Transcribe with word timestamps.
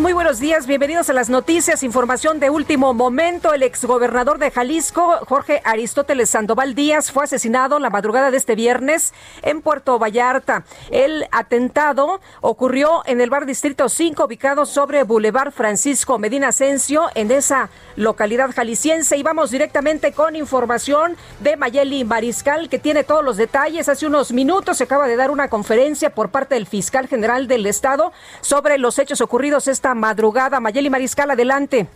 Muy 0.00 0.12
buenos 0.12 0.40
días, 0.40 0.66
bienvenidos 0.66 1.08
a 1.08 1.14
las 1.14 1.30
noticias, 1.30 1.82
información 1.82 2.38
de 2.38 2.50
último 2.50 2.92
momento. 2.92 3.54
El 3.54 3.62
exgobernador 3.62 4.38
de 4.38 4.50
Jalisco, 4.50 5.20
Jorge 5.26 5.62
Aristóteles 5.64 6.28
Sandoval 6.28 6.74
Díaz, 6.74 7.10
fue 7.10 7.24
asesinado 7.24 7.78
la 7.78 7.88
madrugada 7.88 8.30
de 8.30 8.36
este 8.36 8.54
viernes 8.54 9.14
en 9.40 9.62
Puerto 9.62 9.98
Vallarta. 9.98 10.64
El 10.90 11.26
atentado 11.32 12.20
ocurrió 12.42 13.02
en 13.06 13.22
el 13.22 13.30
bar 13.30 13.46
Distrito 13.46 13.88
5, 13.88 14.24
ubicado 14.24 14.66
sobre 14.66 15.02
Boulevard 15.02 15.50
Francisco 15.50 16.18
Medina 16.18 16.48
Asensio, 16.48 17.08
en 17.14 17.30
esa 17.30 17.70
localidad 17.96 18.50
jalisciense. 18.54 19.16
Y 19.16 19.22
vamos 19.22 19.50
directamente 19.50 20.12
con 20.12 20.36
información 20.36 21.16
de 21.40 21.56
Mayeli 21.56 22.04
Mariscal, 22.04 22.68
que 22.68 22.78
tiene 22.78 23.02
todos 23.02 23.24
los 23.24 23.38
detalles. 23.38 23.88
Hace 23.88 24.06
unos 24.06 24.30
minutos 24.32 24.76
se 24.76 24.84
acaba 24.84 25.08
de 25.08 25.16
dar 25.16 25.30
una 25.30 25.48
conferencia 25.48 26.10
por 26.10 26.28
parte 26.28 26.54
del 26.54 26.66
fiscal 26.66 27.08
general 27.08 27.48
del 27.48 27.64
Estado 27.64 28.12
sobre 28.42 28.76
los 28.76 28.98
hechos 28.98 29.22
ocurridos 29.22 29.68
esta 29.68 29.85
madrugada. 29.94 30.60
Mayeli 30.60 30.90
Mariscal, 30.90 31.30
adelante. 31.30 31.88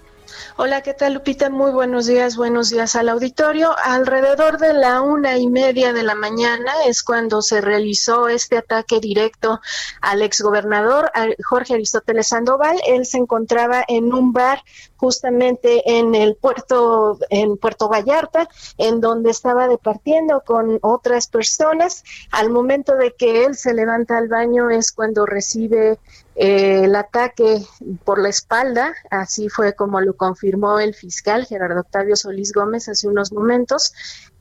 Hola, 0.57 0.83
¿qué 0.83 0.95
tal, 0.95 1.15
Lupita? 1.15 1.51
Muy 1.51 1.71
buenos 1.71 2.07
días, 2.07 2.37
buenos 2.37 2.71
días 2.71 2.95
al 2.97 3.09
auditorio. 3.09 3.75
Alrededor 3.83 4.59
de 4.59 4.75
la 4.75 5.01
una 5.01 5.39
y 5.39 5.49
media 5.49 5.93
de 5.93 6.03
la 6.03 6.15
mañana 6.15 6.73
es 6.87 7.03
cuando 7.03 7.43
se 7.43 7.61
realizó 7.61 8.29
este 8.29 8.59
ataque 8.59 9.01
directo 9.01 9.61
al 10.01 10.23
exgobernador 10.23 11.11
Jorge 11.49 11.75
Aristóteles 11.75 12.29
Sandoval. 12.29 12.81
Él 12.87 13.07
se 13.07 13.19
encontraba 13.19 13.85
en 13.87 14.13
un 14.13 14.33
bar 14.33 14.63
justamente 14.97 15.99
en 15.99 16.15
el 16.15 16.37
puerto, 16.37 17.19
en 17.31 17.57
Puerto 17.57 17.89
Vallarta, 17.89 18.49
en 18.77 19.01
donde 19.01 19.31
estaba 19.31 19.67
departiendo 19.67 20.43
con 20.45 20.79
otras 20.83 21.27
personas. 21.27 22.05
Al 22.31 22.51
momento 22.51 22.97
de 22.97 23.15
que 23.15 23.45
él 23.47 23.57
se 23.57 23.73
levanta 23.73 24.19
al 24.19 24.29
baño 24.29 24.69
es 24.69 24.93
cuando 24.93 25.27
recibe 25.27 25.99
eh, 26.37 26.85
el 26.85 26.95
ataque 26.97 27.63
por 28.05 28.21
la 28.21 28.29
espalda, 28.29 28.95
así 29.11 29.49
fue 29.49 29.75
como 29.75 30.01
lo 30.01 30.17
confirmó 30.17 30.79
el 30.79 30.95
fiscal 30.95 31.47
Gerardo 31.47 31.81
Octavio 31.81 32.17
Solís 32.17 32.53
Gómez 32.53 32.89
hace 32.89 33.09
unos 33.09 33.33
momentos, 33.33 33.93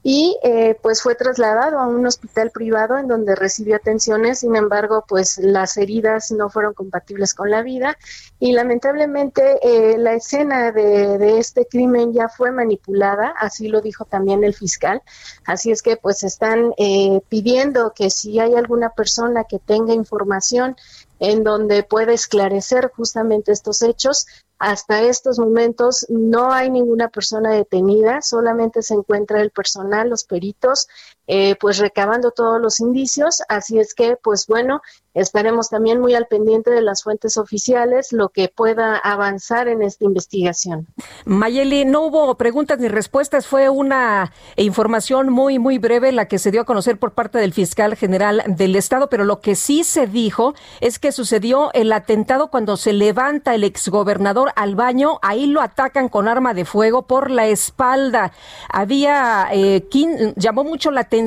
y 0.01 0.38
eh, 0.44 0.77
pues 0.81 1.01
fue 1.01 1.16
trasladado 1.16 1.77
a 1.77 1.88
un 1.88 2.05
hospital 2.05 2.51
privado 2.51 2.97
en 2.97 3.07
donde 3.07 3.35
recibió 3.35 3.75
atenciones, 3.75 4.39
sin 4.39 4.55
embargo 4.55 5.03
pues 5.07 5.38
las 5.39 5.75
heridas 5.75 6.31
no 6.31 6.50
fueron 6.50 6.73
compatibles 6.73 7.33
con 7.33 7.51
la 7.51 7.61
vida 7.63 7.97
y 8.39 8.53
lamentablemente 8.53 9.59
eh, 9.61 9.97
la 9.97 10.13
escena 10.13 10.71
de, 10.71 11.38
este 11.38 11.66
crimen 11.66 12.13
ya 12.13 12.29
fue 12.29 12.51
manipulada, 12.51 13.33
así 13.38 13.67
lo 13.67 13.81
dijo 13.81 14.06
también 14.06 14.44
el 14.44 14.53
fiscal, 14.53 15.01
así 15.45 15.71
es 15.71 15.81
que 15.81 15.97
pues 15.97 16.23
están 16.23 16.71
eh, 16.77 17.21
pidiendo 17.27 17.91
que 17.94 18.09
si 18.09 18.39
hay 18.39 18.56
alguna 18.56 18.91
persona 18.91 19.44
que 19.44 19.59
tenga 19.59 19.94
información 19.94 20.77
en 21.19 21.44
donde 21.44 21.84
pueda 21.84 22.13
esclarecer 22.13 22.91
justamente 22.96 23.52
estos 23.52 23.81
hechos, 23.81 24.25
hasta 24.57 25.02
estos 25.02 25.40
momentos 25.40 26.06
no 26.09 26.52
hay 26.52 26.69
ninguna 26.69 27.09
persona 27.09 27.52
detenida, 27.52 28.22
solamente 28.22 28.81
se 28.81 28.94
encuentra 28.94 29.41
el 29.41 29.52
personal, 29.52 30.09
los 30.09 30.25
peritos, 30.25 30.88
eh, 31.31 31.56
pues 31.59 31.78
recabando 31.78 32.31
todos 32.31 32.59
los 32.59 32.79
indicios. 32.79 33.44
Así 33.50 33.78
es 33.78 33.94
que, 33.94 34.17
pues 34.23 34.47
bueno, 34.47 34.81
estaremos 35.13 35.69
también 35.69 36.01
muy 36.01 36.16
al 36.16 36.25
pendiente 36.25 36.72
de 36.72 36.81
las 36.81 37.03
fuentes 37.03 37.38
oficiales, 37.38 38.12
lo 38.12 38.29
que 38.29 38.50
pueda 38.50 38.97
avanzar 38.97 39.68
en 39.68 39.84
esta 39.84 40.06
investigación. 40.06 40.88
Mayeli, 41.25 41.85
no 41.85 42.01
hubo 42.01 42.35
preguntas 42.35 42.79
ni 42.79 42.88
respuestas, 42.88 43.45
fue 43.45 43.69
una 43.69 44.34
información 44.56 45.29
muy, 45.29 45.59
muy 45.59 45.78
breve 45.78 46.12
la 46.12 46.25
que 46.25 46.39
se 46.39 46.50
dio 46.50 46.62
a 46.62 46.66
conocer 46.66 46.97
por 46.97 47.12
parte 47.12 47.38
del 47.38 47.53
fiscal 47.53 47.95
general 47.95 48.41
del 48.47 48.75
Estado, 48.75 49.07
pero 49.07 49.23
lo 49.23 49.39
que 49.39 49.53
sí 49.53 49.84
se 49.84 50.07
dijo 50.07 50.56
es 50.81 50.97
que 50.97 51.12
sucedió 51.12 51.72
el 51.73 51.91
atentado 51.94 52.50
cuando 52.50 52.75
se 52.75 52.91
levanta 52.91 53.53
el 53.53 53.66
exgobernador 53.66 54.51
al 54.56 54.75
baño, 54.75 55.19
ahí 55.22 55.45
lo 55.45 55.62
atacan 55.62 56.09
con 56.09 56.28
arma 56.28 56.56
de 56.56 56.66
fuego 56.66 57.03
por 57.03 57.29
la 57.29 57.45
espalda. 57.45 58.31
Había, 58.68 59.47
eh, 59.51 59.88
llamó 60.35 60.63
mucho 60.63 60.89
la 60.89 61.01
atención 61.01 61.19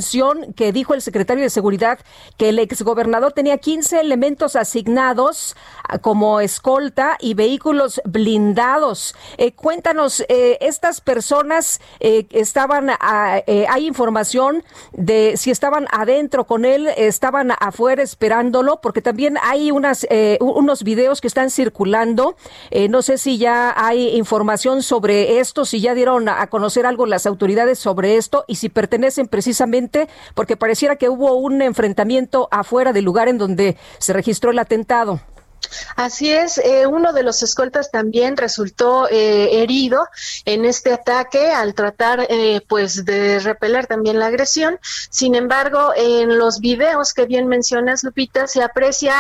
que 0.56 0.72
dijo 0.72 0.94
el 0.94 1.03
secretario 1.03 1.42
de 1.42 1.50
Seguridad 1.50 1.98
que 2.38 2.48
el 2.48 2.58
exgobernador 2.58 3.32
tenía 3.32 3.58
15 3.58 4.00
elementos 4.00 4.56
asignados 4.56 5.54
ah, 5.86 5.98
como 5.98 6.41
escolta 6.41 7.19
y 7.20 7.34
vehículos 7.34 8.00
blindados. 8.04 9.14
Eh, 9.36 9.53
cuéntanos, 9.53 10.25
eh, 10.28 10.56
estas 10.60 11.00
personas 11.00 11.80
eh, 12.00 12.26
estaban, 12.30 12.91
ah, 12.91 13.41
hay 13.69 13.86
información 13.86 14.64
de 14.92 15.34
si 15.36 15.50
estaban 15.50 15.86
adentro 15.92 16.47
con 16.47 16.64
él, 16.64 16.88
estaban 16.97 17.53
afuera 17.60 18.03
esperándolo, 18.03 18.80
porque 18.80 19.03
también 19.03 19.36
hay 19.42 19.70
unas, 19.70 20.06
unos 20.41 20.84
videos 20.84 21.20
que 21.20 21.28
están 21.28 21.50
circulando. 21.50 22.36
no 22.88 23.03
sé 23.03 23.19
si 23.19 23.38
ya 23.38 23.74
hay 23.76 24.16
información 24.16 24.82
sobre 24.82 25.38
esto, 25.41 25.64
si 25.64 25.80
ya 25.80 25.94
dieron 25.94 26.28
a 26.28 26.47
conocer 26.47 26.86
algo 26.86 27.06
las 27.06 27.26
autoridades 27.26 27.78
sobre 27.78 28.16
esto 28.16 28.44
y 28.47 28.56
si 28.56 28.69
pertenecen 28.69 29.26
precisamente 29.28 29.81
porque 30.34 30.56
pareciera 30.56 30.97
que 30.97 31.09
hubo 31.09 31.34
un 31.34 31.62
enfrentamiento 31.62 32.48
afuera 32.50 32.93
del 32.93 33.04
lugar 33.04 33.28
en 33.28 33.38
donde 33.38 33.76
se 33.98 34.12
registró 34.12 34.50
el 34.50 34.59
atentado. 34.59 35.20
Así 35.96 36.32
es, 36.32 36.58
eh, 36.58 36.86
uno 36.86 37.12
de 37.12 37.22
los 37.22 37.42
escoltas 37.42 37.90
también 37.90 38.36
resultó 38.36 39.08
eh, 39.08 39.62
herido 39.62 40.06
en 40.44 40.64
este 40.64 40.92
ataque 40.92 41.50
al 41.50 41.74
tratar 41.74 42.26
eh, 42.28 42.60
pues 42.68 43.04
de 43.04 43.38
repeler 43.40 43.86
también 43.86 44.18
la 44.18 44.26
agresión. 44.26 44.78
Sin 45.10 45.34
embargo, 45.34 45.92
en 45.96 46.38
los 46.38 46.60
videos 46.60 47.14
que 47.14 47.26
bien 47.26 47.46
mencionas, 47.46 48.04
Lupita, 48.04 48.46
se 48.46 48.62
aprecia 48.62 49.14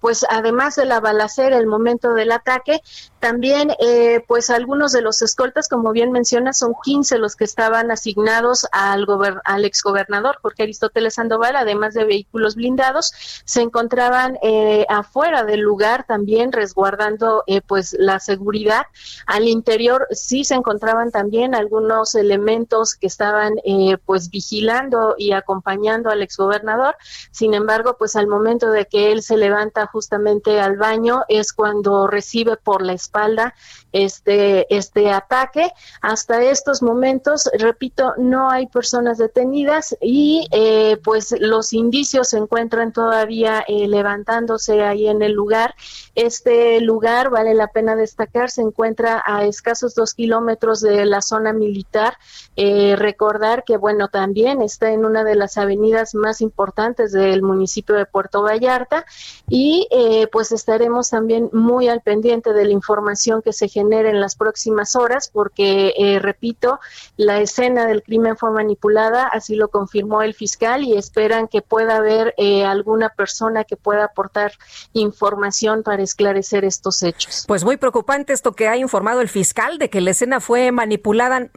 pues 0.00 0.24
además 0.28 0.76
de 0.76 0.84
la 0.84 1.00
balacera, 1.00 1.58
el 1.58 1.66
momento 1.66 2.14
del 2.14 2.32
ataque, 2.32 2.80
también, 3.26 3.72
eh, 3.80 4.24
pues 4.28 4.50
algunos 4.50 4.92
de 4.92 5.00
los 5.00 5.20
escoltas, 5.20 5.68
como 5.68 5.90
bien 5.90 6.12
menciona, 6.12 6.52
son 6.52 6.74
15 6.84 7.18
los 7.18 7.34
que 7.34 7.42
estaban 7.42 7.90
asignados 7.90 8.68
al, 8.70 9.04
al 9.44 9.64
exgobernador 9.64 10.38
Jorge 10.42 10.62
Aristóteles 10.62 11.14
Sandoval, 11.14 11.56
además 11.56 11.94
de 11.94 12.04
vehículos 12.04 12.54
blindados, 12.54 13.12
se 13.44 13.62
encontraban 13.62 14.38
eh, 14.42 14.86
afuera 14.88 15.42
del 15.42 15.58
lugar 15.58 15.85
también 16.06 16.52
resguardando 16.52 17.44
eh, 17.46 17.60
pues 17.60 17.96
la 17.98 18.18
seguridad. 18.18 18.86
Al 19.26 19.48
interior 19.48 20.06
sí 20.10 20.44
se 20.44 20.54
encontraban 20.54 21.10
también 21.10 21.54
algunos 21.54 22.14
elementos 22.14 22.94
que 22.94 23.06
estaban 23.06 23.54
eh, 23.64 23.96
pues 24.04 24.30
vigilando 24.30 25.14
y 25.16 25.32
acompañando 25.32 26.10
al 26.10 26.22
exgobernador. 26.22 26.96
Sin 27.30 27.54
embargo, 27.54 27.96
pues 27.98 28.16
al 28.16 28.26
momento 28.26 28.70
de 28.70 28.86
que 28.86 29.12
él 29.12 29.22
se 29.22 29.36
levanta 29.36 29.86
justamente 29.86 30.60
al 30.60 30.76
baño 30.76 31.22
es 31.28 31.52
cuando 31.52 32.06
recibe 32.06 32.56
por 32.56 32.82
la 32.82 32.92
espalda 32.92 33.54
este, 34.04 34.66
este 34.74 35.10
ataque. 35.10 35.70
Hasta 36.02 36.42
estos 36.42 36.82
momentos, 36.82 37.48
repito, 37.58 38.12
no 38.18 38.50
hay 38.50 38.66
personas 38.66 39.18
detenidas 39.18 39.96
y 40.00 40.46
eh, 40.52 40.98
pues 41.02 41.34
los 41.40 41.72
indicios 41.72 42.28
se 42.30 42.38
encuentran 42.38 42.92
todavía 42.92 43.64
eh, 43.66 43.88
levantándose 43.88 44.82
ahí 44.82 45.08
en 45.08 45.22
el 45.22 45.32
lugar 45.32 45.74
Este 46.16 46.80
lugar, 46.80 47.28
vale 47.28 47.52
la 47.52 47.68
pena 47.68 47.94
destacar, 47.94 48.50
se 48.50 48.62
encuentra 48.62 49.22
a 49.26 49.44
escasos 49.44 49.94
dos 49.94 50.14
kilómetros 50.14 50.80
de 50.80 51.04
la 51.04 51.20
zona 51.20 51.52
militar. 51.52 52.16
Eh, 52.56 52.96
recordar 52.96 53.64
que, 53.64 53.76
bueno, 53.76 54.08
también 54.08 54.62
está 54.62 54.92
en 54.92 55.04
una 55.04 55.24
de 55.24 55.34
las 55.34 55.58
avenidas 55.58 56.14
más 56.14 56.40
importantes 56.40 57.12
del 57.12 57.42
municipio 57.42 57.96
de 57.96 58.06
Puerto 58.06 58.40
Vallarta 58.40 59.04
y 59.46 59.88
eh, 59.90 60.26
pues 60.32 60.52
estaremos 60.52 61.10
también 61.10 61.50
muy 61.52 61.88
al 61.88 62.00
pendiente 62.00 62.54
de 62.54 62.64
la 62.64 62.72
información 62.72 63.42
que 63.42 63.52
se 63.52 63.68
genere 63.68 64.08
en 64.08 64.18
las 64.18 64.36
próximas 64.36 64.96
horas 64.96 65.28
porque, 65.30 65.92
eh, 65.98 66.18
repito, 66.18 66.80
la 67.18 67.40
escena 67.42 67.84
del 67.84 68.02
crimen 68.02 68.38
fue 68.38 68.52
manipulada, 68.52 69.26
así 69.26 69.54
lo 69.54 69.68
confirmó 69.68 70.22
el 70.22 70.32
fiscal 70.32 70.82
y 70.82 70.96
esperan 70.96 71.46
que 71.46 71.60
pueda 71.60 71.96
haber 71.96 72.34
alguna 72.64 73.10
persona 73.10 73.64
que 73.64 73.76
pueda 73.76 74.04
aportar 74.04 74.52
información 74.94 75.82
para 75.82 76.05
esclarecer 76.06 76.64
estos 76.64 77.02
hechos. 77.02 77.44
Pues 77.46 77.64
muy 77.64 77.76
preocupante 77.76 78.32
esto 78.32 78.52
que 78.52 78.68
ha 78.68 78.76
informado 78.76 79.20
el 79.20 79.28
fiscal 79.28 79.78
de 79.78 79.90
que 79.90 80.00
la 80.00 80.10
escena 80.10 80.40
fue 80.40 80.72
manipulada. 80.72 81.48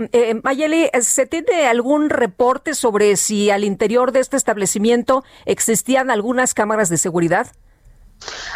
Mayeli, 0.44 0.90
¿se 1.01 1.25
tiene 1.25 1.68
algún 1.68 2.10
reporte 2.10 2.74
sobre 2.74 3.16
si 3.16 3.50
al 3.50 3.63
interior 3.63 4.12
de 4.12 4.19
este 4.19 4.38
establecimiento 4.38 5.24
existían 5.46 6.12
algunas 6.12 6.54
cámaras 6.54 6.90
de 6.90 6.98
seguridad? 6.98 7.48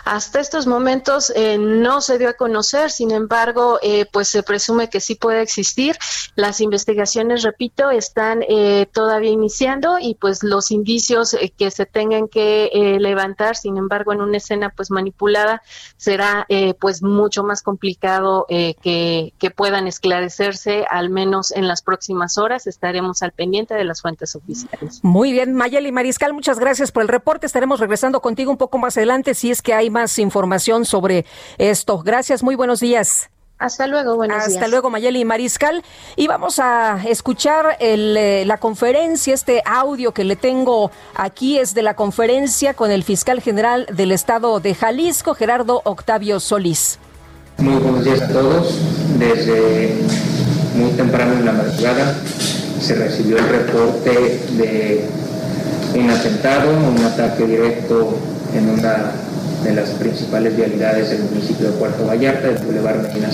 Hasta 0.05 0.39
estos 0.39 0.67
momentos 0.67 1.31
eh, 1.35 1.57
no 1.57 2.01
se 2.01 2.17
dio 2.17 2.29
a 2.29 2.33
conocer, 2.33 2.91
sin 2.91 3.11
embargo, 3.11 3.79
eh, 3.81 4.05
pues 4.11 4.27
se 4.27 4.43
presume 4.43 4.89
que 4.89 4.99
sí 4.99 5.15
puede 5.15 5.41
existir. 5.41 5.97
Las 6.35 6.61
investigaciones, 6.61 7.43
repito, 7.43 7.89
están 7.89 8.43
eh, 8.47 8.87
todavía 8.91 9.31
iniciando 9.31 9.97
y 9.99 10.15
pues 10.15 10.43
los 10.43 10.71
indicios 10.71 11.35
que 11.57 11.71
se 11.71 11.85
tengan 11.85 12.27
que 12.27 12.69
levantar, 12.99 13.55
sin 13.55 13.77
embargo, 13.77 14.13
en 14.13 14.21
una 14.21 14.37
escena 14.37 14.69
pues 14.69 14.91
manipulada, 14.91 15.61
será 15.97 16.45
pues 16.79 17.01
mucho 17.01 17.43
más 17.43 17.61
complicado 17.61 18.45
que, 18.49 19.33
que 19.37 19.51
puedan 19.51 19.87
esclarecerse, 19.87 20.85
al 20.89 21.09
menos 21.09 21.51
en 21.51 21.67
las 21.67 21.81
próximas 21.81 22.37
horas. 22.37 22.67
Estaremos 22.67 23.23
al 23.23 23.31
pendiente 23.31 23.73
de 23.73 23.83
las 23.83 24.01
fuentes 24.01 24.35
oficiales. 24.35 24.99
Muy 25.03 25.31
bien, 25.31 25.53
Mayeli 25.53 25.91
Mariscal, 25.91 26.33
muchas 26.33 26.59
gracias 26.59 26.91
por 26.91 27.03
el 27.03 27.09
reporte. 27.09 27.45
Estaremos 27.45 27.79
regresando 27.79 28.21
contigo 28.21 28.51
un 28.51 28.57
poco 28.57 28.77
más 28.77 28.97
adelante 28.97 29.33
si 29.33 29.52
es 29.53 29.61
que 29.61 29.73
hay 29.73 29.89
más 29.89 30.19
información 30.19 30.83
sobre 30.85 31.25
esto. 31.57 31.99
Gracias, 31.99 32.43
muy 32.43 32.55
buenos 32.55 32.81
días. 32.81 33.29
Hasta 33.59 33.87
luego, 33.87 34.17
buenos 34.17 34.35
Hasta 34.35 34.49
días. 34.49 34.57
Hasta 34.57 34.67
luego, 34.67 34.89
Mayeli 34.89 35.23
Mariscal. 35.23 35.83
Y 36.17 36.27
vamos 36.27 36.59
a 36.59 37.01
escuchar 37.07 37.77
el, 37.79 38.17
eh, 38.17 38.43
la 38.45 38.57
conferencia, 38.57 39.33
este 39.33 39.61
audio 39.65 40.13
que 40.13 40.25
le 40.25 40.35
tengo 40.35 40.91
aquí 41.15 41.57
es 41.59 41.73
de 41.73 41.81
la 41.81 41.95
conferencia 41.95 42.73
con 42.73 42.91
el 42.91 43.03
fiscal 43.03 43.41
general 43.41 43.85
del 43.93 44.11
estado 44.11 44.59
de 44.59 44.75
Jalisco, 44.75 45.33
Gerardo 45.33 45.81
Octavio 45.85 46.41
Solís. 46.41 46.99
Muy 47.57 47.75
buenos 47.75 48.03
días 48.03 48.21
a 48.21 48.27
todos. 48.27 48.79
Desde 49.17 49.95
muy 50.75 50.91
temprano 50.91 51.33
en 51.33 51.45
la 51.45 51.53
madrugada 51.53 52.15
se 52.81 52.95
recibió 52.95 53.37
el 53.37 53.47
reporte 53.47 54.11
de 54.57 55.07
un 55.95 56.09
atentado, 56.09 56.69
un 56.69 57.05
ataque 57.05 57.45
directo 57.45 58.17
en 58.53 58.69
una 58.71 59.13
de 59.63 59.73
las 59.73 59.89
principales 59.91 60.55
vialidades 60.55 61.09
del 61.09 61.23
municipio 61.23 61.67
de 61.67 61.77
Puerto 61.77 62.05
Vallarta, 62.05 62.49
el 62.49 62.57
Boulevard 62.57 63.01
Medina. 63.01 63.29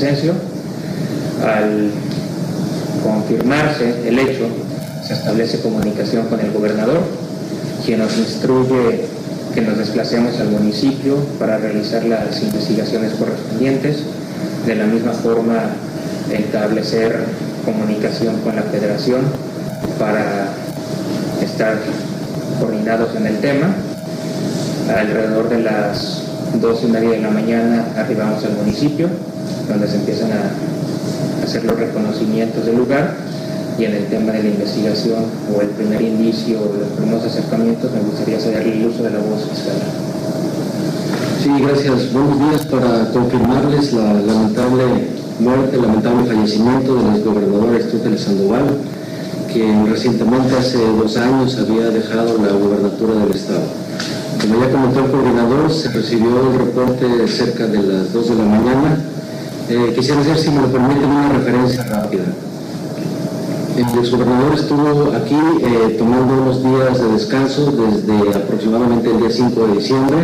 Al 1.46 1.92
confirmarse 3.04 4.08
el 4.08 4.20
hecho, 4.20 4.48
se 5.06 5.14
establece 5.14 5.62
comunicación 5.62 6.28
con 6.28 6.40
el 6.40 6.52
gobernador, 6.52 7.00
quien 7.86 8.00
nos 8.00 8.16
instruye 8.18 9.06
que 9.54 9.62
nos 9.62 9.78
desplacemos 9.78 10.40
al 10.40 10.50
municipio 10.50 11.16
para 11.40 11.58
realizar 11.58 12.04
las 12.04 12.42
investigaciones 12.42 13.14
correspondientes. 13.14 14.04
De 14.66 14.76
la 14.76 14.86
misma 14.86 15.14
forma, 15.14 15.70
establecer 16.32 17.24
comunicación 17.66 18.40
con 18.42 18.56
la 18.56 18.64
federación 18.64 19.22
para 19.98 20.50
estar 21.42 21.78
coordinados 22.60 23.16
en 23.16 23.28
el 23.28 23.38
tema 23.40 23.74
alrededor 24.98 25.50
de 25.50 25.60
las 25.62 26.24
dos 26.60 26.84
y 26.84 26.88
media 26.88 27.12
de 27.12 27.22
la 27.22 27.30
mañana 27.30 27.86
arribamos 27.96 28.44
al 28.44 28.54
municipio, 28.54 29.08
donde 29.68 29.88
se 29.88 29.98
empiezan 29.98 30.32
a 30.32 31.44
hacer 31.44 31.64
los 31.64 31.78
reconocimientos 31.78 32.66
del 32.66 32.78
lugar 32.78 33.16
y 33.78 33.86
en 33.86 33.94
el 33.94 34.06
tema 34.08 34.34
de 34.34 34.44
la 34.44 34.50
investigación 34.50 35.24
o 35.56 35.62
el 35.62 35.70
primer 35.70 36.02
indicio 36.02 36.60
o 36.60 36.78
los 36.78 36.90
primeros 36.98 37.24
acercamientos 37.24 37.92
me 37.92 38.02
gustaría 38.02 38.40
cederle 38.40 38.74
el 38.74 38.88
uso 38.88 39.04
de 39.04 39.12
la 39.12 39.20
voz 39.20 39.44
fiscal. 39.50 39.76
Sí, 41.42 41.50
gracias. 41.62 42.12
Buenos 42.12 42.40
días 42.40 42.66
para 42.66 43.10
confirmarles 43.12 43.94
la 43.94 44.14
lamentable 44.14 44.84
muerte, 45.40 45.76
el 45.78 45.82
lamentable 45.84 46.28
fallecimiento 46.28 46.96
del 46.96 47.16
exgobernador 47.16 47.76
Aristóteles 47.76 48.22
Sandoval, 48.22 48.66
quien 49.52 49.88
recientemente 49.88 50.58
hace 50.58 50.80
dos 50.86 51.16
años 51.16 51.58
había 51.58 51.90
dejado 51.90 52.38
la 52.38 52.52
gubernatura 52.52 53.16
del 53.24 53.32
estado. 53.32 53.89
Como 54.42 54.58
ya 54.62 54.72
comentó 54.72 55.04
el 55.04 55.12
coordinador, 55.12 55.70
se 55.70 55.90
recibió 55.90 56.52
el 56.52 56.60
reporte 56.60 57.28
cerca 57.28 57.68
de 57.68 57.84
las 57.84 58.14
2 58.14 58.30
de 58.30 58.36
la 58.36 58.46
mañana. 58.46 58.98
Eh, 59.68 59.94
quisiera 59.94 60.22
hacer, 60.22 60.38
si 60.38 60.50
me 60.50 60.62
lo 60.62 60.72
permiten, 60.72 61.10
una 61.10 61.30
referencia 61.30 61.84
rápida. 61.84 62.24
El 63.76 64.00
exgobernador 64.00 64.54
estuvo 64.56 65.12
aquí 65.14 65.36
eh, 65.62 65.96
tomando 65.98 66.42
unos 66.42 66.64
días 66.64 67.02
de 67.02 67.12
descanso 67.12 67.72
desde 67.72 68.34
aproximadamente 68.34 69.12
el 69.12 69.20
día 69.20 69.30
5 69.30 69.68
de 69.68 69.74
diciembre, 69.74 70.18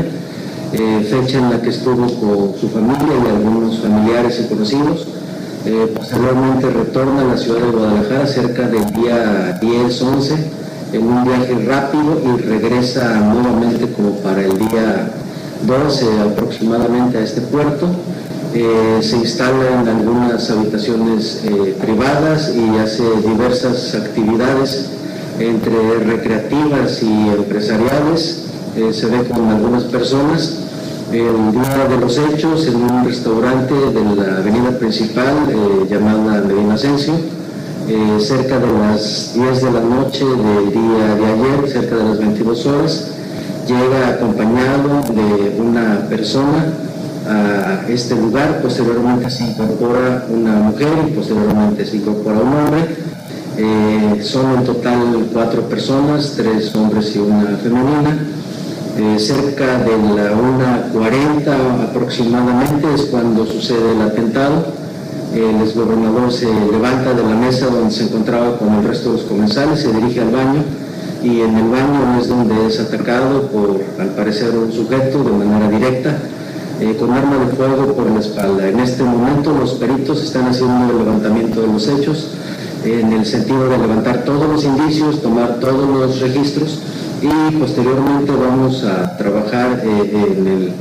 eh, 0.71 1.07
fecha 1.09 1.37
en 1.39 1.49
la 1.49 1.61
que 1.61 1.69
estuvo 1.69 1.95
con 1.95 2.59
su 2.59 2.69
familia 2.69 3.13
y 3.21 3.27
algunos 3.27 3.79
familiares 3.79 4.39
y 4.39 4.47
conocidos. 4.47 5.07
Posteriormente 5.95 6.69
retorna 6.69 7.21
a 7.21 7.23
la 7.23 7.37
ciudad 7.37 7.59
de 7.59 7.71
Guadalajara 7.71 8.27
cerca 8.27 8.67
del 8.67 8.85
día 8.93 9.59
10-11 9.59 10.64
en 10.95 11.07
un 11.07 11.23
viaje 11.25 11.53
rápido 11.65 12.21
y 12.23 12.41
regresa 12.41 13.19
nuevamente 13.19 13.91
como 13.91 14.11
para 14.19 14.41
el 14.41 14.57
día 14.57 15.11
12 15.65 16.05
aproximadamente 16.21 17.17
a 17.17 17.21
este 17.21 17.41
puerto. 17.41 17.87
Eh, 18.53 18.99
se 19.01 19.17
instala 19.17 19.81
en 19.81 19.87
algunas 19.87 20.49
habitaciones 20.49 21.41
eh, 21.43 21.75
privadas 21.81 22.53
y 22.55 22.77
hace 22.77 23.03
diversas 23.27 23.93
actividades 23.95 24.91
entre 25.39 25.99
recreativas 25.99 27.03
y 27.03 27.29
empresariales. 27.29 28.45
Eh, 28.77 28.93
se 28.93 29.07
ve 29.07 29.23
con 29.25 29.49
algunas 29.49 29.83
personas. 29.83 30.59
El 31.11 31.51
día 31.51 31.87
de 31.87 31.97
los 31.99 32.17
hechos 32.17 32.67
en 32.67 32.77
un 32.77 33.05
restaurante 33.05 33.73
de 33.73 34.15
la 34.15 34.37
avenida 34.37 34.71
principal 34.79 35.35
llamada 35.87 36.41
Medina 36.41 36.73
Asensio 36.73 37.13
eh, 37.87 38.17
cerca 38.19 38.59
de 38.59 38.71
las 38.71 39.33
10 39.33 39.61
de 39.61 39.71
la 39.71 39.81
noche 39.81 40.25
del 40.25 40.71
día 40.71 41.15
de 41.15 41.25
ayer, 41.25 41.69
cerca 41.69 41.95
de 41.95 42.03
las 42.03 42.17
22 42.17 42.65
horas, 42.65 43.11
llega 43.67 44.09
acompañado 44.09 45.01
de 45.13 45.59
una 45.59 46.07
persona 46.09 46.73
a 47.27 47.85
este 47.89 48.15
lugar, 48.15 48.61
posteriormente 48.61 49.29
se 49.29 49.45
incorpora 49.45 50.25
una 50.29 50.55
mujer 50.57 50.93
y 51.07 51.11
posteriormente 51.11 51.85
se 51.85 51.97
incorpora 51.97 52.39
un 52.39 52.53
hombre. 52.53 52.95
Eh, 53.57 54.21
son 54.21 54.57
en 54.57 54.63
total 54.65 55.29
cuatro 55.31 55.61
personas, 55.69 56.33
tres 56.35 56.75
hombres 56.75 57.15
y 57.15 57.19
una 57.19 57.57
femenina. 57.57 58.19
Eh, 58.97 59.19
cerca 59.19 59.79
de 59.79 59.97
la 60.15 60.33
1.40 60.33 61.89
aproximadamente 61.89 62.93
es 62.95 63.01
cuando 63.03 63.45
sucede 63.45 63.91
el 63.93 64.01
atentado 64.01 64.84
el 65.33 65.61
exgobernador 65.61 66.31
se 66.31 66.47
levanta 66.47 67.13
de 67.13 67.23
la 67.23 67.35
mesa 67.35 67.67
donde 67.67 67.91
se 67.91 68.03
encontraba 68.03 68.57
con 68.57 68.73
el 68.73 68.83
resto 68.87 69.11
de 69.11 69.17
los 69.17 69.25
comensales, 69.25 69.81
se 69.81 69.91
dirige 69.91 70.21
al 70.21 70.31
baño 70.31 70.63
y 71.23 71.41
en 71.41 71.57
el 71.57 71.69
baño 71.69 72.19
es 72.19 72.27
donde 72.27 72.67
es 72.67 72.79
atacado 72.79 73.47
por, 73.47 73.81
al 73.99 74.09
parecer, 74.09 74.51
un 74.51 74.71
sujeto 74.71 75.23
de 75.23 75.31
manera 75.31 75.69
directa 75.69 76.17
eh, 76.79 76.95
con 76.99 77.11
arma 77.11 77.37
de 77.37 77.55
fuego 77.55 77.93
por 77.93 78.09
la 78.11 78.19
espalda. 78.19 78.69
En 78.69 78.79
este 78.79 79.03
momento 79.03 79.53
los 79.53 79.73
peritos 79.73 80.23
están 80.23 80.45
haciendo 80.47 80.91
el 80.91 80.99
levantamiento 80.99 81.61
de 81.61 81.67
los 81.67 81.87
hechos 81.87 82.29
en 82.83 83.11
el 83.11 83.25
sentido 83.25 83.67
de 83.67 83.77
levantar 83.77 84.23
todos 84.23 84.47
los 84.47 84.63
indicios, 84.63 85.21
tomar 85.21 85.59
todos 85.59 85.89
los 85.89 86.19
registros 86.21 86.79
y 87.21 87.55
posteriormente 87.55 88.31
vamos 88.31 88.83
a 88.83 89.17
trabajar 89.17 89.81
eh, 89.83 90.35
en, 90.37 90.47
el, 90.47 90.73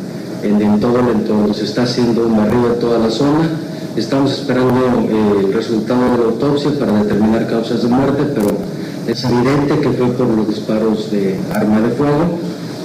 en, 0.43 0.63
en 0.63 0.81
todo 0.81 1.01
el 1.01 1.09
entorno. 1.09 1.55
Se 1.55 1.65
está 1.65 1.85
haciendo 1.85 2.27
un 2.27 2.37
barrido 2.37 2.69
de 2.69 2.75
toda 2.75 2.99
la 2.99 3.11
zona 3.11 3.49
Estamos 3.97 4.33
esperando 4.33 5.07
eh, 5.09 5.45
el 5.45 5.53
resultado 5.53 6.03
de 6.03 6.19
la 6.19 6.25
autopsia 6.25 6.73
para 6.81 7.05
determinar 7.05 7.47
causas 7.47 7.83
de 7.83 7.89
muerte, 7.89 8.25
pero 8.35 8.49
es 9.07 9.23
evidente 9.23 9.79
que 9.79 9.91
fue 9.91 10.09
por 10.09 10.27
los 10.27 10.49
disparos 10.49 11.13
de 11.13 11.39
arma 11.53 11.81
de 11.81 11.91
fuego. 11.91 12.41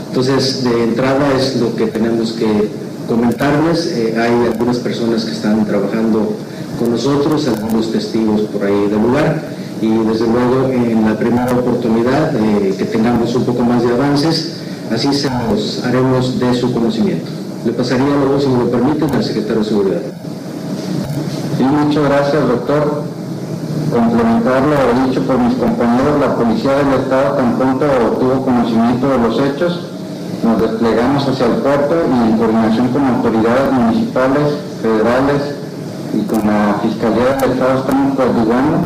Entonces, 0.09 0.63
de 0.63 0.83
entrada 0.83 1.33
es 1.35 1.55
lo 1.55 1.75
que 1.75 1.87
tenemos 1.87 2.33
que 2.33 2.69
comentarles. 3.07 3.87
Eh, 3.87 4.15
hay 4.19 4.51
algunas 4.51 4.77
personas 4.77 5.25
que 5.25 5.31
están 5.31 5.65
trabajando 5.65 6.35
con 6.77 6.91
nosotros, 6.91 7.47
algunos 7.47 7.91
testigos 7.91 8.41
por 8.41 8.65
ahí 8.65 8.87
del 8.87 9.01
lugar 9.01 9.41
y 9.81 9.87
desde 9.87 10.27
luego 10.27 10.71
en 10.71 11.05
la 11.05 11.17
primera 11.17 11.51
oportunidad 11.51 12.35
eh, 12.35 12.75
que 12.77 12.85
tengamos 12.85 13.33
un 13.33 13.45
poco 13.45 13.63
más 13.63 13.81
de 13.81 13.93
avances, 13.93 14.57
así 14.91 15.11
se 15.13 15.29
los 15.49 15.83
haremos 15.85 16.39
de 16.39 16.53
su 16.53 16.71
conocimiento. 16.71 17.31
Le 17.65 17.71
pasaría 17.71 18.05
luego, 18.05 18.39
si 18.39 18.47
me 18.47 18.59
lo 18.59 18.69
permiten, 18.69 19.09
al 19.09 19.23
secretario 19.23 19.63
de 19.63 19.67
Seguridad. 19.67 20.01
Sí, 21.59 21.65
muchas 21.65 22.05
gracias, 22.05 22.47
doctor. 22.47 23.03
Complementar 23.91 24.63
lo 24.63 25.05
dicho 25.05 25.19
por 25.23 25.37
mis 25.39 25.55
compañeros, 25.55 26.17
la 26.21 26.33
Policía 26.33 26.71
del 26.71 27.03
Estado 27.03 27.35
tan 27.35 27.57
pronto 27.57 27.85
tuvo 28.17 28.45
conocimiento 28.45 29.09
de 29.09 29.17
los 29.17 29.37
hechos, 29.41 29.91
nos 30.41 30.61
desplegamos 30.61 31.27
hacia 31.27 31.47
el 31.47 31.59
puerto 31.59 31.95
y 31.99 32.31
en 32.31 32.37
coordinación 32.37 32.87
con 32.95 33.05
autoridades 33.07 33.73
municipales, 33.73 34.55
federales 34.81 35.41
y 36.15 36.21
con 36.31 36.47
la 36.47 36.79
Fiscalía 36.81 37.35
del 37.35 37.51
Estado 37.51 37.79
estamos 37.79 38.15
coadyuvando 38.15 38.77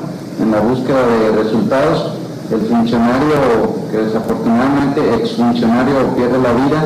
en 0.41 0.51
la 0.51 0.59
búsqueda 0.61 1.05
de 1.05 1.43
resultados. 1.43 2.13
El 2.49 2.61
funcionario, 2.61 3.85
que 3.91 3.97
desafortunadamente 3.97 5.13
exfuncionario 5.21 6.15
pierde 6.15 6.39
la 6.41 6.53
vida, 6.53 6.81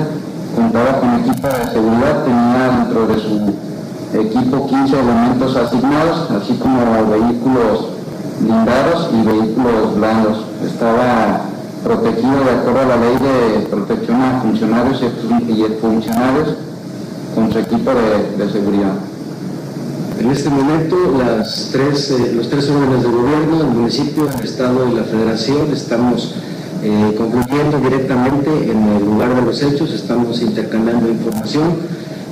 contaba 0.54 1.00
con 1.00 1.16
equipo 1.22 1.48
de 1.48 1.72
seguridad, 1.72 2.26
tenía 2.26 2.76
dentro 2.76 3.08
de 3.08 3.20
su 3.22 3.68
equipo 4.14 4.68
15 4.68 5.00
elementos 5.00 5.56
asignados, 5.56 6.32
así 6.32 6.54
como 6.56 6.80
vehículos 7.10 7.90
blindados 8.40 9.10
y 9.14 9.26
vehículos 9.26 9.96
blandos. 9.96 10.46
Estaba 10.66 11.42
protegido 11.84 12.44
de 12.44 12.52
acuerdo 12.52 12.80
a 12.82 12.86
la 12.86 12.98
ley 12.98 13.18
de 13.18 13.66
protección 13.68 14.22
a 14.22 14.42
funcionarios 14.42 15.02
y 15.02 15.64
funcionarios 15.82 16.56
con 17.36 17.52
su 17.52 17.60
equipo 17.60 17.92
de, 17.92 18.50
seguridad. 18.52 18.94
En 20.20 20.32
este 20.32 20.50
momento, 20.50 20.96
las 21.20 21.70
tres, 21.72 22.10
eh, 22.10 22.34
los 22.36 22.50
tres 22.50 22.68
órdenes 22.70 23.04
de 23.04 23.10
gobierno, 23.10 23.62
el 23.62 23.68
municipio, 23.68 24.28
el 24.28 24.44
Estado 24.44 24.90
y 24.90 24.96
la 24.96 25.04
Federación, 25.04 25.72
estamos 25.72 26.34
eh, 26.84 27.16
concluyendo 27.16 27.80
directamente 27.80 28.50
en 28.72 28.84
el 28.84 29.06
lugar 29.06 29.36
de 29.36 29.44
los 29.44 29.62
hechos, 29.62 29.92
estamos 29.94 30.42
intercambiando 30.42 31.08
información, 31.10 31.76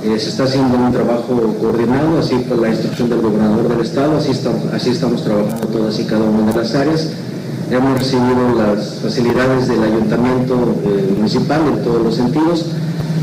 eh, 0.06 0.20
se 0.20 0.28
está 0.28 0.44
haciendo 0.44 0.78
un 0.78 0.92
trabajo 0.92 1.56
coordinado, 1.60 2.20
así 2.20 2.36
por 2.48 2.58
la 2.60 2.68
instrucción 2.68 3.08
del 3.10 3.22
gobernador 3.22 3.68
del 3.68 3.80
Estado, 3.80 4.16
así 4.16 4.30
estamos, 4.90 5.24
trabajando 5.24 5.66
todas 5.66 5.98
y 5.98 6.04
cada 6.04 6.22
una 6.22 6.52
de 6.52 6.58
las 6.58 6.74
áreas. 6.76 7.08
Hemos 7.72 7.98
recibido 7.98 8.54
las 8.56 9.00
facilidades 9.02 9.66
del 9.66 9.82
ayuntamiento 9.82 10.76
eh, 10.84 11.12
municipal 11.16 11.60
en 11.66 11.82
todos 11.82 12.02
los 12.02 12.14
sentidos, 12.14 12.66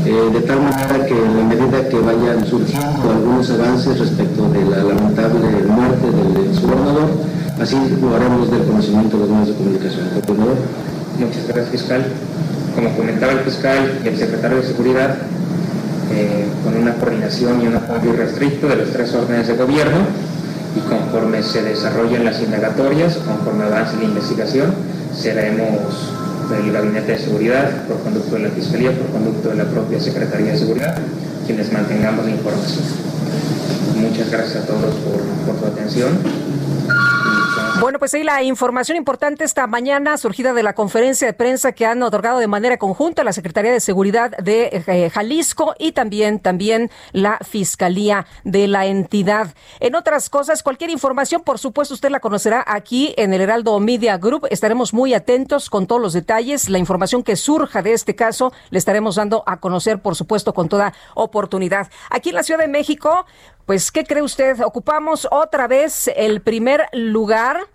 de 0.04 0.40
tal 0.42 0.60
manera 0.60 1.06
que 1.06 1.16
en 1.16 1.34
la 1.38 1.44
medida 1.44 1.88
que 1.88 1.98
vayan 1.98 2.46
surgiendo 2.46 3.10
algunos 3.10 3.48
avances 3.48 3.98
respecto 3.98 4.50
de 4.50 4.62
la 4.66 4.84
lamentable 4.84 5.48
muerte 5.66 6.06
del 6.10 6.60
gobernador, 6.60 7.08
así 7.58 7.76
lo 8.02 8.14
haremos 8.14 8.50
del 8.50 8.64
conocimiento 8.64 9.16
de 9.16 9.20
los 9.22 9.30
medios 9.30 9.48
de 9.48 9.54
comunicación. 9.54 10.04
Muchas 11.18 11.46
gracias, 11.48 11.68
fiscal. 11.70 12.04
Como 12.74 12.94
comentaba 12.94 13.32
el 13.32 13.38
fiscal 13.40 14.00
y 14.04 14.08
el 14.08 14.18
secretario 14.18 14.58
de 14.58 14.64
Seguridad, 14.64 15.16
eh, 16.14 16.46
con 16.62 16.76
una 16.76 16.94
coordinación 16.94 17.60
y 17.62 17.66
un 17.66 17.74
apoyo 17.74 18.14
irrestricto 18.14 18.68
de 18.68 18.76
los 18.76 18.90
tres 18.90 19.12
órdenes 19.14 19.48
de 19.48 19.54
gobierno 19.54 19.98
y 20.76 20.80
conforme 20.88 21.42
se 21.42 21.62
desarrollen 21.62 22.24
las 22.24 22.40
indagatorias, 22.40 23.16
conforme 23.16 23.64
avance 23.64 23.96
la 23.96 24.04
investigación, 24.04 24.72
seremos 25.12 26.12
del 26.50 26.72
Gabinete 26.72 27.12
de 27.12 27.18
Seguridad, 27.18 27.86
por 27.88 27.98
conducto 28.00 28.36
de 28.36 28.42
la 28.42 28.50
Fiscalía, 28.50 28.92
por 28.92 29.08
conducto 29.08 29.48
de 29.48 29.56
la 29.56 29.64
propia 29.64 29.98
Secretaría 30.00 30.52
de 30.52 30.58
Seguridad, 30.58 30.98
quienes 31.46 31.72
mantengamos 31.72 32.24
la 32.26 32.30
información. 32.30 32.84
Muchas 33.96 34.30
gracias 34.30 34.62
a 34.62 34.66
todos 34.66 34.94
por, 34.96 35.20
por 35.46 35.58
su 35.58 35.66
atención. 35.66 36.10
Bueno, 37.84 37.98
pues 37.98 38.14
ahí 38.14 38.22
la 38.22 38.42
información 38.42 38.96
importante 38.96 39.44
esta 39.44 39.66
mañana 39.66 40.16
surgida 40.16 40.54
de 40.54 40.62
la 40.62 40.72
conferencia 40.72 41.26
de 41.26 41.34
prensa 41.34 41.72
que 41.72 41.84
han 41.84 42.02
otorgado 42.02 42.38
de 42.38 42.46
manera 42.46 42.78
conjunta 42.78 43.24
la 43.24 43.34
Secretaría 43.34 43.70
de 43.72 43.78
Seguridad 43.80 44.30
de 44.38 44.82
eh, 44.86 45.10
Jalisco 45.10 45.74
y 45.78 45.92
también, 45.92 46.40
también 46.40 46.90
la 47.12 47.36
Fiscalía 47.46 48.26
de 48.42 48.68
la 48.68 48.86
entidad. 48.86 49.54
En 49.80 49.96
otras 49.96 50.30
cosas, 50.30 50.62
cualquier 50.62 50.88
información, 50.88 51.42
por 51.42 51.58
supuesto, 51.58 51.92
usted 51.92 52.08
la 52.08 52.20
conocerá 52.20 52.64
aquí 52.66 53.12
en 53.18 53.34
el 53.34 53.42
Heraldo 53.42 53.78
Media 53.80 54.16
Group. 54.16 54.46
Estaremos 54.48 54.94
muy 54.94 55.12
atentos 55.12 55.68
con 55.68 55.86
todos 55.86 56.00
los 56.00 56.14
detalles. 56.14 56.70
La 56.70 56.78
información 56.78 57.22
que 57.22 57.36
surja 57.36 57.82
de 57.82 57.92
este 57.92 58.14
caso 58.14 58.54
le 58.70 58.78
estaremos 58.78 59.16
dando 59.16 59.44
a 59.46 59.60
conocer, 59.60 60.00
por 60.00 60.16
supuesto, 60.16 60.54
con 60.54 60.70
toda 60.70 60.94
oportunidad. 61.14 61.90
Aquí 62.08 62.30
en 62.30 62.36
la 62.36 62.44
Ciudad 62.44 62.60
de 62.60 62.68
México, 62.68 63.26
pues, 63.66 63.92
¿qué 63.92 64.04
cree 64.04 64.22
usted? 64.22 64.62
Ocupamos 64.62 65.28
otra 65.30 65.66
vez 65.68 66.10
el 66.16 66.40
primer 66.40 66.86
lugar 66.92 67.73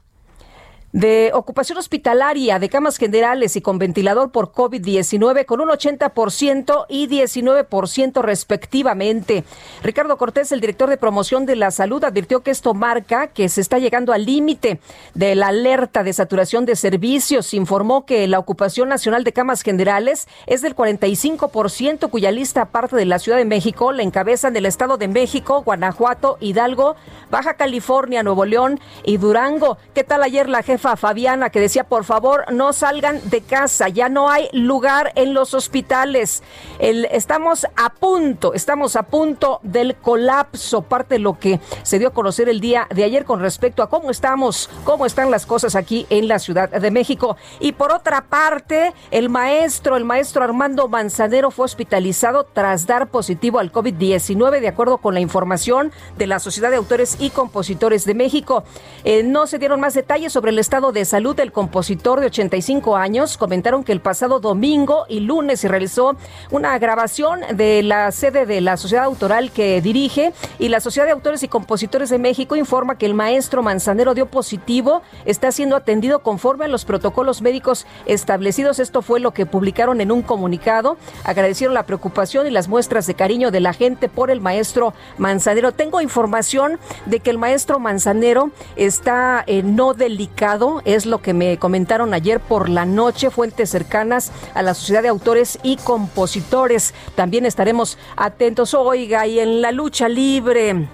de 0.91 1.29
ocupación 1.33 1.77
hospitalaria 1.77 2.57
de 2.57 2.69
camas 2.69 2.97
generales 2.97 3.55
y 3.55 3.61
con 3.61 3.77
ventilador 3.77 4.31
por 4.31 4.51
COVID-19 4.51 5.45
con 5.45 5.61
un 5.61 5.69
80% 5.69 6.85
y 6.89 7.07
19% 7.07 8.21
respectivamente. 8.21 9.43
Ricardo 9.83 10.17
Cortés, 10.17 10.51
el 10.51 10.61
director 10.61 10.89
de 10.89 10.97
promoción 10.97 11.45
de 11.45 11.55
la 11.55 11.69
salud, 11.71 12.03
advirtió 12.03 12.41
que 12.41 12.51
esto 12.51 12.73
marca 12.73 13.27
que 13.27 13.49
se 13.49 13.61
está 13.61 13.77
llegando 13.77 14.13
al 14.13 14.25
límite 14.25 14.79
de 15.13 15.35
la 15.35 15.47
alerta 15.47 16.03
de 16.03 16.13
saturación 16.13 16.65
de 16.65 16.75
servicios. 16.75 17.53
Informó 17.53 18.05
que 18.05 18.27
la 18.27 18.39
ocupación 18.39 18.89
nacional 18.89 19.23
de 19.23 19.33
camas 19.33 19.61
generales 19.61 20.27
es 20.47 20.61
del 20.61 20.75
45%, 20.75 22.09
cuya 22.09 22.31
lista 22.31 22.65
parte 22.65 22.95
de 22.95 23.05
la 23.05 23.19
Ciudad 23.19 23.37
de 23.37 23.45
México 23.45 23.91
la 23.91 24.03
encabezan 24.03 24.55
el 24.55 24.65
Estado 24.65 24.97
de 24.97 25.07
México, 25.07 25.61
Guanajuato, 25.63 26.37
Hidalgo, 26.39 26.95
Baja 27.29 27.53
California, 27.53 28.23
Nuevo 28.23 28.45
León 28.45 28.79
y 29.03 29.17
Durango. 29.17 29.77
¿Qué 29.93 30.03
tal 30.03 30.23
ayer 30.23 30.49
la 30.49 30.63
jefa 30.63 30.78
Fabiana 30.79 31.49
que 31.49 31.59
decía, 31.59 31.83
por 31.83 32.03
favor, 32.03 32.51
no 32.51 32.73
salgan 32.73 33.21
de 33.29 33.41
casa, 33.41 33.89
ya 33.89 34.09
no 34.09 34.29
hay 34.29 34.49
lugar 34.53 35.11
en 35.15 35.33
los 35.33 35.53
hospitales. 35.53 36.41
Estamos 36.79 37.67
a 37.75 37.89
punto, 37.89 38.53
estamos 38.53 38.95
a 38.95 39.03
punto 39.03 39.59
del 39.63 39.95
colapso, 39.95 40.81
parte 40.81 41.15
de 41.15 41.19
lo 41.19 41.37
que 41.37 41.59
se 41.83 41.99
dio 41.99 42.09
a 42.09 42.13
conocer 42.13 42.49
el 42.49 42.59
día 42.59 42.87
de 42.93 43.03
ayer 43.03 43.25
con 43.25 43.39
respecto 43.39 43.83
a 43.83 43.89
cómo 43.89 44.11
estamos, 44.11 44.69
cómo 44.83 45.05
están 45.05 45.29
las 45.31 45.45
cosas 45.45 45.75
aquí 45.75 46.07
en 46.09 46.27
la 46.27 46.39
Ciudad 46.39 46.69
de 46.69 46.91
México. 46.91 47.37
Y 47.59 47.73
por 47.73 47.91
otra 47.91 48.21
parte, 48.21 48.93
el 49.11 49.29
maestro, 49.29 49.97
el 49.97 50.05
maestro 50.05 50.43
Armando 50.43 50.87
Manzanero 50.87 51.51
fue 51.51 51.65
hospitalizado 51.65 52.45
tras 52.45 52.87
dar 52.87 53.07
positivo 53.07 53.59
al 53.59 53.71
COVID-19, 53.71 54.59
de 54.59 54.67
acuerdo 54.67 54.97
con 54.97 55.13
la 55.13 55.19
información 55.19 55.91
de 56.17 56.27
la 56.27 56.39
Sociedad 56.39 56.69
de 56.69 56.77
Autores 56.77 57.17
y 57.19 57.29
Compositores 57.29 58.05
de 58.05 58.13
México. 58.13 58.63
Eh, 59.03 59.23
no 59.23 59.47
se 59.47 59.59
dieron 59.59 59.79
más 59.79 59.93
detalles 59.93 60.33
sobre 60.33 60.51
el 60.51 60.59
estado 60.69 60.91
de 60.91 61.03
salud 61.03 61.35
del 61.35 61.51
compositor 61.51 62.19
de 62.19 62.27
85 62.27 62.95
años 62.95 63.37
comentaron 63.37 63.83
que 63.83 63.91
el 63.91 64.01
pasado 64.01 64.39
domingo 64.39 65.05
y 65.09 65.21
lunes 65.21 65.61
se 65.61 65.67
realizó 65.67 66.15
una 66.51 66.77
grabación 66.77 67.39
de 67.55 67.81
la 67.81 68.11
sede 68.11 68.45
de 68.45 68.61
la 68.61 68.77
sociedad 68.77 69.05
autoral 69.05 69.49
que 69.49 69.81
dirige 69.81 70.31
y 70.59 70.67
la 70.67 70.79
Sociedad 70.79 71.07
de 71.07 71.13
Autores 71.13 71.41
y 71.41 71.47
Compositores 71.47 72.11
de 72.11 72.19
México 72.19 72.55
informa 72.55 72.99
que 72.99 73.07
el 73.07 73.15
maestro 73.15 73.63
Manzanero 73.63 74.13
dio 74.13 74.27
positivo, 74.27 75.01
está 75.25 75.51
siendo 75.51 75.75
atendido 75.75 76.19
conforme 76.19 76.65
a 76.65 76.67
los 76.67 76.85
protocolos 76.85 77.41
médicos 77.41 77.87
establecidos. 78.05 78.77
Esto 78.77 79.01
fue 79.01 79.19
lo 79.19 79.33
que 79.33 79.47
publicaron 79.47 80.01
en 80.01 80.11
un 80.11 80.21
comunicado. 80.21 80.97
Agradecieron 81.23 81.73
la 81.73 81.87
preocupación 81.87 82.45
y 82.45 82.51
las 82.51 82.67
muestras 82.67 83.07
de 83.07 83.15
cariño 83.15 83.49
de 83.49 83.59
la 83.59 83.73
gente 83.73 84.07
por 84.07 84.29
el 84.29 84.39
maestro 84.39 84.93
Manzanero. 85.17 85.71
Tengo 85.71 85.99
información 85.99 86.77
de 87.07 87.21
que 87.21 87.31
el 87.31 87.39
maestro 87.39 87.79
Manzanero 87.79 88.51
está 88.75 89.43
eh, 89.47 89.63
no 89.63 89.95
delicado 89.95 90.58
es 90.85 91.05
lo 91.05 91.21
que 91.21 91.33
me 91.33 91.57
comentaron 91.57 92.13
ayer 92.13 92.39
por 92.39 92.69
la 92.69 92.85
noche 92.85 93.29
fuentes 93.29 93.69
cercanas 93.69 94.31
a 94.53 94.61
la 94.61 94.73
Sociedad 94.73 95.01
de 95.01 95.09
Autores 95.09 95.59
y 95.63 95.77
Compositores. 95.77 96.93
También 97.15 97.45
estaremos 97.45 97.97
atentos, 98.17 98.73
oiga, 98.73 99.25
y 99.27 99.39
en 99.39 99.61
la 99.61 99.71
lucha 99.71 100.09
libre 100.09 100.87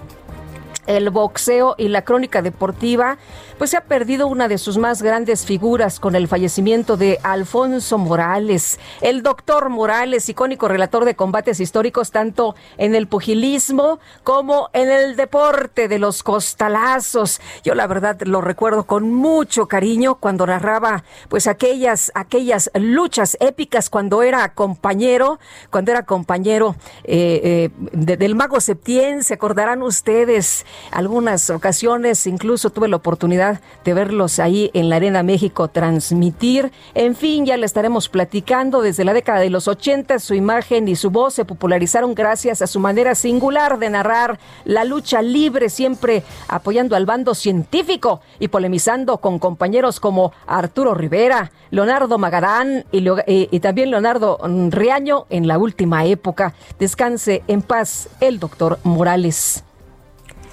el 0.86 1.10
boxeo 1.10 1.74
y 1.78 1.88
la 1.88 2.02
crónica 2.02 2.42
deportiva 2.42 3.18
pues 3.58 3.70
se 3.70 3.76
ha 3.78 3.84
perdido 3.84 4.26
una 4.28 4.48
de 4.48 4.58
sus 4.58 4.76
más 4.76 5.02
grandes 5.02 5.46
figuras 5.46 5.98
con 5.98 6.14
el 6.14 6.28
fallecimiento 6.28 6.96
de 6.96 7.18
Alfonso 7.22 7.96
Morales, 7.96 8.78
el 9.00 9.22
doctor 9.22 9.70
Morales, 9.70 10.28
icónico 10.28 10.68
relator 10.68 11.04
de 11.04 11.16
combates 11.16 11.60
históricos 11.60 12.10
tanto 12.10 12.54
en 12.76 12.94
el 12.94 13.06
pugilismo 13.06 13.98
como 14.24 14.68
en 14.72 14.90
el 14.90 15.16
deporte 15.16 15.88
de 15.88 15.98
los 15.98 16.22
costalazos. 16.22 17.40
Yo 17.64 17.74
la 17.74 17.86
verdad 17.86 18.20
lo 18.22 18.40
recuerdo 18.40 18.84
con 18.84 19.12
mucho 19.12 19.68
cariño 19.68 20.16
cuando 20.16 20.46
narraba 20.46 21.04
pues 21.28 21.46
aquellas 21.46 22.12
aquellas 22.14 22.70
luchas 22.74 23.36
épicas 23.40 23.88
cuando 23.88 24.22
era 24.22 24.52
compañero, 24.52 25.38
cuando 25.70 25.92
era 25.92 26.04
compañero 26.04 26.76
eh, 27.04 27.40
eh, 27.42 27.70
del 27.92 28.34
mago 28.34 28.60
Septién, 28.60 29.22
se 29.22 29.34
acordarán 29.34 29.82
ustedes 29.82 30.66
algunas 30.90 31.48
ocasiones, 31.50 32.26
incluso 32.26 32.70
tuve 32.70 32.88
la 32.88 32.96
oportunidad 32.96 33.45
de 33.84 33.94
verlos 33.94 34.38
ahí 34.38 34.70
en 34.74 34.88
la 34.88 34.96
Arena 34.96 35.22
México 35.22 35.68
transmitir. 35.68 36.72
En 36.94 37.14
fin, 37.14 37.46
ya 37.46 37.56
le 37.56 37.66
estaremos 37.66 38.08
platicando 38.08 38.82
desde 38.82 39.04
la 39.04 39.12
década 39.12 39.40
de 39.40 39.50
los 39.50 39.68
80, 39.68 40.18
su 40.18 40.34
imagen 40.34 40.88
y 40.88 40.96
su 40.96 41.10
voz 41.10 41.34
se 41.34 41.44
popularizaron 41.44 42.14
gracias 42.14 42.62
a 42.62 42.66
su 42.66 42.80
manera 42.80 43.14
singular 43.14 43.78
de 43.78 43.90
narrar 43.90 44.38
la 44.64 44.84
lucha 44.84 45.22
libre, 45.22 45.68
siempre 45.68 46.22
apoyando 46.48 46.96
al 46.96 47.06
bando 47.06 47.34
científico 47.34 48.20
y 48.38 48.48
polemizando 48.48 49.18
con 49.18 49.38
compañeros 49.38 50.00
como 50.00 50.32
Arturo 50.46 50.94
Rivera, 50.94 51.50
Leonardo 51.70 52.18
Magarán 52.18 52.84
y, 52.92 53.04
y 53.26 53.60
también 53.60 53.90
Leonardo 53.90 54.38
Riaño 54.70 55.26
en 55.30 55.46
la 55.46 55.58
última 55.58 56.04
época. 56.04 56.54
Descanse 56.78 57.42
en 57.46 57.62
paz 57.62 58.08
el 58.20 58.38
doctor 58.38 58.78
Morales. 58.82 59.64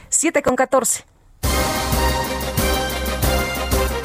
7 0.09 0.41
con 0.43 0.55
14. 0.55 1.12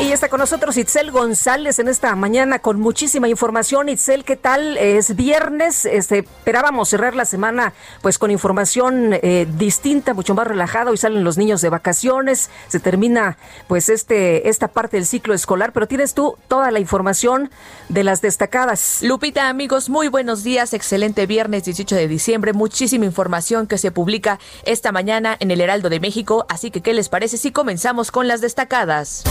Y 0.00 0.10
está 0.10 0.28
con 0.28 0.40
nosotros 0.40 0.76
Itzel 0.76 1.12
González 1.12 1.78
en 1.78 1.86
esta 1.86 2.14
mañana 2.16 2.58
con 2.58 2.80
muchísima 2.80 3.28
información. 3.28 3.88
Itzel, 3.88 4.24
¿qué 4.24 4.34
tal? 4.34 4.76
Es 4.76 5.14
viernes, 5.14 5.86
este, 5.86 6.18
esperábamos 6.18 6.88
cerrar 6.88 7.14
la 7.14 7.24
semana 7.24 7.72
pues 8.02 8.18
con 8.18 8.32
información 8.32 9.12
eh, 9.14 9.46
distinta, 9.56 10.12
mucho 10.12 10.34
más 10.34 10.48
relajada. 10.48 10.90
Hoy 10.90 10.96
salen 10.96 11.22
los 11.22 11.38
niños 11.38 11.60
de 11.60 11.68
vacaciones, 11.68 12.50
se 12.66 12.80
termina 12.80 13.38
pues 13.68 13.88
este, 13.88 14.48
esta 14.48 14.66
parte 14.66 14.96
del 14.96 15.06
ciclo 15.06 15.32
escolar, 15.32 15.72
pero 15.72 15.86
tienes 15.86 16.12
tú 16.12 16.36
toda 16.48 16.72
la 16.72 16.80
información 16.80 17.50
de 17.88 18.02
las 18.02 18.20
destacadas. 18.20 18.98
Lupita, 19.00 19.48
amigos, 19.48 19.88
muy 19.88 20.08
buenos 20.08 20.42
días. 20.42 20.74
Excelente 20.74 21.26
viernes 21.26 21.64
18 21.64 21.94
de 21.94 22.08
diciembre. 22.08 22.52
Muchísima 22.52 23.04
información 23.04 23.68
que 23.68 23.78
se 23.78 23.92
publica 23.92 24.40
esta 24.64 24.90
mañana 24.90 25.36
en 25.38 25.52
el 25.52 25.60
Heraldo 25.60 25.88
de 25.88 26.00
México. 26.00 26.46
Así 26.48 26.72
que, 26.72 26.80
¿qué 26.80 26.94
les 26.94 27.08
parece 27.08 27.38
si 27.38 27.52
comenzamos 27.52 28.10
con 28.10 28.26
las 28.26 28.40
destacadas? 28.40 29.22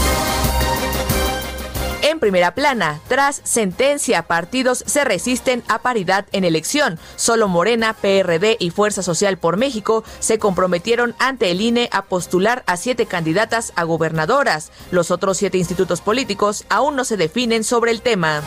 En 2.06 2.20
primera 2.20 2.54
plana, 2.54 3.00
tras 3.08 3.40
sentencia, 3.44 4.24
partidos 4.24 4.84
se 4.86 5.04
resisten 5.04 5.62
a 5.68 5.78
paridad 5.78 6.26
en 6.32 6.44
elección. 6.44 6.98
Solo 7.16 7.48
Morena, 7.48 7.94
PRD 7.94 8.58
y 8.60 8.68
Fuerza 8.68 9.02
Social 9.02 9.38
por 9.38 9.56
México 9.56 10.04
se 10.18 10.38
comprometieron 10.38 11.14
ante 11.18 11.50
el 11.50 11.62
INE 11.62 11.88
a 11.92 12.02
postular 12.02 12.62
a 12.66 12.76
siete 12.76 13.06
candidatas 13.06 13.72
a 13.74 13.84
gobernadoras. 13.84 14.70
Los 14.90 15.10
otros 15.10 15.38
siete 15.38 15.56
institutos 15.56 16.02
políticos 16.02 16.66
aún 16.68 16.94
no 16.94 17.06
se 17.06 17.16
definen 17.16 17.64
sobre 17.64 17.90
el 17.90 18.02
tema. 18.02 18.42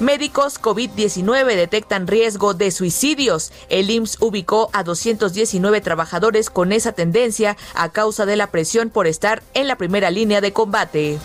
Médicos 0.00 0.60
COVID-19 0.60 1.54
detectan 1.54 2.08
riesgo 2.08 2.54
de 2.54 2.72
suicidios. 2.72 3.52
El 3.68 3.88
IMSS 3.88 4.20
ubicó 4.20 4.68
a 4.72 4.82
219 4.82 5.80
trabajadores 5.80 6.50
con 6.50 6.72
esa 6.72 6.90
tendencia 6.90 7.56
a 7.74 7.90
causa 7.90 8.26
de 8.26 8.34
la 8.34 8.48
presión 8.48 8.90
por 8.90 9.06
estar 9.06 9.42
en 9.54 9.68
la 9.68 9.76
primera 9.76 10.10
línea 10.10 10.40
de 10.40 10.52
combate. 10.52 11.18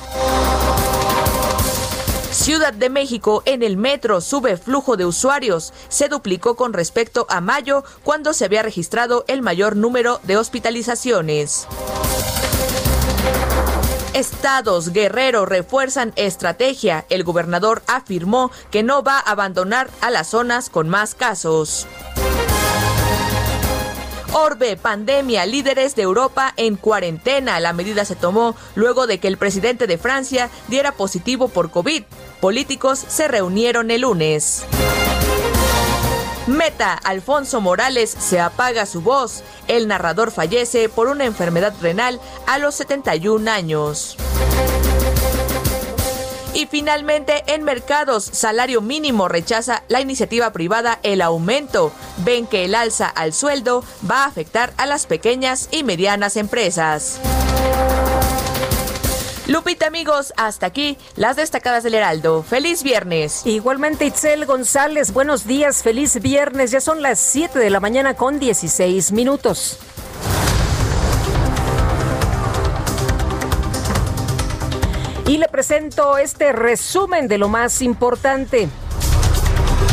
Ciudad 2.32 2.72
de 2.72 2.90
México 2.90 3.42
en 3.46 3.64
el 3.64 3.78
metro 3.78 4.22
sube 4.22 4.58
flujo 4.58 4.96
de 4.96 5.06
usuarios. 5.06 5.74
Se 5.90 6.08
duplicó 6.08 6.56
con 6.56 6.74
respecto 6.74 7.26
a 7.30 7.42
mayo 7.42 7.84
cuando 8.04 8.34
se 8.34 8.46
había 8.46 8.62
registrado 8.62 9.26
el 9.28 9.42
mayor 9.42 9.76
número 9.76 10.20
de 10.24 10.38
hospitalizaciones. 10.38 11.68
Estados 14.14 14.94
Guerrero 14.94 15.48
refuerzan 15.48 16.14
estrategia. 16.16 17.06
El 17.10 17.24
gobernador 17.24 17.82
afirmó 17.88 18.52
que 18.70 18.84
no 18.84 19.02
va 19.02 19.18
a 19.18 19.32
abandonar 19.32 19.90
a 20.02 20.12
las 20.12 20.28
zonas 20.28 20.70
con 20.70 20.88
más 20.88 21.16
casos. 21.16 21.88
Orbe, 24.34 24.78
pandemia, 24.78 25.48
líderes 25.48 25.96
de 25.96 26.04
Europa 26.04 26.54
en 26.58 26.76
cuarentena. 26.76 27.60
La 27.60 27.74
medida 27.74 28.06
se 28.06 28.16
tomó 28.16 28.56
luego 28.76 29.08
de 29.08 29.20
que 29.20 29.28
el 29.28 29.38
presidente 29.38 29.88
de 29.88 29.98
Francia 29.98 30.50
diera 30.68 30.92
positivo 30.92 31.48
por 31.48 31.72
COVID. 31.72 32.04
Políticos 32.40 33.04
se 33.08 33.28
reunieron 33.28 33.90
el 33.90 34.02
lunes. 34.02 34.64
Meta, 36.48 36.94
Alfonso 36.94 37.62
Morales 37.62 38.10
se 38.10 38.40
apaga 38.42 38.86
su 38.86 39.02
voz. 39.02 39.44
El 39.70 39.88
narrador 39.88 40.30
fallece 40.32 40.90
por 40.90 41.08
una 41.08 41.24
enfermedad 41.24 41.74
renal 41.82 42.20
a 42.48 42.58
los 42.58 42.76
71 42.76 43.50
años. 43.50 44.18
Y 46.54 46.68
finalmente, 46.68 47.44
en 47.48 47.64
mercados, 47.64 48.26
salario 48.26 48.82
mínimo 48.82 49.28
rechaza 49.28 49.84
la 49.88 50.02
iniciativa 50.02 50.52
privada 50.52 51.00
el 51.02 51.22
aumento. 51.22 51.92
Ven 52.18 52.46
que 52.46 52.66
el 52.66 52.76
alza 52.76 53.08
al 53.08 53.34
sueldo 53.34 53.84
va 54.10 54.24
a 54.24 54.28
afectar 54.28 54.74
a 54.78 54.86
las 54.86 55.08
pequeñas 55.08 55.70
y 55.72 55.84
medianas 55.84 56.36
empresas. 56.36 57.20
Lupita, 59.48 59.88
amigos, 59.88 60.34
hasta 60.38 60.68
aquí 60.68 60.98
las 61.18 61.36
destacadas 61.36 61.84
del 61.84 61.96
Heraldo. 61.96 62.44
Feliz 62.44 62.82
viernes. 62.82 63.46
Igualmente, 63.46 64.06
Itzel 64.06 64.46
González, 64.46 65.12
buenos 65.12 65.46
días, 65.46 65.84
feliz 65.84 66.22
viernes. 66.22 66.72
Ya 66.72 66.80
son 66.80 67.02
las 67.02 67.20
7 67.20 67.60
de 67.60 67.70
la 67.70 67.82
mañana 67.82 68.14
con 68.14 68.40
16 68.40 69.12
minutos. 69.12 69.80
Y 75.28 75.38
le 75.38 75.50
presento 75.50 76.18
este 76.18 76.54
resumen 76.54 77.28
de 77.28 77.38
lo 77.38 77.50
más 77.50 77.82
importante. 77.82 78.70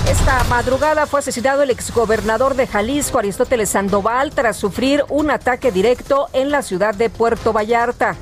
Esta 0.09 0.45
madrugada 0.45 1.07
fue 1.07 1.21
asesinado 1.21 1.63
el 1.63 1.71
exgobernador 1.71 2.55
de 2.55 2.69
Jalisco, 2.69 3.19
Aristóteles 3.19 3.71
Sandoval, 3.71 4.31
tras 4.31 4.57
sufrir 4.57 5.05
un 5.09 5.31
ataque 5.31 5.73
directo 5.73 6.29
en 6.33 6.53
la 6.53 6.63
ciudad 6.63 6.95
de 6.95 7.11
Puerto 7.11 7.53
Vallarta. 7.53 8.17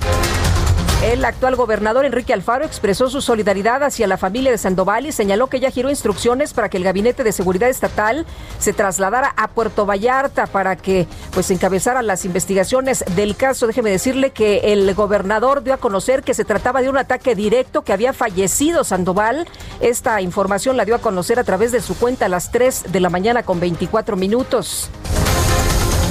El 1.03 1.25
actual 1.25 1.55
gobernador 1.55 2.05
Enrique 2.05 2.33
Alfaro 2.33 2.65
expresó 2.65 3.09
su 3.09 3.21
solidaridad 3.21 3.85
hacia 3.85 4.09
la 4.09 4.17
familia 4.17 4.51
de 4.51 4.59
Sandoval 4.59 5.07
y 5.07 5.13
señaló 5.13 5.47
que 5.47 5.61
ya 5.61 5.71
giró 5.71 5.91
instrucciones 5.91 6.53
para 6.53 6.69
que 6.69 6.77
el 6.77 6.83
Gabinete 6.83 7.23
de 7.23 7.31
Seguridad 7.31 7.69
Estatal 7.69 8.27
se 8.59 8.73
trasladara 8.73 9.33
a 9.37 9.47
Puerto 9.47 9.87
Vallarta 9.87 10.49
para 10.49 10.75
que 10.75 11.07
pues 11.31 11.53
encabezara 11.53 12.03
las 12.03 12.25
investigaciones 12.25 13.05
del 13.15 13.37
caso. 13.37 13.69
Déjeme 13.69 13.91
decirle 13.91 14.33
que 14.33 14.73
el 14.73 14.93
gobernador 14.93 15.63
dio 15.63 15.75
a 15.75 15.77
conocer 15.77 16.25
que 16.25 16.35
se 16.35 16.45
trataba 16.45 16.83
de 16.83 16.91
un 16.91 16.99
ataque 16.99 17.37
directo 17.37 17.83
que 17.83 17.93
había 17.93 18.13
fallecido 18.13 18.83
Sandoval. 18.83 19.47
Esta 19.81 20.21
información 20.21 20.77
la 20.77 20.85
dio 20.85 20.97
a 20.97 21.01
conocer 21.01 21.39
a 21.39 21.45
través 21.45 21.71
de 21.71 21.81
su 21.81 21.97
cuenta 21.97 22.27
a 22.27 22.29
las 22.29 22.51
3 22.51 22.91
de 22.91 22.99
la 22.99 23.09
mañana 23.09 23.45
con 23.45 23.61
24 23.61 24.17
minutos. 24.17 24.91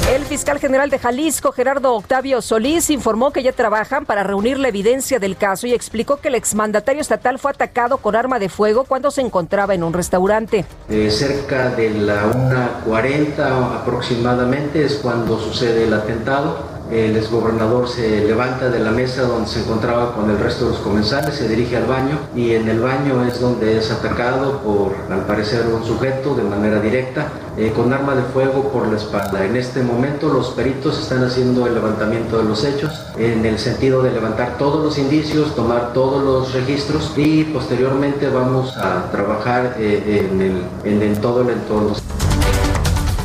El 0.09 0.23
fiscal 0.23 0.57
general 0.57 0.89
de 0.89 0.99
Jalisco, 0.99 1.51
Gerardo 1.51 1.93
Octavio 1.93 2.41
Solís, 2.41 2.89
informó 2.89 3.31
que 3.31 3.43
ya 3.43 3.51
trabajan 3.51 4.05
para 4.05 4.23
reunir 4.23 4.57
la 4.57 4.69
evidencia 4.69 5.19
del 5.19 5.35
caso 5.35 5.67
y 5.67 5.73
explicó 5.73 6.15
que 6.15 6.29
el 6.29 6.35
exmandatario 6.35 7.01
estatal 7.01 7.37
fue 7.39 7.51
atacado 7.51 7.97
con 7.97 8.15
arma 8.15 8.39
de 8.39 8.47
fuego 8.47 8.85
cuando 8.85 9.11
se 9.11 9.19
encontraba 9.19 9.75
en 9.75 9.83
un 9.83 9.91
restaurante. 9.91 10.63
Eh, 10.89 11.11
cerca 11.11 11.71
de 11.71 11.89
la 11.89 12.23
1.40 12.23 13.81
aproximadamente 13.81 14.85
es 14.85 14.95
cuando 14.95 15.37
sucede 15.41 15.83
el 15.83 15.93
atentado 15.93 16.76
el 16.91 17.17
exgobernador 17.17 17.87
se 17.89 18.25
levanta 18.25 18.69
de 18.69 18.79
la 18.79 18.91
mesa 18.91 19.23
donde 19.23 19.49
se 19.49 19.59
encontraba 19.59 20.13
con 20.13 20.29
el 20.29 20.39
resto 20.39 20.65
de 20.65 20.71
los 20.71 20.79
comensales, 20.79 21.35
se 21.35 21.47
dirige 21.47 21.75
al 21.75 21.85
baño 21.85 22.17
y 22.35 22.53
en 22.53 22.69
el 22.69 22.79
baño 22.79 23.25
es 23.25 23.39
donde 23.39 23.77
es 23.77 23.91
atacado 23.91 24.59
por, 24.59 24.93
al 25.11 25.25
parecer, 25.25 25.65
un 25.67 25.83
sujeto 25.85 26.35
de 26.35 26.43
manera 26.43 26.79
directa 26.79 27.27
eh, 27.57 27.73
con 27.75 27.91
arma 27.91 28.15
de 28.15 28.23
fuego 28.23 28.71
por 28.71 28.87
la 28.87 28.97
espalda. 28.97 29.43
En 29.43 29.55
este 29.55 29.81
momento 29.81 30.29
los 30.29 30.51
peritos 30.51 30.99
están 30.99 31.23
haciendo 31.23 31.67
el 31.67 31.73
levantamiento 31.73 32.37
de 32.37 32.45
los 32.45 32.63
hechos 32.63 32.91
en 33.17 33.45
el 33.45 33.59
sentido 33.59 34.01
de 34.01 34.11
levantar 34.11 34.57
todos 34.57 34.83
los 34.83 34.97
indicios, 34.97 35.55
tomar 35.55 35.93
todos 35.93 36.23
los 36.23 36.53
registros 36.53 37.11
y 37.17 37.43
posteriormente 37.45 38.29
vamos 38.29 38.75
a 38.77 39.11
trabajar 39.11 39.75
eh, 39.79 40.29
en, 40.31 40.41
el, 40.41 41.03
en 41.03 41.21
todo 41.21 41.41
el 41.41 41.49
entorno. 41.49 41.95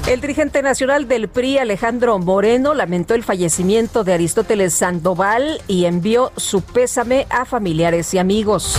El 0.07 0.21
dirigente 0.21 0.62
nacional 0.62 1.07
del 1.07 1.29
PRI, 1.29 1.59
Alejandro 1.59 2.19
Moreno, 2.19 2.75
lamentó 2.75 3.15
el 3.15 3.23
fallecimiento 3.23 4.03
de 4.03 4.15
Aristóteles 4.15 4.75
Sandoval 4.75 5.62
y 5.69 5.85
envió 5.85 6.33
su 6.37 6.61
pésame 6.61 7.27
a 7.31 7.45
familiares 7.45 8.12
y 8.12 8.19
amigos. 8.19 8.77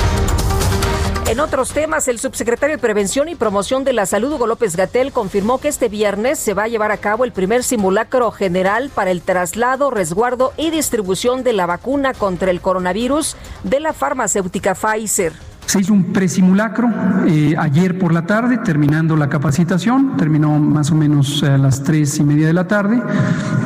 En 1.26 1.40
otros 1.40 1.72
temas, 1.72 2.10
el 2.10 2.20
subsecretario 2.20 2.76
de 2.76 2.82
Prevención 2.82 3.30
y 3.30 3.36
Promoción 3.36 3.86
de 3.86 3.94
la 3.94 4.06
Salud, 4.06 4.34
Hugo 4.34 4.48
López 4.48 4.76
Gatel, 4.76 5.14
confirmó 5.14 5.60
que 5.60 5.70
este 5.70 5.88
viernes 5.88 6.40
se 6.40 6.54
va 6.54 6.64
a 6.64 6.68
llevar 6.68 6.92
a 6.92 6.98
cabo 6.98 7.24
el 7.24 7.32
primer 7.32 7.64
simulacro 7.64 8.30
general 8.32 8.92
para 8.94 9.10
el 9.10 9.22
traslado, 9.22 9.92
resguardo 9.92 10.52
y 10.58 10.72
distribución 10.72 11.44
de 11.44 11.54
la 11.54 11.66
vacuna 11.66 12.14
contra 12.14 12.52
el 12.52 12.60
coronavirus 12.60 13.38
de 13.64 13.80
la 13.80 13.94
farmacéutica 13.94 14.76
Pfizer. 14.76 15.32
Se 15.74 15.80
hizo 15.80 15.92
un 15.92 16.14
presimulacro 16.14 16.88
eh, 17.26 17.56
ayer 17.58 17.98
por 17.98 18.14
la 18.14 18.28
tarde, 18.28 18.60
terminando 18.60 19.16
la 19.16 19.28
capacitación, 19.28 20.18
terminó 20.18 20.60
más 20.60 20.92
o 20.92 20.96
menos 20.96 21.42
a 21.42 21.58
las 21.58 21.82
tres 21.82 22.20
y 22.20 22.24
media 22.24 22.46
de 22.46 22.54
la 22.54 22.68
tarde. 22.68 23.02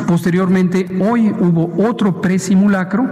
Posteriormente, 0.08 0.88
hoy 1.02 1.36
hubo 1.38 1.86
otro 1.86 2.22
presimulacro 2.22 3.06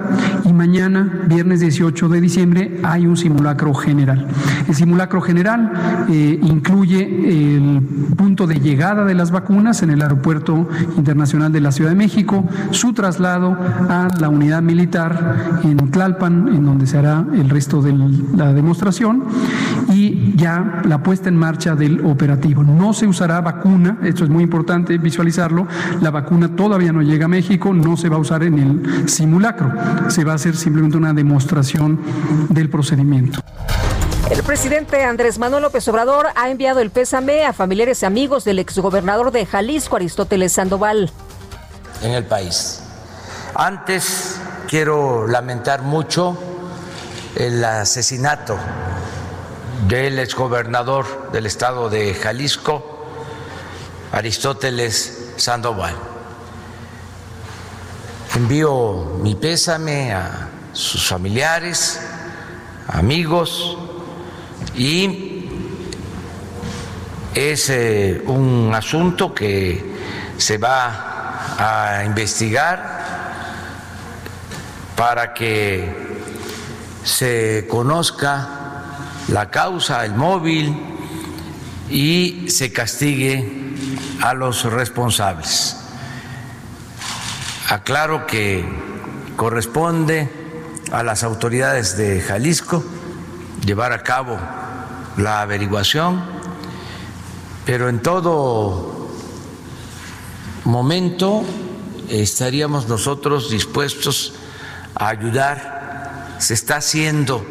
y 0.45 0.53
mañana, 0.53 1.23
viernes 1.27 1.59
18 1.59 2.07
de 2.07 2.21
diciembre, 2.21 2.79
hay 2.83 3.05
un 3.05 3.17
simulacro 3.17 3.73
general. 3.73 4.27
El 4.65 4.73
simulacro 4.73 5.19
general 5.19 6.05
eh, 6.09 6.39
incluye 6.41 7.03
el 7.03 7.81
punto 8.15 8.47
de 8.47 8.61
llegada 8.61 9.03
de 9.03 9.13
las 9.13 9.29
vacunas 9.29 9.83
en 9.83 9.89
el 9.89 10.01
Aeropuerto 10.03 10.69
Internacional 10.95 11.51
de 11.51 11.59
la 11.59 11.73
Ciudad 11.73 11.89
de 11.89 11.97
México, 11.97 12.47
su 12.71 12.93
traslado 12.93 13.57
a 13.89 14.07
la 14.21 14.29
unidad 14.29 14.61
militar 14.61 15.59
en 15.65 15.91
Tlalpan, 15.91 16.47
en 16.47 16.65
donde 16.65 16.87
se 16.87 16.97
hará 16.97 17.25
el 17.33 17.49
resto 17.49 17.81
de 17.81 17.93
la 18.37 18.53
demostración, 18.53 18.84
y 19.89 20.35
ya 20.35 20.81
la 20.85 21.01
puesta 21.01 21.29
en 21.29 21.37
marcha 21.37 21.75
del 21.75 22.05
operativo. 22.05 22.63
No 22.63 22.93
se 22.93 23.07
usará 23.07 23.41
vacuna, 23.41 23.97
esto 24.03 24.23
es 24.23 24.29
muy 24.29 24.43
importante 24.43 24.97
visualizarlo, 24.97 25.67
la 26.01 26.11
vacuna 26.11 26.55
todavía 26.55 26.91
no 26.91 27.01
llega 27.01 27.25
a 27.25 27.29
México, 27.29 27.73
no 27.73 27.97
se 27.97 28.09
va 28.09 28.17
a 28.17 28.19
usar 28.19 28.43
en 28.43 28.59
el 28.59 29.09
simulacro, 29.09 29.71
se 30.09 30.23
va 30.23 30.33
a 30.33 30.35
hacer 30.35 30.55
simplemente 30.55 30.97
una 30.97 31.13
demostración 31.13 31.99
del 32.49 32.69
procedimiento. 32.69 33.39
El 34.29 34.41
presidente 34.41 35.03
Andrés 35.03 35.37
Manuel 35.37 35.63
López 35.63 35.87
Obrador 35.87 36.27
ha 36.35 36.49
enviado 36.49 36.79
el 36.79 36.89
pésame 36.89 37.45
a 37.45 37.53
familiares 37.53 38.01
y 38.01 38.05
amigos 38.07 38.43
del 38.43 38.57
exgobernador 38.57 39.31
de 39.31 39.45
Jalisco, 39.45 39.95
Aristóteles 39.97 40.51
Sandoval. 40.53 41.11
En 42.01 42.11
el 42.11 42.25
país. 42.25 42.81
Antes 43.53 44.39
quiero 44.67 45.27
lamentar 45.27 45.83
mucho 45.83 46.37
el 47.35 47.63
asesinato 47.63 48.57
del 49.87 50.19
exgobernador 50.19 51.31
del 51.31 51.45
estado 51.45 51.89
de 51.89 52.13
Jalisco, 52.13 53.05
Aristóteles 54.11 55.33
Sandoval. 55.35 55.95
Envío 58.35 59.17
mi 59.21 59.35
pésame 59.35 60.13
a 60.13 60.49
sus 60.71 61.07
familiares, 61.07 61.99
amigos, 62.87 63.77
y 64.73 65.49
es 67.33 67.69
eh, 67.69 68.23
un 68.27 68.71
asunto 68.73 69.33
que 69.33 69.93
se 70.37 70.57
va 70.57 71.97
a 71.97 72.03
investigar 72.05 72.95
para 74.95 75.33
que 75.33 76.14
se 77.05 77.67
conozca 77.69 78.49
la 79.29 79.49
causa, 79.51 80.03
el 80.03 80.15
móvil 80.15 80.75
y 81.89 82.49
se 82.49 82.73
castigue 82.73 83.75
a 84.21 84.33
los 84.33 84.63
responsables. 84.63 85.77
Aclaro 87.69 88.25
que 88.25 88.65
corresponde 89.35 90.29
a 90.91 91.03
las 91.03 91.23
autoridades 91.23 91.95
de 91.95 92.21
Jalisco 92.21 92.83
llevar 93.63 93.93
a 93.93 94.03
cabo 94.03 94.37
la 95.17 95.41
averiguación, 95.41 96.23
pero 97.65 97.87
en 97.87 98.01
todo 98.01 99.09
momento 100.63 101.43
estaríamos 102.09 102.87
nosotros 102.87 103.51
dispuestos 103.51 104.33
a 104.95 105.09
ayudar. 105.09 105.74
Se 106.37 106.53
está 106.53 106.77
haciendo 106.77 107.45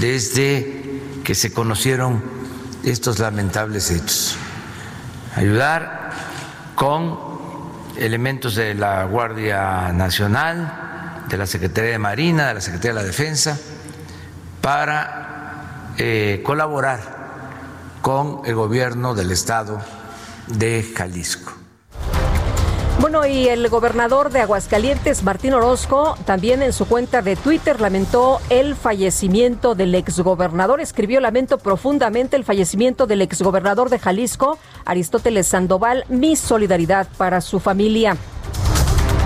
desde 0.00 1.00
que 1.24 1.34
se 1.34 1.52
conocieron 1.52 2.22
estos 2.82 3.18
lamentables 3.18 3.90
hechos. 3.90 4.36
Ayudar 5.36 6.10
con 6.74 7.18
elementos 7.96 8.54
de 8.54 8.74
la 8.74 9.04
Guardia 9.04 9.92
Nacional, 9.92 11.22
de 11.28 11.36
la 11.36 11.46
Secretaría 11.46 11.92
de 11.92 11.98
Marina, 11.98 12.48
de 12.48 12.54
la 12.54 12.60
Secretaría 12.60 12.94
de 12.94 13.00
la 13.00 13.06
Defensa, 13.06 13.58
para 14.60 15.92
eh, 15.98 16.42
colaborar 16.44 17.00
con 18.00 18.40
el 18.44 18.54
gobierno 18.54 19.14
del 19.14 19.30
estado 19.30 19.80
de 20.48 20.92
Jalisco. 20.96 21.61
Bueno, 23.00 23.26
y 23.26 23.48
el 23.48 23.68
gobernador 23.68 24.30
de 24.30 24.40
Aguascalientes, 24.40 25.24
Martín 25.24 25.54
Orozco, 25.54 26.16
también 26.24 26.62
en 26.62 26.72
su 26.72 26.86
cuenta 26.86 27.20
de 27.20 27.34
Twitter 27.34 27.80
lamentó 27.80 28.40
el 28.48 28.76
fallecimiento 28.76 29.74
del 29.74 29.94
exgobernador. 29.94 30.80
Escribió, 30.80 31.20
lamento 31.20 31.58
profundamente 31.58 32.36
el 32.36 32.44
fallecimiento 32.44 33.06
del 33.06 33.22
exgobernador 33.22 33.90
de 33.90 33.98
Jalisco, 33.98 34.58
Aristóteles 34.84 35.48
Sandoval, 35.48 36.04
mi 36.08 36.36
solidaridad 36.36 37.08
para 37.16 37.40
su 37.40 37.58
familia. 37.58 38.16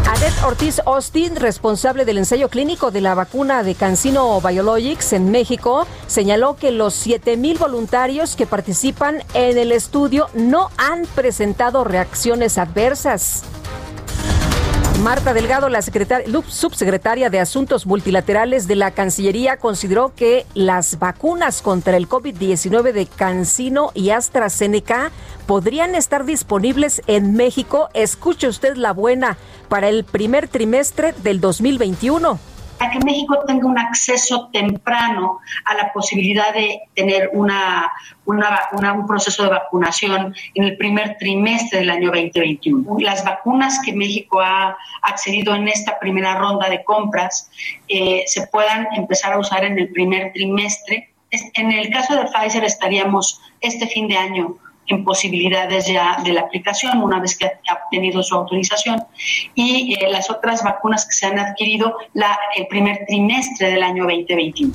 Adet 0.08 0.34
Ortiz 0.44 0.80
Austin, 0.86 1.34
responsable 1.34 2.04
del 2.04 2.18
ensayo 2.18 2.48
clínico 2.48 2.92
de 2.92 3.00
la 3.00 3.16
vacuna 3.16 3.64
de 3.64 3.74
Cancino 3.74 4.40
Biologics 4.40 5.12
en 5.12 5.32
México, 5.32 5.84
señaló 6.06 6.54
que 6.54 6.70
los 6.70 7.04
7.000 7.04 7.58
voluntarios 7.58 8.36
que 8.36 8.46
participan 8.46 9.24
en 9.34 9.58
el 9.58 9.72
estudio 9.72 10.28
no 10.32 10.70
han 10.76 11.06
presentado 11.16 11.82
reacciones 11.82 12.56
adversas. 12.56 13.42
Marta 15.02 15.34
Delgado, 15.34 15.68
la 15.68 15.82
subsecretaria 15.82 17.28
de 17.28 17.38
Asuntos 17.38 17.86
Multilaterales 17.86 18.66
de 18.66 18.76
la 18.76 18.92
Cancillería, 18.92 19.58
consideró 19.58 20.14
que 20.14 20.46
las 20.54 20.98
vacunas 20.98 21.60
contra 21.60 21.96
el 21.96 22.08
COVID-19 22.08 22.92
de 22.92 23.06
Cancino 23.06 23.90
y 23.94 24.10
AstraZeneca 24.10 25.10
podrían 25.46 25.94
estar 25.94 26.24
disponibles 26.24 27.02
en 27.06 27.34
México. 27.34 27.90
Escuche 27.92 28.48
usted 28.48 28.76
la 28.76 28.92
buena 28.92 29.36
para 29.68 29.88
el 29.88 30.04
primer 30.04 30.48
trimestre 30.48 31.12
del 31.22 31.40
2021 31.40 32.55
para 32.78 32.90
que 32.90 32.98
México 33.00 33.38
tenga 33.46 33.66
un 33.66 33.78
acceso 33.78 34.48
temprano 34.52 35.40
a 35.64 35.74
la 35.74 35.92
posibilidad 35.92 36.52
de 36.52 36.82
tener 36.94 37.30
una, 37.32 37.92
un 38.26 39.06
proceso 39.06 39.44
de 39.44 39.50
vacunación 39.50 40.34
en 40.54 40.64
el 40.64 40.76
primer 40.76 41.16
trimestre 41.18 41.80
del 41.80 41.90
año 41.90 42.10
2021. 42.10 42.98
Las 43.00 43.24
vacunas 43.24 43.80
que 43.84 43.92
México 43.92 44.40
ha 44.40 44.76
accedido 45.02 45.54
en 45.54 45.68
esta 45.68 45.98
primera 45.98 46.36
ronda 46.38 46.68
de 46.68 46.84
compras 46.84 47.50
eh, 47.88 48.24
se 48.26 48.46
puedan 48.48 48.88
empezar 48.94 49.32
a 49.32 49.38
usar 49.38 49.64
en 49.64 49.78
el 49.78 49.88
primer 49.90 50.32
trimestre. 50.32 51.10
En 51.30 51.72
el 51.72 51.90
caso 51.90 52.14
de 52.14 52.24
Pfizer 52.26 52.64
estaríamos 52.64 53.40
este 53.60 53.86
fin 53.86 54.08
de 54.08 54.16
año 54.16 54.56
en 54.88 55.04
posibilidades 55.04 55.86
ya 55.86 56.18
de 56.24 56.32
la 56.32 56.42
aplicación 56.42 57.02
una 57.02 57.20
vez 57.20 57.36
que 57.36 57.46
ha 57.46 57.74
obtenido 57.84 58.22
su 58.22 58.34
autorización 58.34 59.02
y 59.54 59.94
eh, 59.94 60.08
las 60.10 60.30
otras 60.30 60.62
vacunas 60.62 61.06
que 61.06 61.12
se 61.12 61.26
han 61.26 61.38
adquirido 61.38 61.96
la, 62.14 62.38
el 62.56 62.66
primer 62.66 63.04
trimestre 63.06 63.70
del 63.70 63.82
año 63.82 64.04
2021. 64.04 64.74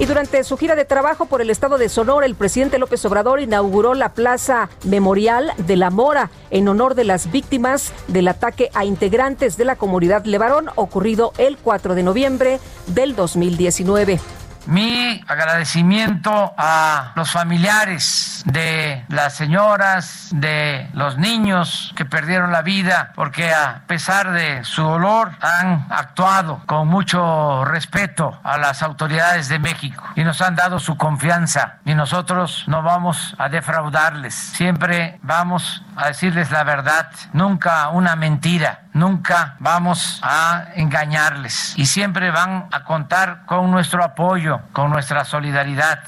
Y 0.00 0.06
durante 0.06 0.42
su 0.44 0.56
gira 0.56 0.76
de 0.76 0.86
trabajo 0.86 1.26
por 1.26 1.42
el 1.42 1.50
estado 1.50 1.76
de 1.76 1.90
Sonora, 1.90 2.24
el 2.24 2.34
presidente 2.34 2.78
López 2.78 3.04
Obrador 3.04 3.38
inauguró 3.38 3.92
la 3.92 4.14
Plaza 4.14 4.70
Memorial 4.84 5.52
de 5.58 5.76
la 5.76 5.90
Mora 5.90 6.30
en 6.50 6.68
honor 6.68 6.94
de 6.94 7.04
las 7.04 7.30
víctimas 7.30 7.92
del 8.08 8.28
ataque 8.28 8.70
a 8.72 8.86
integrantes 8.86 9.58
de 9.58 9.66
la 9.66 9.76
comunidad 9.76 10.24
Levarón 10.24 10.70
ocurrido 10.76 11.34
el 11.36 11.58
4 11.58 11.94
de 11.94 12.02
noviembre 12.02 12.60
del 12.86 13.14
2019 13.14 14.18
mi 14.66 15.22
agradecimiento 15.26 16.54
a 16.56 17.12
los 17.14 17.30
familiares 17.30 18.42
de 18.46 19.04
las 19.08 19.34
señoras, 19.34 20.28
de 20.32 20.88
los 20.94 21.18
niños 21.18 21.92
que 21.96 22.04
perdieron 22.04 22.52
la 22.52 22.62
vida, 22.62 23.12
porque 23.14 23.52
a 23.52 23.82
pesar 23.86 24.32
de 24.32 24.64
su 24.64 24.82
dolor 24.82 25.32
han 25.40 25.86
actuado 25.90 26.62
con 26.66 26.88
mucho 26.88 27.64
respeto 27.64 28.38
a 28.42 28.58
las 28.58 28.82
autoridades 28.82 29.48
de 29.48 29.58
México 29.58 30.04
y 30.16 30.24
nos 30.24 30.40
han 30.40 30.56
dado 30.56 30.78
su 30.78 30.96
confianza. 30.96 31.78
Y 31.84 31.94
nosotros 31.94 32.64
no 32.66 32.82
vamos 32.82 33.34
a 33.38 33.48
defraudarles, 33.48 34.34
siempre 34.34 35.18
vamos 35.22 35.82
a 35.96 36.08
decirles 36.08 36.50
la 36.50 36.64
verdad, 36.64 37.10
nunca 37.32 37.88
una 37.88 38.16
mentira 38.16 38.82
nunca 38.92 39.56
vamos 39.60 40.20
a 40.22 40.68
engañarles 40.74 41.74
y 41.76 41.86
siempre 41.86 42.30
van 42.30 42.68
a 42.72 42.84
contar 42.84 43.44
con 43.46 43.70
nuestro 43.70 44.04
apoyo, 44.04 44.60
con 44.72 44.90
nuestra 44.90 45.24
solidaridad. 45.24 46.00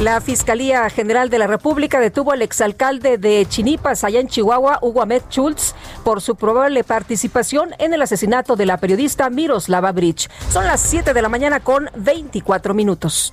La 0.00 0.20
Fiscalía 0.20 0.90
General 0.90 1.30
de 1.30 1.38
la 1.38 1.46
República 1.46 2.00
detuvo 2.00 2.32
al 2.32 2.42
exalcalde 2.42 3.18
de 3.18 3.46
Chinipas, 3.48 4.02
allá 4.02 4.18
en 4.18 4.26
Chihuahua, 4.26 4.80
Hugo 4.82 5.02
Ahmed 5.02 5.22
Schultz, 5.30 5.76
por 6.02 6.20
su 6.20 6.34
probable 6.34 6.82
participación 6.82 7.70
en 7.78 7.94
el 7.94 8.02
asesinato 8.02 8.56
de 8.56 8.66
la 8.66 8.78
periodista 8.78 9.30
Miroslava 9.30 9.92
Bridge. 9.92 10.28
Son 10.50 10.66
las 10.66 10.80
7 10.80 11.14
de 11.14 11.22
la 11.22 11.28
mañana 11.28 11.60
con 11.60 11.88
24 11.94 12.74
minutos. 12.74 13.32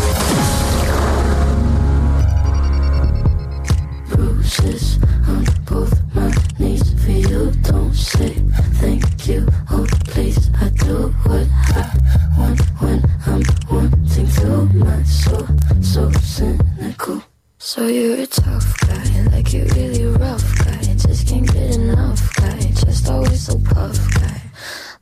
useless. 4.51 4.99
On 5.27 5.45
both 5.65 5.93
my 6.13 6.31
knees 6.59 6.93
for 7.03 7.11
you. 7.11 7.51
Don't 7.63 7.93
say 7.93 8.33
thank 8.79 9.27
you. 9.27 9.47
Oh, 9.69 9.87
please, 10.05 10.49
I 10.59 10.69
do 10.69 11.09
what 11.23 11.47
I 11.75 11.97
want 12.37 12.59
when 12.79 13.03
I'm 13.25 13.43
wanting 13.69 14.27
to. 14.27 14.69
My 14.77 15.03
soul, 15.03 15.47
so 15.81 16.11
cynical. 16.11 17.23
So 17.59 17.87
you're 17.87 18.19
a 18.19 18.27
tough 18.27 18.79
guy, 18.87 19.21
like 19.31 19.53
you're 19.53 19.67
really 19.67 20.05
rough 20.05 20.65
guy. 20.65 20.81
Just 20.81 21.27
can't 21.27 21.47
get 21.51 21.75
enough 21.75 22.35
guy, 22.35 22.59
just 22.59 23.09
always 23.09 23.45
so 23.45 23.57
puff 23.59 23.97
guy. 24.15 24.41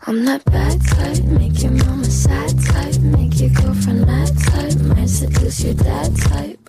I'm 0.05 0.25
that 0.25 0.43
bad 0.45 0.81
type, 0.85 1.23
make 1.23 1.61
your 1.61 1.71
mama 1.71 2.05
sad 2.05 2.51
type, 2.65 2.99
make 3.01 3.39
your 3.39 3.49
girlfriend 3.49 4.05
mad 4.05 4.31
type, 4.37 4.75
might 4.81 5.09
seduce 5.09 5.63
your 5.63 5.75
dad 5.75 6.15
type. 6.17 6.68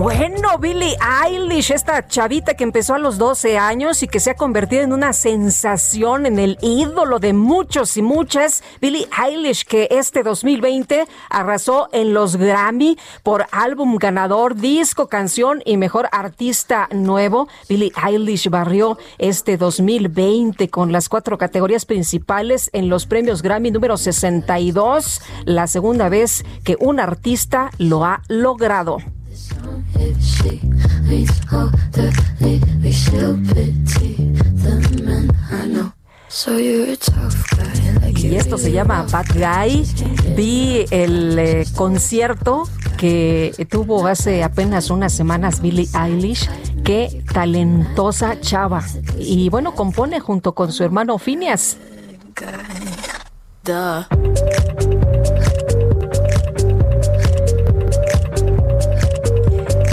Bueno, 0.00 0.56
Billie 0.58 0.96
Eilish, 1.26 1.72
esta 1.72 2.06
chavita 2.08 2.54
que 2.54 2.64
empezó 2.64 2.94
a 2.94 2.98
los 2.98 3.18
12 3.18 3.58
años 3.58 4.02
y 4.02 4.08
que 4.08 4.18
se 4.18 4.30
ha 4.30 4.34
convertido 4.34 4.80
en 4.82 4.94
una 4.94 5.12
sensación, 5.12 6.24
en 6.24 6.38
el 6.38 6.56
ídolo 6.62 7.18
de 7.18 7.34
muchos 7.34 7.98
y 7.98 8.02
muchas. 8.02 8.64
Billie 8.80 9.06
Eilish, 9.22 9.66
que 9.66 9.88
este 9.90 10.22
2020 10.22 11.06
arrasó 11.28 11.90
en 11.92 12.14
los 12.14 12.36
Grammy 12.36 12.96
por 13.22 13.44
álbum 13.52 13.98
ganador, 13.98 14.54
disco, 14.54 15.08
canción 15.08 15.60
y 15.66 15.76
mejor 15.76 16.08
artista 16.12 16.88
nuevo. 16.92 17.48
Billie 17.68 17.92
Eilish 18.02 18.48
barrió 18.48 18.96
este 19.18 19.58
2020 19.58 20.70
con 20.70 20.92
las 20.92 21.10
cuatro 21.10 21.36
categorías 21.36 21.84
principales 21.84 22.70
en 22.72 22.88
los 22.88 23.04
premios 23.04 23.42
Grammy 23.42 23.70
número 23.70 23.98
62, 23.98 25.20
la 25.44 25.66
segunda 25.66 26.08
vez 26.08 26.42
que 26.64 26.78
un 26.80 27.00
artista 27.00 27.70
lo 27.76 28.06
ha 28.06 28.22
logrado. 28.28 28.96
Y 38.16 38.36
esto 38.36 38.58
se 38.58 38.70
llama 38.70 39.04
Bad 39.10 39.26
Guy. 39.34 39.86
Vi 40.36 40.84
el 40.90 41.38
eh, 41.38 41.66
concierto 41.74 42.68
que 42.96 43.66
tuvo 43.70 44.06
hace 44.06 44.44
apenas 44.44 44.90
unas 44.90 45.12
semanas 45.12 45.60
Billie 45.60 45.88
Eilish. 45.94 46.48
Qué 46.84 47.24
talentosa 47.32 48.40
chava. 48.40 48.84
Y 49.18 49.48
bueno, 49.48 49.74
compone 49.74 50.20
junto 50.20 50.54
con 50.54 50.72
su 50.72 50.84
hermano 50.84 51.18
Phineas. 51.18 51.76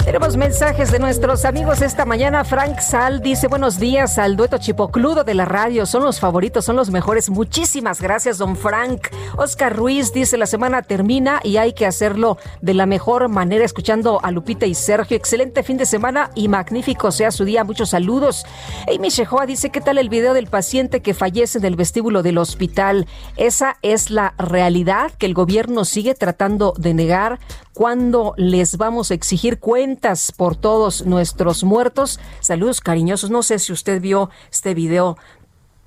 Tenemos 0.08 0.38
mensajes 0.38 0.90
de 0.90 0.98
nuestros 0.98 1.44
amigos 1.44 1.82
esta 1.82 2.06
mañana. 2.06 2.42
Frank 2.42 2.78
Sal 2.80 3.20
dice 3.20 3.46
buenos 3.46 3.78
días 3.78 4.16
al 4.16 4.36
dueto 4.36 4.56
chipocludo 4.56 5.22
de 5.22 5.34
la 5.34 5.44
radio. 5.44 5.84
Son 5.84 6.02
los 6.02 6.18
favoritos, 6.18 6.64
son 6.64 6.76
los 6.76 6.88
mejores. 6.88 7.28
Muchísimas 7.28 8.00
gracias, 8.00 8.38
don 8.38 8.56
Frank. 8.56 9.08
Oscar 9.36 9.76
Ruiz 9.76 10.14
dice 10.14 10.38
la 10.38 10.46
semana 10.46 10.80
termina 10.80 11.40
y 11.44 11.58
hay 11.58 11.74
que 11.74 11.84
hacerlo 11.84 12.38
de 12.62 12.72
la 12.72 12.86
mejor 12.86 13.28
manera 13.28 13.66
escuchando 13.66 14.18
a 14.22 14.30
Lupita 14.30 14.64
y 14.64 14.74
Sergio. 14.74 15.14
Excelente 15.14 15.62
fin 15.62 15.76
de 15.76 15.84
semana 15.84 16.30
y 16.34 16.48
magnífico 16.48 17.12
sea 17.12 17.30
su 17.30 17.44
día. 17.44 17.62
Muchos 17.62 17.90
saludos. 17.90 18.46
Amy 18.86 19.10
Shehoa 19.10 19.44
dice 19.44 19.68
qué 19.68 19.82
tal 19.82 19.98
el 19.98 20.08
video 20.08 20.32
del 20.32 20.46
paciente 20.46 21.02
que 21.02 21.12
fallece 21.12 21.58
en 21.58 21.66
el 21.66 21.76
vestíbulo 21.76 22.22
del 22.22 22.38
hospital. 22.38 23.06
Esa 23.36 23.76
es 23.82 24.10
la 24.10 24.32
realidad 24.38 25.12
que 25.18 25.26
el 25.26 25.34
gobierno 25.34 25.84
sigue 25.84 26.14
tratando 26.14 26.72
de 26.78 26.94
negar 26.94 27.38
cuando 27.74 28.34
les 28.36 28.76
vamos 28.76 29.12
a 29.12 29.14
exigir 29.14 29.60
cuentas 29.60 29.97
por 30.36 30.56
todos 30.56 31.04
nuestros 31.06 31.64
muertos. 31.64 32.20
Saludos 32.40 32.80
cariñosos. 32.80 33.30
No 33.30 33.42
sé 33.42 33.58
si 33.58 33.72
usted 33.72 34.00
vio 34.00 34.30
este 34.50 34.74
video 34.74 35.16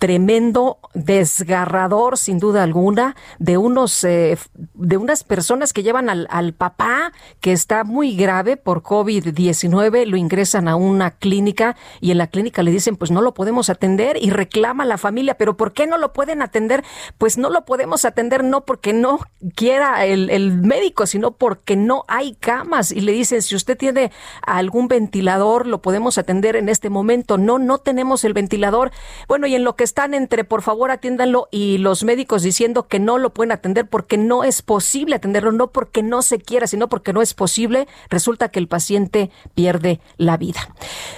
tremendo, 0.02 0.80
desgarrador, 0.96 2.18
sin 2.18 2.40
duda 2.40 2.64
alguna, 2.64 3.16
de 3.38 3.60
unos 3.60 4.04
eh, 4.04 4.36
de 4.74 4.98
unas 4.98 5.24
personas 5.24 5.74
que 5.74 5.84
llevan 5.84 6.10
al, 6.10 6.26
al, 6.32 6.54
papá 6.54 7.14
que 7.40 7.52
está 7.52 7.84
muy 7.84 8.16
grave 8.16 8.58
por 8.58 8.82
COVID-19, 8.82 10.08
lo 10.08 10.18
ingresan 10.18 10.68
a 10.68 10.76
una 10.76 11.12
clínica 11.12 11.76
y 12.00 12.10
en 12.10 12.18
la 12.18 12.26
clínica 12.26 12.64
le 12.64 12.72
dicen, 12.72 12.96
pues 12.96 13.12
no 13.12 13.22
lo 13.22 13.36
podemos 13.36 13.70
atender 13.70 14.18
y 14.20 14.32
reclama 14.32 14.86
la 14.86 14.98
familia, 14.98 15.36
pero 15.38 15.56
¿por 15.56 15.72
qué 15.72 15.86
no 15.86 16.00
lo 16.00 16.14
pueden 16.14 16.42
atender? 16.42 16.84
Pues 17.20 17.38
no 17.38 17.52
lo 17.52 17.64
podemos 17.66 18.04
atender 18.04 18.44
no 18.44 18.62
porque 18.66 18.94
no 18.94 19.20
quiera 19.54 20.04
el, 20.08 20.32
el 20.32 20.58
médico, 20.64 21.06
sino 21.06 21.30
porque 21.30 21.76
no 21.76 22.06
hay 22.08 22.34
camas 22.34 22.92
y 22.92 23.02
le 23.02 23.12
dicen, 23.12 23.44
si 23.44 23.56
usted 23.56 23.78
tiene 23.78 24.12
algún 24.42 24.88
ventilador, 24.88 25.68
lo 25.68 25.84
podemos 25.84 26.18
atender 26.18 26.56
en 26.56 26.70
este 26.70 26.90
momento. 26.90 27.38
No, 27.38 27.60
no 27.60 27.78
tenemos 27.78 28.24
el 28.24 28.34
ventilador. 28.34 28.92
Bueno, 29.28 29.46
y 29.46 29.54
en 29.54 29.64
lo 29.64 29.76
que 29.76 29.91
están 29.92 30.14
entre 30.14 30.46
por 30.46 30.62
favor 30.62 30.90
atiéndanlo 30.90 31.50
y 31.52 31.78
los 31.78 32.06
médicos 32.06 32.44
diciendo 32.44 32.88
que 32.88 32.98
no 32.98 33.18
lo 33.18 33.34
pueden 33.34 33.52
atender 33.52 33.88
porque 33.88 34.18
no 34.18 34.46
es 34.46 34.62
posible 34.62 35.18
atenderlo, 35.18 35.52
no 35.52 35.68
porque 35.68 36.02
no 36.02 36.22
se 36.22 36.40
quiera, 36.40 36.66
sino 36.66 36.88
porque 36.88 37.12
no 37.12 37.22
es 37.22 37.34
posible, 37.34 37.90
resulta 38.10 38.48
que 38.48 38.60
el 38.60 38.70
paciente 38.70 39.32
pierde 39.54 40.00
la 40.16 40.38
vida. 40.38 40.74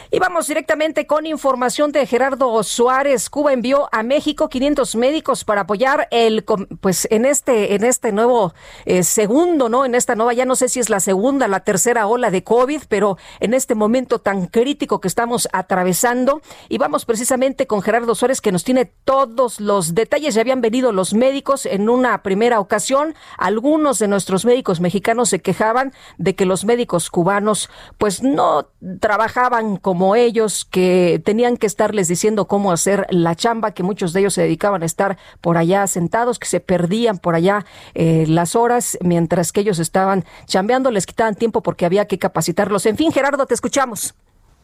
Y 0.10 0.18
vamos 0.18 0.48
directamente 0.48 1.06
con 1.06 1.28
información 1.28 1.92
de 1.92 2.08
Gerardo 2.08 2.64
Suárez. 2.64 3.30
Cuba 3.30 3.54
envió 3.54 3.90
a 3.92 4.02
México 4.02 4.50
500 4.50 4.96
médicos 4.96 5.44
para 5.44 5.62
apoyar 5.62 6.08
el 6.10 6.44
pues 6.82 7.08
en 7.12 7.26
este 7.26 7.76
en 7.76 7.84
este 7.84 8.12
nuevo 8.12 8.56
eh, 8.86 9.04
segundo, 9.04 9.70
¿no? 9.70 9.86
En 9.86 9.94
esta 9.94 10.16
nueva 10.16 10.34
ya 10.34 10.46
no 10.46 10.56
sé 10.56 10.68
si 10.68 10.80
es 10.80 10.90
la 10.90 11.00
segunda, 11.00 11.48
la 11.48 11.60
tercera 11.60 12.08
ola 12.08 12.32
de 12.32 12.44
COVID, 12.44 12.82
pero 12.90 13.20
en 13.40 13.54
este 13.54 13.76
momento 13.76 14.18
tan 14.18 14.48
crítico 14.48 15.00
que 15.00 15.08
estamos 15.08 15.48
atravesando 15.54 16.42
y 16.70 16.80
vamos 16.80 17.06
precisamente 17.06 17.68
con 17.68 17.84
Gerardo 17.84 18.16
Suárez 18.16 18.42
que 18.42 18.52
nos 18.52 18.63
tiene 18.64 18.86
todos 18.86 19.60
los 19.60 19.96
detalles. 19.96 20.36
Ya 20.36 20.42
habían 20.42 20.62
venido 20.62 20.92
los 20.92 21.14
médicos 21.14 21.66
en 21.66 21.90
una 21.90 22.24
primera 22.24 22.60
ocasión. 22.60 23.16
Algunos 23.38 24.00
de 24.00 24.08
nuestros 24.08 24.46
médicos 24.46 24.80
mexicanos 24.80 25.30
se 25.30 25.42
quejaban 25.42 25.94
de 26.18 26.36
que 26.36 26.46
los 26.46 26.66
médicos 26.66 27.10
cubanos 27.10 27.70
pues 27.98 28.24
no 28.24 28.68
trabajaban 29.00 29.78
como 29.78 30.16
ellos, 30.16 30.66
que 30.66 31.22
tenían 31.24 31.58
que 31.58 31.68
estarles 31.68 32.08
diciendo 32.08 32.48
cómo 32.48 32.72
hacer 32.72 33.08
la 33.10 33.36
chamba, 33.36 33.72
que 33.72 33.84
muchos 33.84 34.14
de 34.14 34.22
ellos 34.22 34.34
se 34.34 34.42
dedicaban 34.42 34.84
a 34.84 34.86
estar 34.86 35.18
por 35.42 35.58
allá 35.58 35.88
sentados, 35.88 36.40
que 36.40 36.48
se 36.48 36.60
perdían 36.60 37.18
por 37.18 37.36
allá 37.36 37.66
eh, 37.94 38.26
las 38.28 38.56
horas 38.56 38.98
mientras 39.02 39.52
que 39.52 39.62
ellos 39.62 39.80
estaban 39.80 40.26
chambeando, 40.46 40.92
les 40.92 41.06
quitaban 41.06 41.36
tiempo 41.36 41.62
porque 41.62 41.86
había 41.86 42.06
que 42.06 42.20
capacitarlos. 42.20 42.86
En 42.86 42.98
fin, 42.98 43.12
Gerardo, 43.12 43.46
te 43.46 43.54
escuchamos. 43.54 44.16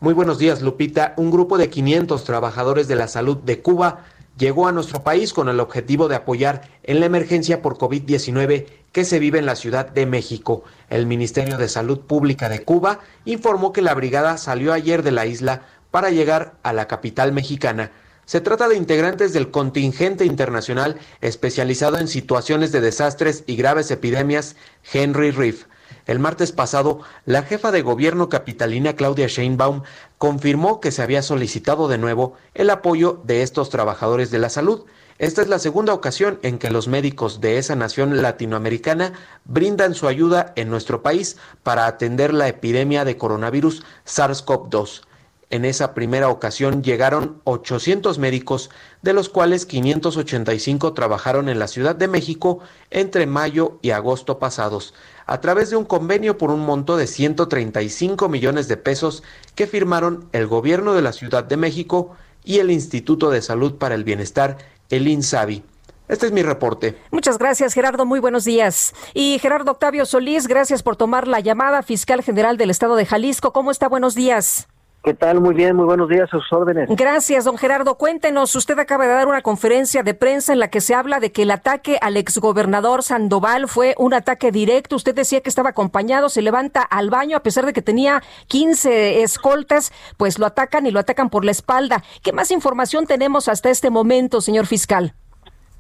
Muy 0.01 0.13
buenos 0.13 0.39
días, 0.39 0.61
Lupita. 0.61 1.13
Un 1.17 1.29
grupo 1.29 1.57
de 1.57 1.69
500 1.69 2.23
trabajadores 2.23 2.87
de 2.87 2.95
la 2.95 3.09
salud 3.09 3.35
de 3.35 3.61
Cuba 3.61 4.05
llegó 4.37 4.65
a 4.65 4.71
nuestro 4.71 5.03
país 5.03 5.33
con 5.33 5.49
el 5.49 5.59
objetivo 5.59 6.07
de 6.07 6.15
apoyar 6.15 6.69
en 6.83 7.01
la 7.01 7.05
emergencia 7.05 7.61
por 7.61 7.77
COVID-19 7.77 8.65
que 8.93 9.03
se 9.03 9.19
vive 9.19 9.39
en 9.39 9.45
la 9.45 9.57
Ciudad 9.57 9.89
de 9.89 10.05
México. 10.05 10.63
El 10.89 11.05
Ministerio 11.05 11.57
de 11.57 11.67
Salud 11.67 11.99
Pública 11.99 12.47
de 12.47 12.63
Cuba 12.63 13.01
informó 13.25 13.73
que 13.73 13.81
la 13.81 13.93
brigada 13.93 14.37
salió 14.37 14.71
ayer 14.71 15.03
de 15.03 15.11
la 15.11 15.25
isla 15.25 15.63
para 15.91 16.11
llegar 16.11 16.53
a 16.63 16.71
la 16.71 16.87
capital 16.87 17.33
mexicana. 17.33 17.91
Se 18.23 18.39
trata 18.39 18.69
de 18.69 18.77
integrantes 18.77 19.33
del 19.33 19.51
contingente 19.51 20.23
internacional 20.23 20.95
especializado 21.19 21.97
en 21.97 22.07
situaciones 22.07 22.71
de 22.71 22.79
desastres 22.79 23.43
y 23.47 23.57
graves 23.57 23.91
epidemias, 23.91 24.55
Henry 24.93 25.31
Riff. 25.31 25.65
El 26.09 26.17
martes 26.17 26.51
pasado, 26.51 27.01
la 27.25 27.43
jefa 27.43 27.71
de 27.71 27.83
gobierno 27.83 28.29
capitalina 28.29 28.95
Claudia 28.95 29.27
Sheinbaum 29.27 29.83
confirmó 30.17 30.79
que 30.79 30.89
se 30.89 31.03
había 31.03 31.21
solicitado 31.21 31.87
de 31.87 31.99
nuevo 31.99 32.33
el 32.55 32.71
apoyo 32.71 33.21
de 33.25 33.43
estos 33.43 33.69
trabajadores 33.69 34.31
de 34.31 34.39
la 34.39 34.49
salud. 34.49 34.85
Esta 35.19 35.43
es 35.43 35.49
la 35.49 35.59
segunda 35.59 35.93
ocasión 35.93 36.39
en 36.41 36.57
que 36.57 36.71
los 36.71 36.87
médicos 36.87 37.41
de 37.41 37.59
esa 37.59 37.75
nación 37.75 38.23
latinoamericana 38.23 39.13
brindan 39.45 39.93
su 39.93 40.07
ayuda 40.07 40.51
en 40.55 40.71
nuestro 40.71 41.03
país 41.03 41.37
para 41.61 41.85
atender 41.85 42.33
la 42.33 42.47
epidemia 42.47 43.05
de 43.05 43.15
coronavirus 43.15 43.83
SARS-CoV-2. 44.07 45.03
En 45.51 45.65
esa 45.65 45.95
primera 45.95 46.29
ocasión 46.29 46.83
llegaron 46.83 47.41
800 47.43 48.19
médicos, 48.19 48.69
de 49.01 49.13
los 49.13 49.29
cuales 49.29 49.65
585 49.65 50.93
trabajaron 50.93 51.49
en 51.49 51.57
la 51.57 51.67
Ciudad 51.67 51.95
de 51.95 52.07
México 52.07 52.59
entre 52.91 53.25
mayo 53.25 53.79
y 53.81 53.89
agosto 53.91 54.37
pasados 54.37 54.93
a 55.29 55.41
través 55.41 55.69
de 55.69 55.75
un 55.75 55.85
convenio 55.85 56.39
por 56.39 56.49
un 56.49 56.61
monto 56.61 56.97
de 56.97 57.05
135 57.05 58.27
millones 58.29 58.67
de 58.67 58.77
pesos 58.77 59.21
que 59.53 59.67
firmaron 59.67 60.27
el 60.31 60.47
gobierno 60.47 60.95
de 60.95 61.03
la 61.03 61.13
Ciudad 61.13 61.43
de 61.43 61.55
México 61.55 62.15
y 62.43 62.57
el 62.57 62.71
Instituto 62.71 63.29
de 63.29 63.43
Salud 63.43 63.75
para 63.75 63.93
el 63.93 64.03
Bienestar, 64.03 64.57
el 64.89 65.07
INSABI. 65.07 65.61
Este 66.07 66.25
es 66.25 66.31
mi 66.31 66.41
reporte. 66.41 66.97
Muchas 67.11 67.37
gracias, 67.37 67.75
Gerardo. 67.75 68.07
Muy 68.07 68.19
buenos 68.19 68.43
días. 68.43 68.95
Y 69.13 69.37
Gerardo 69.37 69.69
Octavio 69.69 70.07
Solís, 70.07 70.47
gracias 70.47 70.81
por 70.81 70.95
tomar 70.95 71.27
la 71.27 71.39
llamada, 71.41 71.83
fiscal 71.83 72.23
general 72.23 72.57
del 72.57 72.71
Estado 72.71 72.95
de 72.95 73.05
Jalisco. 73.05 73.53
¿Cómo 73.53 73.69
está? 73.69 73.87
Buenos 73.87 74.15
días. 74.15 74.67
¿Qué 75.01 75.13
tal? 75.13 75.39
Muy 75.39 75.55
bien, 75.55 75.77
muy 75.77 75.85
buenos 75.85 76.09
días, 76.09 76.27
a 76.33 76.37
sus 76.37 76.51
órdenes. 76.51 76.89
Gracias, 76.89 77.45
don 77.45 77.57
Gerardo. 77.57 77.95
Cuéntenos, 77.95 78.53
usted 78.53 78.77
acaba 78.79 79.07
de 79.07 79.13
dar 79.13 79.27
una 79.29 79.41
conferencia 79.41 80.03
de 80.03 80.13
prensa 80.13 80.51
en 80.51 80.59
la 80.59 80.67
que 80.69 80.81
se 80.81 80.93
habla 80.93 81.21
de 81.21 81.31
que 81.31 81.43
el 81.43 81.51
ataque 81.51 81.97
al 82.01 82.17
exgobernador 82.17 83.01
Sandoval 83.01 83.69
fue 83.69 83.95
un 83.97 84.13
ataque 84.13 84.51
directo. 84.51 84.97
Usted 84.97 85.15
decía 85.15 85.39
que 85.39 85.47
estaba 85.47 85.69
acompañado, 85.69 86.27
se 86.27 86.41
levanta 86.41 86.81
al 86.81 87.09
baño 87.09 87.37
a 87.37 87.43
pesar 87.43 87.65
de 87.65 87.71
que 87.71 87.81
tenía 87.81 88.21
15 88.47 89.23
escoltas, 89.23 89.93
pues 90.17 90.37
lo 90.37 90.45
atacan 90.45 90.85
y 90.85 90.91
lo 90.91 90.99
atacan 90.99 91.29
por 91.29 91.45
la 91.45 91.51
espalda. 91.51 92.03
¿Qué 92.21 92.33
más 92.33 92.51
información 92.51 93.07
tenemos 93.07 93.47
hasta 93.47 93.69
este 93.69 93.89
momento, 93.89 94.41
señor 94.41 94.65
fiscal? 94.65 95.13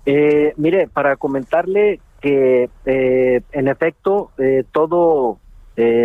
Eh, 0.05 0.53
mire, 0.55 0.87
para 0.87 1.17
comentarle 1.17 1.99
que 2.21 2.69
eh, 2.85 3.41
en 3.51 3.67
efecto 3.67 4.31
eh, 4.37 4.63
todo 4.71 5.39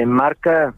marca 0.07 0.74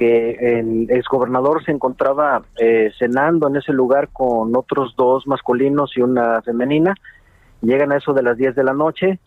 que 0.00 0.30
el 0.30 0.90
exgobernador 0.90 1.62
se 1.62 1.72
encontraba 1.72 2.42
eh, 2.56 2.90
cenando 2.98 3.48
en 3.48 3.56
ese 3.56 3.74
lugar 3.74 4.08
con 4.08 4.56
otros 4.56 4.94
dos 4.96 5.26
masculinos 5.26 5.92
y 5.94 6.00
una 6.00 6.40
femenina. 6.40 6.94
Llegan 7.60 7.92
a 7.92 7.98
eso 7.98 8.14
de 8.14 8.22
las 8.22 8.38
10 8.38 8.54
de 8.54 8.64
la 8.64 8.72
noche, 8.72 9.18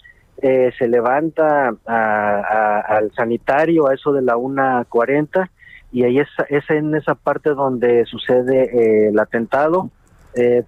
eh, 0.41 0.71
se 0.79 0.87
levanta 0.87 1.75
al 1.85 3.11
sanitario 3.15 3.87
a 3.87 3.93
eso 3.93 4.13
de 4.13 4.23
la 4.23 4.35
1.40 4.35 5.47
y 5.91 6.05
ahí 6.05 6.17
es, 6.17 6.29
es 6.49 6.67
en 6.71 6.95
esa 6.95 7.13
parte 7.13 7.51
donde 7.51 8.05
sucede 8.05 8.63
eh, 8.63 9.09
el 9.09 9.19
atentado. 9.19 9.91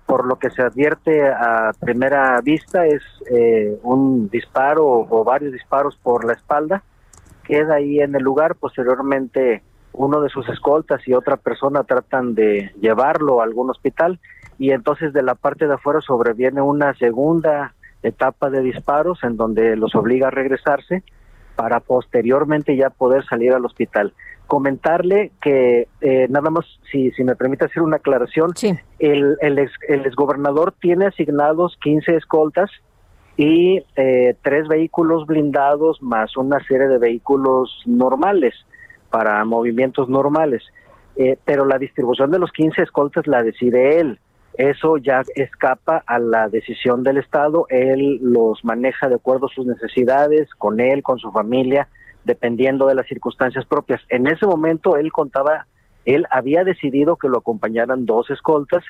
por 0.05 0.27
lo 0.27 0.35
que 0.35 0.51
se 0.51 0.61
advierte 0.61 1.27
a 1.27 1.71
primera 1.79 2.39
vista 2.41 2.85
es 2.85 3.01
un 3.81 4.29
disparo 4.29 4.85
o 4.85 5.23
varios 5.23 5.51
disparos 5.51 5.95
por 5.95 6.25
la 6.25 6.33
espalda. 6.33 6.83
Queda 7.43 7.77
ahí 7.77 7.99
en 7.99 8.13
el 8.13 8.21
lugar, 8.21 8.53
posteriormente 8.53 9.63
uno 9.97 10.21
de 10.21 10.29
sus 10.29 10.47
escoltas 10.49 11.07
y 11.07 11.13
otra 11.13 11.37
persona 11.37 11.83
tratan 11.83 12.35
de 12.35 12.71
llevarlo 12.79 13.41
a 13.41 13.43
algún 13.43 13.69
hospital 13.69 14.19
y 14.57 14.71
entonces 14.71 15.13
de 15.13 15.23
la 15.23 15.35
parte 15.35 15.67
de 15.67 15.73
afuera 15.73 16.01
sobreviene 16.01 16.61
una 16.61 16.93
segunda 16.95 17.73
etapa 18.03 18.49
de 18.49 18.61
disparos 18.61 19.23
en 19.23 19.37
donde 19.37 19.75
los 19.75 19.95
obliga 19.95 20.27
a 20.27 20.31
regresarse 20.31 21.03
para 21.55 21.79
posteriormente 21.79 22.75
ya 22.75 22.89
poder 22.89 23.25
salir 23.25 23.53
al 23.53 23.65
hospital. 23.65 24.13
Comentarle 24.47 25.31
que 25.41 25.87
eh, 26.01 26.27
nada 26.29 26.49
más, 26.49 26.65
si, 26.91 27.11
si 27.11 27.23
me 27.23 27.35
permite 27.35 27.65
hacer 27.65 27.81
una 27.81 27.97
aclaración, 27.97 28.51
el, 28.99 29.37
el, 29.41 29.59
ex, 29.59 29.71
el 29.87 30.05
exgobernador 30.05 30.73
tiene 30.79 31.07
asignados 31.07 31.77
15 31.81 32.17
escoltas 32.17 32.69
y 33.37 33.83
eh, 33.95 34.35
tres 34.43 34.67
vehículos 34.67 35.25
blindados 35.25 36.01
más 36.01 36.37
una 36.37 36.59
serie 36.65 36.87
de 36.87 36.99
vehículos 36.99 37.81
normales 37.85 38.53
para 39.15 39.45
movimientos 39.45 40.09
normales. 40.09 40.61
Eh, 41.15 41.37
pero 41.45 41.63
la 41.63 41.77
distribución 41.77 42.31
de 42.31 42.37
los 42.37 42.51
15 42.51 42.81
escoltas 42.81 43.25
la 43.27 43.43
decide 43.43 44.01
él. 44.01 44.19
Eso 44.57 44.97
ya 44.97 45.21
escapa 45.35 46.03
a 46.05 46.19
la 46.19 46.49
decisión 46.49 47.01
del 47.01 47.19
Estado. 47.19 47.65
Él 47.69 48.19
los 48.21 48.65
maneja 48.65 49.07
de 49.07 49.15
acuerdo 49.15 49.45
a 49.45 49.55
sus 49.55 49.65
necesidades, 49.65 50.49
con 50.57 50.81
él, 50.81 51.01
con 51.01 51.17
su 51.17 51.31
familia, 51.31 51.87
dependiendo 52.25 52.87
de 52.87 52.95
las 52.95 53.07
circunstancias 53.07 53.63
propias. 53.63 54.01
En 54.09 54.27
ese 54.27 54.45
momento 54.45 54.97
él 54.97 55.13
contaba, 55.13 55.65
él 56.03 56.25
había 56.29 56.65
decidido 56.65 57.15
que 57.15 57.29
lo 57.29 57.37
acompañaran 57.37 58.05
dos 58.05 58.29
escoltas 58.29 58.83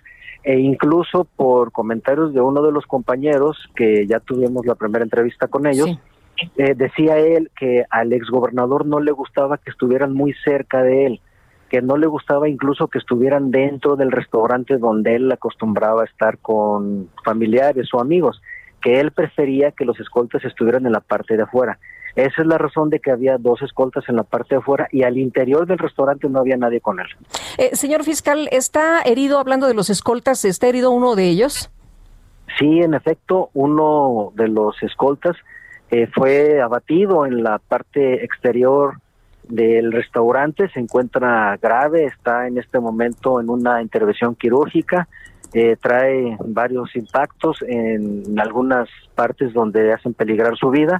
e 0.43 0.57
incluso 0.57 1.27
por 1.35 1.71
comentarios 1.71 2.33
de 2.33 2.41
uno 2.41 2.63
de 2.63 2.71
los 2.71 2.87
compañeros, 2.87 3.69
que 3.75 4.07
ya 4.07 4.19
tuvimos 4.19 4.65
la 4.65 4.73
primera 4.73 5.03
entrevista 5.03 5.47
con 5.47 5.67
ellos, 5.67 5.99
eh, 6.57 6.73
decía 6.75 7.17
él 7.17 7.51
que 7.57 7.85
al 7.89 8.13
exgobernador 8.13 8.85
no 8.85 8.99
le 8.99 9.11
gustaba 9.11 9.57
que 9.57 9.69
estuvieran 9.69 10.13
muy 10.13 10.33
cerca 10.43 10.83
de 10.83 11.05
él, 11.05 11.21
que 11.69 11.81
no 11.81 11.97
le 11.97 12.07
gustaba 12.07 12.49
incluso 12.49 12.87
que 12.87 12.99
estuvieran 12.99 13.51
dentro 13.51 13.95
del 13.95 14.11
restaurante 14.11 14.77
donde 14.77 15.15
él 15.15 15.31
acostumbraba 15.31 16.01
a 16.01 16.05
estar 16.05 16.37
con 16.39 17.09
familiares 17.23 17.89
o 17.93 17.99
amigos, 17.99 18.41
que 18.81 18.99
él 18.99 19.11
prefería 19.11 19.71
que 19.71 19.85
los 19.85 19.99
escoltas 19.99 20.43
estuvieran 20.43 20.85
en 20.85 20.91
la 20.91 20.99
parte 20.99 21.37
de 21.37 21.43
afuera. 21.43 21.79
Esa 22.15 22.41
es 22.41 22.47
la 22.47 22.57
razón 22.57 22.89
de 22.89 22.99
que 22.99 23.11
había 23.11 23.37
dos 23.37 23.61
escoltas 23.61 24.05
en 24.07 24.15
la 24.15 24.23
parte 24.23 24.55
de 24.55 24.59
afuera 24.59 24.87
y 24.91 25.03
al 25.03 25.17
interior 25.17 25.67
del 25.67 25.77
restaurante 25.77 26.29
no 26.29 26.39
había 26.39 26.55
nadie 26.55 26.79
con 26.79 26.99
él. 26.99 27.07
Eh, 27.57 27.75
señor 27.75 28.03
fiscal, 28.03 28.47
¿está 28.51 29.01
herido, 29.01 29.39
hablando 29.39 29.67
de 29.67 29.73
los 29.73 29.89
escoltas, 29.89 30.45
está 30.45 30.67
herido 30.67 30.91
uno 30.91 31.15
de 31.15 31.27
ellos? 31.27 31.69
Sí, 32.57 32.79
en 32.79 32.93
efecto, 32.93 33.49
uno 33.53 34.31
de 34.35 34.47
los 34.47 34.81
escoltas 34.81 35.35
eh, 35.91 36.07
fue 36.13 36.61
abatido 36.61 37.25
en 37.25 37.43
la 37.43 37.59
parte 37.59 38.23
exterior 38.23 38.95
del 39.47 39.91
restaurante, 39.91 40.69
se 40.69 40.79
encuentra 40.79 41.57
grave, 41.61 42.05
está 42.05 42.47
en 42.47 42.57
este 42.57 42.79
momento 42.79 43.39
en 43.39 43.49
una 43.49 43.81
intervención 43.81 44.35
quirúrgica, 44.35 45.07
eh, 45.53 45.77
trae 45.81 46.37
varios 46.45 46.95
impactos 46.95 47.61
en 47.61 48.37
algunas 48.39 48.89
partes 49.13 49.53
donde 49.53 49.93
hacen 49.93 50.13
peligrar 50.13 50.57
su 50.57 50.69
vida. 50.69 50.99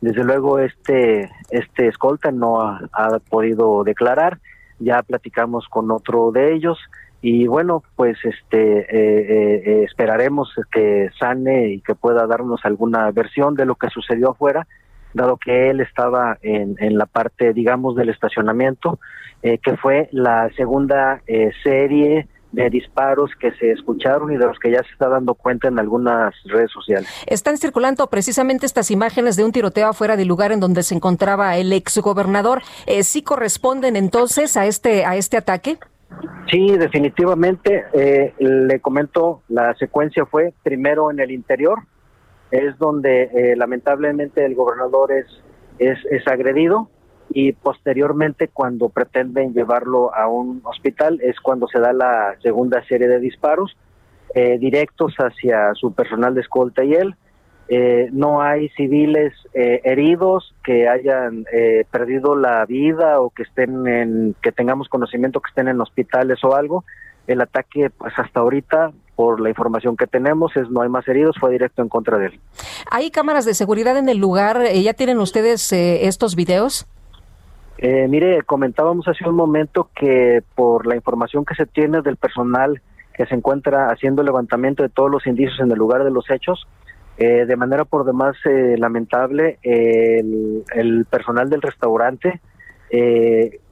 Desde 0.00 0.22
luego 0.22 0.58
este, 0.58 1.30
este 1.50 1.88
escolta 1.88 2.30
no 2.30 2.60
ha, 2.60 3.18
podido 3.30 3.82
declarar, 3.82 4.38
ya 4.78 5.02
platicamos 5.02 5.66
con 5.68 5.90
otro 5.90 6.30
de 6.32 6.54
ellos, 6.54 6.78
y 7.22 7.46
bueno, 7.46 7.82
pues 7.96 8.16
este 8.24 8.78
eh, 8.80 8.86
eh, 8.90 9.62
eh, 9.66 9.84
esperaremos 9.84 10.54
que 10.70 11.08
sane 11.18 11.70
y 11.70 11.80
que 11.80 11.94
pueda 11.94 12.26
darnos 12.26 12.64
alguna 12.64 13.10
versión 13.10 13.54
de 13.54 13.66
lo 13.66 13.74
que 13.74 13.88
sucedió 13.88 14.30
afuera, 14.30 14.66
dado 15.14 15.36
que 15.36 15.70
él 15.70 15.80
estaba 15.80 16.38
en, 16.42 16.76
en 16.78 16.98
la 16.98 17.06
parte, 17.06 17.52
digamos, 17.52 17.96
del 17.96 18.10
estacionamiento, 18.10 18.98
que 19.42 19.76
fue 19.76 20.08
la 20.10 20.50
segunda 20.56 21.22
serie 21.62 22.26
de 22.56 22.70
disparos 22.70 23.30
que 23.38 23.52
se 23.52 23.70
escucharon 23.70 24.32
y 24.32 24.36
de 24.36 24.46
los 24.46 24.58
que 24.58 24.70
ya 24.70 24.82
se 24.82 24.90
está 24.90 25.08
dando 25.08 25.34
cuenta 25.34 25.68
en 25.68 25.78
algunas 25.78 26.34
redes 26.46 26.70
sociales. 26.72 27.08
Están 27.26 27.58
circulando 27.58 28.06
precisamente 28.08 28.66
estas 28.66 28.90
imágenes 28.90 29.36
de 29.36 29.44
un 29.44 29.52
tiroteo 29.52 29.88
afuera 29.88 30.16
del 30.16 30.26
lugar 30.26 30.52
en 30.52 30.60
donde 30.60 30.82
se 30.82 30.94
encontraba 30.94 31.56
el 31.58 31.72
exgobernador. 31.72 32.62
Eh, 32.86 33.02
¿Sí 33.02 33.22
corresponden 33.22 33.94
entonces 33.94 34.56
a 34.56 34.66
este 34.66 35.04
a 35.04 35.16
este 35.16 35.36
ataque? 35.36 35.78
Sí, 36.50 36.76
definitivamente. 36.76 37.84
Eh, 37.92 38.34
le 38.38 38.80
comento, 38.80 39.42
la 39.48 39.74
secuencia 39.74 40.26
fue 40.26 40.54
primero 40.62 41.10
en 41.10 41.20
el 41.20 41.30
interior, 41.30 41.80
es 42.50 42.78
donde 42.78 43.24
eh, 43.24 43.56
lamentablemente 43.56 44.44
el 44.44 44.54
gobernador 44.54 45.12
es, 45.12 45.26
es, 45.78 45.98
es 46.10 46.26
agredido 46.28 46.88
y 47.30 47.52
posteriormente 47.52 48.48
cuando 48.48 48.88
pretenden 48.88 49.52
llevarlo 49.52 50.14
a 50.14 50.28
un 50.28 50.60
hospital 50.64 51.20
es 51.22 51.40
cuando 51.40 51.66
se 51.66 51.80
da 51.80 51.92
la 51.92 52.36
segunda 52.40 52.84
serie 52.86 53.08
de 53.08 53.18
disparos 53.18 53.76
eh, 54.34 54.58
directos 54.58 55.14
hacia 55.18 55.74
su 55.74 55.92
personal 55.92 56.34
de 56.34 56.42
escolta 56.42 56.84
y 56.84 56.94
él. 56.94 57.16
Eh, 57.68 58.08
no 58.12 58.42
hay 58.42 58.68
civiles 58.70 59.34
eh, 59.52 59.80
heridos 59.84 60.54
que 60.64 60.88
hayan 60.88 61.44
perdido 61.90 62.36
la 62.36 62.64
vida 62.64 63.20
o 63.20 63.30
que 63.30 63.42
estén 63.42 63.86
en 63.88 64.36
que 64.40 64.52
tengamos 64.52 64.88
conocimiento 64.88 65.40
que 65.40 65.48
estén 65.48 65.68
en 65.68 65.80
hospitales 65.80 66.42
o 66.44 66.54
algo. 66.54 66.84
El 67.26 67.40
ataque, 67.40 67.90
pues 67.90 68.12
hasta 68.16 68.40
ahorita, 68.40 68.92
por 69.16 69.40
la 69.40 69.48
información 69.48 69.96
que 69.96 70.06
tenemos, 70.06 70.56
es 70.56 70.70
no 70.70 70.82
hay 70.82 70.88
más 70.88 71.08
heridos, 71.08 71.36
fue 71.40 71.50
directo 71.50 71.82
en 71.82 71.88
contra 71.88 72.18
de 72.18 72.26
él. 72.26 72.40
¿Hay 72.90 73.10
cámaras 73.10 73.44
de 73.44 73.54
seguridad 73.54 73.96
en 73.96 74.08
el 74.08 74.18
lugar? 74.18 74.62
¿Ya 74.72 74.94
tienen 74.94 75.18
ustedes 75.18 75.72
estos 75.72 76.36
videos? 76.36 76.86
Eh, 77.78 78.06
mire, 78.08 78.42
comentábamos 78.42 79.06
hace 79.06 79.28
un 79.28 79.34
momento 79.34 79.90
que 79.94 80.42
por 80.54 80.86
la 80.86 80.96
información 80.96 81.44
que 81.44 81.54
se 81.54 81.66
tiene 81.66 82.00
del 82.00 82.16
personal 82.16 82.80
que 83.14 83.26
se 83.26 83.34
encuentra 83.34 83.90
haciendo 83.90 84.22
levantamiento 84.22 84.82
de 84.82 84.90
todos 84.90 85.10
los 85.10 85.26
indicios 85.26 85.58
en 85.60 85.70
el 85.70 85.78
lugar 85.78 86.04
de 86.04 86.10
los 86.10 86.30
hechos, 86.30 86.66
eh, 87.18 87.46
de 87.46 87.56
manera 87.56 87.84
por 87.84 88.04
demás 88.04 88.36
eh, 88.44 88.76
lamentable, 88.78 89.58
el, 89.62 91.06
personal 91.08 91.48
del 91.48 91.62
restaurante 91.62 92.40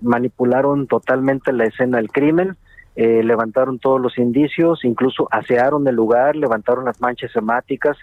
manipularon 0.00 0.86
totalmente 0.86 1.52
la 1.52 1.64
escena 1.64 1.98
del 1.98 2.10
crimen, 2.10 2.56
levantaron 2.96 3.78
todos 3.78 4.00
los 4.00 4.18
indicios, 4.18 4.84
incluso 4.84 5.28
asearon 5.30 5.86
el 5.86 5.94
lugar, 5.94 6.36
levantaron 6.36 6.84
las 6.84 7.00
manchas 7.00 7.30
semáticas, 7.32 7.96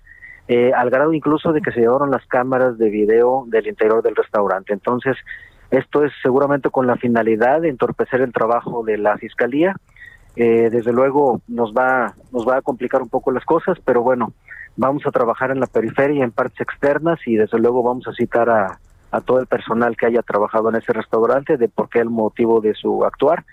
al 0.75 0.89
grado 0.89 1.13
incluso 1.13 1.53
de 1.53 1.61
que 1.61 1.71
se 1.71 1.81
llevaron 1.81 2.11
las 2.11 2.25
cámaras 2.27 2.77
de 2.77 2.89
video 2.89 3.45
del 3.47 3.67
interior 3.67 4.01
del 4.01 4.15
restaurante. 4.15 4.73
Entonces, 4.73 5.17
esto 5.71 6.03
es 6.03 6.11
seguramente 6.21 6.69
con 6.69 6.85
la 6.85 6.97
finalidad 6.97 7.61
de 7.61 7.69
entorpecer 7.69 8.21
el 8.21 8.33
trabajo 8.33 8.83
de 8.83 8.97
la 8.97 9.17
fiscalía. 9.17 9.75
Eh, 10.35 10.69
desde 10.69 10.91
luego 10.91 11.41
nos 11.47 11.73
va 11.73 12.13
nos 12.31 12.47
va 12.47 12.57
a 12.57 12.61
complicar 12.61 13.01
un 13.01 13.09
poco 13.09 13.31
las 13.31 13.45
cosas, 13.45 13.77
pero 13.83 14.01
bueno, 14.01 14.33
vamos 14.76 15.05
a 15.05 15.11
trabajar 15.11 15.51
en 15.51 15.59
la 15.59 15.67
periferia, 15.67 16.24
en 16.24 16.32
partes 16.32 16.61
externas 16.61 17.19
y 17.26 17.36
desde 17.36 17.59
luego 17.59 17.84
vamos 17.84 18.07
a 18.07 18.13
citar 18.13 18.49
a, 18.49 18.80
todo 19.26 19.39
el 19.39 19.47
personal 19.47 19.97
que 19.97 20.05
haya 20.05 20.22
trabajado 20.22 20.69
en 20.69 20.78
ese 20.78 20.93
restaurante 20.93 21.57
de 21.57 21.67
por 21.67 21.89
qué 21.89 21.99
el 21.99 22.09
motivo 22.09 22.61
de 22.61 22.74
su 22.74 23.03
actuar 23.03 23.43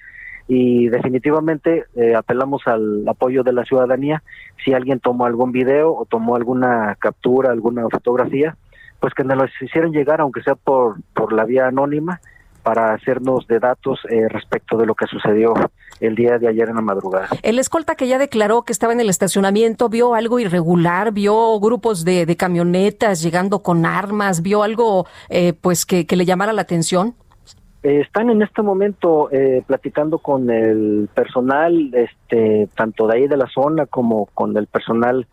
y 0.47 0.89
definitivamente 0.89 1.85
eh, 1.97 2.15
apelamos 2.15 2.63
al 2.67 3.07
apoyo 3.09 3.43
de 3.43 3.53
la 3.53 3.65
ciudadanía. 3.65 4.23
Si 4.65 4.73
alguien 4.73 5.01
tomó 5.01 5.27
algún 5.27 5.51
video 5.51 5.93
o 5.95 6.07
tomó 6.07 6.37
alguna 6.37 6.97
captura, 7.01 7.51
alguna 7.51 7.83
fotografía, 7.91 8.57
pues 9.01 9.15
que 9.15 9.25
nos 9.25 9.37
los 9.37 9.51
hicieran 9.61 9.93
llegar, 9.93 10.21
aunque 10.21 10.43
sea 10.43 10.55
por, 10.55 10.97
por 11.13 11.33
la 11.33 11.45
vía 11.45 11.67
anónima, 11.67 12.21
para 12.69 12.93
hacernos 12.93 13.47
de 13.47 13.61
datos 13.61 13.99
eh, 14.11 14.29
respecto 14.29 14.77
de 14.77 14.85
lo 14.85 14.95
que 14.95 15.07
sucedió 15.07 15.55
el 16.01 16.15
día 16.15 16.37
de 16.39 16.49
ayer 16.49 16.69
en 16.69 16.75
la 16.75 16.83
madrugada. 16.83 17.29
El 17.43 17.59
escolta 17.59 17.95
que 17.95 18.07
ya 18.07 18.19
declaró 18.19 18.61
que 18.61 18.75
estaba 18.75 18.93
en 18.93 19.01
el 19.01 19.09
estacionamiento, 19.09 19.89
¿vio 19.89 20.15
algo 20.15 20.39
irregular? 20.39 21.13
¿Vio 21.13 21.59
grupos 21.61 22.05
de, 22.05 22.27
de 22.27 22.37
camionetas 22.37 23.23
llegando 23.23 23.61
con 23.61 23.87
armas? 23.87 24.43
¿Vio 24.43 24.63
algo 24.63 25.07
eh, 25.31 25.55
pues 25.59 25.87
que, 25.87 26.05
que, 26.05 26.15
le 26.15 26.27
llamara 26.27 26.53
la 26.53 26.61
atención? 26.61 27.15
Eh, 27.83 28.03
están 28.03 28.29
en 28.29 28.43
este 28.43 28.61
momento 28.61 29.31
platicando 29.67 30.19
con 30.19 30.51
el 30.51 31.09
personal, 31.15 31.91
este, 31.95 32.69
tanto 32.77 33.07
de 33.07 33.17
ahí 33.17 33.29
de 33.29 33.39
la 33.39 33.47
zona 33.47 33.87
como 33.87 34.27
con 34.35 34.55
el 34.59 34.67
personal 34.67 35.27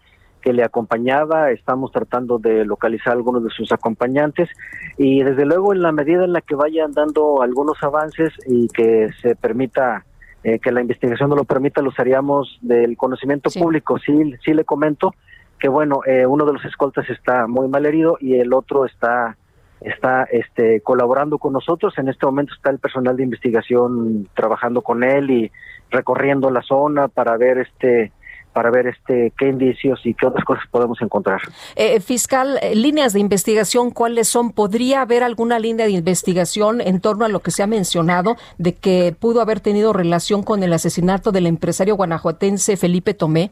que 0.45 0.53
le 0.53 0.63
acompañaba, 0.63 1.49
estamos 1.49 1.91
tratando 1.91 2.37
de 2.37 2.65
localizar 2.65 3.13
algunos 3.13 3.43
de 3.43 3.49
sus 3.49 3.71
acompañantes 3.71 4.47
y 4.95 5.23
desde 5.23 5.43
luego 5.43 5.73
en 5.73 5.81
la 5.81 5.91
medida 5.91 6.23
en 6.23 6.33
la 6.33 6.41
que 6.41 6.53
vayan 6.53 6.91
dando 6.91 7.41
algunos 7.41 7.81
avances 7.81 8.31
y 8.45 8.67
que 8.67 9.09
se 9.23 9.35
permita 9.35 10.05
eh, 10.43 10.59
que 10.59 10.71
la 10.71 10.81
investigación 10.81 11.31
no 11.31 11.35
lo 11.35 11.45
permita, 11.45 11.81
los 11.81 11.99
haríamos 11.99 12.59
del 12.61 12.95
conocimiento 12.95 13.49
público. 13.49 13.97
Sí, 13.97 14.35
sí 14.45 14.53
le 14.53 14.65
comento 14.65 15.15
que 15.57 15.67
bueno, 15.67 16.01
eh, 16.05 16.27
uno 16.27 16.45
de 16.45 16.53
los 16.53 16.63
escoltas 16.63 17.09
está 17.09 17.47
muy 17.47 17.67
mal 17.67 17.87
herido 17.87 18.17
y 18.21 18.35
el 18.35 18.53
otro 18.53 18.85
está 18.85 19.35
está 19.81 20.25
este 20.25 20.79
colaborando 20.81 21.39
con 21.39 21.53
nosotros. 21.53 21.97
En 21.97 22.07
este 22.07 22.23
momento 22.23 22.53
está 22.53 22.69
el 22.69 22.77
personal 22.77 23.17
de 23.17 23.23
investigación 23.23 24.29
trabajando 24.35 24.83
con 24.83 25.03
él 25.03 25.31
y 25.31 25.51
recorriendo 25.89 26.51
la 26.51 26.61
zona 26.61 27.07
para 27.07 27.35
ver 27.35 27.57
este 27.57 28.11
para 28.55 28.71
ver 28.71 28.87
este 28.87 29.33
qué 29.37 29.49
indicios 29.49 29.99
y 30.05 30.13
qué 30.13 30.25
otras 30.25 30.45
cosas 30.45 30.63
podemos 30.71 31.01
encontrar. 31.01 31.41
Eh, 31.75 31.99
fiscal, 31.99 32.57
eh, 32.61 32.73
líneas 32.73 33.11
de 33.11 33.19
investigación, 33.19 33.91
¿cuáles 33.91 34.29
son? 34.29 34.53
¿Podría 34.53 35.01
haber 35.01 35.23
alguna 35.23 35.59
línea 35.59 35.85
de 35.85 35.91
investigación 35.91 36.79
en 36.79 37.01
torno 37.01 37.25
a 37.25 37.27
lo 37.27 37.41
que 37.41 37.51
se 37.51 37.63
ha 37.63 37.67
mencionado 37.67 38.37
de 38.57 38.73
que 38.73 39.13
pudo 39.19 39.41
haber 39.41 39.59
tenido 39.59 39.91
relación 39.91 40.41
con 40.41 40.63
el 40.63 40.71
asesinato 40.71 41.33
del 41.33 41.47
empresario 41.47 41.97
guanajuatense 41.97 42.77
Felipe 42.77 43.13
Tomé? 43.13 43.51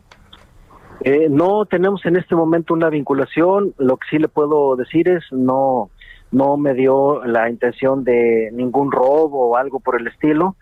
Eh, 1.01 1.28
no 1.30 1.66
tenemos 1.66 2.06
en 2.06 2.16
este 2.16 2.34
momento 2.34 2.74
una 2.74 2.88
vinculación. 2.89 3.74
Lo 3.78 3.97
que 3.97 4.08
sí 4.10 4.20
le 4.20 4.30
puedo 4.30 4.78
decir 4.78 5.10
es 5.10 5.24
no 5.32 5.89
no 6.32 6.56
me 6.56 6.74
dio 6.74 7.26
la 7.26 7.49
intención 7.49 8.06
de 8.06 8.51
ningún 8.54 8.89
robo 8.89 9.49
o 9.49 9.58
algo 9.58 9.82
por 9.82 9.99
el 9.99 10.08
estilo. 10.08 10.56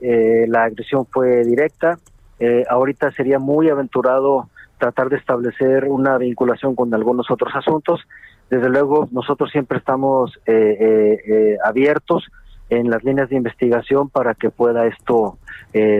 la 0.00 0.64
agresión 0.64 1.06
fue 1.06 1.44
directa 1.44 1.98
eh, 2.40 2.64
ahorita 2.68 3.10
sería 3.12 3.38
muy 3.38 3.68
aventurado 3.68 4.48
tratar 4.78 5.08
de 5.08 5.16
establecer 5.16 5.84
una 5.84 6.18
vinculación 6.18 6.74
con 6.74 6.92
algunos 6.94 7.30
otros 7.30 7.54
asuntos. 7.54 8.00
Desde 8.50 8.68
luego, 8.68 9.08
nosotros 9.12 9.50
siempre 9.50 9.78
estamos 9.78 10.38
eh, 10.46 11.18
eh, 11.26 11.56
abiertos 11.64 12.30
en 12.70 12.90
las 12.90 13.04
líneas 13.04 13.28
de 13.28 13.36
investigación 13.36 14.08
para 14.08 14.34
que 14.34 14.50
pueda 14.50 14.86
esto 14.86 15.38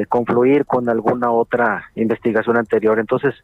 confluir 0.08 0.66
con 0.66 0.88
alguna 0.88 1.32
otra 1.32 1.90
investigación 1.96 2.56
anterior. 2.56 3.00
Entonces, 3.00 3.34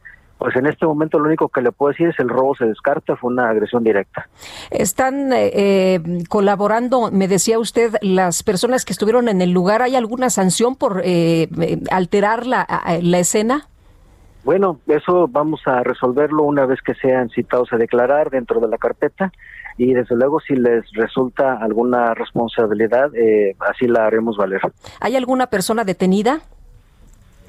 pues 0.41 0.55
en 0.55 0.65
este 0.65 0.87
momento 0.87 1.19
lo 1.19 1.25
único 1.25 1.49
que 1.49 1.61
le 1.61 1.71
puedo 1.71 1.91
decir 1.91 2.07
es 2.07 2.19
el 2.19 2.27
robo 2.27 2.55
se 2.55 2.65
descarta, 2.65 3.15
fue 3.15 3.31
una 3.31 3.51
agresión 3.51 3.83
directa. 3.83 4.27
Están 4.71 5.31
eh, 5.33 5.51
eh, 5.53 6.23
colaborando, 6.29 7.11
me 7.11 7.27
decía 7.27 7.59
usted, 7.59 7.93
las 8.01 8.41
personas 8.41 8.83
que 8.83 8.91
estuvieron 8.91 9.29
en 9.29 9.43
el 9.43 9.51
lugar, 9.51 9.83
¿hay 9.83 9.95
alguna 9.95 10.31
sanción 10.31 10.75
por 10.75 11.03
eh, 11.05 11.47
alterar 11.91 12.47
la, 12.47 12.65
la 13.03 13.19
escena? 13.19 13.67
Bueno, 14.43 14.79
eso 14.87 15.27
vamos 15.27 15.61
a 15.67 15.83
resolverlo 15.83 16.41
una 16.41 16.65
vez 16.65 16.81
que 16.81 16.95
sean 16.95 17.29
citados 17.29 17.71
a 17.71 17.77
declarar 17.77 18.31
dentro 18.31 18.59
de 18.59 18.67
la 18.67 18.79
carpeta 18.79 19.31
y 19.77 19.93
desde 19.93 20.15
luego 20.15 20.39
si 20.39 20.55
les 20.55 20.91
resulta 20.93 21.57
alguna 21.57 22.15
responsabilidad, 22.15 23.11
así 23.59 23.85
la 23.85 24.07
haremos 24.07 24.37
valer. 24.37 24.61
¿Hay 25.01 25.15
alguna 25.15 25.45
persona 25.45 25.83
detenida? 25.83 26.41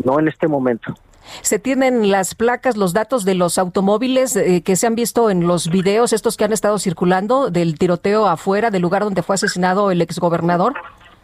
No 0.05 0.21
en 0.21 0.29
este 0.29 0.47
momento. 0.47 0.95
Se 1.43 1.59
tienen 1.59 2.11
las 2.11 2.35
placas, 2.35 2.77
los 2.77 2.93
datos 2.93 3.25
de 3.25 3.35
los 3.35 3.59
automóviles 3.59 4.37
eh, 4.37 4.63
que 4.63 4.77
se 4.77 4.87
han 4.87 4.95
visto 4.95 5.31
en 5.31 5.47
los 5.47 5.71
videos, 5.71 6.13
estos 6.13 6.37
que 6.37 6.45
han 6.45 6.53
estado 6.53 6.79
circulando 6.79 7.51
del 7.51 7.79
tiroteo 7.79 8.27
afuera 8.27 8.71
del 8.71 8.83
lugar 8.83 9.05
donde 9.05 9.23
fue 9.23 9.35
asesinado 9.35 9.91
el 9.91 10.03
exgobernador. 10.03 10.75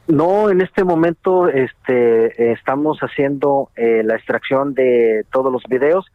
No, 0.06 0.50
en 0.50 0.62
este 0.62 0.84
momento 0.84 1.48
este, 1.48 2.52
estamos 2.52 2.98
haciendo 3.00 3.70
eh, 3.76 4.02
la 4.04 4.16
extracción 4.16 4.72
de 4.74 5.26
todos 5.30 5.52
los 5.52 5.62
videos. 5.68 6.06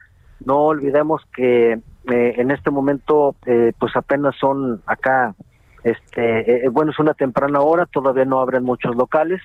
No 0.44 0.62
olvidemos 0.64 1.22
que 1.36 1.74
eh, 1.74 1.80
en 2.06 2.52
este 2.52 2.72
momento 2.72 3.36
pues 3.78 3.96
apenas 3.96 4.36
son 4.40 4.82
acá, 4.88 5.36
este, 5.84 6.68
bueno, 6.70 6.92
es 6.92 7.00
una 7.00 7.14
temprana 7.14 7.62
hora, 7.62 7.86
todavía 7.86 8.26
no 8.26 8.40
abren 8.40 8.64
muchos 8.64 8.96
locales. 8.96 9.42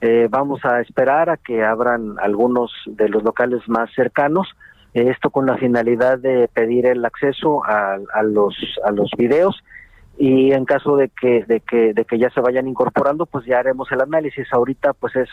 Eh, 0.00 0.28
vamos 0.30 0.64
a 0.64 0.80
esperar 0.80 1.30
a 1.30 1.36
que 1.36 1.64
abran 1.64 2.16
algunos 2.20 2.72
de 2.86 3.08
los 3.08 3.22
locales 3.22 3.68
más 3.68 3.90
cercanos. 3.94 4.48
Eh, 4.92 5.10
esto 5.10 5.30
con 5.30 5.46
la 5.46 5.56
finalidad 5.56 6.18
de 6.18 6.48
pedir 6.48 6.86
el 6.86 7.04
acceso 7.04 7.64
a, 7.64 7.98
los 8.22 8.54
a 8.84 8.90
los 8.90 9.10
videos 9.16 9.62
y 10.16 10.52
en 10.52 10.64
caso 10.64 10.96
de 10.96 11.08
que, 11.08 11.44
de 11.44 11.60
que, 11.60 11.92
de 11.92 12.04
que 12.04 12.18
ya 12.18 12.30
se 12.30 12.40
vayan 12.40 12.68
incorporando, 12.68 13.26
pues 13.26 13.44
ya 13.46 13.58
haremos 13.58 13.90
el 13.90 14.00
análisis. 14.00 14.46
Ahorita 14.52 14.92
pues 14.92 15.16
es, 15.16 15.28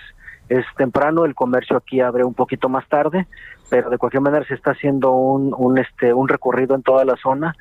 es 0.50 0.66
temprano, 0.78 1.26
el 1.26 1.36
comercio 1.36 1.78
aquí 1.78 2.00
abre 2.00 2.24
un 2.24 2.34
poquito 2.34 2.70
más 2.70 2.88
tarde, 2.88 3.28
pero 3.70 3.90
de 3.90 3.98
cualquier 3.98 4.22
manera 4.22 4.46
se 4.48 4.56
está 4.56 4.72
haciendo 4.72 5.12
un, 5.12 5.54
un, 5.56 5.78
este, 5.78 6.14
un 6.14 6.28
recorrido 6.28 6.76
en 6.76 6.82
toda 6.82 7.06
la 7.06 7.16
zona 7.18 7.56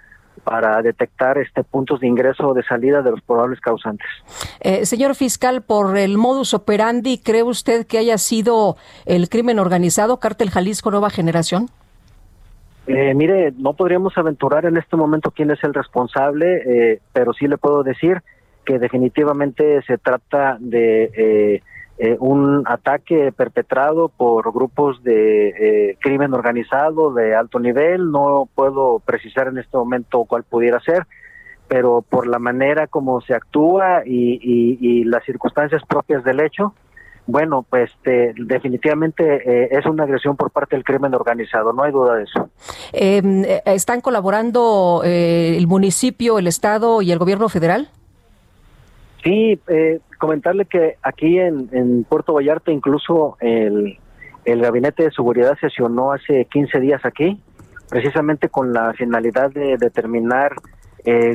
para 0.44 0.80
detectar 0.82 1.38
este 1.38 1.64
puntos 1.64 2.00
de 2.00 2.06
ingreso 2.06 2.48
o 2.48 2.54
de 2.54 2.62
salida 2.62 3.02
de 3.02 3.10
los 3.10 3.20
probables 3.22 3.60
causantes. 3.60 4.06
Eh, 4.60 4.86
señor 4.86 5.14
fiscal, 5.14 5.62
por 5.62 5.96
el 5.96 6.18
modus 6.18 6.54
operandi, 6.54 7.18
¿cree 7.18 7.42
usted 7.42 7.86
que 7.86 7.98
haya 7.98 8.18
sido 8.18 8.76
el 9.06 9.28
crimen 9.28 9.58
organizado, 9.58 10.18
Cártel 10.18 10.50
Jalisco 10.50 10.90
Nueva 10.90 11.10
Generación? 11.10 11.68
Eh, 12.86 13.14
mire, 13.14 13.52
no 13.56 13.74
podríamos 13.74 14.16
aventurar 14.16 14.64
en 14.64 14.76
este 14.76 14.96
momento 14.96 15.30
quién 15.30 15.50
es 15.50 15.62
el 15.62 15.74
responsable, 15.74 16.62
eh, 16.66 17.00
pero 17.12 17.32
sí 17.32 17.46
le 17.46 17.58
puedo 17.58 17.82
decir 17.82 18.22
que 18.64 18.78
definitivamente 18.78 19.82
se 19.82 19.98
trata 19.98 20.56
de 20.58 21.62
eh, 22.00 22.16
un 22.18 22.64
ataque 22.66 23.30
perpetrado 23.30 24.08
por 24.08 24.52
grupos 24.52 25.02
de 25.04 25.96
crimen 26.00 26.34
organizado 26.34 27.12
de 27.12 27.34
alto 27.34 27.60
nivel. 27.60 28.10
No 28.10 28.48
puedo 28.54 29.00
precisar 29.00 29.48
en 29.48 29.58
este 29.58 29.76
momento 29.76 30.24
cuál 30.24 30.42
pudiera 30.44 30.80
ser, 30.80 31.06
pero 31.68 32.02
por 32.02 32.26
la 32.26 32.38
manera 32.38 32.86
como 32.86 33.20
se 33.20 33.34
actúa 33.34 34.02
y 34.04 35.04
las 35.04 35.24
circunstancias 35.24 35.82
propias 35.86 36.24
del 36.24 36.40
hecho, 36.40 36.74
bueno, 37.30 37.64
pues 37.68 37.90
este, 37.90 38.34
definitivamente 38.36 39.22
eh, 39.24 39.68
es 39.70 39.86
una 39.86 40.02
agresión 40.04 40.36
por 40.36 40.50
parte 40.50 40.74
del 40.74 40.84
crimen 40.84 41.14
organizado, 41.14 41.72
no 41.72 41.84
hay 41.84 41.92
duda 41.92 42.16
de 42.16 42.24
eso. 42.24 42.50
Em, 42.92 43.44
eh, 43.44 43.62
¿Están 43.66 44.00
colaborando 44.00 45.02
eh, 45.04 45.54
el 45.56 45.66
municipio, 45.68 46.38
el 46.38 46.48
Estado 46.48 47.02
y 47.02 47.12
el 47.12 47.18
gobierno 47.18 47.48
federal? 47.48 47.88
Sí, 49.22 49.60
comentarle 50.18 50.64
que 50.64 50.96
aquí 51.02 51.38
en, 51.38 52.04
Puerto 52.08 52.32
Vallarta 52.32 52.72
incluso 52.72 53.36
el, 53.40 53.98
el 54.44 54.60
Gabinete 54.62 55.04
de 55.04 55.10
Seguridad 55.10 55.58
sesionó 55.60 56.12
hace 56.12 56.46
15 56.46 56.80
días 56.80 57.04
aquí, 57.04 57.40
precisamente 57.88 58.48
con 58.48 58.72
la 58.72 58.92
finalidad 58.94 59.50
de 59.50 59.76
determinar 59.76 60.52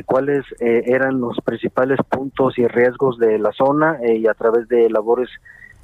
cuáles 0.04 0.44
eran 0.60 1.20
los 1.20 1.38
principales 1.44 1.98
puntos 2.08 2.56
y 2.58 2.66
riesgos 2.66 3.18
de 3.18 3.38
la 3.38 3.52
zona 3.52 3.98
y 4.06 4.26
a 4.26 4.34
través 4.34 4.68
de 4.68 4.88
labores 4.88 5.28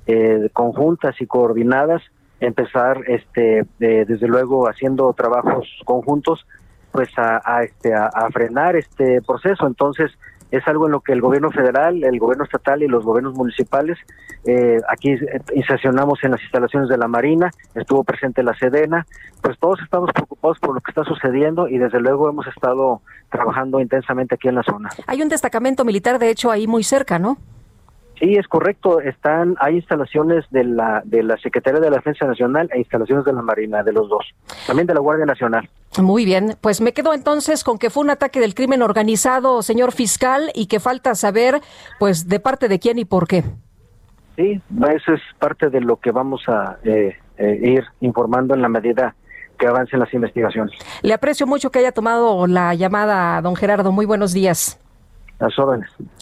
eh, 0.07 0.49
conjuntas 0.53 1.15
y 1.21 1.27
coordinadas, 1.27 2.03
empezar 2.41 3.03
este 3.07 3.65
desde 3.79 4.27
luego 4.27 4.69
haciendo 4.69 5.13
trabajos 5.13 5.69
conjuntos 5.85 6.45
pues 6.91 7.09
a, 7.17 7.63
este 7.63 7.95
a, 7.95 8.29
frenar 8.33 8.75
este 8.75 9.23
proceso. 9.23 9.65
Entonces 9.65 10.11
es 10.53 10.67
algo 10.69 10.87
en 10.87 10.93
lo 10.93 11.01
que 11.01 11.13
el 11.13 11.21
gobierno 11.21 11.51
federal, 11.51 12.05
el 12.05 12.19
gobierno 12.19 12.45
estatal 12.45 12.83
y 12.83 12.87
los 12.87 13.05
gobiernos 13.05 13.35
municipales, 13.35 13.99
eh, 14.45 14.79
aquí 14.89 15.17
sesionamos 15.67 16.23
en 16.23 16.33
las 16.33 16.43
instalaciones 16.43 16.89
de 16.89 16.99
la 16.99 17.09
Marina, 17.09 17.51
estuvo 17.75 18.05
presente 18.05 18.43
la 18.43 18.55
Sedena, 18.55 19.07
pues 19.41 19.59
todos 19.59 19.81
estamos 19.83 20.11
preocupados 20.13 20.59
por 20.61 20.75
lo 20.75 20.81
que 20.81 20.91
está 20.91 21.05
sucediendo 21.05 21.69
y 21.69 21.79
desde 21.79 22.01
luego 22.01 22.29
hemos 22.29 22.47
estado 22.47 23.01
trabajando 23.31 23.81
intensamente 23.81 24.35
aquí 24.35 24.49
en 24.49 24.57
la 24.57 24.63
zona. 24.63 24.91
Hay 25.07 25.23
un 25.23 25.31
destacamento 25.31 25.85
militar, 25.85 26.19
de 26.19 26.31
hecho, 26.31 26.51
ahí 26.51 26.67
muy 26.67 26.85
cerca, 26.85 27.19
¿no? 27.19 27.39
Sí, 28.19 28.37
es 28.37 28.47
correcto. 28.47 29.01
Están, 29.01 29.57
hay 29.59 29.77
instalaciones 29.77 30.45
de 30.51 30.65
la, 30.65 31.03
de 31.05 31.23
la 31.23 31.37
Secretaría 31.39 31.81
de 31.81 31.91
la 31.91 31.97
Defensa 31.97 32.27
Nacional 32.27 32.69
e 32.73 32.79
instalaciones 32.79 33.25
de 33.25 33.33
la 33.33 33.43
Marina, 33.43 33.83
de 33.83 33.93
los 33.93 34.09
dos. 34.09 34.27
También 34.67 34.87
de 34.87 34.95
la 34.95 35.01
Guardia 35.01 35.27
Nacional. 35.27 35.69
Muy 36.01 36.25
bien, 36.25 36.57
pues 36.61 36.81
me 36.81 36.93
quedo 36.93 37.13
entonces 37.13 37.65
con 37.65 37.79
que 37.79 37.91
fue 37.91 38.05
un 38.05 38.11
ataque 38.11 38.41
del 38.41 38.55
crimen 38.55 38.81
organizado, 38.81 39.61
señor 39.63 39.93
fiscal, 39.93 40.51
y 40.55 40.67
que 40.67 40.81
falta 40.81 41.15
saber, 41.15 41.61
pues, 41.99 42.29
de 42.29 42.41
parte 42.41 42.69
de 42.69 42.79
quién 42.79 42.99
y 42.99 43.05
por 43.05 43.27
qué. 43.27 43.45
Sí, 44.37 44.61
eso 44.95 45.13
es 45.13 45.21
parte 45.39 45.69
de 45.69 45.81
lo 45.81 45.97
que 45.97 46.11
vamos 46.11 46.43
a 46.49 46.79
eh, 46.85 47.17
eh, 47.37 47.59
ir 47.63 47.85
informando 48.01 48.55
en 48.55 48.63
la 48.63 48.69
medida 48.69 49.15
que 49.59 49.67
avancen 49.67 50.01
las 50.01 50.13
investigaciones. 50.15 50.77
Le 51.03 51.13
aprecio 51.13 51.47
mucho 51.47 51.71
que 51.71 51.81
haya 51.81 51.93
tomado 51.93 52.47
la 52.47 52.75
llamada, 52.75 53.41
don 53.43 53.55
Gerardo. 53.55 53.93
Muy 53.93 54.07
buenos 54.07 54.33
días. 54.33 54.82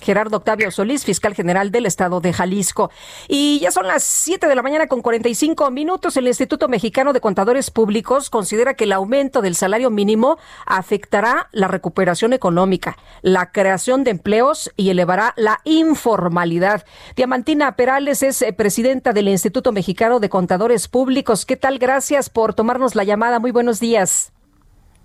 Gerardo 0.01 0.39
Octavio 0.39 0.71
Solís, 0.71 1.05
fiscal 1.05 1.35
general 1.35 1.71
del 1.71 1.87
estado 1.87 2.21
de 2.21 2.33
Jalisco. 2.33 2.91
Y 3.29 3.61
ya 3.61 3.71
son 3.71 3.87
las 3.87 4.03
7 4.03 4.47
de 4.49 4.55
la 4.55 4.63
mañana 4.63 4.87
con 4.87 5.03
45 5.03 5.71
minutos. 5.71 6.17
El 6.17 6.27
Instituto 6.27 6.69
Mexicano 6.69 7.13
de 7.13 7.21
Contadores 7.21 7.71
Públicos 7.71 8.31
considera 8.31 8.75
que 8.75 8.85
el 8.85 8.93
aumento 8.93 9.43
del 9.43 9.55
salario 9.55 9.91
mínimo 9.91 10.39
afectará 10.67 11.49
la 11.53 11.69
recuperación 11.69 12.33
económica, 12.33 12.97
la 13.23 13.53
creación 13.53 14.05
de 14.05 14.13
empleos 14.13 14.71
y 14.77 14.91
elevará 14.91 15.35
la 15.37 15.61
informalidad. 15.65 16.85
Diamantina 17.17 17.77
Perales 17.77 18.23
es 18.23 18.43
eh, 18.43 18.53
presidenta 18.53 19.13
del 19.13 19.29
Instituto 19.29 19.73
Mexicano 19.73 20.21
de 20.21 20.29
Contadores 20.29 20.89
Públicos. 20.89 21.47
¿Qué 21.47 21.57
tal? 21.57 21.79
Gracias 21.79 22.31
por 22.31 22.55
tomarnos 22.55 22.95
la 22.95 23.05
llamada. 23.05 23.39
Muy 23.39 23.51
buenos 23.51 23.81
días. 23.81 24.33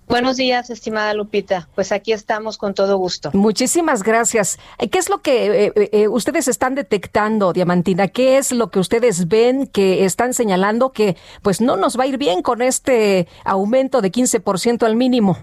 Buenos 0.08 0.36
días, 0.36 0.70
estimada 0.70 1.14
Lupita. 1.14 1.68
Pues 1.74 1.90
aquí 1.90 2.12
estamos 2.12 2.58
con 2.58 2.74
todo 2.74 2.96
gusto. 2.96 3.30
Muchísimas 3.32 4.04
gracias. 4.04 4.56
Eh, 4.78 4.88
¿Qué 4.88 4.98
es 4.98 5.08
lo 5.08 5.20
que 5.20 5.66
eh, 5.66 5.72
eh, 5.74 6.08
ustedes 6.08 6.46
están 6.46 6.76
detectando, 6.76 7.52
Diamantina? 7.52 8.06
¿Qué 8.06 8.38
es 8.38 8.52
lo 8.52 8.70
que 8.70 8.78
ustedes 8.78 9.26
ven 9.26 9.66
que 9.66 10.04
están 10.04 10.32
señalando 10.32 10.92
que 10.92 11.16
pues 11.42 11.60
no 11.60 11.76
nos 11.76 11.98
va 11.98 12.04
a 12.04 12.06
ir 12.06 12.18
bien 12.18 12.42
con 12.42 12.62
este 12.62 13.26
aumento 13.44 14.00
de 14.00 14.12
15% 14.12 14.84
al 14.84 14.94
mínimo? 14.94 15.38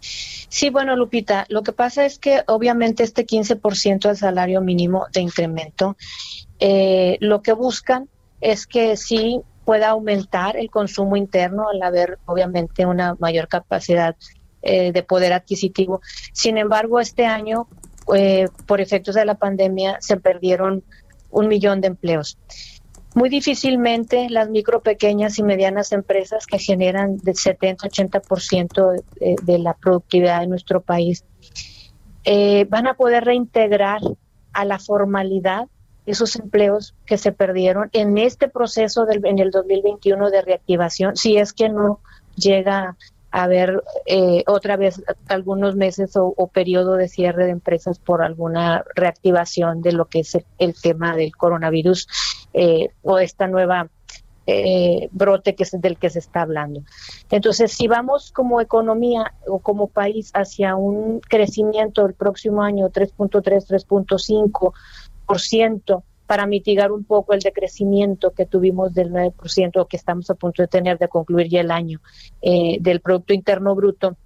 Sí, 0.00 0.70
bueno, 0.70 0.96
Lupita, 0.96 1.44
lo 1.50 1.62
que 1.62 1.72
pasa 1.72 2.06
es 2.06 2.18
que 2.18 2.44
obviamente 2.46 3.02
este 3.02 3.26
15% 3.26 4.08
del 4.08 4.16
salario 4.16 4.62
mínimo 4.62 5.06
de 5.12 5.20
incremento, 5.20 5.96
lo 6.58 7.42
que 7.42 7.52
buscan 7.52 8.08
es 8.40 8.66
que 8.66 8.96
sí 8.96 9.42
pueda 9.66 9.90
aumentar 9.90 10.56
el 10.56 10.70
consumo 10.70 11.16
interno 11.16 11.68
al 11.68 11.82
haber 11.82 12.18
obviamente 12.24 12.86
una 12.86 13.16
mayor 13.18 13.48
capacidad 13.48 14.16
eh, 14.62 14.92
de 14.92 15.02
poder 15.02 15.34
adquisitivo. 15.34 16.00
Sin 16.32 16.56
embargo, 16.56 17.00
este 17.00 17.26
año, 17.26 17.68
eh, 18.14 18.46
por 18.66 18.80
efectos 18.80 19.16
de 19.16 19.26
la 19.26 19.34
pandemia, 19.34 19.98
se 20.00 20.16
perdieron 20.16 20.84
un 21.30 21.48
millón 21.48 21.82
de 21.82 21.88
empleos. 21.88 22.38
Muy 23.14 23.28
difícilmente 23.28 24.28
las 24.30 24.48
micro, 24.48 24.80
pequeñas 24.80 25.38
y 25.38 25.42
medianas 25.42 25.92
empresas 25.92 26.46
que 26.46 26.58
generan 26.58 27.18
del 27.18 27.34
70-80% 27.34 29.02
de, 29.18 29.36
de 29.42 29.58
la 29.58 29.74
productividad 29.74 30.40
de 30.40 30.46
nuestro 30.46 30.80
país 30.80 31.24
eh, 32.28 32.66
van 32.68 32.88
a 32.88 32.94
poder 32.94 33.24
reintegrar 33.24 34.00
a 34.52 34.64
la 34.64 34.80
formalidad 34.80 35.68
esos 36.06 36.36
empleos 36.36 36.94
que 37.04 37.18
se 37.18 37.32
perdieron 37.32 37.90
en 37.92 38.16
este 38.16 38.48
proceso 38.48 39.04
del, 39.04 39.24
en 39.26 39.38
el 39.38 39.50
2021 39.50 40.30
de 40.30 40.42
reactivación, 40.42 41.16
si 41.16 41.36
es 41.36 41.52
que 41.52 41.68
no 41.68 42.00
llega 42.36 42.96
a 43.32 43.42
haber 43.42 43.82
eh, 44.06 44.44
otra 44.46 44.76
vez 44.76 45.02
algunos 45.28 45.76
meses 45.76 46.12
o, 46.14 46.46
periodo 46.46 46.94
de 46.94 47.08
cierre 47.08 47.44
de 47.44 47.50
empresas 47.50 47.98
por 47.98 48.22
alguna 48.22 48.84
reactivación 48.94 49.82
de 49.82 49.92
lo 49.92 50.06
que 50.06 50.20
es 50.20 50.38
el, 50.58 50.74
tema 50.80 51.16
del 51.16 51.36
coronavirus 51.36 52.08
eh, 52.54 52.90
o 53.02 53.18
esta 53.18 53.46
nueva 53.46 53.88
eh, 54.46 55.08
brote 55.10 55.56
que 55.56 55.64
es 55.64 55.72
del 55.72 55.98
que 55.98 56.08
se 56.08 56.20
está 56.20 56.42
hablando. 56.42 56.82
Entonces, 57.30 57.72
si 57.72 57.88
vamos 57.88 58.30
como 58.30 58.60
economía 58.60 59.34
o 59.46 59.58
como 59.58 59.88
país 59.88 60.30
hacia 60.34 60.76
un 60.76 61.20
crecimiento 61.20 62.06
el 62.06 62.14
próximo 62.14 62.62
año 62.62 62.88
3.3, 62.88 63.42
3.5 63.42 64.72
para 66.26 66.46
mitigar 66.46 66.92
un 66.92 67.04
poco 67.04 67.32
el 67.32 67.40
decrecimiento 67.40 68.32
que 68.32 68.46
tuvimos 68.46 68.92
del 68.94 69.12
9% 69.12 69.86
que 69.86 69.96
estamos 69.96 70.28
a 70.30 70.34
punto 70.34 70.62
de 70.62 70.68
tener 70.68 70.98
de 70.98 71.08
concluir 71.08 71.48
ya 71.48 71.60
el 71.60 71.70
año 71.70 72.00
eh, 72.42 72.78
del 72.80 73.00
Producto 73.00 73.32
Interno 73.32 73.74
Bruto. 73.74 74.16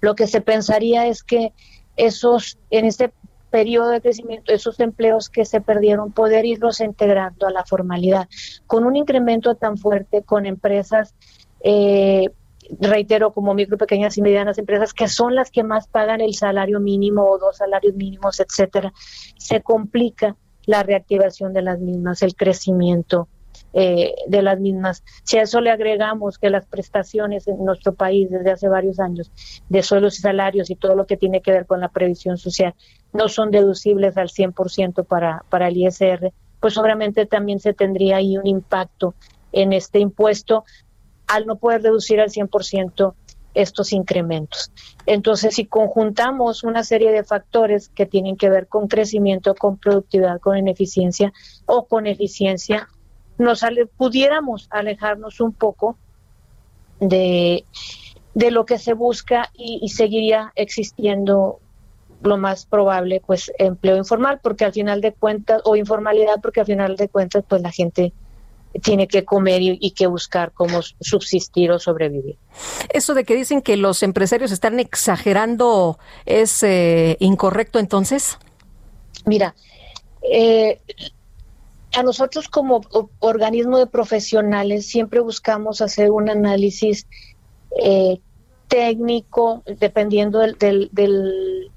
Lo 0.00 0.14
que 0.14 0.26
se 0.26 0.40
pensaría 0.40 1.06
es 1.06 1.22
que 1.22 1.52
esos, 1.96 2.58
en 2.70 2.84
este 2.84 3.12
periodo 3.50 3.90
de 3.90 4.00
crecimiento, 4.00 4.52
esos 4.52 4.78
empleos 4.78 5.28
que 5.28 5.44
se 5.44 5.60
perdieron, 5.60 6.12
poder 6.12 6.44
irlos 6.44 6.80
integrando 6.80 7.46
a 7.46 7.50
la 7.50 7.64
formalidad. 7.64 8.28
Con 8.66 8.84
un 8.84 8.96
incremento 8.96 9.56
tan 9.56 9.76
fuerte, 9.76 10.22
con 10.22 10.46
empresas 10.46 11.14
eh, 11.62 12.30
reitero, 12.78 13.32
como 13.32 13.54
micro, 13.54 13.78
pequeñas 13.78 14.16
y 14.18 14.22
medianas 14.22 14.58
empresas, 14.58 14.94
que 14.94 15.08
son 15.08 15.34
las 15.34 15.50
que 15.50 15.64
más 15.64 15.88
pagan 15.88 16.20
el 16.20 16.34
salario 16.34 16.80
mínimo 16.80 17.24
o 17.24 17.38
dos 17.38 17.56
salarios 17.56 17.94
mínimos, 17.94 18.40
etcétera, 18.40 18.92
se 19.38 19.62
complica 19.62 20.36
la 20.66 20.82
reactivación 20.82 21.52
de 21.52 21.62
las 21.62 21.80
mismas, 21.80 22.22
el 22.22 22.34
crecimiento 22.34 23.28
eh, 23.72 24.14
de 24.26 24.42
las 24.42 24.58
mismas. 24.58 25.04
Si 25.24 25.38
a 25.38 25.42
eso 25.42 25.60
le 25.60 25.70
agregamos 25.70 26.38
que 26.38 26.50
las 26.50 26.66
prestaciones 26.66 27.46
en 27.46 27.64
nuestro 27.64 27.94
país 27.94 28.28
desde 28.30 28.50
hace 28.50 28.68
varios 28.68 28.98
años 28.98 29.30
de 29.68 29.82
suelos 29.82 30.18
y 30.18 30.22
salarios 30.22 30.70
y 30.70 30.76
todo 30.76 30.96
lo 30.96 31.06
que 31.06 31.16
tiene 31.16 31.40
que 31.40 31.52
ver 31.52 31.66
con 31.66 31.80
la 31.80 31.88
previsión 31.88 32.36
social 32.36 32.74
no 33.12 33.28
son 33.28 33.50
deducibles 33.50 34.16
al 34.16 34.28
100% 34.28 35.04
para, 35.06 35.44
para 35.48 35.68
el 35.68 35.76
ISR, 35.76 36.32
pues 36.60 36.76
obviamente 36.78 37.26
también 37.26 37.60
se 37.60 37.72
tendría 37.72 38.16
ahí 38.16 38.36
un 38.36 38.46
impacto 38.46 39.14
en 39.52 39.72
este 39.72 39.98
impuesto 39.98 40.64
al 41.30 41.46
no 41.46 41.56
poder 41.56 41.82
reducir 41.82 42.20
al 42.20 42.30
100% 42.30 43.14
estos 43.54 43.92
incrementos. 43.92 44.72
Entonces, 45.06 45.54
si 45.54 45.66
conjuntamos 45.66 46.62
una 46.62 46.84
serie 46.84 47.10
de 47.10 47.24
factores 47.24 47.88
que 47.88 48.06
tienen 48.06 48.36
que 48.36 48.48
ver 48.48 48.68
con 48.68 48.88
crecimiento, 48.88 49.54
con 49.54 49.76
productividad, 49.76 50.40
con 50.40 50.56
ineficiencia 50.56 51.32
o 51.66 51.86
con 51.86 52.06
eficiencia, 52.06 52.88
nos 53.38 53.64
pudiéramos 53.96 54.68
alejarnos 54.70 55.40
un 55.40 55.52
poco 55.52 55.96
de, 57.00 57.64
de 58.34 58.50
lo 58.50 58.66
que 58.66 58.78
se 58.78 58.92
busca 58.92 59.50
y, 59.54 59.80
y 59.82 59.88
seguiría 59.88 60.52
existiendo 60.54 61.58
lo 62.22 62.36
más 62.36 62.66
probable 62.66 63.22
pues 63.26 63.50
empleo 63.58 63.96
informal 63.96 64.40
porque 64.42 64.66
al 64.66 64.72
final 64.72 65.00
de 65.00 65.12
cuentas 65.12 65.62
o 65.64 65.74
informalidad 65.74 66.34
porque 66.42 66.60
al 66.60 66.66
final 66.66 66.96
de 66.96 67.08
cuentas 67.08 67.44
pues 67.48 67.62
la 67.62 67.72
gente 67.72 68.12
tiene 68.82 69.08
que 69.08 69.24
comer 69.24 69.60
y, 69.62 69.90
que 69.90 70.06
buscar 70.06 70.52
cómo 70.52 70.80
subsistir 70.82 71.72
o 71.72 71.78
sobrevivir. 71.78 72.36
Eso 72.90 73.14
de 73.14 73.24
que 73.24 73.34
dicen 73.34 73.62
que 73.62 73.76
los 73.76 74.02
empresarios 74.02 74.52
están 74.52 74.78
exagerando 74.78 75.98
es 76.24 76.62
eh, 76.62 77.16
incorrecto 77.20 77.78
entonces. 77.78 78.38
Mira, 79.26 79.54
eh, 80.22 80.80
a 81.96 82.02
nosotros 82.02 82.48
como 82.48 82.82
organismo 83.18 83.78
de 83.78 83.86
profesionales 83.86 84.86
siempre 84.86 85.20
buscamos 85.20 85.80
hacer 85.80 86.10
un 86.10 86.30
análisis 86.30 87.06
eh, 87.82 88.20
técnico, 88.68 89.64
dependiendo 89.78 90.38
del, 90.38 91.70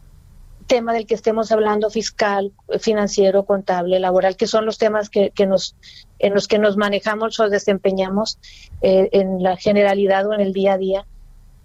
tema 0.63 0.93
del 0.93 1.05
que 1.05 1.15
estemos 1.15 1.51
hablando, 1.51 1.89
fiscal, 1.89 2.51
financiero, 2.79 3.45
contable, 3.45 3.99
laboral, 3.99 4.35
que 4.35 4.47
son 4.47 4.65
los 4.65 4.77
temas 4.77 5.09
que, 5.09 5.31
nos, 5.47 5.75
en 6.19 6.33
los 6.33 6.47
que 6.47 6.59
nos 6.59 6.77
manejamos 6.77 7.39
o 7.39 7.49
desempeñamos 7.49 8.39
eh, 8.81 9.09
en 9.11 9.41
la 9.41 9.57
generalidad 9.57 10.27
o 10.27 10.33
en 10.33 10.41
el 10.41 10.53
día 10.53 10.73
a 10.73 10.77
día. 10.77 11.05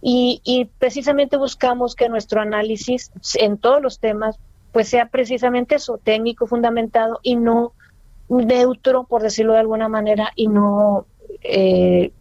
Y, 0.01 0.41
y, 0.45 0.67
precisamente 0.67 1.37
buscamos 1.37 1.97
que 1.97 2.09
nuestro 2.09 2.41
análisis 2.41 3.11
en 3.35 3.59
todos 3.59 3.83
los 3.83 3.99
temas 3.99 4.39
pues 4.73 4.89
sea 4.89 5.09
precisamente 5.09 5.75
eso, 5.77 5.99
técnico, 5.99 6.47
fundamentado 6.47 7.19
y 7.23 7.37
no 7.37 7.73
neutro, 8.29 9.05
por 9.05 9.23
decirlo 9.23 9.55
de 9.55 9.61
alguna 9.61 9.89
manera, 9.89 10.31
y 10.37 10.49
no 10.49 11.07
eh, 11.43 12.13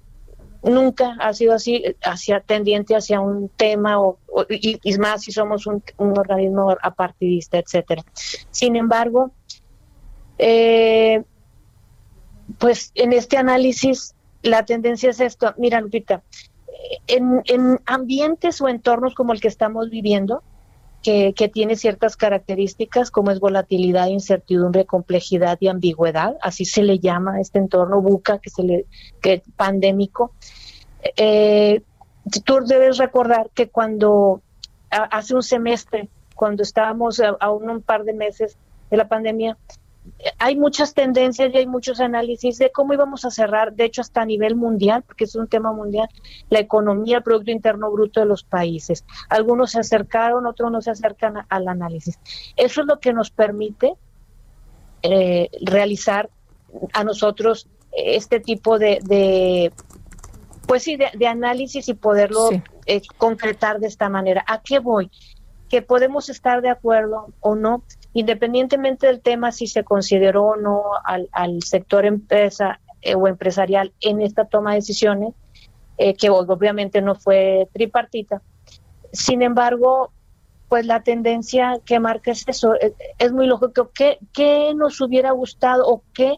nunca 0.63 1.15
ha 1.19 1.33
sido 1.33 1.53
así, 1.53 1.83
hacia 2.03 2.39
tendiente 2.39 2.95
hacia 2.95 3.19
un 3.19 3.49
tema 3.49 3.99
o, 3.99 4.17
y, 4.49 4.79
más 4.97 5.23
si 5.23 5.31
somos 5.31 5.67
un, 5.67 5.83
organismo 5.97 6.75
apartidista, 6.81 7.57
etcétera. 7.57 8.03
Sin 8.51 8.75
embargo, 8.75 9.31
eh, 10.37 11.23
pues 12.57 12.91
en 12.95 13.13
este 13.13 13.37
análisis 13.37 14.15
la 14.41 14.65
tendencia 14.65 15.09
es 15.09 15.19
esto. 15.19 15.53
Mira, 15.57 15.81
Lupita, 15.81 16.23
en, 17.07 17.41
en 17.45 17.79
ambientes 17.85 18.61
o 18.61 18.67
entornos 18.67 19.15
como 19.15 19.33
el 19.33 19.41
que 19.41 19.47
estamos 19.47 19.89
viviendo, 19.89 20.43
que, 21.07 21.49
tiene 21.53 21.77
ciertas 21.77 22.17
características 22.17 23.11
como 23.11 23.31
es 23.31 23.39
volatilidad, 23.39 24.07
incertidumbre, 24.07 24.85
complejidad 24.85 25.57
y 25.61 25.69
ambigüedad, 25.69 26.35
así 26.41 26.65
se 26.65 26.83
le 26.83 26.99
llama 26.99 27.35
a 27.35 27.39
este 27.39 27.59
entorno 27.59 28.01
buca 28.01 28.39
que 28.39 28.49
se 28.49 28.63
le 28.63 28.85
que 29.21 29.41
pandémico. 29.55 30.33
Eh, 31.15 31.81
tú 32.43 32.59
debes 32.65 32.97
recordar 32.97 33.49
que 33.53 33.69
cuando 33.69 34.41
hace 34.89 35.33
un 35.33 35.43
semestre, 35.43 36.09
cuando 36.35 36.63
estábamos 36.63 37.21
a, 37.21 37.29
a 37.39 37.51
un 37.51 37.81
par 37.81 38.03
de 38.03 38.13
meses 38.13 38.57
de 38.91 38.97
la 38.97 39.07
pandemia, 39.07 39.57
hay 40.39 40.55
muchas 40.55 40.93
tendencias 40.93 41.53
y 41.53 41.57
hay 41.57 41.67
muchos 41.67 41.99
análisis 41.99 42.57
de 42.57 42.71
cómo 42.71 42.93
íbamos 42.93 43.25
a 43.25 43.31
cerrar, 43.31 43.73
de 43.73 43.85
hecho 43.85 44.01
hasta 44.01 44.21
a 44.21 44.25
nivel 44.25 44.55
mundial, 44.55 45.03
porque 45.03 45.23
es 45.25 45.35
un 45.35 45.47
tema 45.47 45.71
mundial, 45.73 46.09
la 46.49 46.59
economía, 46.59 47.17
el 47.17 47.23
Producto 47.23 47.51
Interno 47.51 47.91
Bruto 47.91 48.19
de 48.19 48.25
los 48.25 48.43
países. 48.43 49.05
Algunos 49.29 49.71
se 49.71 49.79
acercaron, 49.79 50.45
otros 50.45 50.71
no 50.71 50.81
se 50.81 50.91
acercan 50.91 51.45
al 51.49 51.67
análisis. 51.67 52.19
Eso 52.55 52.81
es 52.81 52.87
lo 52.87 52.99
que 52.99 53.13
nos 53.13 53.31
permite 53.31 53.93
eh, 55.03 55.49
realizar 55.61 56.29
a 56.93 57.03
nosotros 57.03 57.67
este 57.91 58.39
tipo 58.39 58.77
de, 58.77 59.71
pues 60.67 60.83
sí, 60.83 60.97
de, 60.97 61.27
análisis 61.27 61.87
y 61.87 61.93
poderlo 61.93 62.49
eh, 62.85 63.01
concretar 63.17 63.79
de 63.79 63.87
esta 63.87 64.09
manera. 64.09 64.43
¿A 64.47 64.61
qué 64.61 64.79
voy? 64.79 65.09
Que 65.69 65.81
podemos 65.81 66.29
estar 66.29 66.61
de 66.61 66.69
acuerdo 66.69 67.33
o 67.39 67.55
no 67.55 67.83
independientemente 68.19 69.05
del 69.05 69.21
tema 69.21 69.51
si 69.51 69.67
se 69.67 69.83
consideró 69.83 70.45
o 70.45 70.55
no 70.55 70.83
al, 71.03 71.61
sector 71.61 72.03
empresa 72.03 72.79
eh, 73.01 73.13
o 73.13 73.27
empresarial 73.27 73.93
en 74.01 74.21
esta 74.21 74.45
toma 74.45 74.71
de 74.71 74.77
decisiones, 74.77 75.35
eh, 75.99 76.15
que 76.15 76.31
obviamente 76.31 76.99
no 77.03 77.13
fue 77.13 77.69
tripartita. 77.73 78.41
Sin 79.13 79.43
embargo, 79.43 80.11
pues 80.67 80.87
la 80.87 81.03
tendencia 81.03 81.79
que 81.85 81.99
marca 81.99 82.31
es 82.31 82.43
eso, 82.47 82.73
eh, 82.75 82.95
es, 83.19 83.31
muy 83.31 83.45
lógico. 83.45 83.91
¿Qué, 83.93 84.17
¿Qué, 84.33 84.73
nos 84.75 84.99
hubiera 84.99 85.29
gustado 85.31 85.87
o 85.87 86.01
qué 86.13 86.37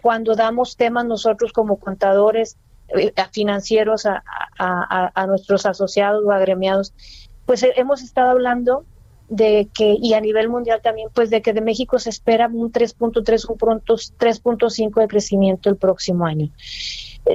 cuando 0.00 0.36
damos 0.36 0.76
temas 0.76 1.06
nosotros 1.06 1.52
como 1.52 1.78
contadores 1.78 2.56
financieros 3.32 4.06
a, 4.06 4.22
a, 4.58 5.26
nuestros 5.26 5.66
asociados 5.66 6.22
o 6.24 6.30
agremiados, 6.30 6.94
pues 7.46 7.66
hemos 7.74 8.02
estado 8.02 8.30
hablando 8.30 8.84
de 9.28 9.68
que, 9.72 9.96
y 10.00 10.14
a 10.14 10.20
nivel 10.20 10.48
mundial 10.48 10.80
también, 10.82 11.08
pues 11.14 11.30
de 11.30 11.42
que 11.42 11.52
de 11.52 11.60
México 11.60 11.98
se 11.98 12.10
espera 12.10 12.48
un 12.48 12.70
3.3, 12.72 13.48
un 13.48 13.56
pronto 13.56 13.94
3.5 13.94 15.00
de 15.00 15.08
crecimiento 15.08 15.70
el 15.70 15.76
próximo 15.76 16.26
año. 16.26 16.50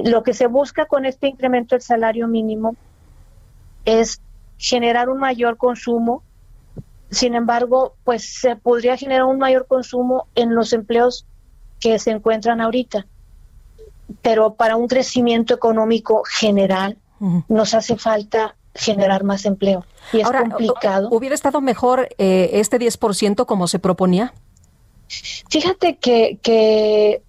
Lo 0.04 0.22
que 0.22 0.34
se 0.34 0.46
busca 0.46 0.86
con 0.86 1.06
este 1.06 1.28
incremento 1.28 1.74
del 1.74 1.82
salario 1.82 2.28
mínimo 2.28 2.76
es 3.84 4.20
generar 4.58 5.08
un 5.08 5.18
mayor 5.18 5.56
consumo. 5.56 6.22
Sin 7.10 7.34
embargo, 7.34 7.94
pues 8.04 8.40
se 8.40 8.54
podría 8.54 8.96
generar 8.96 9.24
un 9.24 9.38
mayor 9.38 9.66
consumo 9.66 10.26
en 10.34 10.54
los 10.54 10.72
empleos 10.72 11.26
que 11.80 11.98
se 11.98 12.10
encuentran 12.10 12.60
ahorita. 12.60 13.06
Pero 14.20 14.54
para 14.54 14.76
un 14.76 14.88
crecimiento 14.88 15.54
económico 15.54 16.22
general 16.24 16.98
nos 17.48 17.74
hace 17.74 17.96
falta 17.96 18.54
generar 18.78 19.24
más 19.24 19.44
empleo. 19.44 19.84
Y 20.12 20.20
es 20.20 20.30
complicado. 20.30 21.08
¿Hubiera 21.10 21.34
estado 21.34 21.60
mejor 21.60 22.08
eh, 22.18 22.50
este 22.54 22.78
10% 22.78 23.44
como 23.44 23.66
se 23.66 23.78
proponía? 23.78 24.32
Fíjate 25.08 25.96
que, 25.96 26.38
que 26.42 27.22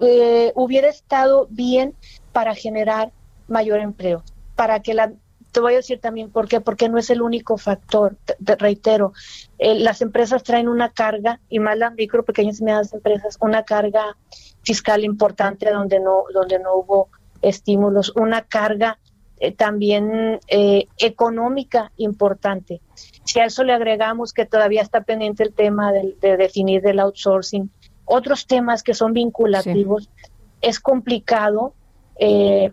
eh, 0.00 0.52
hubiera 0.54 0.88
estado 0.88 1.46
bien 1.50 1.94
para 2.32 2.54
generar 2.54 3.12
mayor 3.48 3.80
empleo, 3.80 4.22
para 4.54 4.80
que 4.80 4.94
la 4.94 5.12
te 5.50 5.60
voy 5.60 5.74
a 5.74 5.76
decir 5.76 6.00
también 6.00 6.30
por 6.30 6.48
qué, 6.48 6.62
porque 6.62 6.88
no 6.88 6.96
es 6.96 7.10
el 7.10 7.20
único 7.20 7.58
factor, 7.58 8.16
te, 8.42 8.56
reitero, 8.56 9.12
eh, 9.58 9.74
las 9.74 10.00
empresas 10.00 10.42
traen 10.42 10.66
una 10.66 10.88
carga, 10.88 11.40
y 11.50 11.58
más 11.58 11.76
las 11.76 11.92
micro, 11.92 12.24
pequeñas 12.24 12.60
y 12.60 12.64
medianas 12.64 12.94
empresas, 12.94 13.36
una 13.38 13.62
carga 13.62 14.16
fiscal 14.62 15.04
importante 15.04 15.70
donde 15.70 16.00
no, 16.00 16.24
donde 16.32 16.58
no 16.58 16.74
hubo 16.76 17.08
estímulos, 17.42 18.12
una 18.16 18.42
carga 18.42 18.98
eh, 19.44 19.50
también 19.50 20.38
eh, 20.46 20.86
económica 20.98 21.90
importante. 21.96 22.80
Si 23.24 23.40
a 23.40 23.46
eso 23.46 23.64
le 23.64 23.72
agregamos 23.72 24.32
que 24.32 24.46
todavía 24.46 24.82
está 24.82 25.00
pendiente 25.00 25.42
el 25.42 25.52
tema 25.52 25.90
de, 25.90 26.36
definir 26.36 26.86
el 26.86 27.00
outsourcing, 27.00 27.68
otros 28.04 28.46
temas 28.46 28.84
que 28.84 28.94
son 28.94 29.12
vinculativos, 29.12 30.08
es 30.60 30.78
complicado 30.78 31.74
eh, 32.20 32.70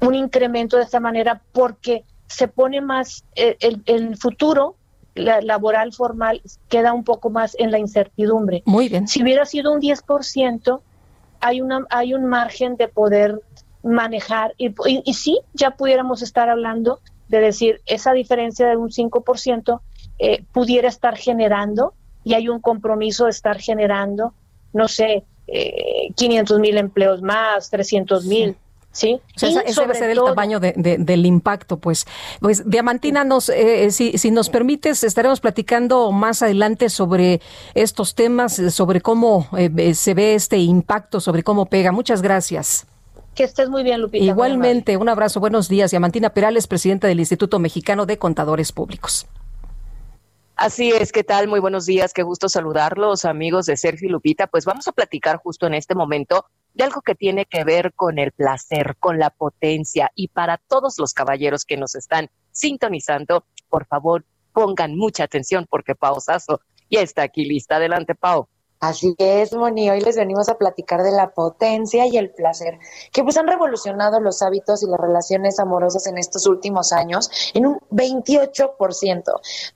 un 0.00 0.14
incremento 0.14 0.78
de 0.78 0.84
esta 0.84 1.00
manera 1.00 1.42
porque 1.52 2.04
se 2.26 2.48
pone 2.48 2.80
más 2.80 3.26
el, 3.34 3.82
el 3.84 4.16
futuro 4.16 4.76
laboral 5.14 5.92
formal 5.92 6.40
queda 6.70 6.94
un 6.94 7.04
poco 7.04 7.28
más 7.28 7.54
en 7.58 7.70
la 7.72 7.78
incertidumbre. 7.78 8.62
Muy 8.64 8.88
bien. 8.88 9.06
Si 9.06 9.22
hubiera 9.22 9.44
sido 9.44 9.70
un 9.70 9.82
10%, 9.82 10.80
hay, 11.40 11.60
una, 11.60 11.86
hay 11.90 12.14
un 12.14 12.24
margen 12.24 12.76
de 12.76 12.88
poder 12.88 13.42
manejar 13.84 14.54
y, 14.56 14.74
y, 15.04 15.14
sí, 15.14 15.40
ya 15.52 15.72
pudiéramos 15.72 16.22
estar 16.22 16.48
hablando 16.48 17.00
de 17.28 17.40
decir 17.40 17.80
esa 17.86 18.12
diferencia 18.12 18.66
de 18.66 18.76
un 18.76 18.90
5% 18.90 19.80
eh, 20.18 20.44
pudiera 20.52 20.88
estar 20.88 21.16
generando 21.16 21.94
y 22.24 22.34
hay 22.34 22.48
un 22.48 22.60
compromiso 22.60 23.24
de 23.24 23.30
estar 23.30 23.60
generando, 23.60 24.32
no 24.72 24.88
sé, 24.88 25.24
eh, 25.46 26.12
500 26.16 26.58
mil 26.60 26.78
empleos 26.78 27.20
más, 27.22 27.70
300 27.70 28.24
mil. 28.24 28.56
¿Sí? 28.94 29.20
ese 29.34 29.80
debe 29.80 29.94
ser 29.96 30.10
el 30.10 30.22
tamaño 30.24 30.60
de, 30.60 30.72
del 30.76 31.26
impacto, 31.26 31.78
pues. 31.78 32.06
Pues, 32.40 32.62
Diamantina, 32.70 33.24
nos, 33.24 33.48
eh, 33.48 33.90
si, 33.90 34.16
si 34.18 34.30
nos 34.30 34.50
permites, 34.50 35.02
estaremos 35.02 35.40
platicando 35.40 36.12
más 36.12 36.42
adelante 36.42 36.88
sobre 36.88 37.40
estos 37.74 38.14
temas, 38.14 38.54
sobre 38.72 39.00
cómo 39.00 39.48
eh, 39.58 39.94
se 39.94 40.14
ve 40.14 40.36
este 40.36 40.58
impacto, 40.58 41.18
sobre 41.18 41.42
cómo 41.42 41.66
pega. 41.66 41.90
Muchas 41.90 42.22
gracias. 42.22 42.86
Que 43.34 43.44
estés 43.44 43.68
muy 43.68 43.82
bien, 43.82 44.00
Lupita. 44.00 44.24
Igualmente, 44.24 44.96
un 44.96 45.08
abrazo, 45.08 45.40
buenos 45.40 45.68
días. 45.68 45.90
Diamantina 45.90 46.30
Perales, 46.30 46.66
presidenta 46.66 47.08
del 47.08 47.18
Instituto 47.18 47.58
Mexicano 47.58 48.06
de 48.06 48.18
Contadores 48.18 48.70
Públicos. 48.70 49.26
Así 50.56 50.92
es, 50.92 51.10
¿qué 51.10 51.24
tal? 51.24 51.48
Muy 51.48 51.58
buenos 51.58 51.84
días, 51.84 52.12
qué 52.12 52.22
gusto 52.22 52.48
saludarlos, 52.48 53.24
amigos 53.24 53.66
de 53.66 53.76
Sergio 53.76 54.08
y 54.08 54.12
Lupita. 54.12 54.46
Pues 54.46 54.64
vamos 54.64 54.86
a 54.86 54.92
platicar 54.92 55.38
justo 55.38 55.66
en 55.66 55.74
este 55.74 55.96
momento 55.96 56.46
de 56.74 56.84
algo 56.84 57.02
que 57.02 57.16
tiene 57.16 57.44
que 57.44 57.64
ver 57.64 57.92
con 57.92 58.20
el 58.20 58.30
placer, 58.30 58.94
con 59.00 59.18
la 59.18 59.30
potencia. 59.30 60.12
Y 60.14 60.28
para 60.28 60.58
todos 60.68 60.96
los 60.98 61.12
caballeros 61.12 61.64
que 61.64 61.76
nos 61.76 61.96
están 61.96 62.30
sintonizando, 62.52 63.44
por 63.68 63.84
favor, 63.86 64.24
pongan 64.52 64.96
mucha 64.96 65.24
atención 65.24 65.66
porque 65.68 65.96
Pau 65.96 66.20
Sasso 66.20 66.60
ya 66.88 67.00
está 67.00 67.22
aquí 67.22 67.44
lista. 67.44 67.76
Adelante, 67.76 68.14
Pau. 68.14 68.48
Así 68.86 69.14
es, 69.16 69.54
Moni. 69.54 69.88
Hoy 69.88 70.02
les 70.02 70.14
venimos 70.14 70.50
a 70.50 70.58
platicar 70.58 71.02
de 71.02 71.10
la 71.10 71.30
potencia 71.30 72.06
y 72.06 72.18
el 72.18 72.28
placer, 72.28 72.78
que 73.12 73.24
pues 73.24 73.38
han 73.38 73.46
revolucionado 73.46 74.20
los 74.20 74.42
hábitos 74.42 74.82
y 74.82 74.86
las 74.86 75.00
relaciones 75.00 75.58
amorosas 75.58 76.06
en 76.06 76.18
estos 76.18 76.46
últimos 76.46 76.92
años 76.92 77.30
en 77.54 77.64
un 77.64 77.78
28%. 77.90 79.22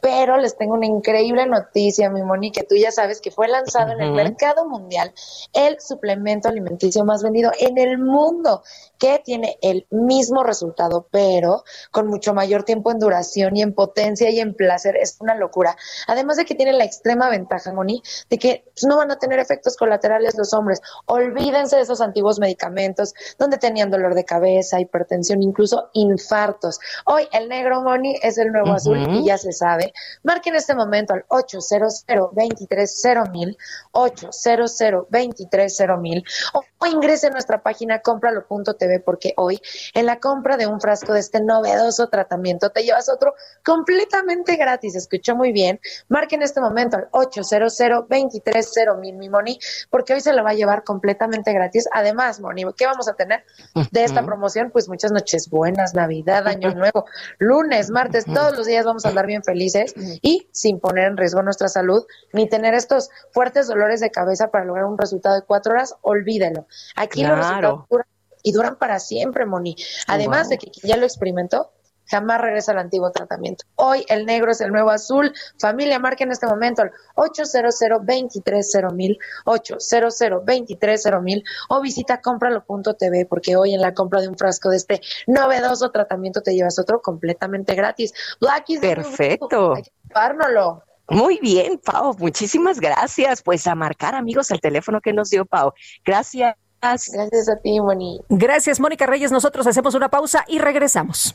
Pero 0.03 0.37
les 0.37 0.59
tengo 0.59 0.75
una 0.75 0.85
increíble 0.85 1.47
noticia, 1.47 2.11
mi 2.11 2.23
Moni, 2.23 2.53
que 2.53 2.65
tú 2.65 2.75
ya 2.77 2.93
sabes 2.93 3.23
que 3.23 3.31
fue 3.31 3.49
lanzado 3.49 3.93
en 3.93 4.03
el 4.03 4.13
mercado 4.13 4.69
mundial 4.69 5.15
el 5.55 5.81
suplemento 5.81 6.51
alimenticio 6.51 7.03
más 7.07 7.23
vendido 7.23 7.51
en 7.59 7.79
el 7.79 7.97
mundo, 7.97 8.63
que 8.99 9.22
tiene 9.24 9.59
el 9.62 9.86
mismo 9.90 10.42
resultado, 10.42 11.07
pero 11.11 11.64
con 11.90 12.09
mucho 12.09 12.34
mayor 12.34 12.64
tiempo 12.64 12.90
en 12.90 12.99
duración 12.99 13.57
y 13.57 13.62
en 13.62 13.72
potencia 13.72 14.30
y 14.30 14.40
en 14.40 14.55
placer. 14.55 14.96
Es 14.96 15.16
una 15.20 15.34
locura. 15.34 15.76
Además 16.07 16.36
de 16.36 16.44
que 16.44 16.55
tiene 16.55 16.72
la 16.72 16.84
extrema 16.84 17.30
ventaja, 17.30 17.72
Moni, 17.72 18.03
de 18.28 18.38
que 18.38 18.64
pues, 18.74 18.84
no 18.86 18.96
van 18.96 19.11
a 19.11 19.18
tener 19.18 19.38
efectos 19.38 19.76
colaterales 19.76 20.36
los 20.36 20.53
hombres. 20.53 20.80
Olvídense 21.07 21.76
de 21.76 21.82
esos 21.82 22.01
antiguos 22.01 22.40
medicamentos 22.40 23.14
donde 23.38 23.59
tenían 23.59 23.90
dolor 23.90 24.14
de 24.14 24.24
cabeza, 24.24 24.80
hipertensión, 24.80 25.42
incluso 25.42 25.90
infartos. 25.92 26.80
Hoy 27.07 27.28
el 27.32 27.49
negro 27.49 27.82
money 27.82 28.16
es 28.22 28.38
el 28.38 28.51
nuevo 28.51 28.72
azul 28.72 28.99
y 29.11 29.24
ya 29.24 29.38
se 29.38 29.53
sabe. 29.53 29.92
Marquen 30.24 30.57
este 30.57 30.74
momento 30.74 31.14
al 31.14 31.24
800 31.28 32.07
230 32.07 33.57
800 33.92 34.78
230 35.11 36.22
o, 36.55 36.62
o 36.78 36.86
ingrese 36.86 37.28
a 37.28 37.30
nuestra 37.30 37.62
página 37.62 38.01
cómpralo.tv 38.01 38.88
porque 38.99 39.34
hoy 39.36 39.61
en 39.95 40.07
la 40.07 40.20
compra 40.20 40.57
de 40.57 40.66
un 40.66 40.80
frasco 40.80 41.12
de 41.12 41.20
este 41.20 41.41
novedoso 41.41 42.09
tratamiento 42.09 42.70
te 42.70 42.82
llevas 42.82 43.09
otro 43.09 43.34
completamente 43.64 44.57
gratis. 44.57 44.97
Escuchó 44.97 45.36
muy 45.36 45.53
bien. 45.53 45.80
Marquen 46.09 46.43
este 46.43 46.61
momento 46.61 46.97
al 46.97 47.09
800 47.12 47.76
230 48.09 48.95
mil, 49.01 49.16
mi 49.16 49.28
Moni, 49.28 49.59
porque 49.91 50.14
hoy 50.14 50.20
se 50.20 50.32
lo 50.32 50.43
va 50.43 50.51
a 50.51 50.55
llevar 50.55 50.84
completamente 50.84 51.53
gratis. 51.53 51.89
Además, 51.93 52.41
Moni, 52.41 52.64
¿qué 52.76 52.86
vamos 52.86 53.09
a 53.09 53.14
tener 53.14 53.45
de 53.91 54.05
esta 54.05 54.24
promoción? 54.24 54.70
Pues 54.70 54.89
muchas 54.89 55.12
noches 55.12 55.49
buenas, 55.51 55.95
Navidad, 55.95 56.47
Año 56.47 56.70
Nuevo, 56.74 57.05
lunes, 57.39 57.91
martes, 57.91 58.24
todos 58.24 58.57
los 58.57 58.66
días 58.66 58.84
vamos 58.84 59.05
a 59.05 59.11
andar 59.11 59.26
bien 59.26 59.43
felices 59.43 59.95
y 60.22 60.49
sin 60.53 60.80
poner 60.80 61.09
en 61.09 61.16
riesgo 61.16 61.43
nuestra 61.43 61.68
salud, 61.68 62.05
ni 62.32 62.49
tener 62.49 62.74
estos 62.74 63.11
fuertes 63.32 63.66
dolores 63.66 64.01
de 64.01 64.11
cabeza 64.11 64.51
para 64.51 64.64
lograr 64.64 64.86
un 64.86 64.99
resultado 64.99 65.36
de 65.36 65.43
cuatro 65.43 65.72
horas, 65.72 65.95
olvídelo. 66.03 66.66
Aquí 66.97 67.22
los 67.22 67.36
resultados 67.36 67.84
duran 67.89 68.07
y 68.49 68.53
duran 68.53 68.76
para 68.76 68.99
siempre, 68.99 69.44
Moni. 69.44 69.76
Además 70.07 70.49
de 70.49 70.57
que 70.57 70.70
ya 70.82 70.96
lo 70.96 71.05
experimentó, 71.05 71.70
jamás 72.07 72.40
regresa 72.40 72.72
al 72.72 72.78
antiguo 72.78 73.11
tratamiento. 73.11 73.66
Hoy 73.74 74.07
el 74.09 74.24
negro 74.24 74.53
es 74.53 74.62
el 74.62 74.72
nuevo 74.72 74.88
azul. 74.88 75.34
Familia, 75.59 75.99
marque 75.99 76.24
en 76.24 76.32
este 76.32 76.46
momento 76.46 76.80
al 76.80 76.92
800 77.16 77.78
230 78.07 79.18
800 79.44 80.18
230 80.46 81.51
o 81.68 81.80
visita 81.82 82.22
cómpralo.tv 82.22 83.26
porque 83.26 83.57
hoy 83.57 83.74
en 83.74 83.82
la 83.82 83.92
compra 83.92 84.22
de 84.22 84.28
un 84.28 84.38
frasco 84.38 84.70
de 84.70 84.78
este 84.78 85.03
novedoso 85.26 85.90
tratamiento 85.90 86.40
te 86.40 86.55
llevas 86.55 86.78
otro 86.78 87.03
completamente 87.03 87.74
gratis. 87.74 88.14
Blackie, 88.40 88.78
Perfecto. 88.78 89.74
Párnolo. 90.11 90.84
Muy 91.11 91.38
bien, 91.40 91.78
Pau. 91.84 92.16
Muchísimas 92.18 92.80
gracias. 92.80 93.42
Pues 93.42 93.66
a 93.66 93.74
marcar, 93.74 94.14
amigos, 94.14 94.51
el 94.51 94.61
teléfono 94.62 95.03
que 95.03 95.12
nos 95.12 95.28
dio 95.28 95.44
Pau. 95.44 95.74
Gracias. 96.03 96.57
Gracias 96.81 97.49
a 97.49 97.57
ti, 97.57 97.81
Moni. 97.81 98.20
Gracias, 98.29 98.81
Mónica 98.81 99.07
Reyes. 99.07 99.33
Nosotros 99.33 99.66
hacemos 99.66 99.95
una 99.95 100.09
pausa 100.09 100.45
y 100.47 100.59
regresamos. 100.59 101.35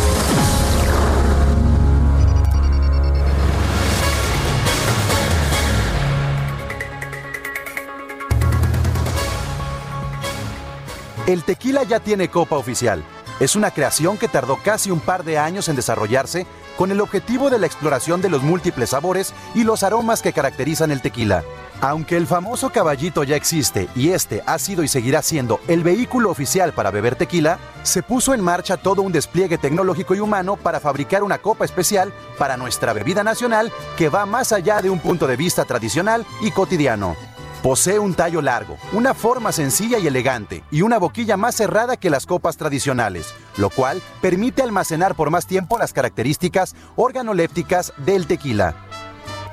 El 11.31 11.45
tequila 11.45 11.83
ya 11.83 12.01
tiene 12.01 12.27
copa 12.27 12.57
oficial. 12.57 13.05
Es 13.39 13.55
una 13.55 13.71
creación 13.71 14.17
que 14.17 14.27
tardó 14.27 14.57
casi 14.57 14.91
un 14.91 14.99
par 14.99 15.23
de 15.23 15.37
años 15.37 15.69
en 15.69 15.77
desarrollarse 15.77 16.45
con 16.77 16.91
el 16.91 16.99
objetivo 16.99 17.49
de 17.49 17.57
la 17.57 17.67
exploración 17.67 18.21
de 18.21 18.29
los 18.29 18.43
múltiples 18.43 18.89
sabores 18.89 19.33
y 19.55 19.63
los 19.63 19.83
aromas 19.83 20.21
que 20.21 20.33
caracterizan 20.33 20.91
el 20.91 21.01
tequila. 21.01 21.45
Aunque 21.79 22.17
el 22.17 22.27
famoso 22.27 22.69
caballito 22.69 23.23
ya 23.23 23.37
existe 23.37 23.87
y 23.95 24.09
este 24.09 24.43
ha 24.45 24.59
sido 24.59 24.83
y 24.83 24.89
seguirá 24.89 25.21
siendo 25.21 25.61
el 25.69 25.83
vehículo 25.83 26.29
oficial 26.29 26.73
para 26.73 26.91
beber 26.91 27.15
tequila, 27.15 27.59
se 27.83 28.03
puso 28.03 28.33
en 28.33 28.41
marcha 28.41 28.75
todo 28.75 29.01
un 29.01 29.13
despliegue 29.13 29.57
tecnológico 29.57 30.13
y 30.13 30.19
humano 30.19 30.57
para 30.57 30.81
fabricar 30.81 31.23
una 31.23 31.37
copa 31.37 31.63
especial 31.63 32.11
para 32.37 32.57
nuestra 32.57 32.91
bebida 32.91 33.23
nacional 33.23 33.71
que 33.97 34.09
va 34.09 34.25
más 34.25 34.51
allá 34.51 34.81
de 34.81 34.89
un 34.89 34.99
punto 34.99 35.27
de 35.27 35.37
vista 35.37 35.63
tradicional 35.63 36.25
y 36.41 36.51
cotidiano. 36.51 37.15
Posee 37.61 37.99
un 37.99 38.15
tallo 38.15 38.41
largo, 38.41 38.77
una 38.91 39.13
forma 39.13 39.51
sencilla 39.51 39.99
y 39.99 40.07
elegante 40.07 40.63
y 40.71 40.81
una 40.81 40.97
boquilla 40.97 41.37
más 41.37 41.53
cerrada 41.53 41.95
que 41.95 42.09
las 42.09 42.25
copas 42.25 42.57
tradicionales, 42.57 43.35
lo 43.57 43.69
cual 43.69 44.01
permite 44.19 44.63
almacenar 44.63 45.13
por 45.13 45.29
más 45.29 45.45
tiempo 45.45 45.77
las 45.77 45.93
características 45.93 46.75
organolépticas 46.95 47.93
del 47.97 48.25
tequila. 48.25 48.73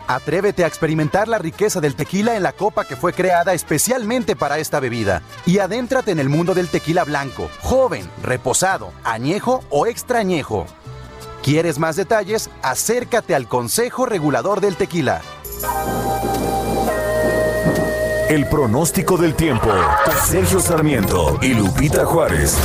Atrévete 0.06 0.64
a 0.64 0.66
experimentar 0.68 1.28
la 1.28 1.36
riqueza 1.36 1.82
del 1.82 1.96
tequila 1.96 2.34
en 2.34 2.42
la 2.42 2.54
copa 2.54 2.86
que 2.86 2.96
fue 2.96 3.12
creada 3.12 3.52
especialmente 3.52 4.36
para 4.36 4.59
esta 4.59 4.80
bebida 4.80 5.20
y 5.44 5.59
adéntrate 5.59 6.11
en 6.11 6.18
el 6.18 6.30
mundo 6.30 6.54
del 6.54 6.68
tequila 6.68 7.04
blanco, 7.04 7.50
joven, 7.61 8.09
reposado, 8.22 8.90
añejo 9.04 9.62
o 9.68 9.86
extrañejo. 9.86 10.64
¿Quieres 11.42 11.78
más 11.78 11.96
detalles? 11.96 12.48
Acércate 12.62 13.34
al 13.34 13.48
Consejo 13.48 14.06
Regulador 14.06 14.62
del 14.62 14.76
Tequila. 14.76 15.20
El 18.31 18.45
pronóstico 18.45 19.16
del 19.16 19.35
tiempo. 19.35 19.70
Sergio 20.26 20.61
Sarmiento 20.61 21.39
y 21.41 21.55
Lupita 21.55 22.05
Juárez. 22.05 22.59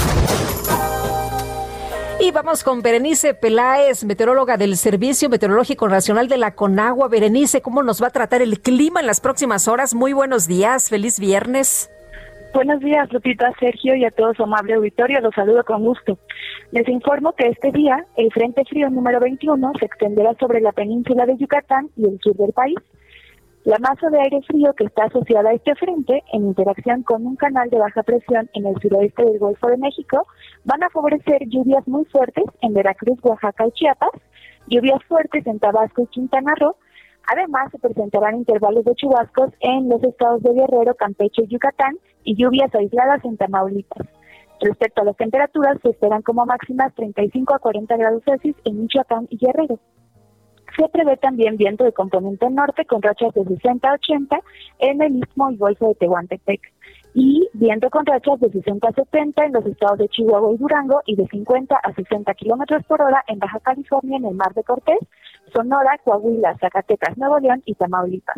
Y 2.19 2.31
vamos 2.31 2.65
con 2.65 2.81
Berenice 2.81 3.33
Peláez, 3.33 4.03
meteoróloga 4.03 4.57
del 4.57 4.75
Servicio 4.75 5.29
Meteorológico 5.29 5.87
Nacional 5.87 6.27
de 6.27 6.37
la 6.37 6.53
Conagua. 6.53 7.07
Berenice, 7.07 7.61
¿cómo 7.61 7.81
nos 7.81 8.03
va 8.03 8.07
a 8.07 8.09
tratar 8.09 8.41
el 8.41 8.59
clima 8.59 8.99
en 8.99 9.07
las 9.07 9.21
próximas 9.21 9.69
horas? 9.69 9.95
Muy 9.95 10.11
buenos 10.11 10.49
días, 10.49 10.89
feliz 10.89 11.17
viernes. 11.17 11.89
Buenos 12.53 12.81
días, 12.81 13.11
Lupita, 13.13 13.49
Sergio 13.57 13.95
y 13.95 14.03
a 14.03 14.11
todos 14.11 14.35
su 14.35 14.43
amable 14.43 14.73
auditorio. 14.73 15.21
Los 15.21 15.33
saludo 15.33 15.63
con 15.63 15.81
gusto. 15.81 16.19
Les 16.71 16.87
informo 16.89 17.31
que 17.35 17.47
este 17.47 17.71
día 17.71 18.05
el 18.17 18.29
Frente 18.33 18.65
Frío 18.65 18.89
número 18.89 19.21
21 19.21 19.71
se 19.79 19.85
extenderá 19.85 20.33
sobre 20.41 20.59
la 20.59 20.73
península 20.73 21.25
de 21.25 21.37
Yucatán 21.37 21.89
y 21.95 22.03
el 22.03 22.19
sur 22.21 22.35
del 22.35 22.51
país. 22.51 22.75
La 23.65 23.77
masa 23.79 24.09
de 24.09 24.19
aire 24.19 24.41
frío 24.41 24.73
que 24.73 24.83
está 24.83 25.05
asociada 25.05 25.49
a 25.49 25.53
este 25.53 25.73
frente, 25.75 26.21
en 26.33 26.47
interacción 26.47 27.01
con 27.03 27.25
un 27.25 27.37
canal 27.37 27.69
de 27.69 27.79
baja 27.79 28.03
presión 28.03 28.49
en 28.55 28.65
el 28.65 28.75
suroeste 28.81 29.23
del 29.23 29.39
Golfo 29.39 29.67
de 29.67 29.77
México, 29.77 30.27
van 30.65 30.83
a 30.83 30.89
favorecer 30.89 31.47
lluvias 31.47 31.87
muy 31.87 32.03
fuertes 32.05 32.43
en 32.61 32.73
Veracruz, 32.73 33.17
Oaxaca 33.23 33.65
y 33.65 33.71
Chiapas, 33.71 34.11
lluvias 34.67 35.01
fuertes 35.05 35.47
en 35.47 35.59
Tabasco 35.59 36.01
y 36.01 36.07
Quintana 36.07 36.55
Roo. 36.59 36.75
Además, 37.31 37.71
se 37.71 37.79
presentarán 37.79 38.35
intervalos 38.35 38.83
de 38.83 38.95
chubascos 38.95 39.51
en 39.61 39.87
los 39.87 40.03
estados 40.03 40.43
de 40.43 40.51
Guerrero, 40.51 40.95
Campeche 40.95 41.43
y 41.43 41.47
Yucatán 41.47 41.95
y 42.25 42.35
lluvias 42.35 42.75
aisladas 42.75 43.23
en 43.23 43.37
Tamaulipas. 43.37 44.05
Respecto 44.59 45.03
a 45.03 45.05
las 45.05 45.15
temperaturas, 45.15 45.77
se 45.81 45.91
esperan 45.91 46.21
como 46.21 46.45
máximas 46.45 46.93
35 46.95 47.55
a 47.55 47.59
40 47.59 47.95
grados 47.95 48.23
Celsius 48.25 48.57
en 48.65 48.81
Michoacán 48.81 49.25
y 49.29 49.37
Guerrero. 49.37 49.79
Se 50.77 50.89
prevé 50.89 51.17
también 51.17 51.55
viento 51.57 51.83
de 51.83 51.93
componente 51.93 52.49
norte 52.49 52.85
con 52.85 53.01
rachas 53.01 53.33
de 53.33 53.43
60 53.43 53.87
a 53.87 53.93
80 53.93 54.39
en 54.79 55.01
el 55.01 55.17
Istmo 55.17 55.51
y 55.51 55.57
Golfo 55.57 55.89
de 55.89 55.95
Tehuantepec. 55.95 56.61
y 57.15 57.47
viento 57.53 57.91
con 57.91 58.07
rachas 58.07 58.39
de 58.39 58.49
60 58.49 58.87
a 58.87 58.91
70 58.91 59.45
en 59.45 59.53
los 59.53 59.65
estados 59.67 59.99
de 59.99 60.09
Chihuahua 60.09 60.55
y 60.55 60.57
Durango 60.57 61.01
y 61.05 61.15
de 61.15 61.27
50 61.27 61.75
a 61.75 61.93
60 61.93 62.33
kilómetros 62.33 62.83
por 62.85 63.03
hora 63.03 63.23
en 63.27 63.37
Baja 63.37 63.59
California, 63.59 64.17
en 64.17 64.25
el 64.25 64.33
Mar 64.33 64.51
de 64.55 64.63
Cortés, 64.63 64.97
Sonora, 65.53 65.99
Coahuila, 66.03 66.57
Zacatecas, 66.57 67.15
Nuevo 67.19 67.37
León 67.37 67.61
y 67.65 67.75
Tamaulipas. 67.75 68.37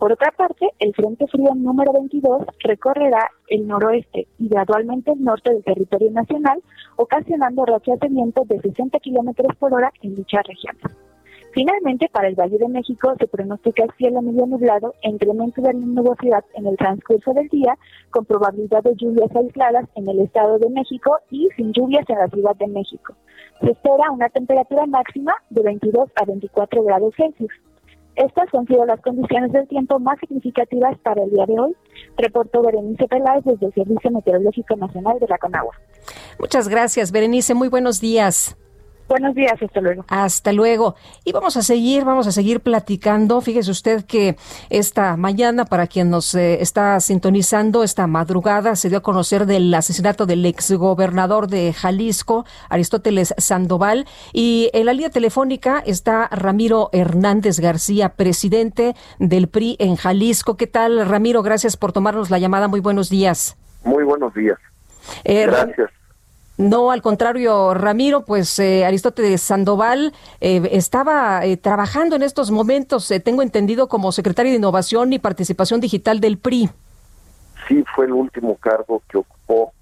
Por 0.00 0.12
otra 0.12 0.32
parte, 0.32 0.68
el 0.80 0.92
Frente 0.94 1.28
Frío 1.28 1.54
número 1.54 1.92
22 1.92 2.42
recorrerá 2.64 3.30
el 3.46 3.68
noroeste 3.68 4.26
y 4.38 4.48
gradualmente 4.48 5.12
el 5.12 5.22
norte 5.22 5.52
del 5.52 5.62
territorio 5.62 6.10
nacional, 6.10 6.60
ocasionando 6.96 7.64
rachas 7.66 8.00
de 8.00 8.08
viento 8.08 8.42
de 8.46 8.60
60 8.60 8.98
kilómetros 8.98 9.54
por 9.56 9.72
hora 9.72 9.92
en 10.02 10.16
dichas 10.16 10.42
regiones. 10.44 11.07
Finalmente, 11.52 12.08
para 12.12 12.28
el 12.28 12.34
Valle 12.34 12.58
de 12.58 12.68
México 12.68 13.14
se 13.18 13.26
pronostica 13.26 13.86
cielo 13.96 14.22
medio 14.22 14.46
nublado 14.46 14.94
e 15.02 15.08
incremento 15.08 15.62
de 15.62 15.72
la 15.72 15.78
nubosidad 15.78 16.44
en 16.54 16.66
el 16.66 16.76
transcurso 16.76 17.32
del 17.32 17.48
día, 17.48 17.76
con 18.10 18.24
probabilidad 18.24 18.82
de 18.82 18.94
lluvias 18.96 19.34
aisladas 19.34 19.86
en 19.94 20.08
el 20.08 20.20
Estado 20.20 20.58
de 20.58 20.68
México 20.70 21.18
y 21.30 21.48
sin 21.56 21.72
lluvias 21.72 22.04
en 22.08 22.18
la 22.18 22.28
Ciudad 22.28 22.54
de 22.56 22.68
México. 22.68 23.14
Se 23.60 23.70
espera 23.70 24.10
una 24.10 24.28
temperatura 24.28 24.86
máxima 24.86 25.32
de 25.50 25.62
22 25.62 26.10
a 26.14 26.24
24 26.24 26.82
grados 26.82 27.14
Celsius. 27.16 27.52
Estas 28.14 28.52
han 28.52 28.66
sido 28.66 28.84
las 28.84 29.00
condiciones 29.00 29.52
del 29.52 29.68
tiempo 29.68 30.00
más 30.00 30.18
significativas 30.18 30.98
para 30.98 31.22
el 31.22 31.30
día 31.30 31.46
de 31.46 31.58
hoy. 31.58 31.76
Reportó 32.16 32.62
Berenice 32.62 33.06
Peláez 33.06 33.44
desde 33.44 33.66
el 33.66 33.72
Servicio 33.72 34.10
Meteorológico 34.10 34.76
Nacional 34.76 35.18
de 35.20 35.28
la 35.28 35.38
Conagua. 35.38 35.74
Muchas 36.40 36.68
gracias, 36.68 37.12
Berenice. 37.12 37.54
Muy 37.54 37.68
buenos 37.68 38.00
días. 38.00 38.56
Buenos 39.08 39.34
días, 39.34 39.54
hasta 39.62 39.80
luego. 39.80 40.04
Hasta 40.08 40.52
luego. 40.52 40.94
Y 41.24 41.32
vamos 41.32 41.56
a 41.56 41.62
seguir, 41.62 42.04
vamos 42.04 42.26
a 42.26 42.32
seguir 42.32 42.60
platicando. 42.60 43.40
Fíjese 43.40 43.70
usted 43.70 44.04
que 44.04 44.36
esta 44.68 45.16
mañana, 45.16 45.64
para 45.64 45.86
quien 45.86 46.10
nos 46.10 46.34
eh, 46.34 46.60
está 46.60 47.00
sintonizando, 47.00 47.82
esta 47.82 48.06
madrugada 48.06 48.76
se 48.76 48.90
dio 48.90 48.98
a 48.98 49.02
conocer 49.02 49.46
del 49.46 49.72
asesinato 49.72 50.26
del 50.26 50.44
exgobernador 50.44 51.48
de 51.48 51.72
Jalisco, 51.72 52.44
Aristóteles 52.68 53.34
Sandoval. 53.38 54.06
Y 54.34 54.68
en 54.74 54.84
la 54.84 54.92
línea 54.92 55.10
telefónica 55.10 55.82
está 55.86 56.28
Ramiro 56.30 56.90
Hernández 56.92 57.60
García, 57.60 58.10
presidente 58.10 58.94
del 59.18 59.48
PRI 59.48 59.76
en 59.78 59.96
Jalisco. 59.96 60.58
¿Qué 60.58 60.66
tal, 60.66 61.06
Ramiro? 61.06 61.42
Gracias 61.42 61.78
por 61.78 61.92
tomarnos 61.94 62.28
la 62.28 62.38
llamada. 62.38 62.68
Muy 62.68 62.80
buenos 62.80 63.08
días. 63.08 63.56
Muy 63.84 64.04
buenos 64.04 64.34
días. 64.34 64.58
Eh, 65.24 65.46
Gracias. 65.46 65.97
No, 66.58 66.90
al 66.90 67.02
contrario, 67.02 67.72
Ramiro, 67.72 68.24
pues 68.24 68.58
eh, 68.58 68.84
Aristóteles 68.84 69.40
Sandoval 69.40 70.12
eh, 70.40 70.68
estaba 70.72 71.46
eh, 71.46 71.56
trabajando 71.56 72.16
en 72.16 72.22
estos 72.22 72.50
momentos, 72.50 73.12
tengo 73.24 73.42
entendido, 73.42 73.88
como 73.88 74.10
secretario 74.10 74.50
de 74.50 74.58
Innovación 74.58 75.12
y 75.12 75.20
Participación 75.20 75.80
Digital 75.80 76.18
del 76.18 76.36
PRI. 76.36 76.68
Sí, 77.68 77.84
fue 77.94 78.06
el 78.06 78.12
último 78.12 78.56
cargo 78.56 79.04
que 79.08 79.18
ocupó 79.18 79.72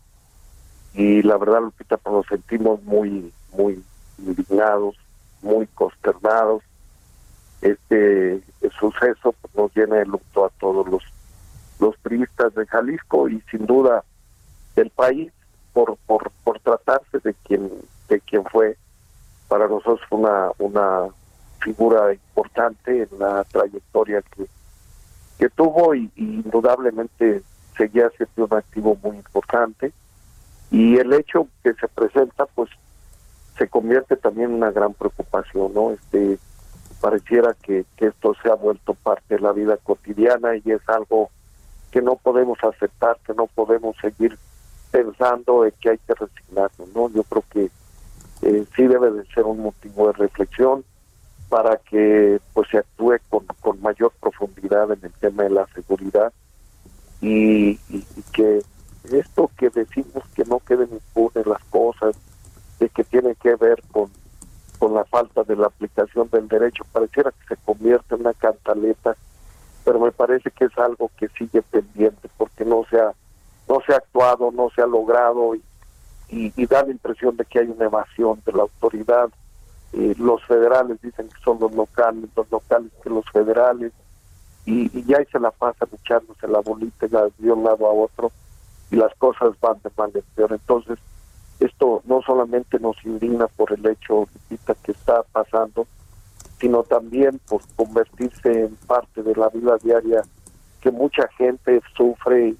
y 0.93 1.23
la 1.23 1.39
verdad, 1.39 1.63
Lupita, 1.63 1.97
pues 1.97 2.15
nos 2.15 2.27
sentimos 2.27 2.83
muy, 2.83 3.33
muy 3.57 3.83
indignados, 4.19 4.97
muy 5.41 5.67
consternados. 5.69 6.63
Este 7.63 8.43
suceso 8.79 9.35
pues, 9.41 9.55
nos 9.55 9.75
llena 9.75 9.97
de 9.97 10.05
luto 10.05 10.45
a 10.45 10.51
todos 10.61 10.87
los, 10.89 11.03
los 11.81 11.97
priistas 11.99 12.55
de 12.55 12.67
Jalisco 12.67 13.31
y 13.31 13.41
sin 13.51 13.65
duda 13.65 14.05
del 14.75 14.91
país 14.91 15.33
por, 15.85 15.99
por, 16.43 16.61
tratarse 16.61 17.19
de 17.23 17.35
quien 17.45 17.71
de 18.09 18.21
quien 18.21 18.45
fue. 18.45 18.77
Para 19.47 19.69
nosotros 19.69 20.01
una 20.11 20.51
una 20.59 21.09
figura 21.61 22.13
importante 22.13 23.03
en 23.03 23.19
la 23.19 23.45
trayectoria 23.45 24.23
que 24.23 24.47
que 25.39 25.51
tuvo 25.51 25.95
y, 25.95 26.11
indudablemente 26.17 27.43
seguía 27.77 28.09
siendo 28.17 28.47
un 28.47 28.59
activo 28.59 28.99
muy 29.03 29.17
importante. 29.17 29.93
Y 30.71 30.97
el 30.97 31.13
hecho 31.13 31.47
que 31.63 31.75
se 31.75 31.89
presenta 31.89 32.47
pues 32.47 32.71
se 33.59 33.69
convierte 33.69 34.17
también 34.17 34.51
en 34.51 34.57
una 34.57 34.71
gran 34.71 34.95
preocupación 34.95 35.73
no 35.75 35.93
este 35.93 36.39
pareciera 37.01 37.55
que, 37.63 37.85
que 37.97 38.07
esto 38.07 38.35
se 38.43 38.51
ha 38.51 38.55
vuelto 38.55 38.95
parte 38.95 39.35
de 39.35 39.41
la 39.41 39.53
vida 39.53 39.77
cotidiana 39.77 40.57
y 40.57 40.63
es 40.71 40.87
algo 40.89 41.31
que 41.91 42.01
no 42.01 42.17
podemos 42.17 42.59
aceptar 42.65 43.19
que 43.27 43.35
no 43.35 43.47
podemos 43.47 43.95
seguir 44.01 44.39
pensando 44.91 45.65
en 45.65 45.73
que 45.81 45.91
hay 45.91 45.99
que 45.99 46.15
resignarnos, 46.15 46.89
¿no? 46.95 47.11
Yo 47.11 47.23
creo 47.25 47.45
que 47.51 47.71
eh, 48.43 48.65
sí 48.75 48.87
debe 48.87 49.11
de 49.11 49.25
ser 49.27 49.45
un 49.45 49.63
motivo 49.63 50.09
de 50.09 50.13
reflexión 50.15 50.85
para 51.49 51.77
que 51.77 52.41
pues 52.53 52.69
se 52.71 52.79
actúe 52.79 53.17
con, 53.29 53.47
con 53.61 53.81
mayor 53.81 54.13
profundidad 54.21 54.91
en 54.91 55.01
el 55.03 55.13
tema 55.13 55.45
de 55.45 55.51
la 55.51 55.67
seguridad 55.75 56.33
y, 57.21 57.77
que 58.33 58.63
esto 59.05 59.51
que 59.57 59.71
decimos 59.71 60.25
que 60.35 60.45
no 60.45 60.59
queden 60.61 60.89
impunes 60.93 61.47
las 61.47 61.63
cosas, 61.65 62.17
de 62.79 62.89
que 62.89 63.05
tiene 63.05 63.35
que 63.37 63.55
ver 63.55 63.83
con, 63.93 64.11
con 64.79 64.95
la 64.95 65.05
falta 65.05 65.45
de 65.45 65.57
la 65.57 65.69
aplicación 65.69 66.29
del 66.31 66.49
derecho, 66.49 66.85
pareciera 66.93 67.31
que 67.31 67.55
se 67.55 67.63
convierte 67.63 68.15
en 68.15 68.23
una 68.23 68.35
cantaleta, 68.35 69.17
pero 69.85 70.01
me 70.01 70.13
parece 70.13 70.51
que 70.51 70.65
es 70.65 70.77
algo 70.77 71.11
que 71.17 71.29
sigue 71.29 71.63
pendiente 71.63 72.29
porque 72.37 72.65
no 72.65 72.85
se 72.91 72.99
ha 72.99 73.13
no 73.69 73.81
se 73.87 73.93
ha 73.93 73.97
actuado, 73.97 74.51
no 74.53 74.71
se 74.71 74.83
ha 74.83 74.87
logrado 74.87 75.55
y, 75.55 75.63
da 76.67 76.83
la 76.83 76.91
impresión 76.91 77.37
de 77.37 77.45
que 77.45 77.61
hay 77.61 77.69
una 77.69 77.85
evasión 77.85 78.43
de 78.45 78.53
la 78.53 78.63
autoridad. 78.63 79.31
Eh, 79.93 80.15
los 80.19 80.45
federales 80.45 81.01
dicen 81.01 81.29
que 81.29 81.41
son 81.43 81.59
los 81.61 81.73
locales, 81.73 82.29
los 82.35 82.51
locales 82.51 82.91
que 83.03 83.11
los 83.11 83.25
federales, 83.31 83.93
y, 84.65 84.91
y 84.99 85.05
ya 85.05 85.19
ahí 85.19 85.27
se 85.31 85.39
la 85.39 85.53
pasan 85.53 85.89
echándose 85.93 86.49
la 86.49 86.61
bolita 86.61 87.07
de 87.07 87.53
un 87.53 87.63
lado 87.63 87.87
a 87.87 87.93
otro 87.93 88.33
y 88.91 88.97
las 88.97 89.15
cosas 89.15 89.59
van 89.61 89.79
de 89.83 89.91
mal 89.97 90.11
en 90.15 90.23
peor. 90.35 90.53
Entonces, 90.53 90.99
esto 91.61 92.03
no 92.05 92.23
solamente 92.23 92.79
nos 92.79 92.97
indigna 93.05 93.47
por 93.49 93.73
el 93.73 93.87
hecho 93.87 94.29
que 94.83 94.93
está 94.93 95.23
pasando, 95.33 95.87
sino 96.61 96.83
también 96.83 97.41
por 97.49 97.63
convertirse 97.77 98.65
en 98.65 98.77
parte 98.87 99.23
de 99.23 99.35
la 99.35 99.49
vida 99.49 99.77
diaria 99.83 100.23
que 100.81 100.91
mucha 100.91 101.29
gente 101.37 101.81
sufre 101.97 102.55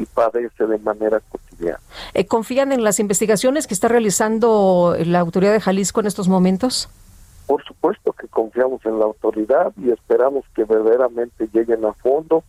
y 0.00 0.06
padece 0.06 0.66
de 0.66 0.78
manera 0.78 1.20
cotidiana. 1.20 1.78
Eh, 2.14 2.26
¿Confían 2.26 2.72
en 2.72 2.82
las 2.82 2.98
investigaciones 2.98 3.66
que 3.66 3.74
está 3.74 3.88
realizando 3.88 4.96
la 5.04 5.20
autoridad 5.20 5.52
de 5.52 5.60
Jalisco 5.60 6.00
en 6.00 6.06
estos 6.06 6.28
momentos? 6.28 6.88
Por 7.46 7.62
supuesto 7.64 8.12
que 8.12 8.28
confiamos 8.28 8.84
en 8.86 8.98
la 8.98 9.04
autoridad 9.04 9.72
y 9.76 9.90
esperamos 9.90 10.44
que 10.54 10.64
verdaderamente 10.64 11.48
lleguen 11.52 11.84
a 11.84 11.92
fondo, 11.92 12.42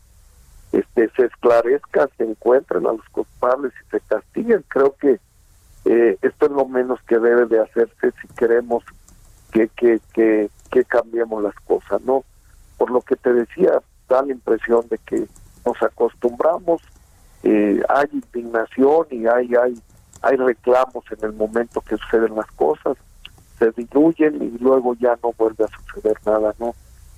este, 0.72 1.10
se 1.10 1.26
esclarezca, 1.26 2.08
se 2.18 2.24
encuentren 2.24 2.88
a 2.88 2.94
los 2.94 3.10
culpables 3.12 3.74
y 3.74 3.90
se 3.90 4.00
castiguen. 4.02 4.64
Creo 4.70 4.96
que 4.96 5.20
eh, 5.86 6.18
esto 6.22 6.46
es 6.46 6.52
lo 6.52 6.66
menos 6.66 7.02
que 7.08 7.20
debe 7.20 7.48
de 7.48 7.60
hacerse 7.60 8.14
si 8.22 8.28
queremos 8.36 8.84
que, 9.52 9.68
que, 9.70 10.00
que, 10.14 10.50
que 10.70 10.86
cambiemos 10.86 11.44
las 11.44 11.56
cosas, 11.66 12.02
¿no? 12.04 12.24
Por 12.78 12.92
lo 12.92 13.02
que 13.02 13.18
te 13.18 13.34
decía, 13.34 13.82
da 14.08 14.22
la 14.22 14.32
impresión 14.32 14.88
de 14.88 14.98
que 15.00 15.28
nos 15.66 15.82
acostumbramos 15.82 16.82
eh, 17.44 17.82
hay 17.90 18.08
indignación 18.12 19.08
y 19.10 19.26
hay, 19.28 19.54
hay, 19.56 19.80
hay 20.22 20.36
reclamos 20.38 21.04
en 21.12 21.26
el 21.26 21.34
momento 21.34 21.82
que 21.82 21.98
suceden 21.98 22.36
las 22.36 22.50
cosas, 22.52 22.98
se 23.58 23.72
diluyen 23.72 24.42
y 24.42 24.58
luego 24.60 24.96
ya 24.96 25.18
no 25.24 25.34
vuelve 25.38 25.66
a 25.66 25.68
suceder 25.68 26.18
nada, 26.26 26.54
¿no? 26.60 26.76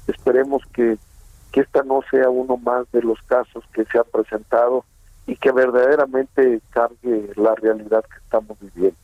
Esperemos 0.08 0.64
que, 0.74 0.98
que 1.52 1.62
esta 1.62 1.84
no 1.84 2.02
sea 2.10 2.30
uno 2.30 2.58
más 2.58 2.90
de 2.92 3.02
los 3.02 3.22
casos 3.24 3.64
que 3.74 3.86
se 3.86 3.98
han 3.98 4.06
presentado 4.12 4.86
y 5.26 5.36
que 5.36 5.52
verdaderamente 5.52 6.62
cambie 6.72 7.30
la 7.36 7.56
realidad 7.56 8.04
que 8.04 8.18
estamos 8.18 8.58
viviendo. 8.60 8.98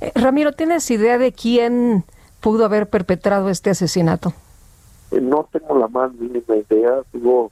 Eh, 0.00 0.12
Ramiro, 0.14 0.52
¿tienes 0.52 0.90
idea 0.90 1.18
de 1.18 1.32
quién 1.32 2.04
pudo 2.40 2.64
haber 2.64 2.88
perpetrado 2.88 3.48
este 3.48 3.70
asesinato? 3.70 4.32
Eh, 5.10 5.20
no 5.20 5.48
tengo 5.50 5.76
la 5.78 5.88
más 5.88 6.12
mínima 6.14 6.56
idea, 6.56 7.00
digo, 7.12 7.50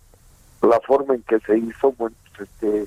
la 0.63 0.81
forma 0.81 1.15
en 1.15 1.23
que 1.23 1.41
se 1.41 1.59
hizo, 1.59 1.93
bueno, 1.93 2.15
este 2.41 2.87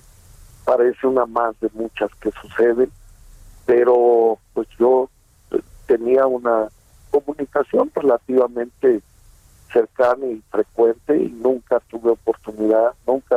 parece 0.66 1.08
una 1.08 1.26
más 1.26 1.60
de 1.60 1.70
muchas 1.74 2.10
que 2.16 2.32
suceden, 2.32 2.92
pero 3.66 4.38
pues 4.54 4.68
yo 4.80 5.10
eh, 5.52 5.60
tenía 5.86 6.26
una 6.26 6.70
comunicación 7.12 7.92
relativamente 7.94 9.02
cercana 9.72 10.26
y 10.26 10.42
frecuente 10.50 11.18
y 11.18 11.30
nunca 11.30 11.80
tuve 11.82 12.12
oportunidad, 12.12 12.94
nunca 13.06 13.36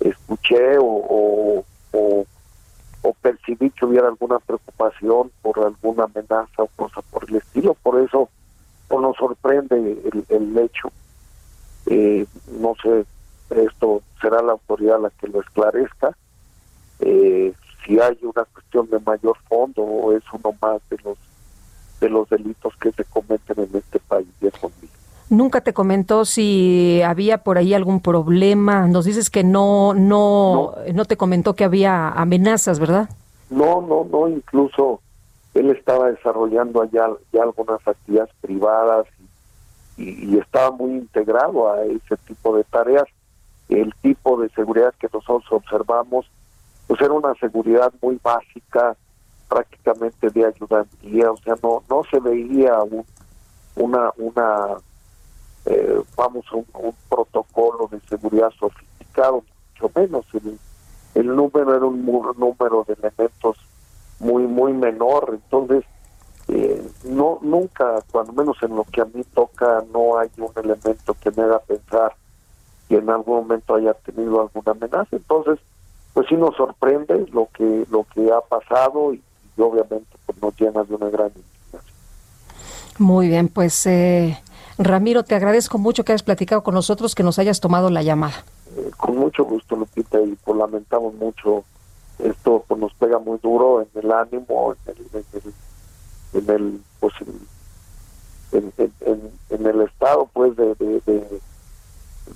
escuché 0.00 0.78
o, 0.78 1.64
o, 1.92 2.24
percibí 3.22 3.70
que 3.70 3.84
hubiera 3.84 4.06
alguna 4.06 4.38
preocupación 4.38 5.30
por 5.42 5.58
alguna 5.58 6.04
amenaza 6.04 6.62
o 6.62 6.66
cosa 6.76 7.02
por 7.10 7.28
el 7.28 7.36
estilo, 7.36 7.74
por 7.74 8.00
eso 8.00 8.28
nos 8.90 9.16
sorprende 9.16 9.76
el, 9.76 10.24
el 10.28 10.58
hecho. 10.58 10.90
Eh, 11.86 12.26
no 12.60 12.74
sé 12.82 13.04
esto 13.50 14.02
será 14.20 14.42
la 14.42 14.52
autoridad 14.52 15.00
la 15.00 15.10
que 15.10 15.28
lo 15.28 15.40
esclarezca. 15.40 16.16
Eh, 17.00 17.52
si 17.84 18.00
hay 18.00 18.18
una 18.22 18.44
cuestión 18.44 18.88
de 18.90 18.98
mayor 19.00 19.36
fondo 19.48 19.82
o 19.82 20.12
es 20.12 20.22
uno 20.32 20.54
más 20.60 20.80
de 20.90 20.98
los 21.04 21.16
de 22.00 22.08
los 22.08 22.28
delitos 22.28 22.72
que 22.76 22.92
se 22.92 23.04
cometen 23.04 23.58
en 23.58 23.76
este 23.76 23.98
país. 23.98 24.28
Nunca 25.30 25.60
te 25.60 25.74
comentó 25.74 26.24
si 26.24 27.02
había 27.02 27.38
por 27.38 27.58
ahí 27.58 27.74
algún 27.74 28.00
problema. 28.00 28.86
Nos 28.86 29.04
dices 29.04 29.28
que 29.28 29.44
no, 29.44 29.92
no, 29.92 30.74
no, 30.94 31.04
te 31.04 31.18
comentó 31.18 31.54
que 31.54 31.64
había 31.64 32.08
amenazas, 32.08 32.78
¿verdad? 32.78 33.10
No, 33.50 33.82
no, 33.82 34.06
no. 34.10 34.28
Incluso 34.28 35.00
él 35.52 35.70
estaba 35.70 36.10
desarrollando 36.10 36.80
allá 36.80 37.08
ya 37.32 37.42
algunas 37.42 37.86
actividades 37.86 38.32
privadas 38.40 39.06
y, 39.98 40.32
y, 40.32 40.38
estaba 40.38 40.70
muy 40.70 40.92
integrado 40.92 41.70
a 41.70 41.84
ese 41.84 42.16
tipo 42.26 42.56
de 42.56 42.64
tareas. 42.64 43.04
El 43.68 43.94
tipo 43.96 44.40
de 44.40 44.48
seguridad 44.50 44.94
que 44.98 45.08
nosotros 45.12 45.44
observamos, 45.50 46.26
pues 46.86 47.00
era 47.00 47.12
una 47.12 47.34
seguridad 47.34 47.92
muy 48.00 48.18
básica, 48.22 48.96
prácticamente 49.48 50.30
de 50.30 50.46
ayudantía, 50.46 51.30
o 51.30 51.36
sea, 51.38 51.54
no 51.62 51.82
no 51.88 52.02
se 52.10 52.20
veía 52.20 52.82
un, 52.82 53.04
una 53.76 54.10
una 54.16 54.76
eh, 55.64 56.00
vamos 56.16 56.44
un, 56.52 56.64
protocolo 57.08 57.88
de 57.90 58.00
seguridad 58.08 58.50
sofisticado, 58.58 59.42
mucho 59.72 59.92
menos 59.94 60.26
el, 60.34 60.58
el 61.14 61.26
número 61.34 61.74
era 61.74 61.84
un 61.84 62.04
número 62.04 62.84
de 62.86 62.94
elementos 62.94 63.56
muy 64.20 64.46
muy 64.46 64.72
menor, 64.72 65.30
entonces 65.32 65.84
eh, 66.48 66.82
no 67.04 67.38
nunca, 67.42 68.02
cuando 68.10 68.32
menos 68.32 68.56
en 68.62 68.74
lo 68.74 68.84
que 68.84 69.02
a 69.02 69.04
mí 69.04 69.22
toca, 69.34 69.84
no 69.92 70.18
hay 70.18 70.30
un 70.38 70.52
elemento 70.56 71.14
que 71.20 71.30
me 71.30 71.42
haga 71.42 71.58
pensar 71.60 72.14
que 72.88 72.96
en 72.96 73.10
algún 73.10 73.36
momento 73.36 73.74
haya 73.74 73.94
tenido 73.94 74.40
alguna 74.40 74.72
amenaza, 74.72 75.16
entonces 75.16 75.58
pues 76.14 76.26
sí 76.28 76.36
nos 76.36 76.56
sorprende 76.56 77.26
lo 77.32 77.48
que 77.54 77.86
lo 77.90 78.04
que 78.14 78.32
ha 78.32 78.40
pasado 78.40 79.12
y, 79.14 79.22
y 79.56 79.60
obviamente 79.60 80.16
pues 80.26 80.40
nos 80.42 80.58
llena 80.58 80.84
de 80.84 80.94
una 80.94 81.10
gran 81.10 81.28
indignación. 81.28 81.94
Muy 82.98 83.28
bien, 83.28 83.48
pues 83.48 83.86
eh, 83.86 84.38
Ramiro, 84.78 85.24
te 85.24 85.34
agradezco 85.34 85.78
mucho 85.78 86.04
que 86.04 86.12
hayas 86.12 86.22
platicado 86.22 86.62
con 86.62 86.74
nosotros, 86.74 87.14
que 87.14 87.22
nos 87.22 87.38
hayas 87.38 87.60
tomado 87.60 87.90
la 87.90 88.02
llamada. 88.02 88.44
Eh, 88.76 88.90
con 88.96 89.16
mucho 89.16 89.44
gusto, 89.44 89.76
Lupita, 89.76 90.20
y 90.20 90.36
pues 90.44 90.56
lamentamos 90.56 91.14
mucho 91.14 91.64
esto, 92.18 92.64
pues 92.66 92.80
nos 92.80 92.92
pega 92.94 93.18
muy 93.18 93.38
duro 93.42 93.82
en 93.82 93.88
el 93.94 94.12
ánimo, 94.12 94.74
en 94.86 94.94
el, 94.94 95.06
en 95.12 95.24
el, 95.32 96.42
en 96.42 96.50
el 96.50 96.80
pues 97.00 97.14
en, 98.52 98.72
en, 98.78 99.30
en, 99.50 99.66
el 99.66 99.80
estado, 99.82 100.28
pues 100.32 100.56
de, 100.56 100.74
de, 100.74 101.00
de, 101.06 101.40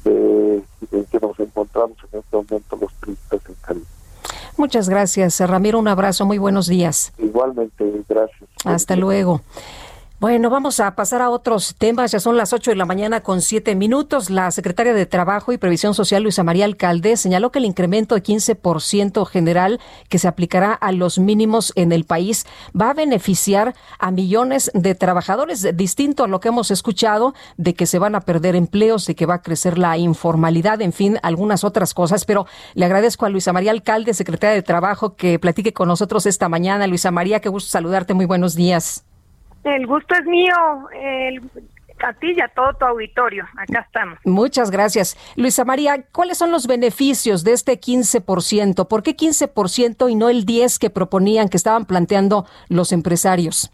de, 0.05 0.63
en 0.91 1.05
que 1.07 1.21
nos 1.21 1.39
encontramos 1.41 1.97
en 2.13 2.21
este 2.21 2.37
momento 2.37 2.77
los 2.81 2.93
tristes 2.95 3.41
en 3.49 3.55
Cali. 3.61 3.85
Muchas 4.57 4.89
gracias, 4.89 5.41
Ramiro. 5.41 5.79
Un 5.79 5.89
abrazo. 5.89 6.27
Muy 6.27 6.39
buenos 6.39 6.67
días. 6.67 7.13
Igualmente, 7.19 7.85
gracias. 8.09 8.49
Hasta 8.65 8.97
luego. 8.97 9.41
Bueno, 10.23 10.51
vamos 10.51 10.79
a 10.79 10.95
pasar 10.95 11.21
a 11.21 11.31
otros 11.31 11.75
temas. 11.77 12.13
Ya 12.13 12.21
son 12.21 12.37
las 12.37 12.53
8 12.53 12.71
de 12.71 12.77
la 12.77 12.85
mañana 12.85 13.23
con 13.23 13.41
7 13.41 13.75
minutos. 13.75 14.31
La 14.31 14.53
secretaria 14.53 14.95
de 14.95 15.05
Trabajo 15.05 15.53
y 15.53 15.59
Previsión 15.59 15.95
Social, 15.95 16.23
Luisa 16.23 16.45
María 16.45 16.65
Alcalde, 16.65 17.17
señaló 17.17 17.51
que 17.51 17.59
el 17.59 17.65
incremento 17.65 18.15
de 18.15 18.23
15% 18.23 19.27
general 19.27 19.81
que 20.09 20.21
se 20.21 20.29
aplicará 20.29 20.75
a 20.75 20.93
los 20.93 21.19
mínimos 21.19 21.73
en 21.75 21.91
el 21.91 22.05
país 22.05 22.47
va 22.81 22.91
a 22.91 22.95
beneficiar 22.95 23.75
a 23.99 24.13
millones 24.13 24.71
de 24.75 24.95
trabajadores, 24.95 25.77
distinto 25.77 26.23
a 26.23 26.29
lo 26.29 26.39
que 26.39 26.51
hemos 26.51 26.71
escuchado 26.71 27.35
de 27.57 27.75
que 27.75 27.87
se 27.87 27.99
van 27.99 28.15
a 28.15 28.21
perder 28.21 28.55
empleos, 28.55 29.05
de 29.07 29.17
que 29.17 29.27
va 29.27 29.35
a 29.35 29.43
crecer 29.43 29.77
la 29.77 29.99
informalidad, 29.99 30.83
en 30.83 30.93
fin, 30.93 31.19
algunas 31.25 31.65
otras 31.65 31.95
cosas. 31.95 32.25
Pero 32.27 32.47
le 32.75 32.85
agradezco 32.85 33.27
a 33.27 33.29
Luisa 33.29 33.53
María 33.53 33.73
Alcalde, 33.73 34.15
secretaria 34.15 34.55
de 34.55 34.63
Trabajo, 34.63 35.17
que 35.17 35.41
platique 35.41 35.73
con 35.73 35.89
nosotros 35.89 36.27
esta 36.27 36.49
mañana. 36.49 36.87
Luisa 36.87 37.11
María, 37.11 37.41
qué 37.41 37.49
gusto 37.49 37.71
saludarte. 37.71 38.15
Muy 38.15 38.27
buenos 38.27 38.55
días. 38.55 39.05
El 39.65 39.87
gusto 39.87 40.15
es 40.15 40.25
mío, 40.25 40.55
el, 40.93 41.41
a 42.03 42.13
ti 42.15 42.33
y 42.37 42.41
a 42.41 42.49
todo 42.49 42.75
tu 42.75 42.85
auditorio. 42.85 43.45
Acá 43.57 43.81
estamos. 43.81 44.19
Muchas 44.25 44.71
gracias. 44.71 45.17
Luisa 45.37 45.65
María, 45.65 46.05
¿cuáles 46.13 46.39
son 46.39 46.51
los 46.51 46.67
beneficios 46.67 47.45
de 47.45 47.53
este 47.53 47.81
15%? 47.81 48.89
¿Por 48.89 49.03
qué 49.03 49.17
15% 49.17 50.11
y 50.11 50.15
no 50.15 50.29
el 50.29 50.45
10% 50.45 50.79
que 50.79 50.91
proponían, 50.91 51.49
que 51.49 51.57
estaban 51.57 51.87
planteando 51.87 52.47
los 52.69 52.93
empresarios? 52.93 53.71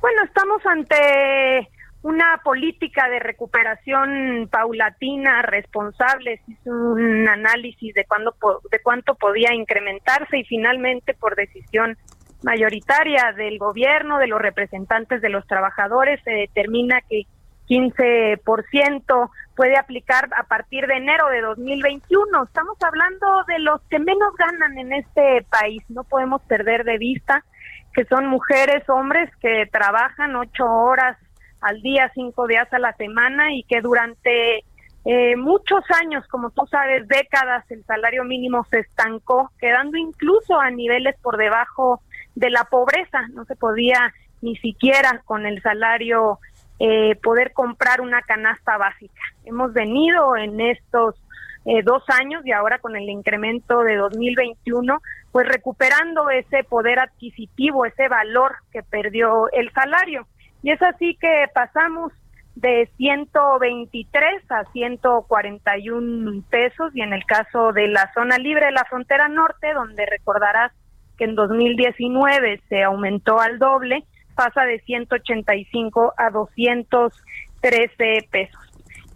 Bueno, 0.00 0.22
estamos 0.24 0.64
ante 0.64 1.68
una 2.02 2.40
política 2.44 3.08
de 3.08 3.18
recuperación 3.18 4.48
paulatina, 4.50 5.42
responsable, 5.42 6.40
hizo 6.46 6.70
un 6.70 7.28
análisis 7.28 7.92
de, 7.94 8.04
cuándo, 8.04 8.34
de 8.70 8.80
cuánto 8.80 9.16
podía 9.16 9.52
incrementarse 9.52 10.38
y 10.38 10.44
finalmente 10.44 11.14
por 11.14 11.34
decisión 11.34 11.98
mayoritaria 12.42 13.32
del 13.36 13.58
gobierno, 13.58 14.18
de 14.18 14.28
los 14.28 14.40
representantes 14.40 15.20
de 15.20 15.28
los 15.28 15.46
trabajadores, 15.46 16.20
se 16.24 16.30
determina 16.30 17.00
que 17.08 17.22
15% 17.68 19.30
puede 19.54 19.76
aplicar 19.76 20.28
a 20.36 20.44
partir 20.44 20.86
de 20.86 20.96
enero 20.96 21.28
de 21.28 21.40
2021. 21.42 22.44
Estamos 22.44 22.76
hablando 22.82 23.44
de 23.46 23.58
los 23.58 23.80
que 23.90 23.98
menos 23.98 24.34
ganan 24.36 24.78
en 24.78 24.92
este 24.92 25.44
país. 25.50 25.82
No 25.88 26.04
podemos 26.04 26.40
perder 26.42 26.84
de 26.84 26.98
vista 26.98 27.44
que 27.92 28.04
son 28.04 28.26
mujeres, 28.26 28.88
hombres 28.88 29.30
que 29.40 29.66
trabajan 29.70 30.36
ocho 30.36 30.64
horas 30.64 31.16
al 31.60 31.82
día, 31.82 32.10
cinco 32.14 32.46
días 32.46 32.72
a 32.72 32.78
la 32.78 32.92
semana 32.92 33.52
y 33.52 33.64
que 33.64 33.80
durante 33.80 34.64
eh, 35.04 35.36
muchos 35.36 35.82
años, 36.02 36.26
como 36.28 36.50
tú 36.50 36.66
sabes, 36.70 37.08
décadas, 37.08 37.68
el 37.70 37.84
salario 37.84 38.24
mínimo 38.24 38.64
se 38.70 38.80
estancó, 38.80 39.50
quedando 39.58 39.96
incluso 39.96 40.60
a 40.60 40.70
niveles 40.70 41.16
por 41.20 41.36
debajo 41.36 42.02
de 42.38 42.50
la 42.50 42.64
pobreza, 42.64 43.26
no 43.32 43.44
se 43.46 43.56
podía 43.56 44.14
ni 44.42 44.54
siquiera 44.56 45.22
con 45.24 45.44
el 45.44 45.60
salario 45.60 46.38
eh, 46.78 47.16
poder 47.16 47.52
comprar 47.52 48.00
una 48.00 48.22
canasta 48.22 48.76
básica. 48.76 49.20
Hemos 49.44 49.72
venido 49.72 50.36
en 50.36 50.60
estos 50.60 51.16
eh, 51.64 51.82
dos 51.82 52.04
años 52.08 52.46
y 52.46 52.52
ahora 52.52 52.78
con 52.78 52.94
el 52.94 53.08
incremento 53.08 53.82
de 53.82 53.96
2021, 53.96 55.00
pues 55.32 55.48
recuperando 55.48 56.30
ese 56.30 56.62
poder 56.62 57.00
adquisitivo, 57.00 57.84
ese 57.84 58.06
valor 58.06 58.54
que 58.72 58.84
perdió 58.84 59.50
el 59.50 59.72
salario. 59.72 60.28
Y 60.62 60.70
es 60.70 60.80
así 60.80 61.16
que 61.20 61.46
pasamos 61.52 62.12
de 62.54 62.88
123 62.96 64.50
a 64.50 64.64
141 64.70 66.42
pesos 66.48 66.94
y 66.94 67.02
en 67.02 67.12
el 67.12 67.24
caso 67.24 67.72
de 67.72 67.88
la 67.88 68.12
zona 68.14 68.38
libre 68.38 68.66
de 68.66 68.72
la 68.72 68.84
frontera 68.84 69.28
norte, 69.28 69.72
donde 69.74 70.06
recordarás 70.06 70.70
que 71.18 71.24
en 71.24 71.34
2019 71.34 72.62
se 72.68 72.82
aumentó 72.82 73.40
al 73.40 73.58
doble, 73.58 74.04
pasa 74.34 74.62
de 74.62 74.78
185 74.80 76.14
a 76.16 76.30
213 76.30 78.28
pesos. 78.30 78.68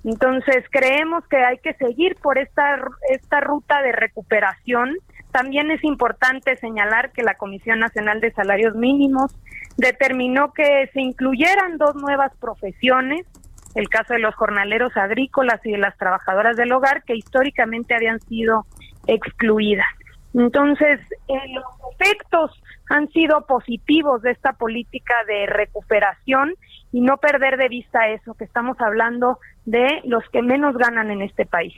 Entonces, 0.05 0.65
creemos 0.71 1.25
que 1.29 1.37
hay 1.37 1.59
que 1.59 1.75
seguir 1.75 2.17
por 2.17 2.39
esta, 2.39 2.77
esta 3.09 3.41
ruta 3.41 3.83
de 3.83 3.93
recuperación. 3.93 4.97
También 5.31 5.71
es 5.71 5.85
importante 5.85 6.57
señalar 6.57 7.13
que 7.13 7.23
la 7.23 7.37
Comisión 7.37 7.79
Nacional 7.79 8.21
de 8.21 8.33
Salarios 8.33 8.75
Mínimos 8.75 9.33
determinó 9.77 10.53
que 10.53 10.91
se 10.93 11.01
incluyeran 11.01 11.79
dos 11.79 11.95
nuevas 11.95 12.33
profesiones, 12.41 13.27
el 13.75 13.89
caso 13.89 14.15
de 14.15 14.19
los 14.19 14.35
jornaleros 14.35 14.97
agrícolas 14.97 15.65
y 15.65 15.71
de 15.71 15.79
las 15.79 15.97
trabajadoras 15.97 16.57
del 16.57 16.73
hogar, 16.73 17.05
que 17.05 17.15
históricamente 17.15 17.95
habían 17.95 18.21
sido 18.23 18.67
excluidas. 19.07 19.87
Entonces, 20.35 21.01
eh, 21.29 21.35
los 21.55 21.65
efectos 21.93 22.51
han 22.89 23.09
sido 23.11 23.47
positivos 23.47 24.23
de 24.23 24.33
esta 24.33 24.53
política 24.53 25.15
de 25.27 25.47
recuperación 25.47 26.55
y 26.93 27.01
no 27.01 27.17
perder 27.17 27.57
de 27.57 27.69
vista 27.69 28.09
eso, 28.09 28.35
que 28.35 28.45
estamos 28.45 28.79
hablando 28.81 29.39
de 29.65 30.03
los 30.05 30.23
que 30.31 30.43
menos 30.43 30.77
ganan 30.77 31.11
en 31.11 31.23
este 31.23 31.47
país. 31.47 31.73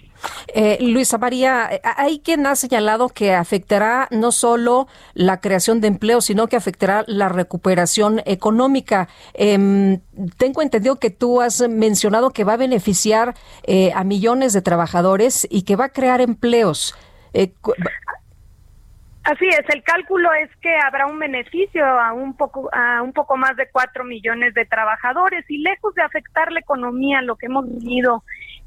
Eh, 0.49 0.79
Luisa 0.81 1.19
María, 1.19 1.69
eh, 1.71 1.81
hay 1.85 2.19
quien 2.19 2.47
ha 2.47 2.57
señalado 2.57 3.11
que 3.11 3.33
afectará 3.33 4.09
no 4.11 4.33
solo 4.33 4.89
la 5.12 5.41
creación 5.41 5.81
de 5.81 5.89
empleo, 5.89 6.21
sino 6.21 6.49
que 6.49 6.57
afectará 6.57 7.05
la 7.07 7.29
recuperación 7.29 8.23
económica. 8.25 9.09
Eh, 9.35 10.01
tengo 10.37 10.62
entendido 10.62 10.99
que 10.99 11.11
tú 11.11 11.41
has 11.41 11.61
mencionado 11.69 12.31
que 12.31 12.43
va 12.43 12.55
a 12.55 12.57
beneficiar 12.57 13.35
eh, 13.65 13.93
a 13.95 14.03
millones 14.03 14.53
de 14.53 14.62
trabajadores 14.62 15.47
y 15.49 15.62
que 15.62 15.77
va 15.77 15.87
a 15.87 15.89
crear 15.91 16.21
empleos. 16.21 16.97
Así 19.25 19.47
es, 19.49 19.64
el 19.75 19.83
cálculo 19.83 20.31
es 20.35 20.51
que 20.61 20.77
habrá 20.77 21.07
un 21.07 21.18
beneficio 21.18 21.83
a 21.83 22.12
un 22.12 22.37
poco 22.37 22.68
a 22.75 23.01
un 23.01 23.14
poco 23.14 23.39
más 23.39 23.57
de 23.57 23.70
cuatro 23.72 24.05
millones 24.05 24.53
de 24.53 24.66
trabajadores 24.66 25.47
y 25.49 25.59
lejos 25.59 25.95
de 25.95 26.03
afectar 26.03 26.53
la 26.53 26.61
economía, 26.61 27.22
lo 27.22 27.37
que 27.37 27.47
hemos 27.47 27.66
venido 27.66 28.22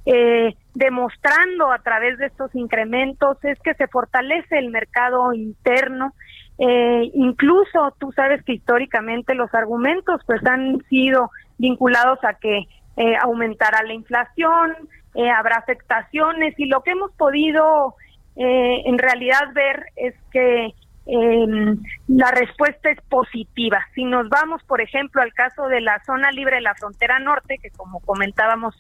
eh, 0.08 0.56
demostrando 0.74 1.72
a 1.72 1.78
través 1.80 2.18
de 2.18 2.28
estos 2.28 2.56
incrementos 2.56 3.38
es 3.44 3.60
que 3.60 3.76
se 3.76 3.88
fortalece 3.88 4.58
el 4.58 4.72
mercado 4.72 5.32
interno. 5.34 6.14
Eh, 6.58 7.12
incluso 7.14 7.94
tú 8.00 8.12
sabes 8.14 8.44
que 8.44 8.54
históricamente 8.54 9.36
los 9.36 9.54
argumentos 9.54 10.22
pues 10.26 10.44
han 10.44 10.84
sido 10.90 11.30
vinculados 11.60 12.18
a 12.24 12.34
que 12.34 12.68
eh, 12.96 13.16
aumentará 13.22 13.84
la 13.84 13.94
inflación, 13.94 14.76
eh, 15.14 15.30
habrá 15.30 15.58
afectaciones 15.58 16.56
y 16.58 16.66
lo 16.66 16.82
que 16.82 16.92
hemos 16.92 17.12
podido 17.12 17.96
eh, 18.38 18.84
en 18.86 18.98
realidad 18.98 19.52
ver 19.54 19.86
es 19.96 20.14
que 20.32 20.74
em, 21.08 21.82
la 22.08 22.32
respuesta 22.32 22.92
es 22.92 23.02
positiva. 23.10 23.84
Si 23.96 24.04
nos 24.04 24.30
vamos, 24.30 24.62
por 24.64 24.82
ejemplo, 24.82 25.22
al 25.22 25.34
caso 25.34 25.68
de 25.68 25.82
la 25.82 26.04
zona 26.06 26.32
libre 26.32 26.58
de 26.58 26.62
la 26.62 26.76
frontera 26.76 27.20
norte, 27.20 27.58
que 27.58 27.72
como 27.72 28.00
comentábamos 28.02 28.76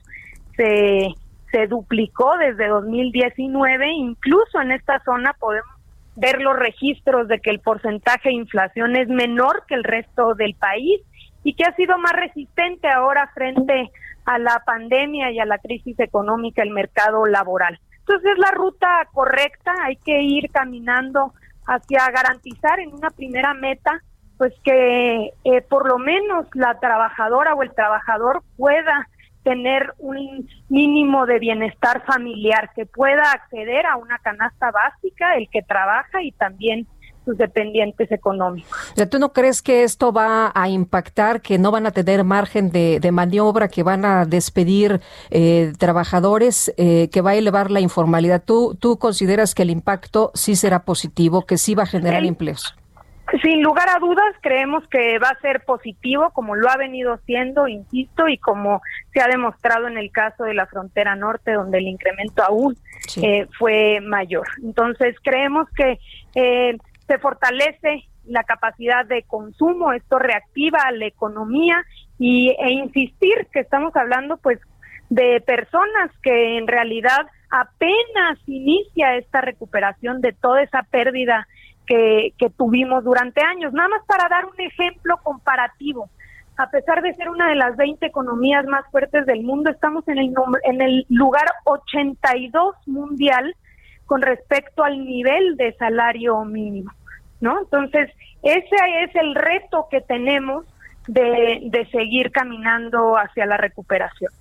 se, 0.55 1.07
se 1.51 1.67
duplicó 1.67 2.37
desde 2.37 2.67
2019, 2.67 3.89
incluso 3.91 4.61
en 4.61 4.71
esta 4.71 5.01
zona 5.03 5.33
podemos 5.39 5.77
ver 6.15 6.41
los 6.41 6.57
registros 6.57 7.27
de 7.27 7.39
que 7.39 7.51
el 7.51 7.59
porcentaje 7.59 8.29
de 8.29 8.35
inflación 8.35 8.95
es 8.95 9.07
menor 9.07 9.63
que 9.67 9.75
el 9.75 9.83
resto 9.83 10.33
del 10.33 10.55
país 10.55 11.01
y 11.43 11.53
que 11.53 11.63
ha 11.63 11.75
sido 11.75 11.97
más 11.97 12.13
resistente 12.13 12.87
ahora 12.89 13.31
frente 13.33 13.91
a 14.25 14.39
la 14.39 14.61
pandemia 14.65 15.31
y 15.31 15.39
a 15.39 15.45
la 15.45 15.59
crisis 15.59 15.99
económica 15.99 16.61
el 16.61 16.71
mercado 16.71 17.25
laboral. 17.25 17.79
Entonces 18.07 18.31
es 18.31 18.39
la 18.39 18.51
ruta 18.51 18.87
correcta, 19.11 19.73
hay 19.83 19.97
que 19.97 20.21
ir 20.21 20.49
caminando 20.51 21.33
hacia 21.65 22.09
garantizar 22.09 22.79
en 22.79 22.93
una 22.93 23.09
primera 23.09 23.53
meta 23.53 24.01
pues 24.37 24.53
que 24.63 25.33
eh, 25.43 25.61
por 25.63 25.87
lo 25.89 25.97
menos 25.97 26.47
la 26.53 26.79
trabajadora 26.79 27.53
o 27.55 27.63
el 27.63 27.73
trabajador 27.73 28.43
pueda 28.55 29.09
tener 29.43 29.93
un 29.97 30.47
mínimo 30.69 31.25
de 31.25 31.39
bienestar 31.39 32.05
familiar, 32.05 32.69
que 32.75 32.85
pueda 32.85 33.31
acceder 33.31 33.85
a 33.85 33.97
una 33.97 34.19
canasta 34.19 34.71
básica, 34.71 35.35
el 35.35 35.49
que 35.49 35.63
trabaja 35.63 36.21
y 36.21 36.31
también 36.33 36.87
sus 37.27 37.37
dependientes 37.37 38.09
económicos. 38.09 38.71
¿Tú 39.11 39.19
no 39.19 39.33
crees 39.33 39.61
que 39.61 39.83
esto 39.83 40.13
va 40.13 40.53
a 40.55 40.69
impactar, 40.69 41.41
que 41.41 41.59
no 41.59 41.71
van 41.71 41.85
a 41.85 41.91
tener 41.91 42.23
margen 42.23 42.71
de, 42.71 43.11
maniobra, 43.11 43.67
que 43.67 43.83
van 43.83 44.05
a 44.05 44.25
despedir 44.25 45.01
eh, 45.29 45.73
trabajadores, 45.77 46.73
eh, 46.77 47.09
que 47.11 47.21
va 47.21 47.31
a 47.31 47.35
elevar 47.35 47.69
la 47.69 47.81
informalidad? 47.81 48.41
¿Tú, 48.43 48.77
¿Tú 48.79 48.97
consideras 48.97 49.53
que 49.53 49.63
el 49.63 49.71
impacto 49.71 50.31
sí 50.35 50.55
será 50.55 50.85
positivo, 50.85 51.45
que 51.45 51.57
sí 51.57 51.75
va 51.75 51.83
a 51.83 51.87
generar 51.87 52.23
empleos? 52.23 52.73
Sin 53.41 53.61
lugar 53.61 53.89
a 53.89 53.99
dudas, 53.99 54.35
creemos 54.41 54.87
que 54.87 55.19
va 55.19 55.29
a 55.29 55.39
ser 55.41 55.65
positivo, 55.65 56.29
como 56.31 56.55
lo 56.55 56.69
ha 56.69 56.77
venido 56.77 57.19
siendo, 57.25 57.67
insisto, 57.67 58.29
y 58.29 58.37
como 58.37 58.81
se 59.11 59.19
ha 59.19 59.27
demostrado 59.27 59.87
en 59.87 59.97
el 59.97 60.11
caso 60.11 60.45
de 60.45 60.53
la 60.53 60.65
frontera 60.65 61.13
norte, 61.17 61.51
donde 61.51 61.79
el 61.79 61.87
incremento 61.87 62.41
aún 62.41 62.77
eh, 63.21 63.45
fue 63.59 63.99
mayor. 64.01 64.47
Entonces, 64.63 65.17
creemos 65.21 65.67
que 65.75 65.99
eh, 66.35 66.77
se 67.07 67.17
fortalece 67.19 68.07
la 68.25 68.43
capacidad 68.43 69.05
de 69.05 69.23
consumo, 69.23 69.93
esto 69.93 70.19
reactiva 70.19 70.91
la 70.91 71.05
economía 71.05 71.83
y, 72.19 72.49
e 72.49 72.71
insistir 72.71 73.47
que 73.51 73.61
estamos 73.61 73.95
hablando, 73.95 74.37
pues, 74.37 74.59
de 75.09 75.41
personas 75.41 76.11
que 76.21 76.57
en 76.57 76.67
realidad 76.67 77.27
apenas 77.49 78.37
inicia 78.45 79.15
esta 79.15 79.39
recuperación 79.39 80.19
de 80.19 80.33
toda 80.33 80.61
esa 80.61 80.83
pérdida 80.83 81.47
que, 81.85 82.33
tuvimos 82.57 83.03
durante 83.03 83.41
años. 83.41 83.71
Nada 83.71 83.87
más 83.87 84.01
para 84.05 84.27
dar 84.27 84.45
un 84.45 84.59
ejemplo 84.59 85.17
comparativo. 85.23 86.09
A 86.57 86.69
pesar 86.69 87.01
de 87.01 87.13
ser 87.13 87.29
una 87.29 87.47
de 87.49 87.55
las 87.55 87.77
20 87.77 88.05
economías 88.05 88.65
más 88.65 88.83
fuertes 88.91 89.25
del 89.25 89.43
mundo, 89.43 89.69
estamos 89.69 90.05
en 90.07 90.17
el, 90.17 90.33
en 90.63 90.81
el 90.81 91.05
lugar 91.07 91.45
82 91.65 92.75
mundial 92.87 93.55
con 94.07 94.21
respecto 94.21 94.83
al 94.83 95.05
nivel 95.05 95.55
de 95.57 95.73
salario 95.73 96.43
mínimo, 96.43 96.91
¿no? 97.39 97.59
Entonces, 97.59 98.09
ese 98.41 98.75
es 99.03 99.15
el 99.15 99.35
reto 99.35 99.87
que 99.91 100.01
tenemos 100.01 100.65
de, 101.07 101.59
de 101.63 101.85
seguir 101.91 102.31
caminando 102.31 103.15
hacia 103.15 103.45
la 103.45 103.57
recuperación. 103.57 104.31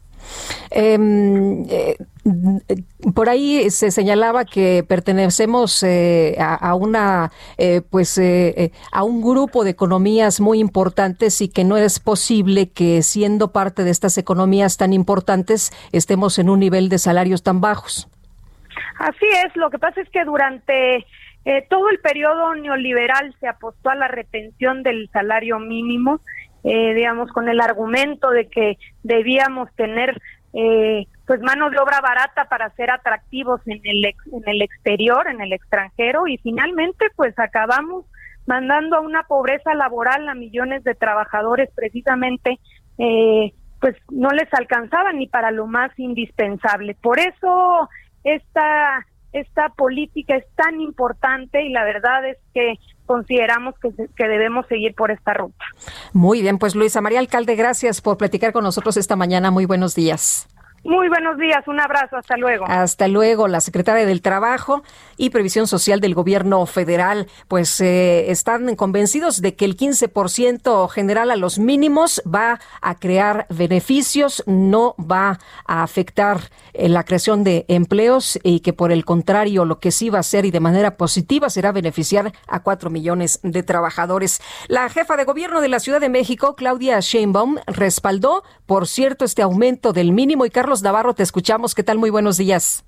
Em, 0.71 1.65
eh, 1.71 1.97
por 3.15 3.29
ahí 3.29 3.71
se 3.71 3.91
señalaba 3.91 4.45
que 4.45 4.85
pertenecemos 4.87 5.83
eh, 5.83 6.37
a, 6.39 6.75
una, 6.75 7.31
eh, 7.57 7.83
pues, 7.89 8.21
a 8.93 9.03
un 9.05 9.23
grupo 9.23 9.65
de 9.65 9.71
economías 9.71 10.41
muy 10.41 10.59
importantes 10.59 11.41
y 11.41 11.49
que 11.49 11.65
no 11.65 11.77
es 11.77 12.01
posible 12.01 12.69
que 12.71 13.03
siendo 13.03 13.53
parte 13.53 13.85
de 13.85 13.91
estas 13.91 14.19
economías 14.19 14.77
tan 14.77 14.93
importantes 14.93 15.73
estemos 15.93 16.39
en 16.39 16.51
un 16.51 16.61
nivel 16.61 16.89
de 16.89 16.99
salarios 16.99 17.43
tan 17.43 17.61
bajos. 17.61 18.09
Así 18.99 19.27
es. 19.45 19.55
Lo 19.57 19.71
que 19.71 19.79
pasa 19.79 20.01
es 20.01 20.09
que 20.11 20.25
durante 20.25 21.07
todo 21.69 21.89
el 21.91 22.01
periodo 22.01 22.57
neoliberal 22.57 23.33
se 23.39 23.47
apostó 23.47 23.91
a 23.91 23.95
la 23.95 24.09
retención 24.09 24.83
del 24.83 25.09
salario 25.13 25.61
mínimo. 25.61 26.21
digamos, 26.65 27.31
con 27.31 27.49
el 27.49 27.61
argumento 27.61 28.31
de 28.31 28.49
que 28.49 28.79
debíamos 29.05 29.73
tener 29.77 30.21
eh, 30.59 31.07
pues 31.27 31.43
mano 31.43 31.69
de 31.69 31.79
obra 31.79 32.01
barata 32.01 32.47
para 32.47 32.71
ser 32.77 32.91
atractivos 32.91 33.61
en 33.67 33.81
el, 33.85 34.07
en 34.07 34.43
el 34.47 34.63
exterior, 34.63 35.29
en 35.29 35.43
el 35.43 35.53
extranjero 35.53 36.27
y 36.27 36.39
finalmente 36.39 37.09
pues 37.15 37.39
acabamos 37.39 38.07
mandando 38.47 38.97
a 38.97 39.01
una 39.01 39.25
pobreza 39.25 39.75
laboral 39.75 40.27
a 40.27 40.35
millones 40.35 40.83
de 40.83 40.95
trabajadores 40.95 41.69
precisamente 41.75 42.59
eh, 42.97 43.53
pues 43.83 43.97
no 44.11 44.31
les 44.31 44.49
alcanzaba 44.55 45.13
ni 45.13 45.27
para 45.27 45.51
lo 45.51 45.67
más 45.67 45.91
indispensable. 45.99 46.97
Por 47.03 47.19
eso 47.19 47.91
esta 48.35 49.69
política 49.77 50.37
es 50.37 50.45
tan 50.55 50.81
importante 50.81 51.63
y 51.63 51.71
la 51.71 51.85
verdad 51.85 52.29
es 52.29 52.39
que 52.55 52.75
consideramos 53.07 53.75
que, 53.79 53.91
que, 54.17 54.29
debemos 54.29 54.67
seguir 54.67 54.95
por 54.95 55.11
esta 55.11 55.35
ruta. 55.35 55.65
Muy 56.13 56.43
bien, 56.43 56.59
pues 56.59 56.75
Luisa 56.75 57.01
María 57.01 57.21
Alcalde, 57.21 57.55
gracias 57.55 58.01
por 58.01 58.19
platicar 58.19 58.53
con 58.53 58.65
nosotros 58.65 58.97
esta 58.97 59.17
mañana. 59.17 59.51
Muy 59.51 59.65
buenos 59.65 59.95
días. 59.95 60.49
Muy 60.87 61.09
buenos 61.09 61.37
días, 61.37 61.67
un 61.67 61.81
abrazo, 61.81 62.17
hasta 62.17 62.37
luego. 62.37 62.65
Hasta 62.69 63.09
luego, 63.09 63.49
la 63.49 63.61
secretaria 63.61 64.07
del 64.07 64.23
Trabajo 64.23 64.85
y 65.17 65.31
Previsión 65.31 65.67
Social 65.67 66.01
del 66.01 66.15
Gobierno 66.15 66.65
Federal, 66.65 67.27
pues 67.49 67.81
eh, 67.81 68.31
están 68.31 68.77
convencidos 68.77 69.43
de 69.43 69.57
que 69.57 69.65
el 69.65 69.77
15% 69.77 70.89
general 70.89 71.33
a 71.33 71.37
los 71.37 71.59
mínimos 71.59 72.23
va 72.25 72.61
a 72.83 73.01
crear 73.01 73.47
beneficios, 73.49 74.45
no 74.47 74.95
va 74.99 75.41
a 75.67 75.83
afectar 75.83 76.39
eh, 76.73 76.89
la 76.89 77.03
creación 77.03 77.43
de 77.43 77.65
empleos 77.67 78.39
y 78.45 78.61
que 78.61 78.73
por 78.73 78.93
el 78.93 79.05
contrario 79.05 79.65
lo 79.65 79.81
que 79.81 79.91
sí 79.91 80.09
va 80.09 80.19
a 80.19 80.21
hacer 80.21 80.45
y 80.45 80.53
de 80.53 80.61
manera 80.61 80.97
positiva 80.97 81.51
será 81.51 81.73
beneficiar 81.73 82.33
a 82.47 82.63
cuatro 82.63 82.91
millones 82.91 83.41
de 83.43 83.65
trabajadores. 83.65 84.41
La 84.69 84.89
jefa 84.89 85.17
de 85.17 85.25
gobierno 85.25 85.61
de 85.61 85.69
la 85.69 85.81
Ciudad 85.81 86.01
de 86.01 86.11
México, 86.11 86.55
Claudia 86.55 87.01
Sheinbaum, 87.01 87.57
respaldó, 87.67 88.45
por 88.67 88.87
cierto, 88.87 89.25
este 89.25 89.43
aumento 89.43 89.93
del 89.93 90.13
mínimo 90.13 90.47
y 90.47 90.51
Carlos 90.51 90.76
Navarro, 90.83 91.15
te 91.15 91.23
escuchamos. 91.23 91.75
¿Qué 91.75 91.83
tal? 91.83 91.99
Muy 91.99 92.11
buenos 92.11 92.37
días. 92.37 92.85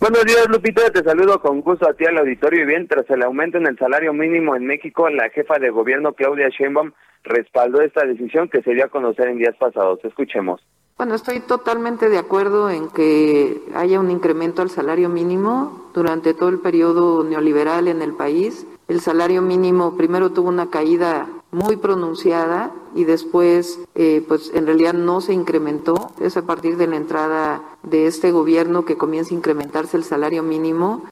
Buenos 0.00 0.24
días, 0.24 0.48
Lupita. 0.48 0.90
Te 0.90 1.04
saludo 1.04 1.40
con 1.40 1.60
gusto 1.60 1.88
a 1.88 1.94
ti 1.94 2.04
al 2.04 2.18
auditorio. 2.18 2.62
Y 2.62 2.66
bien, 2.66 2.88
tras 2.88 3.08
el 3.08 3.22
aumento 3.22 3.58
en 3.58 3.68
el 3.68 3.78
salario 3.78 4.12
mínimo 4.12 4.56
en 4.56 4.66
México, 4.66 5.08
la 5.08 5.30
jefa 5.30 5.58
de 5.60 5.70
gobierno, 5.70 6.14
Claudia 6.14 6.48
Sheinbaum, 6.48 6.92
respaldó 7.22 7.80
esta 7.82 8.04
decisión 8.04 8.48
que 8.48 8.62
se 8.62 8.72
dio 8.74 8.84
a 8.84 8.88
conocer 8.88 9.28
en 9.28 9.38
días 9.38 9.54
pasados. 9.58 10.00
Escuchemos. 10.04 10.60
Bueno, 10.98 11.14
estoy 11.14 11.40
totalmente 11.40 12.08
de 12.08 12.18
acuerdo 12.18 12.70
en 12.70 12.88
que 12.90 13.60
haya 13.74 13.98
un 13.98 14.10
incremento 14.10 14.62
al 14.62 14.70
salario 14.70 15.08
mínimo 15.08 15.90
durante 15.94 16.34
todo 16.34 16.48
el 16.48 16.58
periodo 16.58 17.24
neoliberal 17.24 17.88
en 17.88 18.02
el 18.02 18.14
país. 18.14 18.66
El 18.88 19.00
salario 19.00 19.42
mínimo 19.42 19.96
primero 19.96 20.30
tuvo 20.30 20.48
una 20.48 20.70
caída 20.70 21.28
muy 21.52 21.76
pronunciada 21.76 22.72
y 22.94 23.04
después 23.04 23.78
eh, 23.94 24.22
pues 24.26 24.52
en 24.54 24.66
realidad 24.66 24.94
no 24.94 25.20
se 25.20 25.34
incrementó. 25.34 26.12
Es 26.20 26.36
a 26.36 26.46
partir 26.46 26.76
de 26.76 26.88
la 26.88 26.96
entrada 26.96 27.62
de 27.82 28.06
este 28.06 28.32
gobierno 28.32 28.84
que 28.84 28.96
comienza 28.96 29.34
a 29.34 29.38
incrementarse 29.38 29.96
el 29.96 30.02
salario 30.02 30.42
mínimo. 30.42 31.08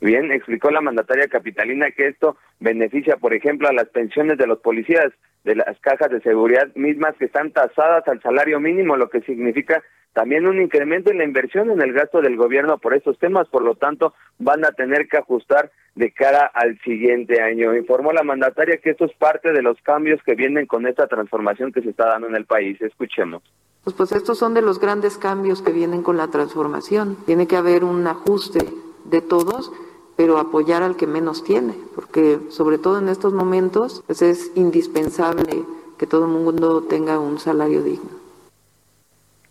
Bien, 0.00 0.32
explicó 0.32 0.70
la 0.70 0.80
mandataria 0.80 1.28
capitalina 1.28 1.90
que 1.90 2.08
esto 2.08 2.36
beneficia, 2.58 3.16
por 3.16 3.34
ejemplo, 3.34 3.68
a 3.68 3.72
las 3.72 3.88
pensiones 3.88 4.38
de 4.38 4.46
los 4.46 4.58
policías 4.58 5.12
de 5.44 5.56
las 5.56 5.78
cajas 5.80 6.10
de 6.10 6.20
seguridad 6.20 6.72
mismas 6.74 7.16
que 7.16 7.24
están 7.26 7.50
tasadas 7.50 8.06
al 8.06 8.20
salario 8.22 8.60
mínimo, 8.60 8.96
lo 8.96 9.10
que 9.10 9.20
significa 9.22 9.82
también 10.12 10.46
un 10.46 10.60
incremento 10.60 11.10
en 11.10 11.18
la 11.18 11.24
inversión 11.24 11.70
en 11.70 11.80
el 11.80 11.92
gasto 11.92 12.20
del 12.20 12.36
gobierno 12.36 12.78
por 12.78 12.94
estos 12.94 13.18
temas, 13.18 13.48
por 13.48 13.62
lo 13.62 13.74
tanto 13.74 14.14
van 14.38 14.64
a 14.64 14.72
tener 14.72 15.08
que 15.08 15.18
ajustar 15.18 15.70
de 15.94 16.12
cara 16.12 16.50
al 16.52 16.78
siguiente 16.80 17.40
año. 17.40 17.74
Informó 17.74 18.12
la 18.12 18.22
mandataria 18.22 18.78
que 18.78 18.90
esto 18.90 19.04
es 19.04 19.12
parte 19.14 19.52
de 19.52 19.62
los 19.62 19.80
cambios 19.82 20.22
que 20.22 20.34
vienen 20.34 20.66
con 20.66 20.86
esta 20.86 21.06
transformación 21.06 21.72
que 21.72 21.82
se 21.82 21.90
está 21.90 22.06
dando 22.06 22.28
en 22.28 22.36
el 22.36 22.44
país. 22.44 22.80
Escuchemos. 22.80 23.42
Pues, 23.84 23.96
pues 23.96 24.12
estos 24.12 24.38
son 24.38 24.54
de 24.54 24.62
los 24.62 24.78
grandes 24.78 25.18
cambios 25.18 25.62
que 25.62 25.72
vienen 25.72 26.02
con 26.02 26.16
la 26.16 26.28
transformación. 26.28 27.16
Tiene 27.26 27.46
que 27.46 27.56
haber 27.56 27.84
un 27.84 28.06
ajuste 28.06 28.60
de 29.04 29.20
todos 29.20 29.72
pero 30.16 30.38
apoyar 30.38 30.82
al 30.82 30.96
que 30.96 31.06
menos 31.06 31.42
tiene, 31.42 31.74
porque 31.94 32.38
sobre 32.50 32.78
todo 32.78 32.98
en 32.98 33.08
estos 33.08 33.32
momentos 33.32 34.04
pues 34.06 34.22
es 34.22 34.52
indispensable 34.54 35.64
que 35.98 36.06
todo 36.06 36.26
el 36.26 36.30
mundo 36.30 36.82
tenga 36.82 37.18
un 37.18 37.38
salario 37.38 37.82
digno. 37.82 38.21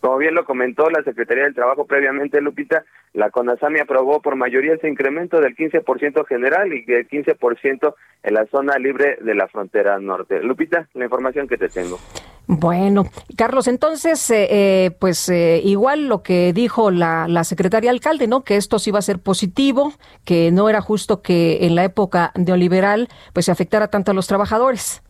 Como 0.02 0.18
bien 0.18 0.34
lo 0.34 0.44
comentó 0.44 0.90
la 0.90 1.04
Secretaría 1.04 1.44
del 1.44 1.54
Trabajo 1.54 1.86
previamente, 1.86 2.40
Lupita, 2.40 2.84
la 3.12 3.30
CONASAMI 3.30 3.78
aprobó 3.78 4.20
por 4.20 4.34
mayoría 4.34 4.74
ese 4.74 4.88
incremento 4.88 5.40
del 5.40 5.54
15% 5.54 6.26
general 6.26 6.72
y 6.72 6.84
del 6.84 7.08
15% 7.08 7.94
en 8.24 8.34
la 8.34 8.44
zona 8.46 8.78
libre 8.78 9.16
de 9.20 9.36
la 9.36 9.46
frontera 9.46 10.00
norte. 10.00 10.42
Lupita, 10.42 10.88
la 10.94 11.04
información 11.04 11.46
que 11.46 11.56
te 11.56 11.68
tengo. 11.68 12.00
Bueno, 12.48 13.04
Carlos, 13.36 13.68
entonces, 13.68 14.28
eh, 14.30 14.48
eh, 14.50 14.90
pues 14.90 15.28
eh, 15.28 15.60
igual 15.62 16.08
lo 16.08 16.24
que 16.24 16.52
dijo 16.52 16.90
la, 16.90 17.28
la 17.28 17.44
secretaria 17.44 17.92
alcalde, 17.92 18.26
¿no? 18.26 18.42
Que 18.42 18.56
esto 18.56 18.80
sí 18.80 18.90
iba 18.90 18.98
a 18.98 19.02
ser 19.02 19.20
positivo, 19.20 19.92
que 20.24 20.50
no 20.50 20.68
era 20.68 20.80
justo 20.80 21.22
que 21.22 21.64
en 21.64 21.76
la 21.76 21.84
época 21.84 22.32
neoliberal 22.34 23.08
pues 23.32 23.46
se 23.46 23.52
afectara 23.52 23.86
tanto 23.86 24.10
a 24.10 24.14
los 24.14 24.26
trabajadores. 24.26 25.00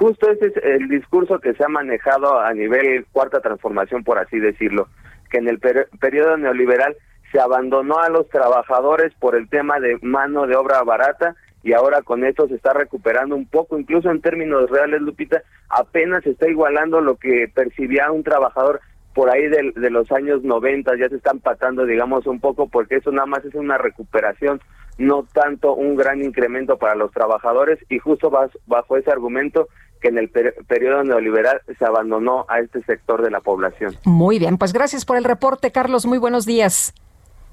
Justo 0.00 0.30
ese 0.30 0.46
es 0.46 0.56
el 0.64 0.88
discurso 0.88 1.40
que 1.40 1.52
se 1.52 1.62
ha 1.62 1.68
manejado 1.68 2.40
a 2.40 2.54
nivel 2.54 3.04
cuarta 3.12 3.42
transformación, 3.42 4.02
por 4.02 4.18
así 4.18 4.38
decirlo, 4.38 4.88
que 5.30 5.36
en 5.36 5.46
el 5.46 5.58
periodo 5.58 6.38
neoliberal 6.38 6.96
se 7.30 7.38
abandonó 7.38 7.98
a 7.98 8.08
los 8.08 8.26
trabajadores 8.30 9.12
por 9.20 9.36
el 9.36 9.50
tema 9.50 9.78
de 9.78 9.98
mano 10.00 10.46
de 10.46 10.56
obra 10.56 10.82
barata 10.84 11.36
y 11.62 11.74
ahora 11.74 12.00
con 12.00 12.24
esto 12.24 12.48
se 12.48 12.54
está 12.54 12.72
recuperando 12.72 13.36
un 13.36 13.44
poco, 13.44 13.78
incluso 13.78 14.10
en 14.10 14.22
términos 14.22 14.70
reales, 14.70 15.02
Lupita, 15.02 15.42
apenas 15.68 16.24
se 16.24 16.30
está 16.30 16.48
igualando 16.48 17.02
lo 17.02 17.16
que 17.16 17.50
percibía 17.54 18.10
un 18.10 18.24
trabajador 18.24 18.80
por 19.12 19.28
ahí 19.28 19.48
de, 19.48 19.72
de 19.76 19.90
los 19.90 20.10
años 20.12 20.42
90, 20.42 20.96
ya 20.96 21.10
se 21.10 21.16
está 21.16 21.32
empatando, 21.32 21.84
digamos, 21.84 22.26
un 22.26 22.40
poco, 22.40 22.70
porque 22.70 22.96
eso 22.96 23.12
nada 23.12 23.26
más 23.26 23.44
es 23.44 23.54
una 23.54 23.76
recuperación, 23.76 24.62
no 24.96 25.26
tanto 25.34 25.74
un 25.74 25.94
gran 25.94 26.24
incremento 26.24 26.78
para 26.78 26.94
los 26.94 27.10
trabajadores, 27.12 27.78
y 27.90 27.98
justo 27.98 28.30
bajo 28.66 28.96
ese 28.96 29.10
argumento 29.10 29.68
que 30.00 30.08
en 30.08 30.18
el 30.18 30.30
periodo 30.30 31.04
neoliberal 31.04 31.60
se 31.78 31.84
abandonó 31.84 32.46
a 32.48 32.60
este 32.60 32.82
sector 32.82 33.22
de 33.22 33.30
la 33.30 33.40
población. 33.40 33.96
Muy 34.04 34.38
bien, 34.38 34.58
pues 34.58 34.72
gracias 34.72 35.04
por 35.04 35.16
el 35.16 35.24
reporte, 35.24 35.70
Carlos. 35.70 36.06
Muy 36.06 36.18
buenos 36.18 36.46
días. 36.46 36.94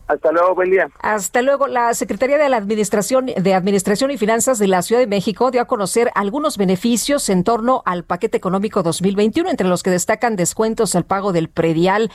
Hasta 0.08 0.32
luego, 0.32 0.56
buen 0.56 0.72
día. 0.72 0.90
Hasta 1.02 1.42
luego. 1.42 1.68
La 1.68 1.94
Secretaría 1.94 2.38
de 2.38 2.48
la 2.48 2.56
Administración 2.56 3.26
de 3.26 3.54
Administración 3.54 4.10
y 4.10 4.18
Finanzas 4.18 4.58
de 4.58 4.68
la 4.68 4.82
Ciudad 4.82 5.02
de 5.02 5.08
México 5.08 5.52
dio 5.52 5.62
a 5.62 5.66
conocer 5.66 6.12
algunos 6.16 6.58
beneficios 6.58 7.28
en 7.28 7.44
torno 7.44 7.84
al 7.86 8.06
paquete 8.06 8.38
económico 8.38 8.84
2021, 8.84 9.50
entre 9.50 9.68
los 9.68 9.84
que 9.84 9.90
destacan 9.90 10.38
descuentos 10.38 10.96
al 10.96 11.06
pago 11.06 11.34
del 11.34 11.50
predial. 11.50 12.10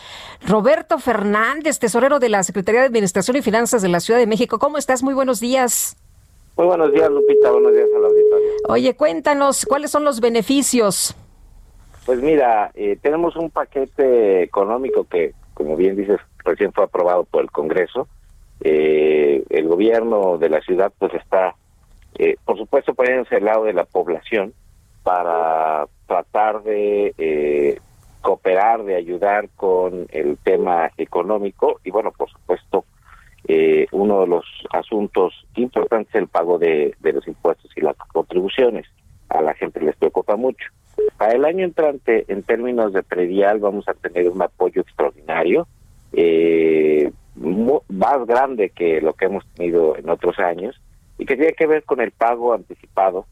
Roberto 0.47 0.99
Fernández, 0.99 1.79
tesorero 1.79 2.19
de 2.19 2.31
la 2.31 2.43
Secretaría 2.43 2.81
de 2.81 2.87
Administración 2.87 3.37
y 3.37 3.43
Finanzas 3.43 3.83
de 3.83 3.89
la 3.89 4.01
Ciudad 4.01 4.19
de 4.19 4.27
México, 4.27 4.59
¿cómo 4.59 4.79
estás? 4.79 5.03
Muy 5.03 5.13
buenos 5.13 5.39
días. 5.39 6.02
Muy 6.57 6.67
buenos 6.67 6.93
días, 6.93 7.11
Lupita. 7.11 7.51
Buenos 7.51 7.73
días 7.73 7.89
a 7.95 7.99
la 7.99 8.09
auditorio. 8.09 8.49
Oye, 8.69 8.95
cuéntanos, 8.95 9.65
¿cuáles 9.65 9.91
son 9.91 10.05
los 10.05 10.21
beneficios? 10.21 11.15
Pues 12.05 12.21
mira, 12.21 12.71
eh, 12.75 12.99
tenemos 13.01 13.37
un 13.37 13.51
paquete 13.51 14.43
económico 14.43 15.07
que, 15.09 15.33
como 15.55 15.77
bien 15.77 15.97
dices, 15.97 16.21
recién 16.45 16.73
fue 16.73 16.85
aprobado 16.85 17.25
por 17.25 17.43
el 17.43 17.51
Congreso. 17.51 18.09
Eh, 18.61 19.45
el 19.51 19.67
gobierno 19.67 20.39
de 20.39 20.49
la 20.49 20.61
ciudad 20.61 20.93
pues 20.99 21.15
está, 21.15 21.55
eh, 22.19 22.37
por 22.45 22.59
supuesto, 22.59 22.95
poniéndose 22.95 23.37
al 23.37 23.45
lado 23.45 23.65
de 23.65 23.73
la 23.73 23.85
población 23.85 24.53
para 25.03 25.87
tratar 26.07 26.63
de 26.63 27.15
eh, 27.19 27.81
cooperar, 28.21 28.85
de 28.85 28.95
ayudar 28.95 29.49
con 29.57 30.07
el 30.11 30.39
tema 30.39 30.91
económico 30.97 31.81
y 31.83 31.91
bueno, 31.91 32.13
por 32.17 32.31
supuesto, 32.31 32.85
uno 33.93 34.21
de 34.21 34.27
los 34.27 34.45
asuntos 34.71 35.35
importantes 35.57 36.15
es 36.15 36.23
el 36.23 36.29
pago 36.29 36.59
de, 36.59 36.95
los 37.03 37.27
impuestos 37.27 37.71
y 37.77 37.81
las 37.81 37.97
contribuciones. 37.97 38.87
A 39.29 39.41
la 39.41 39.55
gente 39.55 39.81
les 39.81 39.97
preocupa 39.97 40.37
mucho. 40.37 40.67
Para 41.17 41.35
el 41.35 41.45
año 41.45 41.65
entrante, 41.65 42.25
en 42.29 42.43
términos 42.43 42.93
de 42.93 43.03
predial, 43.03 43.59
vamos 43.59 43.89
a 43.89 43.95
tener 43.95 44.29
un 44.29 44.43
apoyo 44.43 44.83
extraordinario 44.83 45.67
eh, 46.13 47.11
más 47.35 48.27
grande 48.27 48.71
que 48.71 49.01
lo 49.01 49.15
que 49.15 49.27
hemos 49.27 49.47
tenido 49.55 49.97
en 49.97 50.09
otros 50.11 50.39
años 50.39 50.81
y 51.19 51.25
que 51.25 51.37
tiene 51.37 51.55
que 51.55 51.67
ver 51.67 51.85
con 51.85 52.01
el 52.01 52.11
pago 52.11 52.53
anticipado 52.53 53.27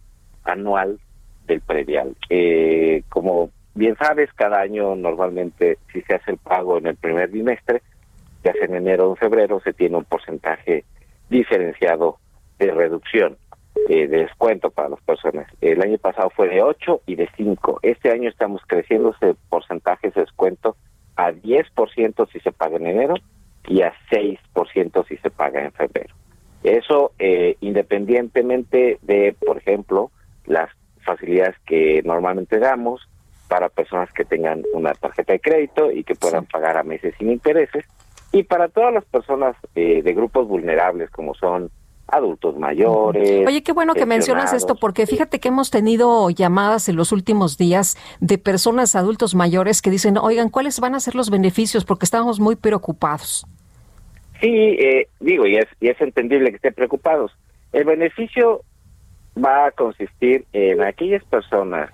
anual 0.44 0.98
del 1.46 1.60
predial. 1.60 2.16
Eh, 2.28 3.02
como 3.08 3.50
bien 3.74 3.96
sabes, 3.96 4.32
cada 4.34 4.60
año 4.60 4.94
normalmente 4.96 5.78
si 5.92 6.00
se 6.02 6.14
hace 6.14 6.32
el 6.32 6.38
pago 6.38 6.78
en 6.78 6.86
el 6.86 6.96
primer 6.96 7.28
bimestre, 7.28 7.82
ya 8.44 8.52
sea 8.52 8.64
en 8.64 8.76
enero 8.76 9.08
o 9.08 9.10
en 9.12 9.16
febrero, 9.16 9.60
se 9.60 9.72
tiene 9.72 9.96
un 9.96 10.04
porcentaje 10.04 10.84
diferenciado 11.28 12.18
de 12.58 12.70
reducción, 12.70 13.36
eh, 13.88 14.06
de 14.06 14.18
descuento 14.18 14.70
para 14.70 14.90
las 14.90 15.00
personas. 15.02 15.46
El 15.60 15.82
año 15.82 15.98
pasado 15.98 16.30
fue 16.30 16.48
de 16.48 16.62
8 16.62 17.02
y 17.06 17.16
de 17.16 17.28
5. 17.36 17.80
Este 17.82 18.10
año 18.10 18.28
estamos 18.28 18.62
creciendo 18.66 19.14
ese 19.14 19.34
porcentaje 19.48 20.10
de 20.10 20.20
descuento 20.22 20.76
a 21.16 21.32
10% 21.32 22.28
si 22.32 22.40
se 22.40 22.52
paga 22.52 22.76
en 22.76 22.86
enero 22.86 23.14
y 23.66 23.82
a 23.82 23.92
6% 24.10 25.06
si 25.06 25.16
se 25.18 25.30
paga 25.30 25.64
en 25.64 25.72
febrero. 25.72 26.14
Eso 26.62 27.12
eh, 27.18 27.56
independientemente 27.60 28.98
de, 29.02 29.34
por 29.46 29.58
ejemplo, 29.58 30.10
las 30.46 30.70
facilidades 31.04 31.56
que 31.66 32.02
normalmente 32.04 32.58
damos 32.58 33.08
para 33.48 33.68
personas 33.68 34.12
que 34.12 34.24
tengan 34.24 34.62
una 34.74 34.92
tarjeta 34.92 35.32
de 35.32 35.40
crédito 35.40 35.90
y 35.90 36.04
que 36.04 36.14
puedan 36.14 36.46
pagar 36.46 36.76
a 36.76 36.84
meses 36.84 37.14
sin 37.18 37.32
intereses, 37.32 37.84
y 38.32 38.44
para 38.44 38.68
todas 38.68 38.94
las 38.94 39.04
personas 39.04 39.56
eh, 39.74 40.02
de 40.02 40.12
grupos 40.14 40.46
vulnerables 40.46 41.10
como 41.10 41.34
son 41.34 41.70
adultos 42.06 42.56
mayores. 42.58 43.46
Oye, 43.46 43.62
qué 43.62 43.72
bueno 43.72 43.94
que 43.94 44.06
mencionas 44.06 44.52
esto, 44.52 44.74
porque 44.74 45.06
fíjate 45.06 45.38
que 45.38 45.48
hemos 45.48 45.70
tenido 45.70 46.28
llamadas 46.30 46.88
en 46.88 46.96
los 46.96 47.12
últimos 47.12 47.56
días 47.56 47.96
de 48.20 48.36
personas 48.38 48.96
adultos 48.96 49.34
mayores 49.34 49.80
que 49.80 49.90
dicen, 49.90 50.18
oigan, 50.18 50.48
¿cuáles 50.48 50.80
van 50.80 50.94
a 50.94 51.00
ser 51.00 51.14
los 51.14 51.30
beneficios? 51.30 51.84
Porque 51.84 52.04
estamos 52.04 52.40
muy 52.40 52.56
preocupados. 52.56 53.46
Sí, 54.40 54.48
eh, 54.48 55.08
digo, 55.20 55.46
y 55.46 55.56
es, 55.56 55.66
y 55.80 55.88
es 55.88 56.00
entendible 56.00 56.50
que 56.50 56.56
estén 56.56 56.74
preocupados. 56.74 57.32
El 57.72 57.84
beneficio 57.84 58.62
va 59.42 59.66
a 59.66 59.70
consistir 59.70 60.46
en 60.52 60.82
aquellas 60.82 61.22
personas 61.24 61.90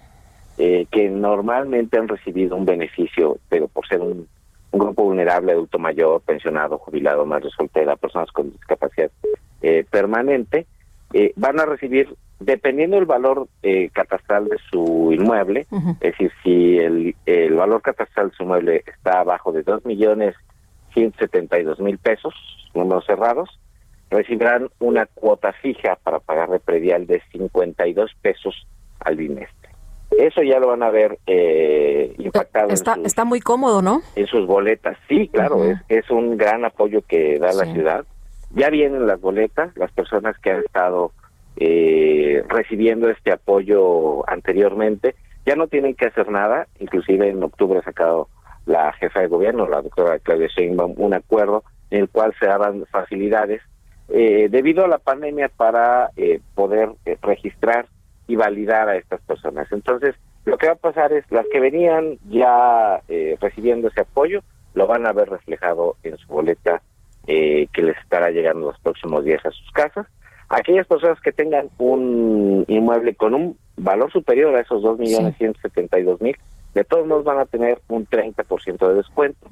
eh, 0.57 0.87
que 0.91 1.11
normalmente 1.11 1.99
han 1.99 2.09
recibido 2.09 2.57
un 2.57 2.65
beneficio, 2.65 3.39
pero 3.49 3.69
por 3.69 3.87
ser 3.87 4.01
un, 4.01 4.27
un 4.73 4.81
grupo 4.81 5.05
vulnerable, 5.05 5.53
adulto 5.53 5.79
mayor, 5.79 6.21
pensionado, 6.23 6.79
jubilado, 6.79 7.25
madre 7.25 7.51
soltera, 7.51 7.97
personas 7.97 8.31
con 8.33 8.51
discapacidad 8.51 9.11
eh, 9.63 9.85
permanente, 9.91 10.67
eh, 11.13 11.33
van 11.37 11.61
a 11.61 11.67
recibir, 11.67 12.15
dependiendo 12.41 12.97
del 12.97 13.07
valor 13.07 13.49
eh, 13.63 13.91
catastral 13.93 14.49
de 14.49 14.59
su 14.71 15.11
inmueble, 15.13 15.67
es 16.01 16.13
decir, 16.13 16.33
si 16.43 16.79
el, 16.79 17.15
el 17.25 17.55
valor 17.55 17.81
catastral 17.81 18.31
de 18.31 18.37
su 18.37 18.43
inmueble 18.43 18.85
está 18.87 19.21
abajo 19.21 19.53
de 19.53 19.63
dos 19.63 19.85
millones 19.85 20.35
dos 21.65 21.81
mil 21.81 21.99
pesos, 21.99 22.35
números 22.75 23.05
cerrados, 23.07 23.61
recibirán 24.11 24.69
una 24.79 25.07
cuota 25.07 25.53
fija 25.53 25.99
para 26.03 26.21
pagar 26.21 26.49
de 26.49 26.61
predial 26.61 27.07
de 27.07 27.23
52 27.33 28.13
pesos 28.23 28.67
al 29.01 29.17
bimestre. 29.17 29.66
Eso 30.19 30.43
ya 30.43 30.59
lo 30.59 30.69
van 30.69 30.83
a 30.83 30.91
ver 30.91 31.19
eh, 31.27 32.15
impactado. 32.19 32.71
Está, 32.71 32.97
está 33.05 33.25
muy 33.25 33.41
cómodo, 33.41 33.83
¿no? 33.83 34.01
En 34.15 34.27
sus 34.27 34.47
boletas. 34.47 34.97
Sí, 35.09 35.29
claro, 35.29 35.65
es, 35.65 35.79
es 35.89 36.11
un 36.11 36.37
gran 36.37 36.65
apoyo 36.65 37.03
que 37.03 37.39
da 37.39 37.53
la 37.53 37.65
ciudad 37.73 38.05
ya 38.57 38.71
vienen 38.71 39.07
las 39.07 39.21
boletas, 39.21 39.77
las 39.77 39.93
personas 39.93 40.39
que 40.39 40.51
han 40.51 40.61
estado 40.61 41.13
eh, 41.57 42.43
recibiendo 42.49 43.11
este 43.11 43.33
apoyo 43.33 44.29
anteriormente 44.29 45.15
ya 45.45 45.57
no 45.57 45.69
tienen 45.69 45.95
que 45.95 46.07
hacer 46.07 46.31
nada, 46.31 46.67
inclusive 46.81 47.29
en 47.29 47.43
octubre 47.43 47.79
ha 47.79 47.83
sacado 47.83 48.29
la 48.65 48.93
jefa 48.95 49.21
de 49.21 49.29
gobierno, 49.29 49.69
la 49.69 49.81
doctora 49.81 50.19
Claudia 50.19 50.49
Sheinbaum, 50.49 50.95
un 50.97 51.15
acuerdo 51.15 51.63
en 51.91 52.01
el 52.01 52.09
cual 52.09 52.35
se 52.41 52.47
daban 52.47 52.85
facilidades 52.91 53.63
eh, 54.09 54.49
debido 54.51 54.85
a 54.85 54.89
la 54.89 54.99
pandemia 54.99 55.49
para 55.49 56.11
eh, 56.17 56.41
poder 56.55 56.91
registrar 57.23 57.87
y 58.27 58.37
validar 58.37 58.89
a 58.89 58.97
estas 58.97 59.21
personas. 59.23 59.71
Entonces, 59.73 60.15
lo 60.45 60.59
que 60.59 60.67
va 60.67 60.75
a 60.75 60.77
pasar 60.77 61.13
es 61.13 61.25
las 61.31 61.47
que 61.53 61.61
venían 61.61 62.19
ya 62.29 63.01
recibiendo 63.41 63.89
ese 63.89 64.03
apoyo, 64.03 64.43
lo 64.75 64.87
van 64.87 65.07
a 65.07 65.13
ver 65.13 65.29
reflejado 65.29 65.97
en 66.03 66.17
su 66.19 66.29
boleta 66.29 66.83
eh, 67.27 67.67
que 67.73 67.83
les 67.83 67.97
estará 67.99 68.31
llegando 68.31 68.67
los 68.69 68.79
próximos 68.79 69.25
días 69.25 69.45
a 69.45 69.51
sus 69.51 69.69
casas. 69.73 70.07
Aquellas 70.49 70.87
personas 70.87 71.21
que 71.21 71.33
tengan 71.33 71.71
un 71.79 72.65
inmueble 72.69 73.17
con 73.17 73.35
un 73.35 73.59
valor 73.77 74.13
superior 74.13 74.55
a 74.55 74.61
esos 74.61 74.81
dos 74.81 74.97
millones 74.97 75.35
mil, 76.21 76.37
de 76.77 76.85
todos 76.85 77.07
modos 77.07 77.25
van 77.25 77.39
a 77.39 77.47
tener 77.47 77.81
un 77.89 78.07
30% 78.07 78.87
de 78.87 78.95
descuento. 78.95 79.49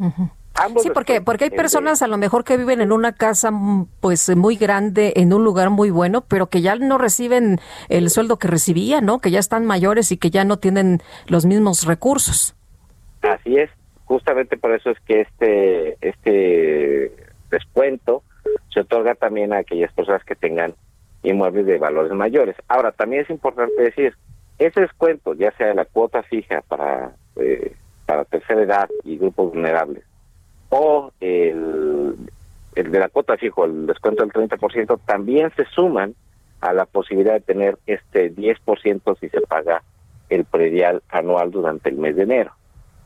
sí, 0.76 0.90
porque 0.92 1.22
porque 1.22 1.44
hay 1.44 1.50
personas 1.50 2.02
a 2.02 2.06
lo 2.06 2.18
mejor 2.18 2.44
que 2.44 2.58
viven 2.58 2.82
en 2.82 2.92
una 2.92 3.12
casa 3.12 3.50
mm, 3.50 3.88
pues 4.00 4.28
muy 4.36 4.56
grande 4.56 5.14
en 5.16 5.32
un 5.32 5.42
lugar 5.42 5.70
muy 5.70 5.90
bueno, 5.90 6.20
pero 6.20 6.48
que 6.48 6.60
ya 6.60 6.76
no 6.76 6.98
reciben 6.98 7.58
el 7.88 8.10
sueldo 8.10 8.38
que 8.38 8.48
recibían, 8.48 9.06
¿no? 9.06 9.20
Que 9.20 9.30
ya 9.30 9.38
están 9.38 9.64
mayores 9.64 10.12
y 10.12 10.18
que 10.18 10.28
ya 10.28 10.44
no 10.44 10.58
tienen 10.58 11.00
los 11.26 11.46
mismos 11.46 11.86
recursos. 11.86 12.54
Así 13.22 13.56
es, 13.56 13.70
justamente 14.04 14.58
por 14.58 14.72
eso 14.72 14.90
es 14.90 15.00
que 15.00 15.22
este 15.22 15.96
este 16.06 17.10
descuento 17.50 18.22
se 18.68 18.80
otorga 18.80 19.14
también 19.14 19.54
a 19.54 19.58
aquellas 19.58 19.92
personas 19.94 20.22
que 20.24 20.34
tengan 20.34 20.74
inmuebles 21.22 21.64
de 21.64 21.78
valores 21.78 22.12
mayores. 22.12 22.54
Ahora, 22.68 22.92
también 22.92 23.22
es 23.22 23.30
importante 23.30 23.80
decir, 23.80 24.14
ese 24.58 24.80
descuento, 24.80 25.34
ya 25.34 25.50
sea 25.52 25.68
de 25.68 25.74
la 25.74 25.84
cuota 25.84 26.22
fija 26.22 26.62
para, 26.62 27.12
eh, 27.36 27.74
para 28.06 28.24
tercera 28.24 28.62
edad 28.62 28.88
y 29.04 29.18
grupos 29.18 29.52
vulnerables, 29.52 30.04
o 30.70 31.12
el, 31.20 32.16
el 32.74 32.90
de 32.90 32.98
la 32.98 33.08
cuota 33.08 33.36
fijo, 33.36 33.64
el 33.64 33.86
descuento 33.86 34.24
del 34.24 34.32
30%, 34.32 35.00
también 35.04 35.52
se 35.56 35.64
suman 35.66 36.14
a 36.60 36.72
la 36.72 36.86
posibilidad 36.86 37.34
de 37.34 37.40
tener 37.40 37.78
este 37.86 38.34
10% 38.34 39.18
si 39.20 39.28
se 39.28 39.40
paga 39.42 39.82
el 40.30 40.44
predial 40.44 41.02
anual 41.10 41.50
durante 41.50 41.90
el 41.90 41.96
mes 41.96 42.16
de 42.16 42.22
enero. 42.22 42.52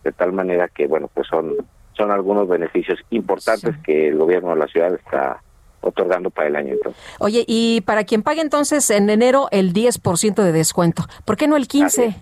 De 0.04 0.12
tal 0.12 0.32
manera 0.32 0.68
que, 0.68 0.86
bueno, 0.86 1.10
pues 1.12 1.26
son, 1.26 1.56
son 1.92 2.10
algunos 2.10 2.48
beneficios 2.48 3.00
importantes 3.10 3.76
que 3.84 4.08
el 4.08 4.16
gobierno 4.16 4.50
de 4.50 4.56
la 4.56 4.68
ciudad 4.68 4.94
está 4.94 5.42
otorgando 5.80 6.30
para 6.30 6.48
el 6.48 6.56
año 6.56 6.72
entonces. 6.74 7.02
Oye, 7.18 7.44
y 7.46 7.80
para 7.82 8.04
quien 8.04 8.22
pague 8.22 8.40
entonces 8.40 8.90
en 8.90 9.10
enero 9.10 9.48
el 9.50 9.72
10% 9.72 10.42
de 10.42 10.52
descuento, 10.52 11.04
¿por 11.24 11.36
qué 11.36 11.46
no 11.46 11.56
el 11.56 11.68
15%? 11.68 12.14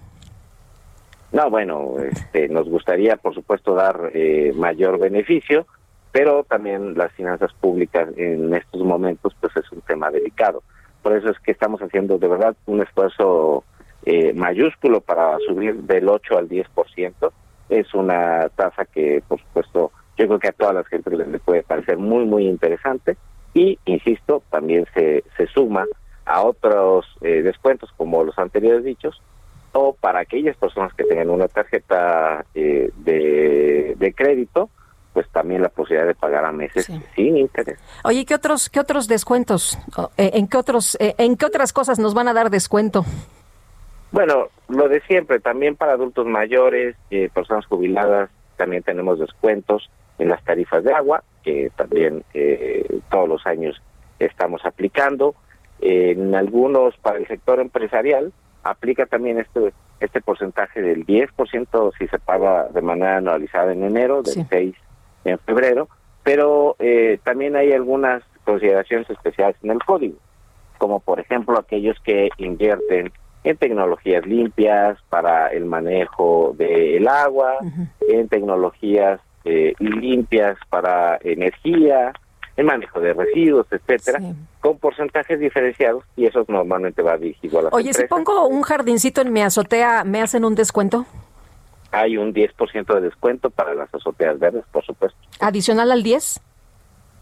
No, 1.33 1.51
bueno, 1.51 1.97
este, 1.99 2.49
nos 2.49 2.69
gustaría, 2.69 3.17
por 3.17 3.35
supuesto, 3.35 3.75
dar 3.75 4.11
eh, 4.15 4.53
mayor 4.55 4.99
beneficio, 4.99 5.67
pero 6.13 6.45
también 6.45 6.97
las 6.97 7.13
finanzas 7.13 7.53
públicas 7.61 8.09
en 8.17 8.55
estos 8.55 8.83
momentos, 8.83 9.35
pues 9.41 9.55
es 9.57 9.71
un 9.73 9.81
tema 9.83 10.11
delicado. 10.11 10.63
Por 11.03 11.15
eso 11.15 11.31
es 11.31 11.39
que 11.41 11.51
estamos 11.51 11.81
haciendo 11.83 12.17
de 12.19 12.29
verdad 12.29 12.57
un 12.67 12.81
esfuerzo 12.81 13.65
eh, 14.05 14.33
mayúsculo 14.33 15.01
para 15.01 15.37
subir 15.47 15.75
del 15.83 16.09
8 16.09 16.39
al 16.39 16.49
10%. 16.49 17.33
Es 17.69 17.93
una 17.93 18.49
tasa 18.55 18.85
que, 18.87 19.23
por 19.27 19.41
supuesto, 19.41 19.91
yo 20.17 20.27
creo 20.29 20.39
que 20.39 20.49
a 20.49 20.53
todas 20.53 20.75
las 20.75 20.87
gentes 20.87 21.13
les 21.13 21.41
puede 21.43 21.65
parecer 21.65 21.99
muy, 21.99 22.25
muy 22.25 22.47
interesante 22.47 23.17
y, 23.57 23.79
insisto, 23.87 24.43
también 24.51 24.87
se, 24.93 25.25
se 25.35 25.47
suma 25.47 25.87
a 26.27 26.43
otros 26.43 27.07
eh, 27.23 27.41
descuentos 27.41 27.91
como 27.97 28.23
los 28.23 28.39
anteriores 28.39 28.85
dichos 28.85 29.23
o 29.73 29.95
para 29.95 30.21
aquellas 30.21 30.57
personas 30.59 30.93
que 30.93 31.05
tengan 31.05 31.31
una 31.31 31.49
tarjeta 31.49 32.45
eh, 32.55 32.91
de, 32.97 34.15
crédito 34.15 34.69
pues 35.13 35.27
también 35.31 35.63
la 35.63 35.71
posibilidad 35.71 36.07
de 36.07 36.15
pagar 36.15 36.45
a 36.45 36.53
meses 36.53 36.91
sin 37.15 37.39
interés. 37.39 37.79
Oye, 38.05 38.27
¿qué 38.27 38.35
otros 38.35 38.69
qué 38.69 38.81
otros 38.81 39.09
descuentos? 39.09 39.79
Eh, 40.19 40.33
¿En 40.35 40.47
qué 40.49 40.59
otros 40.59 40.97
en 41.01 41.37
qué 41.39 41.47
otras 41.47 41.73
cosas 41.73 41.99
nos 41.99 42.13
van 42.13 42.29
a 42.29 42.35
dar 42.35 42.51
descuento? 42.51 43.05
Bueno, 44.13 44.49
lo 44.69 44.89
de 44.89 45.01
siempre, 45.03 45.41
también 45.41 45.77
para 45.77 45.93
adultos 45.93 46.27
mayores, 46.27 46.97
personas 47.33 47.65
jubiladas, 47.67 48.31
también 48.57 48.83
tenemos 48.83 49.19
descuentos 49.19 49.91
en 50.19 50.29
las 50.29 50.43
tarifas 50.45 50.85
de 50.85 50.93
agua, 50.93 51.23
que 51.47 51.71
también 51.77 52.25
eh, 52.35 52.85
todos 53.09 53.29
los 53.29 53.47
años 53.47 53.81
estamos 54.19 54.65
aplicando. 54.65 55.37
En 55.81 56.35
algunos, 56.35 56.97
para 56.99 57.19
el 57.19 57.27
sector 57.29 57.61
empresarial, 57.61 58.33
aplica 58.65 59.07
también 59.07 59.39
este 59.39 59.73
este 60.01 60.21
porcentaje 60.21 60.83
del 60.83 61.07
10% 61.07 61.93
si 61.99 62.07
se 62.09 62.19
paga 62.19 62.69
de 62.69 62.83
manera 62.83 63.19
anualizada 63.19 63.73
en 63.73 63.83
enero, 63.83 64.23
del 64.23 64.47
6 64.47 64.75
en 65.25 65.39
febrero, 65.39 65.89
pero 66.23 66.77
eh, 66.79 67.19
también 67.25 67.57
hay 67.57 67.73
algunas 67.73 68.23
consideraciones 68.45 69.09
especiales 69.09 69.57
en 69.63 69.71
el 69.71 69.83
código, 69.83 70.19
como 70.77 71.01
por 71.01 71.19
ejemplo 71.19 71.59
aquellos 71.59 71.99
que 72.01 72.29
invierten 72.37 73.11
en 73.45 73.57
tecnologías 73.57 74.27
limpias 74.27 74.99
para 75.09 75.49
el 75.49 75.65
manejo 75.65 76.55
del 76.59 77.09
agua, 77.09 77.57
en 78.07 78.29
tecnologías 78.29 79.21
eh, 79.47 79.75
limpias 79.79 80.59
para 80.69 81.19
energía, 81.23 82.13
el 82.57 82.65
manejo 82.65 83.01
de 83.01 83.13
residuos, 83.13 83.67
etcétera, 83.71 84.19
con 84.61 84.79
porcentajes 84.79 85.39
diferenciados 85.39 86.05
y 86.17 86.27
eso 86.27 86.45
normalmente 86.49 87.01
va 87.01 87.17
dirigido 87.17 87.61
a 87.61 87.63
las 87.63 87.73
Oye, 87.73 87.93
si 87.95 88.07
pongo 88.07 88.49
un 88.49 88.63
jardincito 88.63 89.21
en 89.21 89.33
mi 89.33 89.43
azotea, 89.43 90.05
¿me 90.05 90.21
hacen 90.21 90.45
un 90.45 90.57
descuento? 90.57 91.07
Hay 91.93 92.17
un 92.17 92.35
10% 92.35 92.95
de 92.95 93.01
descuento 93.01 93.51
para 93.51 93.75
las 93.75 93.95
azoteas 93.95 94.39
verdes, 94.39 94.65
por 94.73 94.85
supuesto. 94.85 95.17
¿Adicional 95.39 95.93
al 95.93 96.03
10? 96.03 96.41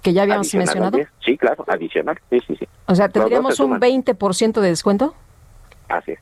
Que 0.02 0.12
ya 0.12 0.22
habíamos 0.22 0.54
mencionado. 0.54 0.98
Sí, 1.24 1.36
claro, 1.36 1.64
adicional. 1.68 2.18
Sí, 2.30 2.40
sí, 2.46 2.56
sí. 2.56 2.68
O 2.86 2.94
sea, 2.94 3.08
¿tendríamos 3.08 3.60
un 3.60 3.78
20% 3.78 4.60
de 4.60 4.68
descuento? 4.68 5.14
Así 5.88 6.12
es. 6.12 6.20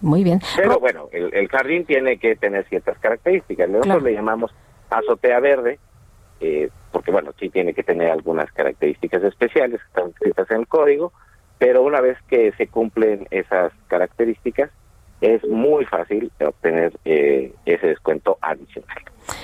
Muy 0.00 0.24
bien. 0.24 0.40
Pero 0.56 0.78
bueno, 0.78 1.08
el, 1.12 1.48
jardín 1.48 1.84
tiene 1.84 2.18
que 2.18 2.36
tener 2.36 2.66
ciertas 2.68 2.98
características. 2.98 3.68
Nosotros 3.68 4.02
le 4.02 4.12
llamamos 4.12 4.52
azotea 4.92 5.40
verde, 5.40 5.78
eh, 6.40 6.70
porque 6.90 7.10
bueno, 7.10 7.32
sí 7.38 7.48
tiene 7.48 7.74
que 7.74 7.82
tener 7.82 8.10
algunas 8.10 8.50
características 8.52 9.22
especiales 9.24 9.80
que 9.80 9.86
están 9.86 10.10
escritas 10.10 10.50
en 10.50 10.60
el 10.60 10.66
código, 10.66 11.12
pero 11.58 11.82
una 11.82 12.00
vez 12.00 12.18
que 12.28 12.52
se 12.52 12.66
cumplen 12.66 13.26
esas 13.30 13.72
características, 13.88 14.70
es 15.20 15.46
muy 15.46 15.84
fácil 15.84 16.32
obtener 16.44 16.92
eh, 17.04 17.52
ese 17.64 17.86
descuento 17.86 18.38
adicional. 18.40 18.98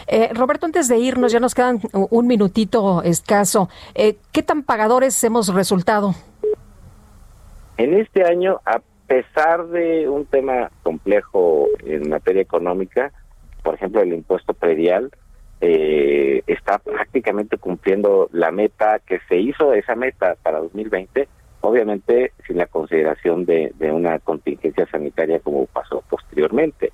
Eh, 0.09 0.31
Roberto, 0.35 0.67
antes 0.67 0.89
de 0.89 0.99
irnos, 0.99 1.31
ya 1.31 1.39
nos 1.39 1.55
quedan 1.55 1.81
un 1.93 2.27
minutito 2.27 3.03
escaso. 3.05 3.69
¿Qué 3.95 4.43
tan 4.43 4.65
pagadores 4.65 5.23
hemos 5.23 5.55
resultado? 5.55 6.15
En 7.77 7.95
este 7.95 8.25
año, 8.25 8.61
a 8.67 8.81
pesar 9.07 9.69
de 9.69 10.09
un 10.09 10.27
tema 10.27 10.71
complejo 10.83 11.69
en 11.85 12.11
materia 12.11 12.43
económica, 12.43 13.13
por 13.63 13.75
ejemplo, 13.75 14.01
el 14.01 14.13
impuesto 14.13 14.53
predial, 14.55 15.11
eh, 15.61 16.43
está 16.47 16.79
prácticamente 16.79 17.59
cumpliendo 17.59 18.29
la 18.33 18.51
meta 18.51 19.01
que 19.01 19.21
se 19.29 19.37
hizo, 19.37 19.73
esa 19.73 19.95
meta 19.95 20.37
para 20.43 20.61
2020, 20.61 21.29
obviamente 21.61 22.33
sin 22.47 22.59
la 22.59 22.67
consideración 22.67 23.45
de, 23.45 23.73
una 23.81 24.19
contingencia 24.21 24.87
sanitaria 24.91 25.41
como 25.41 25.67
pasó 25.67 26.03
posteriormente. 26.09 26.93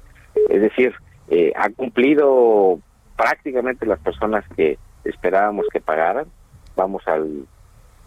Es 0.49 0.61
decir, 0.61 0.95
eh, 1.29 1.53
ha 1.57 1.69
cumplido 1.71 2.81
prácticamente 3.17 3.87
las 3.87 4.01
personas 4.01 4.45
que 4.57 4.79
esperábamos 5.05 5.67
que 5.73 5.81
pagaran, 5.81 6.27
vamos 6.77 7.07
al 7.07 7.47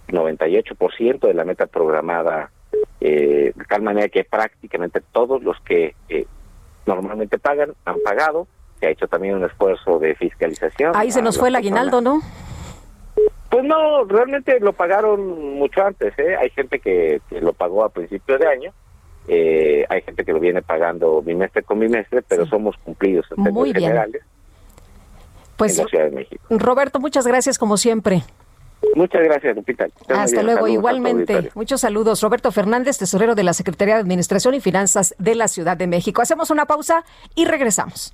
98% 0.07 1.19
de 1.19 1.33
la 1.33 1.45
meta 1.45 1.67
programada, 1.67 2.51
eh, 2.99 3.53
de 3.55 3.65
tal 3.65 3.81
manera 3.83 4.09
que 4.09 4.23
prácticamente 4.23 5.01
todos 5.11 5.43
los 5.43 5.59
que 5.61 5.95
eh, 6.09 6.25
normalmente 6.85 7.37
pagan 7.37 7.73
han 7.85 7.99
pagado 8.03 8.47
se 8.79 8.87
ha 8.87 8.89
hecho 8.89 9.07
también 9.07 9.35
un 9.35 9.43
esfuerzo 9.43 9.99
de 9.99 10.15
fiscalización. 10.15 10.95
Ahí 10.95 11.11
se 11.11 11.21
nos 11.21 11.37
fue 11.37 11.49
el 11.49 11.55
aguinaldo, 11.55 12.01
¿no? 12.01 12.21
Pues 13.49 13.63
no, 13.63 14.03
realmente 14.05 14.59
lo 14.59 14.73
pagaron 14.73 15.55
mucho 15.55 15.83
antes, 15.83 16.13
¿eh? 16.19 16.35
Hay 16.35 16.49
gente 16.49 16.79
que, 16.79 17.21
lo 17.41 17.53
pagó 17.53 17.83
a 17.83 17.89
principio 17.89 18.37
de 18.37 18.47
año, 18.47 18.73
eh, 19.27 19.85
hay 19.89 20.01
gente 20.01 20.23
que 20.23 20.33
lo 20.33 20.39
viene 20.39 20.61
pagando 20.61 21.21
bimestre 21.21 21.63
con 21.63 21.79
bimestre, 21.79 22.21
pero 22.21 22.45
somos 22.45 22.75
cumplidos 22.77 23.25
en 23.35 23.43
términos 23.43 23.73
generales 23.73 24.23
pues, 25.57 25.77
en 25.77 25.83
la 25.83 25.89
Ciudad 25.89 26.05
de 26.05 26.11
México. 26.11 26.43
Roberto, 26.49 26.99
muchas 26.99 27.25
gracias 27.25 27.57
como 27.57 27.77
siempre. 27.77 28.23
Muchas 28.95 29.23
gracias, 29.23 29.55
Lupita. 29.55 29.87
Hasta 30.09 30.43
luego, 30.43 30.67
igualmente. 30.67 31.51
Muchos 31.55 31.81
saludos. 31.81 32.21
Roberto 32.21 32.51
Fernández, 32.51 32.97
tesorero 32.97 33.35
de 33.35 33.43
la 33.43 33.53
Secretaría 33.53 33.95
de 33.95 34.01
Administración 34.01 34.53
y 34.53 34.61
Finanzas 34.61 35.15
de 35.17 35.35
la 35.35 35.47
Ciudad 35.47 35.77
de 35.77 35.87
México. 35.87 36.21
Hacemos 36.21 36.49
una 36.49 36.65
pausa 36.65 37.03
y 37.35 37.45
regresamos. 37.45 38.13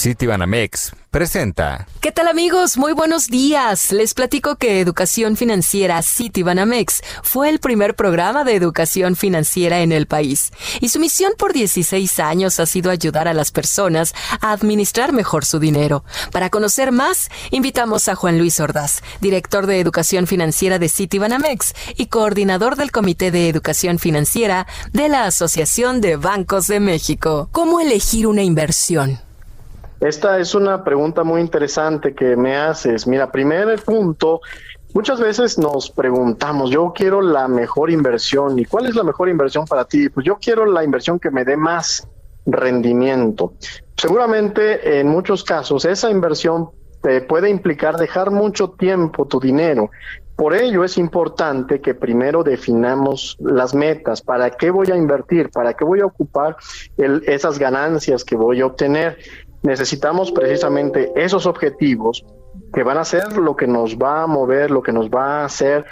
Citibanamex 0.00 0.92
presenta. 1.10 1.86
¿Qué 2.00 2.10
tal 2.10 2.26
amigos? 2.26 2.78
Muy 2.78 2.94
buenos 2.94 3.26
días. 3.26 3.92
Les 3.92 4.14
platico 4.14 4.56
que 4.56 4.80
Educación 4.80 5.36
Financiera 5.36 6.00
Citibanamex 6.00 7.02
fue 7.22 7.50
el 7.50 7.60
primer 7.60 7.94
programa 7.96 8.42
de 8.44 8.54
educación 8.54 9.14
financiera 9.14 9.80
en 9.80 9.92
el 9.92 10.06
país 10.06 10.52
y 10.80 10.88
su 10.88 11.00
misión 11.00 11.34
por 11.36 11.52
16 11.52 12.18
años 12.18 12.58
ha 12.60 12.64
sido 12.64 12.90
ayudar 12.90 13.28
a 13.28 13.34
las 13.34 13.50
personas 13.50 14.14
a 14.40 14.52
administrar 14.52 15.12
mejor 15.12 15.44
su 15.44 15.58
dinero. 15.58 16.02
Para 16.32 16.48
conocer 16.48 16.92
más, 16.92 17.28
invitamos 17.50 18.08
a 18.08 18.14
Juan 18.14 18.38
Luis 18.38 18.58
Ordaz, 18.58 19.02
director 19.20 19.66
de 19.66 19.80
Educación 19.80 20.26
Financiera 20.26 20.78
de 20.78 20.88
Citibanamex 20.88 21.74
y 21.98 22.06
coordinador 22.06 22.76
del 22.76 22.90
Comité 22.90 23.30
de 23.30 23.50
Educación 23.50 23.98
Financiera 23.98 24.66
de 24.94 25.10
la 25.10 25.26
Asociación 25.26 26.00
de 26.00 26.16
Bancos 26.16 26.68
de 26.68 26.80
México. 26.80 27.50
¿Cómo 27.52 27.80
elegir 27.80 28.26
una 28.26 28.42
inversión? 28.42 29.20
Esta 30.00 30.38
es 30.38 30.54
una 30.54 30.82
pregunta 30.82 31.24
muy 31.24 31.42
interesante 31.42 32.14
que 32.14 32.34
me 32.34 32.56
haces. 32.56 33.06
Mira, 33.06 33.30
primer 33.30 33.82
punto, 33.82 34.40
muchas 34.94 35.20
veces 35.20 35.58
nos 35.58 35.90
preguntamos, 35.90 36.70
yo 36.70 36.92
quiero 36.94 37.20
la 37.20 37.48
mejor 37.48 37.90
inversión. 37.90 38.58
¿Y 38.58 38.64
cuál 38.64 38.86
es 38.86 38.94
la 38.94 39.02
mejor 39.02 39.28
inversión 39.28 39.66
para 39.66 39.84
ti? 39.84 40.08
Pues 40.08 40.24
yo 40.24 40.38
quiero 40.40 40.64
la 40.64 40.82
inversión 40.84 41.20
que 41.20 41.30
me 41.30 41.44
dé 41.44 41.54
más 41.56 42.08
rendimiento. 42.46 43.52
Seguramente 43.94 45.00
en 45.00 45.08
muchos 45.08 45.44
casos 45.44 45.84
esa 45.84 46.10
inversión 46.10 46.70
te 47.02 47.20
puede 47.20 47.50
implicar 47.50 47.96
dejar 47.96 48.30
mucho 48.30 48.70
tiempo 48.70 49.26
tu 49.26 49.38
dinero. 49.38 49.90
Por 50.34 50.54
ello 50.54 50.84
es 50.84 50.96
importante 50.96 51.82
que 51.82 51.94
primero 51.94 52.42
definamos 52.42 53.36
las 53.40 53.74
metas, 53.74 54.22
para 54.22 54.50
qué 54.50 54.70
voy 54.70 54.90
a 54.90 54.96
invertir, 54.96 55.50
para 55.50 55.74
qué 55.74 55.84
voy 55.84 56.00
a 56.00 56.06
ocupar 56.06 56.56
esas 56.96 57.58
ganancias 57.58 58.24
que 58.24 58.36
voy 58.36 58.62
a 58.62 58.66
obtener. 58.66 59.18
Necesitamos 59.62 60.32
precisamente 60.32 61.12
esos 61.16 61.46
objetivos 61.46 62.24
que 62.72 62.82
van 62.82 62.98
a 62.98 63.04
ser 63.04 63.36
lo 63.36 63.56
que 63.56 63.66
nos 63.66 63.96
va 63.96 64.22
a 64.22 64.26
mover, 64.26 64.70
lo 64.70 64.82
que 64.82 64.92
nos 64.92 65.08
va 65.08 65.42
a 65.42 65.44
hacer 65.44 65.84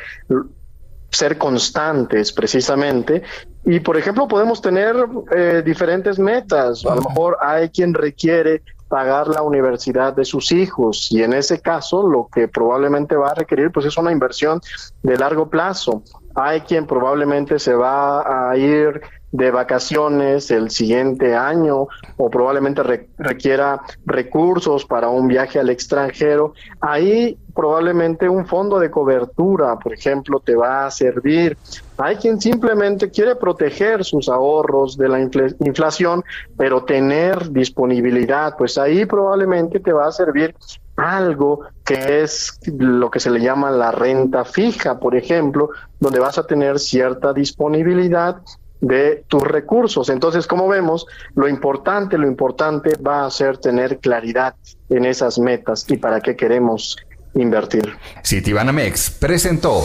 ser 1.10 1.38
constantes 1.38 2.32
precisamente. 2.32 3.22
Y 3.64 3.80
por 3.80 3.96
ejemplo, 3.96 4.28
podemos 4.28 4.60
tener 4.60 4.94
eh, 5.34 5.62
diferentes 5.64 6.18
metas. 6.18 6.84
A 6.86 6.94
lo 6.94 7.02
mejor 7.02 7.36
hay 7.40 7.68
quien 7.70 7.94
requiere 7.94 8.62
pagar 8.88 9.28
la 9.28 9.42
universidad 9.42 10.14
de 10.14 10.24
sus 10.24 10.50
hijos 10.50 11.12
y 11.12 11.22
en 11.22 11.34
ese 11.34 11.60
caso 11.60 12.08
lo 12.08 12.28
que 12.32 12.48
probablemente 12.48 13.16
va 13.16 13.32
a 13.32 13.34
requerir 13.34 13.70
pues 13.70 13.84
es 13.84 13.98
una 13.98 14.12
inversión 14.12 14.60
de 15.02 15.16
largo 15.18 15.50
plazo. 15.50 16.02
Hay 16.34 16.62
quien 16.62 16.86
probablemente 16.86 17.58
se 17.58 17.74
va 17.74 18.50
a 18.50 18.56
ir 18.56 19.02
de 19.30 19.50
vacaciones 19.50 20.50
el 20.50 20.70
siguiente 20.70 21.34
año 21.34 21.88
o 22.16 22.30
probablemente 22.30 22.82
requiera 23.18 23.80
recursos 24.06 24.86
para 24.86 25.08
un 25.08 25.28
viaje 25.28 25.58
al 25.58 25.70
extranjero, 25.70 26.54
ahí 26.80 27.38
probablemente 27.54 28.28
un 28.28 28.46
fondo 28.46 28.78
de 28.78 28.90
cobertura, 28.90 29.76
por 29.78 29.92
ejemplo, 29.92 30.40
te 30.40 30.54
va 30.54 30.86
a 30.86 30.90
servir. 30.90 31.58
Hay 31.98 32.16
quien 32.16 32.40
simplemente 32.40 33.10
quiere 33.10 33.34
proteger 33.34 34.04
sus 34.04 34.28
ahorros 34.28 34.96
de 34.96 35.08
la 35.08 35.20
inflación, 35.20 36.24
pero 36.56 36.84
tener 36.84 37.50
disponibilidad, 37.50 38.56
pues 38.56 38.78
ahí 38.78 39.04
probablemente 39.06 39.80
te 39.80 39.92
va 39.92 40.06
a 40.06 40.12
servir 40.12 40.54
algo 40.96 41.62
que 41.84 42.22
es 42.22 42.58
lo 42.66 43.10
que 43.10 43.20
se 43.20 43.30
le 43.30 43.40
llama 43.40 43.70
la 43.70 43.90
renta 43.90 44.44
fija, 44.44 44.98
por 44.98 45.16
ejemplo, 45.16 45.70
donde 46.00 46.20
vas 46.20 46.38
a 46.38 46.46
tener 46.46 46.78
cierta 46.78 47.32
disponibilidad 47.32 48.40
de 48.80 49.24
tus 49.28 49.42
recursos. 49.42 50.08
Entonces, 50.08 50.46
como 50.46 50.68
vemos, 50.68 51.06
lo 51.34 51.48
importante, 51.48 52.18
lo 52.18 52.26
importante 52.26 52.92
va 52.96 53.26
a 53.26 53.30
ser 53.30 53.58
tener 53.58 53.98
claridad 53.98 54.54
en 54.88 55.04
esas 55.04 55.38
metas 55.38 55.84
y 55.88 55.96
para 55.96 56.20
qué 56.20 56.36
queremos 56.36 56.96
invertir. 57.34 57.96
Citibanamex 58.24 59.10
presentó. 59.10 59.82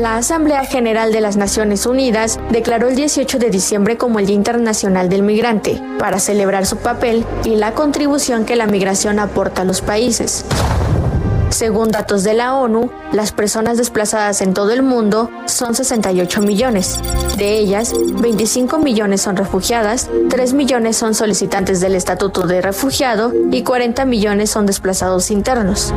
La 0.00 0.16
Asamblea 0.16 0.64
General 0.64 1.12
de 1.12 1.20
las 1.20 1.36
Naciones 1.36 1.84
Unidas 1.84 2.40
declaró 2.50 2.88
el 2.88 2.96
18 2.96 3.38
de 3.38 3.50
diciembre 3.50 3.98
como 3.98 4.18
el 4.18 4.26
Día 4.26 4.34
Internacional 4.34 5.08
del 5.08 5.22
Migrante, 5.22 5.80
para 5.98 6.18
celebrar 6.18 6.64
su 6.64 6.78
papel 6.78 7.24
y 7.44 7.56
la 7.56 7.74
contribución 7.74 8.46
que 8.46 8.56
la 8.56 8.66
migración 8.66 9.18
aporta 9.18 9.62
a 9.62 9.64
los 9.66 9.82
países. 9.82 10.46
Según 11.50 11.90
datos 11.90 12.22
de 12.24 12.32
la 12.34 12.54
ONU, 12.54 12.90
las 13.12 13.32
personas 13.32 13.76
desplazadas 13.76 14.40
en 14.40 14.54
todo 14.54 14.70
el 14.70 14.82
mundo 14.82 15.30
son 15.46 15.74
68 15.74 16.40
millones. 16.40 16.98
De 17.36 17.58
ellas, 17.58 17.92
25 18.20 18.78
millones 18.78 19.22
son 19.22 19.36
refugiadas, 19.36 20.08
3 20.30 20.54
millones 20.54 20.96
son 20.96 21.14
solicitantes 21.14 21.80
del 21.80 21.96
estatuto 21.96 22.46
de 22.46 22.62
refugiado 22.62 23.32
y 23.50 23.62
40 23.62 24.04
millones 24.04 24.50
son 24.50 24.64
desplazados 24.64 25.30
internos. 25.30 25.92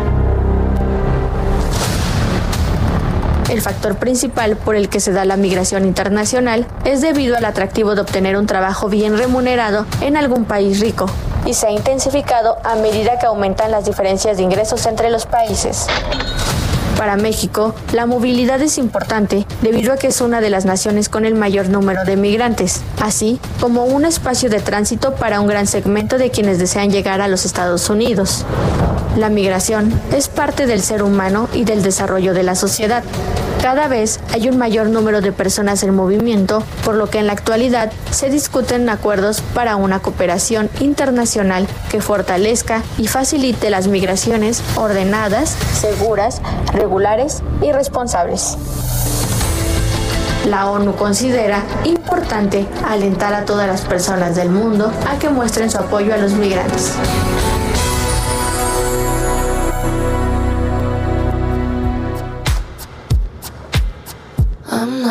El 3.53 3.61
factor 3.61 3.97
principal 3.97 4.57
por 4.57 4.75
el 4.75 4.89
que 4.89 4.99
se 4.99 5.11
da 5.11 5.25
la 5.25 5.37
migración 5.37 5.85
internacional 5.85 6.65
es 6.85 7.01
debido 7.01 7.37
al 7.37 7.45
atractivo 7.45 7.93
de 7.93 8.01
obtener 8.01 8.35
un 8.35 8.47
trabajo 8.47 8.89
bien 8.89 9.15
remunerado 9.15 9.85
en 10.01 10.17
algún 10.17 10.45
país 10.45 10.79
rico, 10.79 11.05
y 11.45 11.53
se 11.53 11.67
ha 11.67 11.71
intensificado 11.71 12.57
a 12.63 12.73
medida 12.73 13.19
que 13.19 13.27
aumentan 13.27 13.69
las 13.69 13.85
diferencias 13.85 14.37
de 14.37 14.43
ingresos 14.43 14.87
entre 14.87 15.11
los 15.11 15.27
países. 15.27 15.85
Para 16.97 17.17
México, 17.17 17.73
la 17.91 18.05
movilidad 18.05 18.61
es 18.61 18.77
importante 18.77 19.45
debido 19.61 19.93
a 19.93 19.97
que 19.97 20.07
es 20.07 20.21
una 20.21 20.41
de 20.41 20.49
las 20.49 20.65
naciones 20.65 21.09
con 21.09 21.25
el 21.25 21.35
mayor 21.35 21.69
número 21.69 22.05
de 22.05 22.15
migrantes, 22.15 22.81
así 23.01 23.39
como 23.59 23.85
un 23.85 24.05
espacio 24.05 24.49
de 24.49 24.59
tránsito 24.59 25.15
para 25.15 25.41
un 25.41 25.47
gran 25.47 25.67
segmento 25.67 26.17
de 26.17 26.29
quienes 26.29 26.59
desean 26.59 26.91
llegar 26.91 27.21
a 27.21 27.27
los 27.27 27.45
Estados 27.45 27.89
Unidos. 27.89 28.45
La 29.17 29.29
migración 29.29 29.93
es 30.15 30.27
parte 30.27 30.65
del 30.65 30.81
ser 30.81 31.03
humano 31.03 31.49
y 31.53 31.65
del 31.65 31.83
desarrollo 31.83 32.33
de 32.33 32.43
la 32.43 32.55
sociedad. 32.55 33.03
Cada 33.63 33.87
vez 33.87 34.19
hay 34.33 34.49
un 34.49 34.57
mayor 34.57 34.87
número 34.87 35.21
de 35.21 35.31
personas 35.31 35.83
en 35.83 35.95
movimiento, 35.95 36.61
por 36.83 36.95
lo 36.95 37.09
que 37.09 37.19
en 37.19 37.27
la 37.27 37.31
actualidad 37.31 37.93
se 38.11 38.29
discuten 38.29 38.89
acuerdos 38.89 39.39
para 39.39 39.77
una 39.77 39.99
cooperación 39.99 40.69
internacional 40.81 41.65
que 41.89 42.01
fortalezca 42.01 42.83
y 42.97 43.07
facilite 43.07 43.69
las 43.69 43.87
migraciones 43.87 44.61
ordenadas, 44.75 45.55
seguras, 45.79 46.41
regulares 46.73 47.41
y 47.61 47.71
responsables. 47.71 48.57
La 50.49 50.69
ONU 50.69 50.97
considera 50.97 51.63
importante 51.85 52.67
alentar 52.85 53.33
a 53.33 53.45
todas 53.45 53.65
las 53.65 53.83
personas 53.83 54.35
del 54.35 54.49
mundo 54.49 54.91
a 55.09 55.17
que 55.19 55.29
muestren 55.29 55.71
su 55.71 55.77
apoyo 55.77 56.13
a 56.13 56.17
los 56.17 56.33
migrantes. 56.33 56.91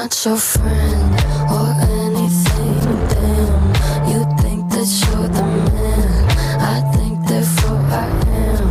Not 0.02 0.24
your 0.24 0.36
friend 0.36 1.14
or 1.48 1.66
anything. 2.02 2.80
Damn, 3.12 3.62
you 4.10 4.20
think 4.42 4.60
that 4.70 4.88
you're 5.00 5.28
the 5.28 5.44
man. 5.70 6.22
I 6.58 6.80
think 6.92 7.14
therefore 7.28 7.82
I 7.88 8.08
am. 8.42 8.66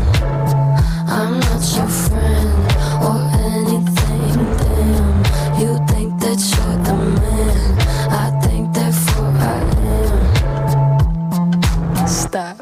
I'm 1.08 1.34
not 1.40 1.64
your 1.78 1.91
friend 2.03 2.52
or 3.08 3.18
anything. 3.48 4.36
Damn, 4.62 5.20
you 5.62 5.72
think 5.88 6.12
that 6.20 6.40
you're 6.52 6.80
the 6.88 6.95
man. 7.22 7.70
I 8.12 8.28
think 8.44 8.64
therefore 8.74 9.34
I 9.40 9.60
am. 11.95 12.08
Stop. 12.08 12.58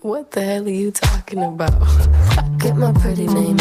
What 0.00 0.30
the 0.30 0.40
hell 0.42 0.64
are 0.66 0.70
you 0.70 0.90
talking 0.90 1.42
about? 1.44 1.78
Get 2.58 2.76
my 2.76 2.92
pretty 2.92 3.26
name 3.26 3.58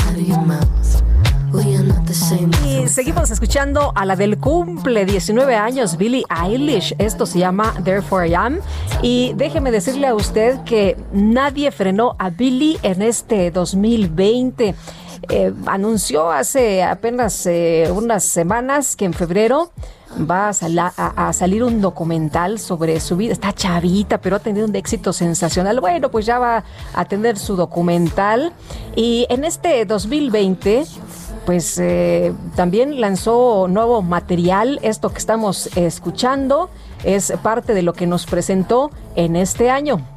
seguimos 2.95 3.29
escuchando 3.29 3.91
a 3.93 4.05
la 4.05 4.15
del 4.15 4.37
cumple 4.37 5.05
19 5.05 5.53
años, 5.53 5.97
Billie 5.97 6.23
Eilish. 6.29 6.95
Esto 6.97 7.25
se 7.25 7.39
llama 7.39 7.73
Therefore 7.83 8.25
I 8.25 8.33
Am. 8.35 8.59
Y 9.01 9.33
déjeme 9.35 9.69
decirle 9.69 10.07
a 10.07 10.15
usted 10.15 10.63
que 10.63 10.95
nadie 11.11 11.71
frenó 11.71 12.15
a 12.17 12.29
Billie 12.29 12.79
en 12.83 13.01
este 13.01 13.51
2020. 13.51 14.75
Eh, 15.27 15.53
anunció 15.65 16.31
hace 16.31 16.83
apenas 16.83 17.45
eh, 17.47 17.91
unas 17.93 18.23
semanas 18.23 18.95
que 18.95 19.03
en 19.03 19.13
febrero 19.13 19.71
va 20.29 20.51
a, 20.51 21.27
a, 21.27 21.33
salir 21.33 21.65
un 21.65 21.81
documental 21.81 22.59
sobre 22.59 23.01
su 23.01 23.17
vida. 23.17 23.33
Está 23.33 23.51
chavita, 23.51 24.19
pero 24.19 24.37
ha 24.37 24.39
tenido 24.39 24.65
un 24.67 24.75
éxito 24.75 25.11
sensacional. 25.11 25.81
Bueno, 25.81 26.09
pues 26.09 26.25
ya 26.25 26.39
va 26.39 26.63
a 26.93 27.03
tener 27.03 27.37
su 27.37 27.57
documental. 27.57 28.53
Y 28.95 29.25
en 29.29 29.43
este 29.43 29.83
2020 29.83 30.85
pues 31.45 31.77
eh, 31.79 32.33
también 32.55 32.99
lanzó 32.99 33.67
nuevo 33.67 34.01
material. 34.01 34.79
Esto 34.81 35.09
que 35.09 35.17
estamos 35.17 35.67
escuchando 35.77 36.69
es 37.03 37.33
parte 37.43 37.73
de 37.73 37.83
lo 37.83 37.93
que 37.93 38.07
nos 38.07 38.25
presentó 38.25 38.91
en 39.15 39.35
este 39.35 39.69
año. 39.69 40.14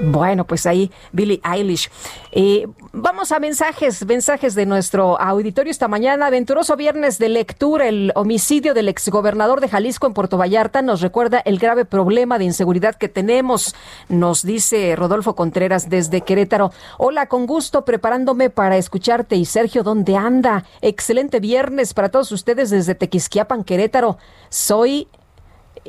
Bueno, 0.00 0.44
pues 0.44 0.64
ahí 0.64 0.92
Billie 1.10 1.40
Eilish. 1.42 1.90
Eh, 2.30 2.68
vamos 2.92 3.32
a 3.32 3.40
mensajes, 3.40 4.06
mensajes 4.06 4.54
de 4.54 4.64
nuestro 4.64 5.20
auditorio 5.20 5.72
esta 5.72 5.88
mañana. 5.88 6.30
Venturoso 6.30 6.76
viernes 6.76 7.18
de 7.18 7.28
lectura, 7.28 7.88
el 7.88 8.12
homicidio 8.14 8.74
del 8.74 8.88
exgobernador 8.88 9.60
de 9.60 9.68
Jalisco 9.68 10.06
en 10.06 10.14
Puerto 10.14 10.38
Vallarta 10.38 10.82
nos 10.82 11.00
recuerda 11.00 11.40
el 11.40 11.58
grave 11.58 11.84
problema 11.84 12.38
de 12.38 12.44
inseguridad 12.44 12.94
que 12.94 13.08
tenemos, 13.08 13.74
nos 14.08 14.44
dice 14.44 14.94
Rodolfo 14.94 15.34
Contreras 15.34 15.90
desde 15.90 16.20
Querétaro. 16.20 16.70
Hola, 16.96 17.26
con 17.26 17.46
gusto, 17.46 17.84
preparándome 17.84 18.50
para 18.50 18.76
escucharte. 18.76 19.34
Y 19.34 19.46
Sergio, 19.46 19.82
¿dónde 19.82 20.16
anda? 20.16 20.64
Excelente 20.80 21.40
viernes 21.40 21.92
para 21.92 22.08
todos 22.08 22.30
ustedes 22.30 22.70
desde 22.70 22.94
Tequisquiapan, 22.94 23.64
Querétaro. 23.64 24.18
Soy 24.48 25.08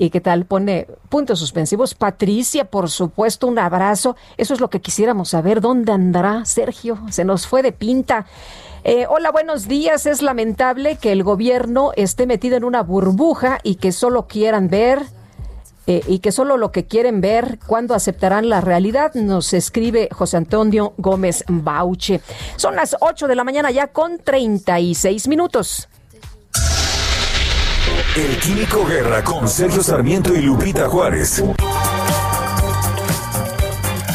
¿Y 0.01 0.11
qué 0.11 0.21
tal? 0.21 0.45
Pone 0.45 0.87
puntos 1.09 1.39
suspensivos. 1.39 1.93
Patricia, 1.93 2.63
por 2.63 2.89
supuesto, 2.89 3.47
un 3.47 3.59
abrazo. 3.59 4.15
Eso 4.37 4.53
es 4.53 4.61
lo 4.61 4.69
que 4.69 4.79
quisiéramos 4.79 5.27
saber. 5.27 5.59
¿Dónde 5.59 5.91
andará 5.91 6.45
Sergio? 6.45 6.99
Se 7.09 7.25
nos 7.25 7.47
fue 7.47 7.61
de 7.63 7.73
pinta. 7.73 8.25
Eh, 8.85 9.07
hola, 9.09 9.29
buenos 9.29 9.67
días. 9.67 10.05
Es 10.05 10.21
lamentable 10.21 10.95
que 10.95 11.11
el 11.11 11.21
gobierno 11.23 11.91
esté 11.97 12.27
metido 12.27 12.55
en 12.55 12.63
una 12.63 12.81
burbuja 12.81 13.59
y 13.61 13.75
que 13.75 13.91
solo 13.91 14.25
quieran 14.25 14.69
ver 14.69 15.03
eh, 15.85 16.01
y 16.07 16.19
que 16.19 16.31
solo 16.31 16.55
lo 16.55 16.71
que 16.71 16.85
quieren 16.85 17.19
ver 17.19 17.59
cuando 17.67 17.93
aceptarán 17.93 18.47
la 18.47 18.61
realidad, 18.61 19.13
nos 19.15 19.51
escribe 19.51 20.07
José 20.13 20.37
Antonio 20.37 20.93
Gómez 20.95 21.43
Bauche. 21.49 22.21
Son 22.55 22.73
las 22.77 22.95
8 23.01 23.27
de 23.27 23.35
la 23.35 23.43
mañana 23.43 23.69
ya 23.69 23.87
con 23.87 24.17
36 24.17 25.27
minutos. 25.27 25.89
El 28.17 28.37
Químico 28.39 28.85
Guerra 28.85 29.23
con 29.23 29.47
Sergio 29.47 29.81
Sarmiento 29.81 30.33
y 30.33 30.41
Lupita 30.41 30.89
Juárez. 30.89 31.43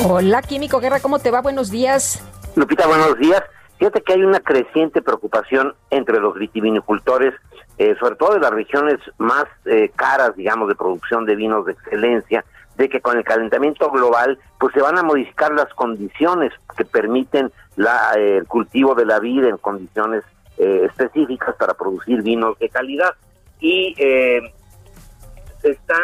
Hola, 0.05 0.43
Químico 0.43 0.81
Guerra, 0.81 1.01
¿cómo 1.01 1.19
te 1.19 1.31
va? 1.31 1.41
Buenos 1.41 1.71
días. 1.71 2.23
Lupita, 2.57 2.87
buenos 2.87 3.19
días. 3.19 3.43
Fíjate 3.79 4.03
que 4.03 4.13
hay 4.13 4.23
una 4.23 4.41
creciente 4.41 5.01
preocupación 5.03 5.75
entre 5.91 6.21
los 6.21 6.35
vitivinicultores 6.35 7.35
eh, 7.77 7.97
sobre 7.99 8.15
todo 8.15 8.35
de 8.35 8.41
las 8.41 8.53
regiones 8.53 9.01
más 9.19 9.47
eh, 9.65 9.91
caras, 9.97 10.37
digamos, 10.37 10.69
de 10.69 10.77
producción 10.77 11.25
de 11.25 11.35
vinos 11.35 11.67
de 11.67 11.73
excelencia, 11.73 12.45
de 12.77 12.89
que 12.89 13.01
con 13.01 13.17
el 13.17 13.25
calentamiento 13.25 13.91
global, 13.91 14.39
pues 14.61 14.73
se 14.75 14.81
van 14.81 14.97
a 14.97 15.03
modificar 15.03 15.53
las 15.53 15.73
condiciones 15.75 16.53
que 16.77 16.85
permiten 16.85 17.51
la, 17.75 18.13
eh, 18.17 18.37
el 18.37 18.47
cultivo 18.47 18.95
de 18.95 19.07
la 19.07 19.19
vida 19.19 19.49
en 19.49 19.59
condiciones 19.59 20.23
específicas 20.57 21.57
para 21.57 21.75
producir 21.75 22.23
vinos 22.23 22.57
de 22.61 22.69
calidad. 22.69 23.17
Y 23.61 23.95
se 23.95 25.71
están 25.71 26.03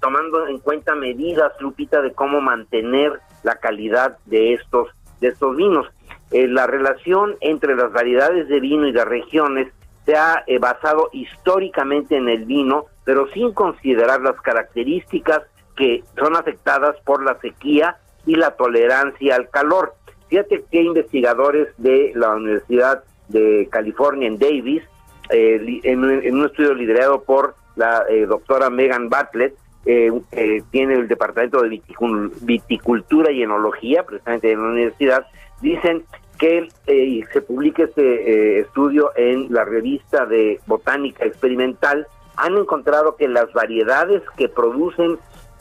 tomando 0.00 0.48
en 0.48 0.58
cuenta 0.58 0.94
medidas, 0.94 1.52
Lupita, 1.60 2.02
de 2.02 2.12
cómo 2.12 2.40
mantener 2.40 3.20
la 3.44 3.56
calidad 3.56 4.18
de 4.26 4.54
estos, 4.54 4.88
de 5.20 5.28
estos 5.28 5.56
vinos. 5.56 5.86
la 6.30 6.66
relación 6.66 7.36
entre 7.40 7.76
las 7.76 7.92
variedades 7.92 8.48
de 8.48 8.60
vino 8.60 8.86
y 8.86 8.92
las 8.92 9.06
regiones 9.06 9.72
se 10.08 10.16
ha 10.16 10.42
eh, 10.46 10.58
basado 10.58 11.10
históricamente 11.12 12.16
en 12.16 12.30
el 12.30 12.46
vino, 12.46 12.86
pero 13.04 13.28
sin 13.34 13.52
considerar 13.52 14.22
las 14.22 14.40
características 14.40 15.42
que 15.76 16.02
son 16.18 16.34
afectadas 16.34 16.96
por 17.04 17.22
la 17.22 17.38
sequía 17.40 17.98
y 18.24 18.34
la 18.36 18.52
tolerancia 18.52 19.36
al 19.36 19.50
calor. 19.50 19.92
Fíjate 20.30 20.64
que 20.70 20.80
investigadores 20.80 21.68
de 21.76 22.12
la 22.14 22.30
Universidad 22.30 23.04
de 23.28 23.68
California 23.70 24.28
en 24.28 24.38
Davis, 24.38 24.82
eh, 25.30 25.80
en, 25.84 26.04
un 26.04 26.46
estudio 26.46 26.74
liderado 26.74 27.22
por 27.22 27.54
la 27.76 28.04
eh, 28.08 28.26
doctora 28.26 28.70
Megan 28.70 29.08
Bartlett, 29.08 29.56
tiene 30.70 30.94
el 30.94 31.08
Departamento 31.08 31.62
de 31.62 31.80
Viticultura 32.42 33.32
y 33.32 33.42
Enología, 33.42 34.04
precisamente 34.04 34.52
en 34.52 34.60
la 34.60 34.68
universidad, 34.68 35.26
dicen 35.62 36.04
que 36.38 36.68
eh, 36.86 37.24
se 37.32 37.42
publique 37.42 37.82
este 37.82 38.02
eh, 38.02 38.60
estudio 38.60 39.10
en 39.16 39.52
la 39.52 39.64
revista 39.64 40.24
de 40.24 40.60
Botánica 40.66 41.26
Experimental, 41.26 42.06
han 42.36 42.56
encontrado 42.56 43.16
que 43.16 43.26
las 43.26 43.52
variedades 43.52 44.22
que 44.36 44.48
producen 44.48 45.18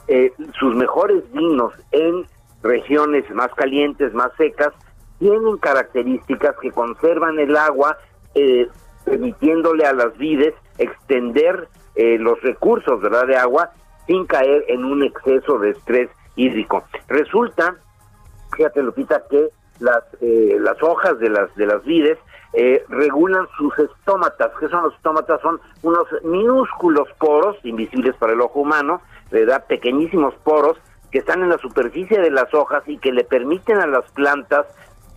eh, 0.07 0.31
sus 0.59 0.75
mejores 0.75 1.23
vinos 1.33 1.73
en 1.91 2.25
regiones 2.61 3.29
más 3.31 3.49
calientes, 3.55 4.13
más 4.13 4.31
secas, 4.37 4.71
tienen 5.17 5.57
características 5.57 6.55
que 6.61 6.71
conservan 6.71 7.39
el 7.39 7.57
agua, 7.57 7.97
permitiéndole 9.07 9.85
a 9.85 9.93
las 9.93 10.17
vides 10.17 10.53
extender 10.77 11.67
los 11.95 12.39
recursos 12.41 13.01
¿verdad? 13.01 13.25
de 13.25 13.37
agua 13.37 13.71
sin 14.05 14.25
caer 14.25 14.63
en 14.67 14.85
un 14.85 15.03
exceso 15.03 15.57
de 15.59 15.71
estrés 15.71 16.09
hídrico. 16.35 16.83
Resulta, 17.07 17.75
fíjate 18.55 18.81
Lupita, 18.81 19.23
que 19.29 19.49
las, 19.79 20.03
eh, 20.21 20.57
las 20.59 20.81
hojas 20.81 21.19
de 21.19 21.29
las, 21.29 21.53
de 21.55 21.65
las 21.65 21.83
vides 21.83 22.17
eh, 22.53 22.83
regulan 22.89 23.47
sus 23.57 23.77
estómatas. 23.77 24.51
¿Qué 24.59 24.69
son 24.69 24.83
los 24.83 24.95
estómatas? 24.95 25.41
Son 25.41 25.59
unos 25.83 26.07
minúsculos 26.23 27.07
poros, 27.19 27.57
invisibles 27.63 28.15
para 28.15 28.33
el 28.33 28.41
ojo 28.41 28.61
humano, 28.61 29.01
¿verdad? 29.29 29.65
Pequeñísimos 29.67 30.33
poros 30.43 30.77
que 31.11 31.19
están 31.19 31.43
en 31.43 31.49
la 31.49 31.57
superficie 31.57 32.19
de 32.19 32.31
las 32.31 32.53
hojas 32.53 32.83
y 32.87 32.97
que 32.97 33.11
le 33.11 33.23
permiten 33.23 33.77
a 33.77 33.87
las 33.87 34.09
plantas 34.11 34.65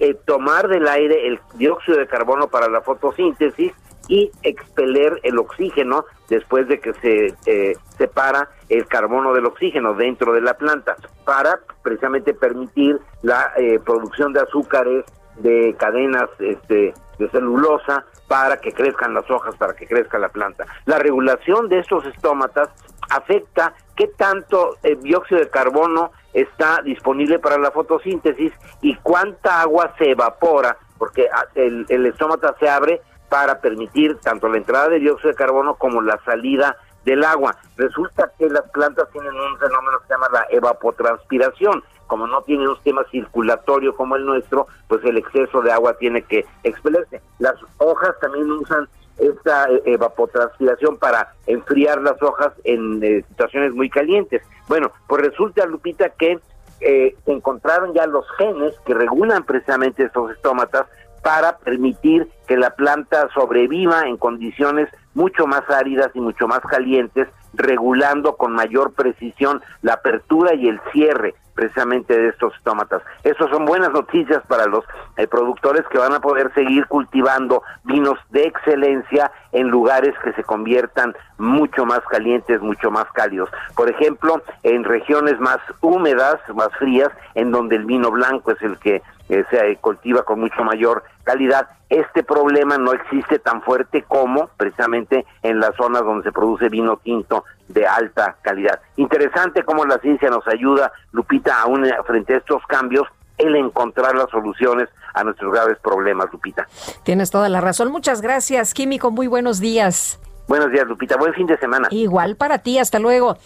eh, 0.00 0.14
tomar 0.24 0.68
del 0.68 0.88
aire 0.88 1.28
el 1.28 1.40
dióxido 1.54 1.98
de 1.98 2.06
carbono 2.06 2.48
para 2.48 2.68
la 2.68 2.80
fotosíntesis 2.80 3.72
y 4.08 4.30
expeler 4.42 5.20
el 5.22 5.38
oxígeno 5.38 6.04
después 6.28 6.66
de 6.68 6.80
que 6.80 6.92
se 6.94 7.34
eh, 7.46 7.76
separa 7.96 8.48
el 8.68 8.86
carbono 8.86 9.32
del 9.32 9.46
oxígeno 9.46 9.94
dentro 9.94 10.32
de 10.32 10.40
la 10.40 10.54
planta 10.54 10.96
para 11.24 11.60
precisamente 11.82 12.34
permitir 12.34 12.98
la 13.22 13.52
eh, 13.56 13.78
producción 13.78 14.32
de 14.32 14.40
azúcares 14.40 15.04
de 15.36 15.76
cadenas 15.78 16.28
este, 16.40 16.92
de 17.18 17.30
celulosa 17.30 18.04
para 18.26 18.56
que 18.56 18.72
crezcan 18.72 19.14
las 19.14 19.30
hojas, 19.30 19.54
para 19.56 19.74
que 19.74 19.86
crezca 19.86 20.18
la 20.18 20.28
planta. 20.28 20.66
La 20.86 20.98
regulación 20.98 21.68
de 21.68 21.78
estos 21.78 22.04
estómatas 22.06 22.68
afecta 23.10 23.74
qué 23.96 24.08
tanto 24.08 24.76
eh, 24.82 24.96
dióxido 24.96 25.40
de 25.40 25.50
carbono 25.50 26.12
está 26.32 26.82
disponible 26.82 27.38
para 27.38 27.58
la 27.58 27.70
fotosíntesis 27.70 28.52
y 28.82 28.94
cuánta 28.96 29.62
agua 29.62 29.94
se 29.98 30.10
evapora, 30.10 30.76
porque 30.98 31.28
ah, 31.32 31.46
el, 31.54 31.86
el 31.88 32.06
estómata 32.06 32.54
se 32.58 32.68
abre 32.68 33.00
para 33.28 33.60
permitir 33.60 34.18
tanto 34.18 34.48
la 34.48 34.58
entrada 34.58 34.88
de 34.88 34.98
dióxido 34.98 35.30
de 35.30 35.36
carbono 35.36 35.76
como 35.76 36.02
la 36.02 36.18
salida 36.24 36.76
del 37.04 37.24
agua. 37.24 37.56
Resulta 37.76 38.30
que 38.38 38.48
las 38.48 38.68
plantas 38.70 39.08
tienen 39.10 39.32
un 39.32 39.58
fenómeno 39.58 39.98
que 40.00 40.06
se 40.06 40.12
llama 40.14 40.28
la 40.32 40.46
evapotranspiración. 40.50 41.82
Como 42.06 42.26
no 42.26 42.42
tienen 42.42 42.68
un 42.68 42.74
sistema 42.74 43.04
circulatorio 43.10 43.94
como 43.94 44.16
el 44.16 44.26
nuestro, 44.26 44.66
pues 44.88 45.04
el 45.04 45.16
exceso 45.16 45.62
de 45.62 45.70
agua 45.70 45.94
tiene 45.94 46.22
que 46.22 46.44
expelerse. 46.64 47.22
Las 47.38 47.54
hojas 47.78 48.18
también 48.20 48.50
usan 48.50 48.88
esta 49.20 49.70
eh, 49.70 49.82
evapotranspiración 49.86 50.96
para 50.98 51.34
enfriar 51.46 52.00
las 52.00 52.20
hojas 52.22 52.52
en 52.64 53.02
eh, 53.02 53.24
situaciones 53.28 53.74
muy 53.74 53.90
calientes. 53.90 54.42
Bueno, 54.68 54.92
pues 55.06 55.22
resulta, 55.22 55.66
Lupita, 55.66 56.10
que 56.10 56.38
eh, 56.80 57.14
encontraron 57.26 57.92
ya 57.92 58.06
los 58.06 58.24
genes 58.38 58.74
que 58.86 58.94
regulan 58.94 59.44
precisamente 59.44 60.04
estos 60.04 60.30
estómatas 60.32 60.86
para 61.22 61.58
permitir 61.58 62.28
que 62.46 62.56
la 62.56 62.70
planta 62.70 63.28
sobreviva 63.34 64.04
en 64.06 64.16
condiciones 64.16 64.88
mucho 65.14 65.46
más 65.46 65.62
áridas 65.68 66.10
y 66.14 66.20
mucho 66.20 66.46
más 66.46 66.60
calientes, 66.60 67.28
regulando 67.52 68.36
con 68.36 68.52
mayor 68.52 68.92
precisión 68.92 69.60
la 69.82 69.94
apertura 69.94 70.54
y 70.54 70.68
el 70.68 70.80
cierre 70.92 71.34
precisamente 71.60 72.16
de 72.16 72.28
estos 72.28 72.54
estómatas. 72.54 73.02
Estas 73.22 73.50
son 73.50 73.66
buenas 73.66 73.90
noticias 73.90 74.40
para 74.48 74.64
los 74.66 74.82
eh, 75.18 75.26
productores 75.26 75.84
que 75.90 75.98
van 75.98 76.14
a 76.14 76.20
poder 76.20 76.50
seguir 76.54 76.86
cultivando 76.86 77.62
vinos 77.84 78.18
de 78.30 78.44
excelencia 78.44 79.30
en 79.52 79.68
lugares 79.68 80.14
que 80.24 80.32
se 80.32 80.42
conviertan 80.42 81.14
mucho 81.36 81.84
más 81.84 82.00
calientes, 82.10 82.62
mucho 82.62 82.90
más 82.90 83.04
cálidos. 83.12 83.50
Por 83.76 83.90
ejemplo, 83.90 84.42
en 84.62 84.84
regiones 84.84 85.38
más 85.38 85.58
húmedas, 85.82 86.36
más 86.54 86.70
frías, 86.78 87.10
en 87.34 87.50
donde 87.50 87.76
el 87.76 87.84
vino 87.84 88.10
blanco 88.10 88.52
es 88.52 88.62
el 88.62 88.78
que 88.78 89.02
se 89.50 89.76
cultiva 89.80 90.22
con 90.22 90.40
mucho 90.40 90.62
mayor 90.64 91.04
calidad. 91.24 91.68
Este 91.88 92.22
problema 92.22 92.78
no 92.78 92.92
existe 92.92 93.38
tan 93.38 93.62
fuerte 93.62 94.02
como 94.02 94.48
precisamente 94.56 95.26
en 95.42 95.60
las 95.60 95.74
zonas 95.76 96.02
donde 96.02 96.24
se 96.24 96.32
produce 96.32 96.68
vino 96.68 96.96
tinto 96.98 97.44
de 97.68 97.86
alta 97.86 98.36
calidad. 98.42 98.80
Interesante 98.96 99.64
cómo 99.64 99.84
la 99.84 99.98
ciencia 99.98 100.30
nos 100.30 100.46
ayuda, 100.46 100.92
Lupita, 101.12 101.60
aún 101.60 101.86
frente 102.06 102.34
a 102.34 102.38
estos 102.38 102.62
cambios, 102.66 103.06
el 103.38 103.56
encontrar 103.56 104.14
las 104.14 104.28
soluciones 104.30 104.88
a 105.14 105.24
nuestros 105.24 105.52
graves 105.52 105.78
problemas, 105.82 106.28
Lupita. 106.32 106.66
Tienes 107.04 107.30
toda 107.30 107.48
la 107.48 107.60
razón. 107.60 107.90
Muchas 107.90 108.20
gracias, 108.20 108.74
Químico. 108.74 109.10
Muy 109.10 109.26
buenos 109.26 109.60
días. 109.60 110.20
Buenos 110.46 110.72
días, 110.72 110.86
Lupita. 110.86 111.16
Buen 111.16 111.32
fin 111.34 111.46
de 111.46 111.56
semana. 111.58 111.88
Igual 111.90 112.36
para 112.36 112.58
ti. 112.58 112.78
Hasta 112.78 112.98
luego. 112.98 113.36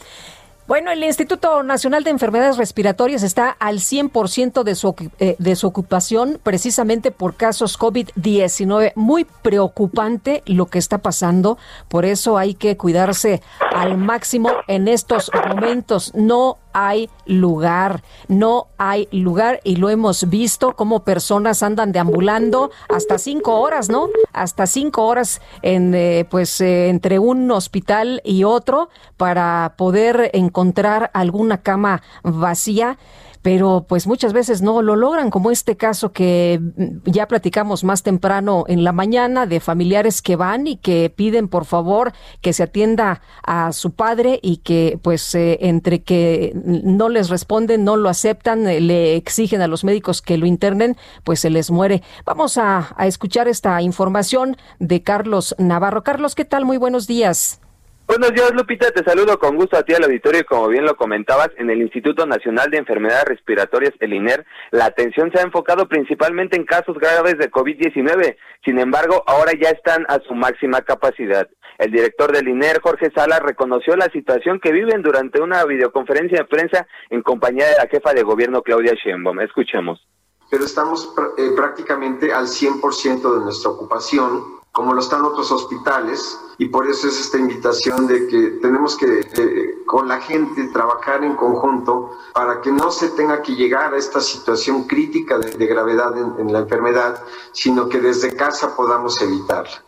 Bueno, 0.66 0.90
el 0.90 1.04
Instituto 1.04 1.62
Nacional 1.62 2.04
de 2.04 2.10
Enfermedades 2.10 2.56
Respiratorias 2.56 3.22
está 3.22 3.50
al 3.50 3.80
100% 3.80 4.62
de 4.62 4.74
su, 4.74 4.94
eh, 5.18 5.36
de 5.38 5.56
su 5.56 5.66
ocupación 5.66 6.40
precisamente 6.42 7.10
por 7.10 7.36
casos 7.36 7.78
COVID-19. 7.78 8.92
Muy 8.94 9.26
preocupante 9.42 10.42
lo 10.46 10.64
que 10.66 10.78
está 10.78 10.98
pasando, 10.98 11.58
por 11.88 12.06
eso 12.06 12.38
hay 12.38 12.54
que 12.54 12.78
cuidarse 12.78 13.42
al 13.74 13.98
máximo 13.98 14.48
en 14.66 14.88
estos 14.88 15.30
momentos. 15.46 16.14
No 16.14 16.56
hay 16.74 17.08
lugar, 17.24 18.02
no 18.28 18.66
hay 18.76 19.08
lugar 19.12 19.60
y 19.64 19.76
lo 19.76 19.88
hemos 19.88 20.28
visto 20.28 20.74
como 20.74 21.04
personas 21.04 21.62
andan 21.62 21.92
deambulando 21.92 22.70
hasta 22.88 23.16
cinco 23.16 23.60
horas, 23.60 23.88
¿no? 23.88 24.08
Hasta 24.32 24.66
cinco 24.66 25.06
horas 25.06 25.40
en, 25.62 25.94
eh, 25.94 26.26
pues, 26.28 26.60
eh, 26.60 26.88
entre 26.88 27.18
un 27.18 27.50
hospital 27.50 28.20
y 28.24 28.44
otro 28.44 28.90
para 29.16 29.74
poder 29.78 30.30
encontrar 30.34 31.10
alguna 31.14 31.62
cama 31.62 32.02
vacía 32.22 32.98
pero 33.44 33.84
pues 33.86 34.06
muchas 34.06 34.32
veces 34.32 34.62
no 34.62 34.80
lo 34.80 34.96
logran, 34.96 35.28
como 35.28 35.50
este 35.50 35.76
caso 35.76 36.12
que 36.12 36.58
mm, 36.62 37.10
ya 37.10 37.28
platicamos 37.28 37.84
más 37.84 38.02
temprano 38.02 38.64
en 38.68 38.84
la 38.84 38.92
mañana 38.92 39.44
de 39.44 39.60
familiares 39.60 40.22
que 40.22 40.34
van 40.34 40.66
y 40.66 40.76
que 40.76 41.12
piden 41.14 41.48
por 41.48 41.66
favor 41.66 42.14
que 42.40 42.54
se 42.54 42.62
atienda 42.62 43.20
a 43.42 43.72
su 43.72 43.90
padre 43.90 44.40
y 44.40 44.56
que 44.56 44.98
pues 45.02 45.34
eh, 45.34 45.58
entre 45.60 46.02
que 46.02 46.52
no 46.54 47.10
les 47.10 47.28
responden, 47.28 47.84
no 47.84 47.96
lo 47.96 48.08
aceptan, 48.08 48.66
eh, 48.66 48.80
le 48.80 49.14
exigen 49.16 49.60
a 49.60 49.68
los 49.68 49.84
médicos 49.84 50.22
que 50.22 50.38
lo 50.38 50.46
internen, 50.46 50.96
pues 51.22 51.40
se 51.40 51.50
les 51.50 51.70
muere. 51.70 52.02
Vamos 52.24 52.56
a, 52.56 52.94
a 52.96 53.06
escuchar 53.06 53.46
esta 53.46 53.82
información 53.82 54.56
de 54.78 55.02
Carlos 55.02 55.54
Navarro. 55.58 56.02
Carlos, 56.02 56.34
¿qué 56.34 56.46
tal? 56.46 56.64
Muy 56.64 56.78
buenos 56.78 57.06
días. 57.06 57.60
Buenos 58.06 58.34
días, 58.34 58.52
Lupita. 58.52 58.90
Te 58.90 59.02
saludo 59.02 59.38
con 59.38 59.56
gusto 59.56 59.78
a 59.78 59.82
ti 59.82 59.94
al 59.94 60.04
auditorio 60.04 60.42
y 60.42 60.44
como 60.44 60.68
bien 60.68 60.84
lo 60.84 60.94
comentabas, 60.94 61.48
en 61.56 61.70
el 61.70 61.80
Instituto 61.80 62.26
Nacional 62.26 62.70
de 62.70 62.76
Enfermedades 62.76 63.24
Respiratorias, 63.24 63.94
el 63.98 64.12
INER, 64.12 64.44
la 64.72 64.84
atención 64.84 65.32
se 65.32 65.38
ha 65.40 65.42
enfocado 65.42 65.88
principalmente 65.88 66.54
en 66.56 66.66
casos 66.66 66.98
graves 66.98 67.38
de 67.38 67.50
COVID-19. 67.50 68.36
Sin 68.62 68.78
embargo, 68.78 69.24
ahora 69.26 69.52
ya 69.58 69.70
están 69.70 70.04
a 70.08 70.20
su 70.20 70.34
máxima 70.34 70.82
capacidad. 70.82 71.48
El 71.78 71.92
director 71.92 72.30
del 72.30 72.46
INER, 72.46 72.82
Jorge 72.82 73.10
Sala, 73.10 73.40
reconoció 73.40 73.96
la 73.96 74.10
situación 74.10 74.60
que 74.60 74.70
viven 74.70 75.00
durante 75.00 75.40
una 75.40 75.64
videoconferencia 75.64 76.38
de 76.38 76.44
prensa 76.44 76.86
en 77.08 77.22
compañía 77.22 77.66
de 77.68 77.76
la 77.78 77.88
jefa 77.88 78.12
de 78.12 78.22
gobierno, 78.22 78.62
Claudia 78.62 78.92
Sheinbaum. 79.02 79.40
Escuchemos. 79.40 80.06
Pero 80.50 80.64
estamos 80.66 81.14
eh, 81.38 81.50
prácticamente 81.56 82.34
al 82.34 82.48
100% 82.48 83.38
de 83.38 83.44
nuestra 83.44 83.70
ocupación 83.70 84.62
como 84.74 84.92
lo 84.92 85.00
están 85.00 85.24
otros 85.24 85.52
hospitales, 85.52 86.36
y 86.58 86.66
por 86.66 86.88
eso 86.88 87.06
es 87.06 87.20
esta 87.20 87.38
invitación 87.38 88.08
de 88.08 88.26
que 88.26 88.58
tenemos 88.60 88.96
que 88.96 89.20
eh, 89.20 89.74
con 89.86 90.08
la 90.08 90.20
gente 90.20 90.66
trabajar 90.72 91.22
en 91.22 91.36
conjunto 91.36 92.10
para 92.34 92.60
que 92.60 92.72
no 92.72 92.90
se 92.90 93.10
tenga 93.10 93.40
que 93.40 93.54
llegar 93.54 93.94
a 93.94 93.96
esta 93.96 94.20
situación 94.20 94.88
crítica 94.88 95.38
de, 95.38 95.64
gravedad 95.64 96.18
en, 96.18 96.52
la 96.52 96.58
enfermedad, 96.58 97.22
sino 97.52 97.88
que 97.88 98.00
desde 98.00 98.34
casa 98.34 98.74
podamos 98.74 99.22
evitarla. 99.22 99.84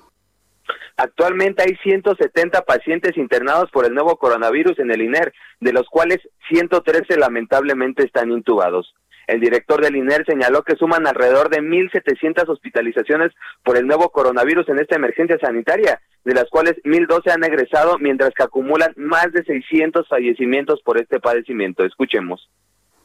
Actualmente 0.97 1.65
hay 1.65 1.77
170 1.83 2.63
pacientes 2.63 3.17
internados 3.17 3.69
por 3.73 3.87
el 3.87 3.93
nuevo 3.93 4.17
coronavirus 4.17 4.79
en 4.79 4.93
el 4.93 5.03
INER, 5.03 5.35
de 5.59 5.73
los 5.73 5.89
cuales 5.89 6.21
113 6.49 7.19
lamentablemente 7.19 8.05
están 8.05 8.31
intubados. 8.31 8.95
El 9.27 9.41
director 9.41 9.83
del 9.83 9.97
INER 9.97 10.25
señaló 10.25 10.63
que 10.63 10.77
suman 10.77 11.07
alrededor 11.07 11.49
de 11.49 11.61
1.700 11.61 12.49
hospitalizaciones 12.49 13.33
por 13.65 13.77
el 13.77 13.87
nuevo 13.87 14.11
coronavirus 14.11 14.69
en 14.69 14.79
esta 14.79 14.97
emergencia 14.97 15.39
sanitaria, 15.39 16.01
de 16.25 16.35
las 16.35 16.49
cuales 16.49 16.75
1.012 16.85 17.33
han 17.33 17.45
egresado, 17.45 17.99
mientras 17.99 18.31
que 18.35 18.45
acumulan 18.45 18.93
más 18.97 19.33
de 19.33 19.43
600 19.45 20.09
fallecimientos 20.09 20.81
por 20.83 20.99
este 20.99 21.19
padecimiento. 21.19 21.85
Escuchemos. 21.85 22.49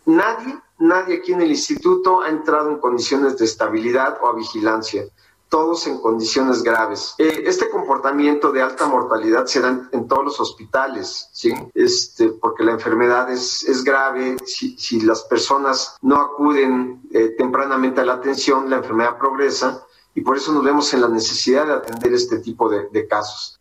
Nadie, 0.06 0.56
nadie 0.80 1.18
aquí 1.18 1.34
en 1.34 1.42
el 1.42 1.50
instituto 1.50 2.22
ha 2.22 2.30
entrado 2.30 2.70
en 2.70 2.80
condiciones 2.80 3.38
de 3.38 3.46
estabilidad 3.46 4.18
o 4.22 4.28
a 4.28 4.36
vigilancia 4.36 5.04
todos 5.52 5.86
en 5.86 6.00
condiciones 6.00 6.64
graves. 6.64 7.14
Eh, 7.18 7.44
este 7.46 7.70
comportamiento 7.70 8.54
de 8.54 8.62
alta 8.62 8.88
mortalidad 8.88 9.46
se 9.48 9.60
da 9.60 9.90
en, 9.92 10.08
todos 10.08 10.24
los 10.24 10.40
hospitales, 10.40 11.30
¿sí? 11.34 11.54
Este, 11.76 12.30
porque 12.30 12.64
la 12.64 12.72
enfermedad 12.72 13.30
es, 13.30 13.64
es 13.66 13.84
grave, 13.84 14.38
si, 14.46 15.02
las 15.02 15.24
personas 15.24 15.98
no 16.02 16.16
acuden 16.16 17.02
eh, 17.14 17.36
tempranamente 17.38 18.00
a 18.00 18.06
la 18.06 18.14
atención, 18.14 18.70
la 18.70 18.78
enfermedad 18.78 19.18
progresa 19.18 19.86
y 20.16 20.22
por 20.22 20.38
eso 20.38 20.54
nos 20.54 20.64
vemos 20.64 20.94
en 20.94 21.02
la 21.02 21.10
necesidad 21.10 21.68
de 21.68 21.74
atender 21.74 22.14
este 22.14 22.40
tipo 22.40 22.70
de, 22.70 22.88
de 22.90 23.06
casos. 23.06 23.60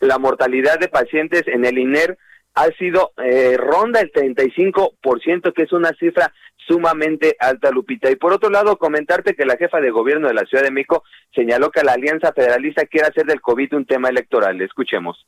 La 0.00 0.18
mortalidad 0.18 0.80
de 0.80 0.88
pacientes 0.88 1.42
en 1.48 1.66
el 1.66 1.76
INER 1.76 2.16
ha 2.54 2.66
sido 2.78 3.12
eh, 3.22 3.58
ronda 3.58 4.00
el 4.00 4.10
35%, 4.10 5.52
que 5.52 5.62
es 5.62 5.72
una 5.72 5.92
cifra 5.92 6.32
sumamente 6.68 7.34
alta, 7.40 7.70
Lupita. 7.70 8.10
Y 8.10 8.16
por 8.16 8.32
otro 8.32 8.50
lado, 8.50 8.76
comentarte 8.76 9.34
que 9.34 9.46
la 9.46 9.56
jefa 9.56 9.80
de 9.80 9.90
gobierno 9.90 10.28
de 10.28 10.34
la 10.34 10.44
Ciudad 10.44 10.62
de 10.62 10.70
México 10.70 11.02
señaló 11.34 11.70
que 11.70 11.82
la 11.82 11.94
Alianza 11.94 12.32
Federalista 12.32 12.86
quiere 12.86 13.08
hacer 13.08 13.24
del 13.24 13.40
COVID 13.40 13.74
un 13.74 13.86
tema 13.86 14.10
electoral. 14.10 14.60
Escuchemos. 14.60 15.26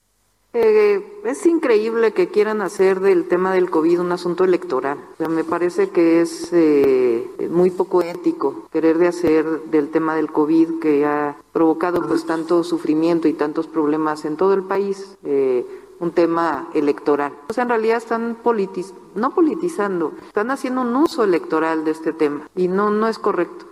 Eh, 0.52 1.00
es 1.26 1.46
increíble 1.46 2.12
que 2.12 2.28
quieran 2.28 2.60
hacer 2.60 2.98
del 2.98 3.28
tema 3.28 3.54
del 3.54 3.70
COVID 3.70 4.00
un 4.00 4.10
asunto 4.10 4.42
electoral. 4.42 4.98
O 5.14 5.16
sea, 5.16 5.28
me 5.28 5.44
parece 5.44 5.90
que 5.90 6.20
es 6.20 6.52
eh, 6.52 7.24
muy 7.48 7.70
poco 7.70 8.02
ético 8.02 8.68
querer 8.72 8.98
de 8.98 9.06
hacer 9.06 9.44
del 9.70 9.90
tema 9.90 10.16
del 10.16 10.32
COVID 10.32 10.80
que 10.80 11.04
ha 11.04 11.36
provocado 11.52 12.06
pues 12.08 12.26
tanto 12.26 12.64
sufrimiento 12.64 13.28
y 13.28 13.32
tantos 13.32 13.68
problemas 13.68 14.24
en 14.24 14.36
todo 14.36 14.54
el 14.54 14.64
país. 14.64 15.16
Eh, 15.24 15.64
un 16.00 16.12
tema 16.12 16.68
electoral. 16.74 17.32
O 17.48 17.52
sea, 17.52 17.62
en 17.62 17.68
realidad 17.68 17.98
están 17.98 18.36
politiz 18.42 18.92
no 19.14 19.34
politizando, 19.34 20.12
están 20.26 20.50
haciendo 20.50 20.82
un 20.82 20.94
uso 20.96 21.24
electoral 21.24 21.84
de 21.84 21.92
este 21.92 22.12
tema 22.12 22.48
y 22.56 22.68
no, 22.68 22.90
no 22.90 23.08
es 23.08 23.18
correcto. 23.18 23.66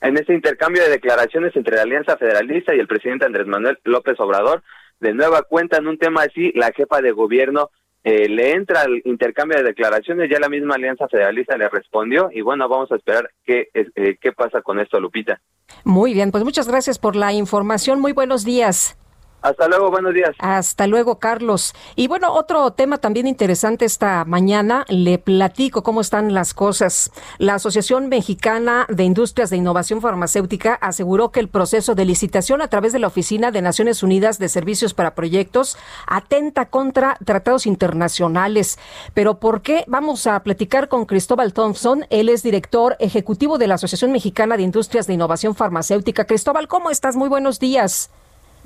En 0.00 0.16
este 0.18 0.34
intercambio 0.34 0.82
de 0.82 0.90
declaraciones 0.90 1.56
entre 1.56 1.76
la 1.76 1.82
Alianza 1.82 2.16
Federalista 2.16 2.74
y 2.74 2.78
el 2.78 2.86
presidente 2.86 3.24
Andrés 3.24 3.46
Manuel 3.46 3.78
López 3.84 4.18
Obrador, 4.20 4.62
de 5.00 5.14
nueva 5.14 5.42
cuenta 5.42 5.78
en 5.78 5.88
un 5.88 5.98
tema 5.98 6.22
así, 6.22 6.52
la 6.54 6.72
jefa 6.72 7.00
de 7.00 7.12
gobierno 7.12 7.70
eh, 8.04 8.28
le 8.28 8.52
entra 8.52 8.82
al 8.82 9.02
intercambio 9.04 9.58
de 9.58 9.64
declaraciones, 9.64 10.30
ya 10.30 10.38
la 10.38 10.48
misma 10.48 10.76
Alianza 10.76 11.08
Federalista 11.08 11.56
le 11.56 11.68
respondió 11.68 12.30
y 12.32 12.40
bueno, 12.40 12.68
vamos 12.68 12.92
a 12.92 12.96
esperar 12.96 13.30
qué, 13.44 13.68
eh, 13.74 14.16
qué 14.20 14.32
pasa 14.32 14.62
con 14.62 14.78
esto, 14.78 15.00
Lupita. 15.00 15.40
Muy 15.84 16.14
bien, 16.14 16.30
pues 16.30 16.44
muchas 16.44 16.68
gracias 16.68 16.98
por 16.98 17.16
la 17.16 17.32
información, 17.32 18.00
muy 18.00 18.12
buenos 18.12 18.44
días. 18.44 18.96
Hasta 19.42 19.68
luego, 19.68 19.90
buenos 19.90 20.12
días. 20.12 20.34
Hasta 20.38 20.86
luego, 20.86 21.18
Carlos. 21.18 21.74
Y 21.94 22.08
bueno, 22.08 22.32
otro 22.32 22.72
tema 22.72 22.98
también 22.98 23.26
interesante 23.26 23.84
esta 23.84 24.24
mañana, 24.24 24.84
le 24.88 25.18
platico 25.18 25.82
cómo 25.82 26.00
están 26.00 26.34
las 26.34 26.52
cosas. 26.52 27.12
La 27.38 27.54
Asociación 27.54 28.08
Mexicana 28.08 28.86
de 28.88 29.04
Industrias 29.04 29.50
de 29.50 29.56
Innovación 29.56 30.00
Farmacéutica 30.00 30.74
aseguró 30.74 31.30
que 31.30 31.40
el 31.40 31.48
proceso 31.48 31.94
de 31.94 32.04
licitación 32.04 32.60
a 32.60 32.68
través 32.68 32.92
de 32.92 32.98
la 32.98 33.06
Oficina 33.06 33.50
de 33.52 33.62
Naciones 33.62 34.02
Unidas 34.02 34.38
de 34.38 34.48
Servicios 34.48 34.94
para 34.94 35.14
Proyectos 35.14 35.76
atenta 36.06 36.66
contra 36.66 37.16
tratados 37.24 37.66
internacionales. 37.66 38.78
Pero 39.14 39.38
¿por 39.38 39.62
qué? 39.62 39.84
Vamos 39.86 40.26
a 40.26 40.40
platicar 40.42 40.88
con 40.88 41.06
Cristóbal 41.06 41.52
Thompson. 41.52 42.06
Él 42.10 42.28
es 42.28 42.42
director 42.42 42.96
ejecutivo 42.98 43.58
de 43.58 43.68
la 43.68 43.74
Asociación 43.74 44.10
Mexicana 44.10 44.56
de 44.56 44.64
Industrias 44.64 45.06
de 45.06 45.14
Innovación 45.14 45.54
Farmacéutica. 45.54 46.24
Cristóbal, 46.24 46.66
¿cómo 46.66 46.90
estás? 46.90 47.14
Muy 47.14 47.28
buenos 47.28 47.60
días. 47.60 48.10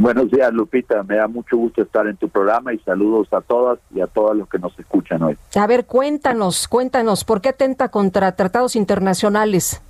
Buenos 0.00 0.30
días, 0.30 0.50
Lupita. 0.54 1.02
Me 1.02 1.16
da 1.16 1.28
mucho 1.28 1.58
gusto 1.58 1.82
estar 1.82 2.06
en 2.06 2.16
tu 2.16 2.30
programa 2.30 2.72
y 2.72 2.78
saludos 2.78 3.30
a 3.34 3.42
todas 3.42 3.78
y 3.94 4.00
a 4.00 4.06
todos 4.06 4.34
los 4.34 4.48
que 4.48 4.58
nos 4.58 4.76
escuchan 4.78 5.22
hoy. 5.22 5.36
A 5.54 5.66
ver, 5.66 5.84
cuéntanos, 5.84 6.68
cuéntanos, 6.68 7.22
¿por 7.22 7.42
qué 7.42 7.50
atenta 7.50 7.90
contra 7.90 8.34
tratados 8.34 8.76
internacionales? 8.76 9.82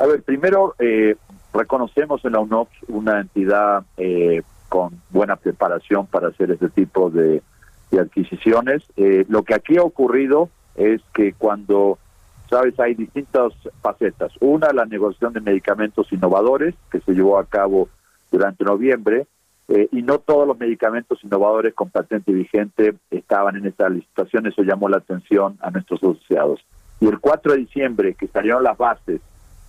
A 0.00 0.06
ver, 0.06 0.22
primero, 0.22 0.74
eh, 0.78 1.16
reconocemos 1.52 2.24
en 2.24 2.32
la 2.32 2.40
UNOPS 2.40 2.72
una 2.88 3.20
entidad 3.20 3.84
eh, 3.98 4.40
con 4.70 5.02
buena 5.10 5.36
preparación 5.36 6.06
para 6.06 6.28
hacer 6.28 6.50
este 6.50 6.70
tipo 6.70 7.10
de, 7.10 7.42
adquisiciones. 7.92 8.84
Eh, 8.96 9.26
lo 9.28 9.42
que 9.42 9.52
aquí 9.52 9.76
ha 9.76 9.82
ocurrido 9.82 10.48
es 10.76 11.02
que 11.12 11.34
cuando, 11.34 11.98
sabes, 12.48 12.80
hay 12.80 12.94
distintas 12.94 13.52
facetas. 13.82 14.32
Una, 14.40 14.72
la 14.72 14.86
negociación 14.86 15.34
de 15.34 15.42
medicamentos 15.42 16.10
innovadores 16.10 16.74
que 16.90 17.00
se 17.00 17.12
llevó 17.12 17.38
a 17.38 17.44
cabo 17.44 17.90
durante 18.30 18.64
noviembre 18.64 19.26
eh, 19.68 19.88
y 19.92 20.02
no 20.02 20.18
todos 20.18 20.48
los 20.48 20.58
medicamentos 20.58 21.22
innovadores 21.22 21.74
con 21.74 21.90
patente 21.90 22.32
vigente 22.32 22.94
estaban 23.10 23.56
en 23.56 23.66
esta 23.66 23.88
licitación, 23.90 24.46
eso 24.46 24.62
llamó 24.62 24.88
la 24.88 24.96
atención 24.96 25.58
a 25.60 25.70
nuestros 25.70 26.02
asociados. 26.02 26.64
Y 27.00 27.06
el 27.06 27.20
4 27.20 27.52
de 27.52 27.58
diciembre, 27.58 28.14
que 28.14 28.28
salieron 28.28 28.62
las 28.62 28.78
bases 28.78 29.20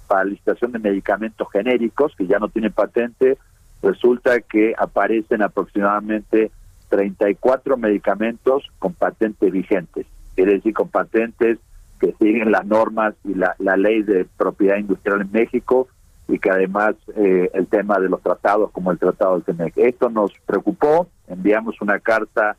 para 0.07 0.23
la 0.23 0.31
licitación 0.31 0.71
de 0.71 0.79
medicamentos 0.79 1.47
genéricos 1.51 2.15
que 2.15 2.27
ya 2.27 2.39
no 2.39 2.47
tienen 2.47 2.71
patente, 2.71 3.37
resulta 3.81 4.39
que 4.39 4.73
aparecen 4.77 5.41
aproximadamente 5.41 6.51
34 6.87 7.77
medicamentos 7.77 8.63
con 8.79 8.93
patentes 8.93 9.51
vigentes, 9.51 10.07
quiere 10.35 10.53
decir 10.53 10.73
con 10.73 10.87
patentes 10.87 11.59
que 11.99 12.13
siguen 12.13 12.51
las 12.51 12.65
normas 12.65 13.15
y 13.25 13.35
la, 13.35 13.55
la 13.59 13.75
ley 13.75 14.01
de 14.03 14.25
propiedad 14.37 14.77
industrial 14.77 15.21
en 15.21 15.31
México 15.31 15.89
y 16.29 16.37
que 16.37 16.51
además 16.51 16.95
eh, 17.15 17.49
el 17.53 17.67
tema 17.67 17.99
de 17.99 18.07
los 18.07 18.21
tratados 18.21 18.71
como 18.71 18.91
el 18.91 18.99
tratado 18.99 19.33
del 19.33 19.43
TEMEC. 19.43 19.73
Esto 19.77 20.09
nos 20.09 20.31
preocupó, 20.45 21.07
enviamos 21.27 21.81
una 21.81 21.99
carta 21.99 22.55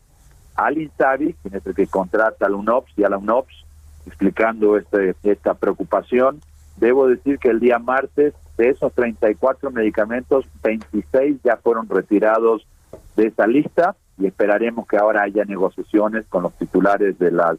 al 0.57 0.77
INSABI, 0.77 1.35
quien 1.35 1.55
es 1.55 1.65
el 1.65 1.75
que 1.75 1.87
contrata 1.87 2.47
al 2.47 2.55
UNOPS 2.55 2.93
y 2.97 3.05
a 3.05 3.09
la 3.09 3.17
UNOPS, 3.17 3.65
explicando 4.07 4.77
este, 4.77 5.15
esta 5.23 5.55
preocupación. 5.55 6.41
Debo 6.77 7.07
decir 7.07 7.39
que 7.39 7.49
el 7.49 7.61
día 7.61 7.79
martes 7.79 8.35
de 8.59 8.71
esos 8.71 8.93
34 8.93 9.71
medicamentos, 9.71 10.45
26 10.63 11.41
ya 11.45 11.57
fueron 11.57 11.89
retirados 11.89 12.67
de 13.17 13.29
esa 13.29 13.47
lista 13.47 13.95
y 14.19 14.27
esperaremos 14.27 14.87
que 14.87 14.97
ahora 14.97 15.23
haya 15.23 15.45
negociaciones 15.45 16.27
con 16.27 16.43
los 16.43 16.53
titulares 16.55 17.19
de 17.19 17.31
las 17.31 17.57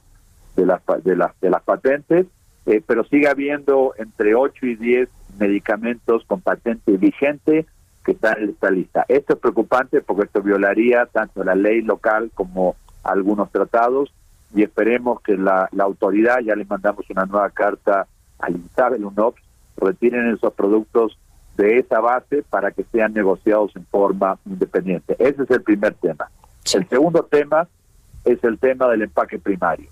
de 0.56 0.66
las 0.66 0.82
de 1.04 1.16
las, 1.16 1.40
de 1.40 1.50
las 1.50 1.64
patentes, 1.64 2.28
eh, 2.66 2.82
pero 2.86 3.04
sigue 3.06 3.28
habiendo 3.28 3.94
entre 3.98 4.36
8 4.36 4.66
y 4.66 4.76
10 4.76 5.10
medicamentos 5.40 6.24
con 6.26 6.42
patente 6.42 6.98
vigente 6.98 7.66
que 8.06 8.12
están 8.14 8.42
en 8.42 8.50
esta 8.50 8.72
lista. 8.72 9.06
Esto 9.08 9.34
es 9.34 9.40
preocupante 9.40 10.02
porque 10.02 10.24
esto 10.24 10.42
violaría 10.42 11.06
tanto 11.06 11.44
la 11.44 11.56
ley 11.56 11.82
local 11.82 12.32
como 12.34 12.76
algunos 13.04 13.52
tratados 13.52 14.14
y 14.54 14.64
esperemos 14.64 15.22
que 15.22 15.38
la, 15.38 15.70
la 15.72 15.84
autoridad, 15.86 16.40
ya 16.40 16.56
le 16.56 16.66
mandamos 16.66 17.10
una 17.10 17.26
nueva 17.26 17.50
carta 17.50 18.08
al 18.40 18.56
INSAB, 18.56 18.96
el 18.96 19.06
UNOPS, 19.06 19.42
retiren 19.78 20.34
esos 20.34 20.54
productos 20.54 21.18
de 21.58 21.80
esa 21.80 22.00
base 22.00 22.44
para 22.50 22.72
que 22.72 22.84
sean 22.92 23.14
negociados 23.14 23.76
en 23.76 23.86
forma 23.86 24.38
independiente. 24.46 25.16
Ese 25.20 25.44
es 25.44 25.52
el 25.52 25.62
primer 25.62 25.94
tema. 25.96 26.30
El 26.74 26.88
segundo 26.88 27.24
tema 27.24 27.68
es 28.24 28.44
el 28.44 28.60
tema 28.60 28.88
del 28.88 29.04
empaque 29.04 29.40
primario. 29.40 29.90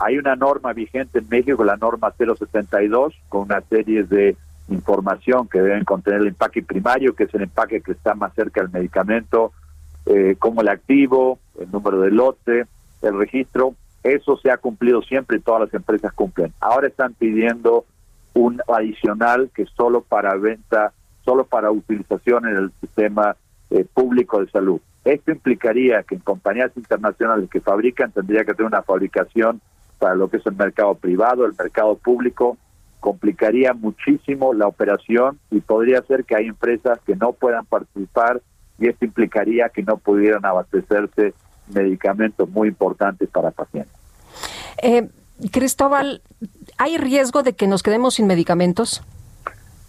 Hay 0.00 0.16
una 0.16 0.36
norma 0.36 0.72
vigente 0.72 1.18
en 1.18 1.28
México, 1.28 1.64
la 1.64 1.76
norma 1.76 2.12
072, 2.16 3.14
con 3.28 3.42
una 3.42 3.60
serie 3.62 4.04
de 4.04 4.36
información 4.68 5.48
que 5.48 5.60
deben 5.60 5.84
contener 5.84 6.20
el 6.20 6.28
empaque 6.28 6.62
primario, 6.62 7.14
que 7.14 7.24
es 7.24 7.34
el 7.34 7.42
empaque 7.42 7.80
que 7.80 7.92
está 7.92 8.14
más 8.14 8.32
cerca 8.34 8.60
del 8.60 8.70
medicamento, 8.70 9.52
eh, 10.06 10.36
como 10.38 10.60
el 10.60 10.68
activo, 10.68 11.38
el 11.60 11.70
número 11.72 12.00
de 12.00 12.12
lote, 12.12 12.66
el 13.02 13.18
registro. 13.18 13.74
Eso 14.04 14.36
se 14.36 14.52
ha 14.52 14.58
cumplido 14.58 15.02
siempre 15.02 15.38
y 15.38 15.40
todas 15.40 15.62
las 15.62 15.74
empresas 15.74 16.12
cumplen. 16.12 16.52
Ahora 16.60 16.86
están 16.86 17.14
pidiendo 17.14 17.84
un 18.34 18.62
adicional 18.68 19.50
que 19.52 19.66
solo 19.66 20.02
para 20.02 20.36
venta, 20.36 20.92
solo 21.24 21.44
para 21.44 21.72
utilización 21.72 22.46
en 22.46 22.56
el 22.56 22.72
sistema 22.80 23.34
eh, 23.70 23.84
público 23.92 24.40
de 24.40 24.50
salud. 24.50 24.80
Esto 25.04 25.32
implicaría 25.32 26.04
que 26.04 26.14
en 26.14 26.20
compañías 26.20 26.70
internacionales 26.76 27.50
que 27.50 27.60
fabrican 27.60 28.12
tendría 28.12 28.44
que 28.44 28.54
tener 28.54 28.66
una 28.66 28.82
fabricación 28.82 29.60
para 29.98 30.14
lo 30.14 30.28
que 30.28 30.38
es 30.38 30.46
el 30.46 30.54
mercado 30.54 30.94
privado, 30.94 31.44
el 31.44 31.54
mercado 31.58 31.96
público, 31.96 32.56
complicaría 33.00 33.74
muchísimo 33.74 34.54
la 34.54 34.66
operación 34.66 35.38
y 35.50 35.60
podría 35.60 36.02
ser 36.02 36.24
que 36.24 36.36
hay 36.36 36.46
empresas 36.46 36.98
que 37.06 37.16
no 37.16 37.32
puedan 37.32 37.64
participar 37.66 38.42
y 38.78 38.88
esto 38.88 39.04
implicaría 39.04 39.68
que 39.68 39.82
no 39.82 39.96
pudieran 39.96 40.44
abastecerse 40.44 41.34
medicamentos 41.72 42.48
muy 42.48 42.68
importantes 42.68 43.28
para 43.28 43.50
pacientes. 43.50 43.94
Eh, 44.82 45.08
Cristóbal, 45.52 46.22
¿hay 46.76 46.98
riesgo 46.98 47.42
de 47.42 47.52
que 47.52 47.66
nos 47.66 47.82
quedemos 47.82 48.14
sin 48.14 48.26
medicamentos? 48.26 49.02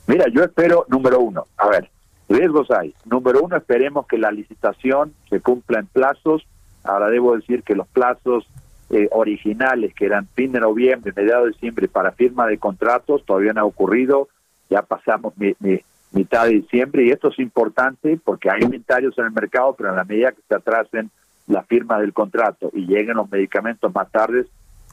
Mira, 0.08 0.26
yo 0.32 0.44
espero, 0.44 0.86
número 0.90 1.20
uno, 1.20 1.46
a 1.58 1.68
ver, 1.68 1.90
riesgos 2.28 2.70
hay. 2.72 2.94
Número 3.06 3.44
uno, 3.44 3.58
esperemos 3.58 4.08
que 4.08 4.18
la 4.18 4.32
licitación 4.32 5.14
se 5.30 5.40
cumpla 5.40 5.80
en 5.80 5.88
plazos. 5.88 6.46
Ahora 6.84 7.10
debo 7.10 7.36
decir 7.36 7.64
que 7.64 7.76
los 7.76 7.88
plazos 7.88 8.48
eh, 8.90 9.08
originales, 9.12 9.94
que 9.94 10.06
eran 10.06 10.28
fin 10.34 10.52
de 10.52 10.60
noviembre, 10.60 11.14
mediados 11.16 11.46
de 11.46 11.52
diciembre, 11.52 11.88
para 11.88 12.12
firma 12.12 12.48
de 12.48 12.58
contratos, 12.58 13.24
todavía 13.26 13.54
no 13.54 13.62
ha 13.62 13.66
ocurrido. 13.66 14.30
Ya 14.70 14.82
pasamos 14.82 15.34
mitad 16.12 16.46
de 16.46 16.52
diciembre 16.52 17.06
y 17.06 17.12
esto 17.12 17.30
es 17.30 17.40
importante 17.40 18.20
porque 18.24 18.50
hay 18.50 18.64
inventarios 18.64 19.18
en 19.18 19.26
el 19.26 19.32
mercado, 19.32 19.76
pero 19.78 19.90
en 19.90 19.96
la 19.96 20.04
medida 20.04 20.32
que 20.32 20.42
se 20.48 20.56
atrasen 20.56 21.10
la 21.48 21.64
firma 21.64 22.00
del 22.00 22.14
contrato 22.14 22.70
y 22.74 22.86
lleguen 22.86 23.18
los 23.18 23.30
medicamentos 23.30 23.94
más 23.94 24.12
tarde, 24.12 24.46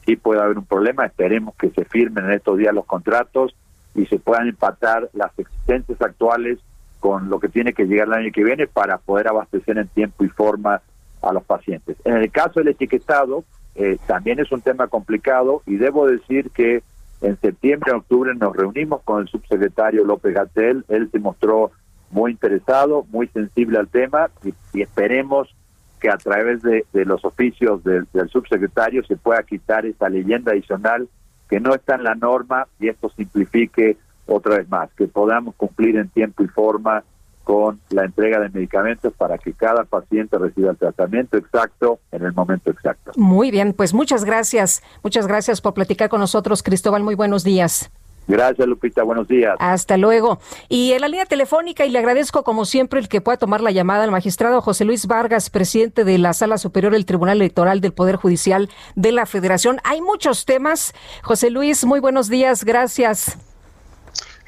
sí 0.05 0.15
puede 0.15 0.41
haber 0.41 0.57
un 0.57 0.65
problema. 0.65 1.05
Esperemos 1.05 1.55
que 1.55 1.69
se 1.69 1.85
firmen 1.85 2.25
en 2.25 2.31
estos 2.31 2.57
días 2.57 2.73
los 2.73 2.85
contratos 2.85 3.55
y 3.93 4.05
se 4.05 4.19
puedan 4.19 4.47
empatar 4.47 5.09
las 5.13 5.37
existencias 5.37 6.01
actuales 6.01 6.59
con 6.99 7.29
lo 7.29 7.39
que 7.39 7.49
tiene 7.49 7.73
que 7.73 7.85
llegar 7.85 8.07
el 8.07 8.13
año 8.13 8.31
que 8.31 8.43
viene 8.43 8.67
para 8.67 8.97
poder 8.97 9.27
abastecer 9.27 9.77
en 9.77 9.87
tiempo 9.87 10.23
y 10.23 10.29
forma 10.29 10.81
a 11.21 11.33
los 11.33 11.43
pacientes. 11.43 11.97
En 12.05 12.17
el 12.17 12.31
caso 12.31 12.59
del 12.59 12.69
etiquetado, 12.69 13.43
eh, 13.77 13.99
también 14.07 14.39
es 14.39 14.51
un 14.51 14.61
tema 14.61 14.87
complicado 14.87 15.61
y 15.67 15.75
debo 15.75 16.07
decir 16.07 16.49
que 16.49 16.81
en 17.21 17.39
septiembre, 17.39 17.91
octubre 17.91 18.33
nos 18.33 18.55
reunimos 18.55 19.03
con 19.03 19.21
el 19.21 19.27
subsecretario 19.27 20.03
López 20.03 20.33
Gatel, 20.33 20.83
él 20.87 21.09
se 21.11 21.19
mostró 21.19 21.71
muy 22.09 22.31
interesado, 22.31 23.05
muy 23.11 23.27
sensible 23.27 23.77
al 23.77 23.87
tema 23.87 24.31
y, 24.43 24.81
esperemos 24.81 25.53
que 25.99 26.09
a 26.09 26.17
través 26.17 26.61
de, 26.63 26.85
los 26.93 27.23
oficios 27.23 27.83
del, 27.83 28.07
subsecretario 28.31 29.03
se 29.03 29.15
pueda 29.15 29.43
quitar 29.43 29.85
esa 29.85 30.09
leyenda 30.09 30.53
adicional 30.53 31.07
que 31.47 31.59
no 31.59 31.75
está 31.75 31.95
en 31.95 32.03
la 32.03 32.15
norma 32.15 32.67
y 32.79 32.87
esto 32.87 33.09
simplifique 33.09 33.97
otra 34.25 34.57
vez 34.57 34.69
más, 34.69 34.91
que 34.93 35.07
podamos 35.07 35.53
cumplir 35.55 35.97
en 35.97 36.09
tiempo 36.09 36.43
y 36.43 36.47
forma 36.47 37.03
con 37.47 37.79
la 37.91 38.03
entrega 38.03 38.41
de 38.41 38.49
medicamentos 38.49 39.13
para 39.13 39.37
que 39.37 39.53
cada 39.53 39.85
paciente 39.85 40.37
reciba 40.37 40.71
el 40.71 40.75
tratamiento 40.75 41.37
exacto 41.37 41.97
en 42.11 42.25
el 42.25 42.33
momento 42.33 42.69
exacto. 42.69 43.13
Muy 43.15 43.51
bien, 43.51 43.71
pues 43.71 43.93
muchas 43.93 44.25
gracias. 44.25 44.83
Muchas 45.01 45.27
gracias 45.27 45.61
por 45.61 45.73
platicar 45.73 46.09
con 46.09 46.19
nosotros, 46.19 46.61
Cristóbal. 46.61 47.03
Muy 47.03 47.15
buenos 47.15 47.45
días. 47.45 47.89
Gracias, 48.27 48.67
Lupita. 48.67 49.03
Buenos 49.03 49.29
días. 49.29 49.55
Hasta 49.59 49.95
luego. 49.95 50.39
Y 50.67 50.91
en 50.91 50.99
la 50.99 51.07
línea 51.07 51.25
telefónica, 51.25 51.85
y 51.85 51.89
le 51.89 51.99
agradezco 51.99 52.43
como 52.43 52.65
siempre 52.65 52.99
el 52.99 53.07
que 53.07 53.21
pueda 53.21 53.37
tomar 53.37 53.61
la 53.61 53.71
llamada 53.71 54.03
al 54.03 54.11
magistrado 54.11 54.59
José 54.59 54.83
Luis 54.83 55.07
Vargas, 55.07 55.49
presidente 55.49 56.03
de 56.03 56.17
la 56.17 56.33
Sala 56.33 56.57
Superior 56.57 56.91
del 56.91 57.05
Tribunal 57.05 57.37
Electoral 57.37 57.79
del 57.79 57.93
Poder 57.93 58.17
Judicial 58.17 58.69
de 58.97 59.13
la 59.13 59.25
Federación. 59.25 59.79
Hay 59.85 60.01
muchos 60.01 60.43
temas. 60.43 60.93
José 61.23 61.49
Luis, 61.49 61.85
muy 61.85 62.01
buenos 62.01 62.27
días. 62.27 62.65
Gracias. 62.65 63.37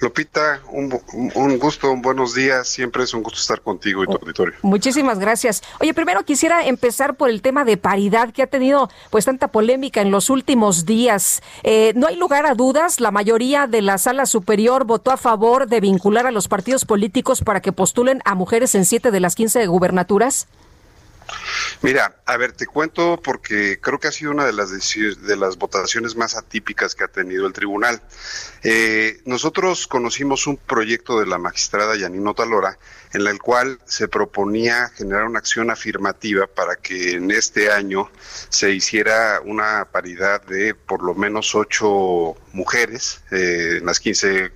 Lupita, 0.02 0.62
un, 0.72 0.98
un, 1.36 1.60
gusto, 1.60 1.92
un 1.92 2.02
buenos 2.02 2.34
días. 2.34 2.68
Siempre 2.68 3.04
es 3.04 3.14
un 3.14 3.22
gusto 3.22 3.40
estar 3.40 3.62
contigo 3.62 4.04
y 4.04 4.08
tu 4.08 4.14
auditorio. 4.14 4.56
Muchísimas 4.62 5.20
gracias. 5.20 5.62
Oye, 5.80 5.94
primero 5.94 6.24
quisiera 6.24 6.66
empezar 6.66 7.16
por 7.16 7.30
el 7.30 7.42
tema 7.42 7.66
de 7.66 7.78
paridad 7.78 8.32
que 8.32 8.44
ha 8.44 8.48
tenido 8.48 8.90
pues 9.10 9.26
tanta 9.26 9.50
polémica 9.50 10.02
en 10.02 10.12
los 10.12 10.30
últimos 10.30 10.86
días. 10.86 11.42
Eh, 11.64 11.94
no 11.96 12.08
hay 12.08 12.16
lugar 12.16 12.46
a 12.46 12.56
dudas, 12.56 13.00
la 13.02 13.12
mayoría 13.12 13.68
de 13.68 13.82
la 13.82 13.98
sala 13.98 14.26
superior 14.26 14.86
votó 14.86 15.12
a 15.12 15.18
favor 15.18 15.68
de 15.68 15.82
vincular 15.82 16.26
a 16.26 16.32
los 16.32 16.48
partidos 16.48 16.86
políticos 16.86 17.42
para 17.42 17.62
que 17.62 17.72
postulen 17.72 18.22
a 18.26 18.36
mujeres 18.36 18.76
en 18.76 18.86
siete 18.86 19.12
de 19.12 19.20
las 19.20 19.36
quince 19.36 19.66
gubernaturas. 19.68 20.48
Mira, 21.82 22.22
a 22.26 22.38
ver, 22.38 22.52
te 22.52 22.68
cuento 22.68 23.20
porque 23.24 23.80
creo 23.80 24.00
que 24.00 24.10
ha 24.10 24.12
sido 24.12 24.32
una 24.32 24.46
de 24.46 24.54
las 24.54 24.70
de 24.70 25.38
las 25.38 25.58
votaciones 25.58 26.16
más 26.16 26.36
atípicas 26.36 26.96
que 26.96 27.04
ha 27.04 27.08
tenido 27.08 27.48
el 27.48 27.54
tribunal. 27.54 28.02
Eh, 28.64 29.22
nosotros 29.26 29.88
conocimos 29.88 30.48
un 30.48 30.58
proyecto 30.58 31.20
de 31.20 31.26
la 31.26 31.38
magistrada 31.38 31.96
Yanino 31.96 32.34
Talora 32.34 32.78
en 33.14 33.26
el 33.26 33.40
cual 33.40 33.80
se 33.86 34.08
proponía 34.08 34.90
generar 34.90 35.24
una 35.26 35.40
acción 35.40 35.72
afirmativa 35.72 36.48
para 36.48 36.76
que 36.76 37.14
en 37.14 37.32
este 37.32 37.72
año 37.72 38.10
se 38.50 38.72
hiciera 38.72 39.42
una 39.44 39.86
paridad 39.92 40.42
de 40.44 40.76
por 40.76 41.02
lo 41.04 41.16
menos 41.16 41.56
ocho 41.56 42.36
mujeres 42.54 43.22
eh, 43.32 43.78
en 43.80 43.86
las 43.86 44.00
15 44.00 44.52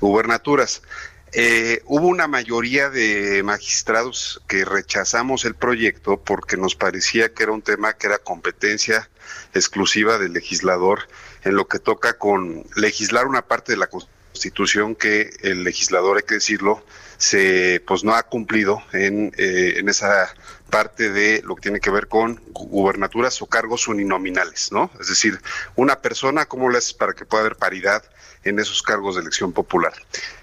gubernaturas. 0.00 0.82
Eh, 1.32 1.82
hubo 1.84 2.08
una 2.08 2.26
mayoría 2.26 2.90
de 2.90 3.42
magistrados 3.44 4.42
que 4.48 4.64
rechazamos 4.64 5.44
el 5.44 5.54
proyecto 5.54 6.20
porque 6.20 6.56
nos 6.56 6.74
parecía 6.74 7.32
que 7.32 7.44
era 7.44 7.52
un 7.52 7.62
tema 7.62 7.92
que 7.92 8.08
era 8.08 8.18
competencia 8.18 9.08
exclusiva 9.54 10.18
del 10.18 10.32
legislador 10.32 11.08
en 11.44 11.54
lo 11.54 11.68
que 11.68 11.78
toca 11.78 12.18
con 12.18 12.64
legislar 12.74 13.26
una 13.26 13.42
parte 13.42 13.72
de 13.72 13.78
la 13.78 13.86
Constitución 13.86 14.96
que 14.96 15.30
el 15.42 15.62
legislador, 15.62 16.16
hay 16.16 16.24
que 16.24 16.34
decirlo, 16.34 16.84
se 17.16 17.80
pues 17.86 18.02
no 18.02 18.14
ha 18.14 18.24
cumplido 18.24 18.82
en, 18.92 19.32
eh, 19.36 19.74
en 19.76 19.88
esa 19.88 20.34
parte 20.68 21.10
de 21.10 21.42
lo 21.44 21.54
que 21.54 21.62
tiene 21.62 21.80
que 21.80 21.90
ver 21.90 22.08
con 22.08 22.40
gubernaturas 22.52 23.40
o 23.42 23.46
cargos 23.46 23.86
uninominales, 23.86 24.72
¿no? 24.72 24.90
Es 25.00 25.08
decir, 25.08 25.40
una 25.76 26.00
persona, 26.00 26.46
¿cómo 26.46 26.70
le 26.70 26.78
haces 26.78 26.94
para 26.94 27.12
que 27.12 27.24
pueda 27.24 27.42
haber 27.42 27.56
paridad 27.56 28.02
en 28.44 28.58
esos 28.58 28.82
cargos 28.82 29.16
de 29.16 29.22
elección 29.22 29.52
popular? 29.52 29.92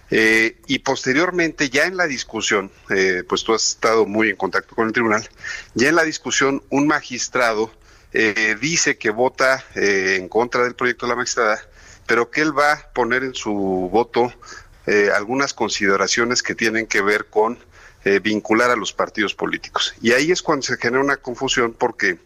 Eh, 0.09 0.57
y 0.67 0.79
posteriormente, 0.79 1.69
ya 1.69 1.85
en 1.85 1.97
la 1.97 2.07
discusión, 2.07 2.71
eh, 2.89 3.23
pues 3.27 3.43
tú 3.43 3.53
has 3.53 3.67
estado 3.67 4.05
muy 4.05 4.29
en 4.29 4.35
contacto 4.35 4.73
con 4.75 4.88
el 4.88 4.93
tribunal, 4.93 5.27
ya 5.73 5.89
en 5.89 5.95
la 5.95 6.03
discusión 6.03 6.63
un 6.69 6.88
magistrado 6.88 7.71
eh, 8.13 8.55
dice 8.59 8.97
que 8.97 9.09
vota 9.09 9.63
en 9.75 10.29
contra 10.29 10.63
del 10.63 10.75
proyecto 10.75 11.05
de 11.05 11.09
la 11.09 11.17
magistrada, 11.17 11.61
pero 12.05 12.31
que 12.31 12.41
él 12.41 12.57
va 12.57 12.73
a 12.73 12.93
poner 12.93 13.23
en 13.23 13.35
su 13.35 13.51
voto 13.91 14.34
algunas 15.13 15.53
consideraciones 15.53 16.41
que 16.41 16.55
tienen 16.55 16.88
que 16.88 17.01
ver 17.01 17.25
con 17.25 17.59
vincular 18.23 18.71
a 18.71 18.77
los 18.77 18.93
partidos 18.93 19.35
políticos. 19.35 19.93
Y 20.01 20.13
ahí 20.13 20.31
es 20.31 20.41
cuando 20.41 20.63
se 20.63 20.77
genera 20.77 21.03
una 21.03 21.17
confusión 21.17 21.73
porque 21.73 22.17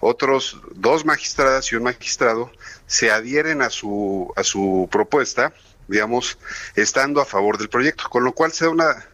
otros 0.00 0.60
dos 0.74 1.06
magistradas 1.06 1.72
y 1.72 1.76
un 1.76 1.84
magistrado 1.84 2.52
se 2.86 3.10
adhieren 3.10 3.62
a 3.62 3.70
su, 3.70 4.30
a 4.36 4.44
su 4.44 4.86
propuesta 4.92 5.54
digamos, 5.90 6.38
estando 6.76 7.20
a 7.20 7.26
favor 7.26 7.58
del 7.58 7.68
proyecto, 7.68 8.04
con 8.08 8.24
lo 8.24 8.32
cual 8.32 8.52
se 8.52 8.64
da 8.64 8.70
una, 8.70 9.06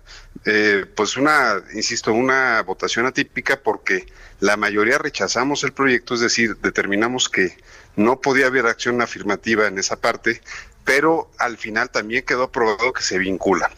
eh, 0.44 0.84
pues 0.94 1.16
una, 1.16 1.62
insisto, 1.72 2.12
una 2.12 2.62
votación 2.62 3.06
atípica 3.06 3.60
porque 3.60 4.06
la 4.40 4.56
mayoría 4.56 4.98
rechazamos 4.98 5.64
el 5.64 5.72
proyecto, 5.72 6.14
es 6.14 6.20
decir, 6.20 6.56
determinamos 6.58 7.30
que 7.30 7.56
no 7.96 8.20
podía 8.20 8.46
haber 8.46 8.66
acción 8.66 9.00
afirmativa 9.00 9.66
en 9.66 9.78
esa 9.78 9.96
parte, 9.96 10.42
pero 10.84 11.30
al 11.38 11.56
final 11.56 11.90
también 11.90 12.24
quedó 12.24 12.44
aprobado 12.44 12.92
que 12.92 13.02
se 13.02 13.18
vincula. 13.18 13.70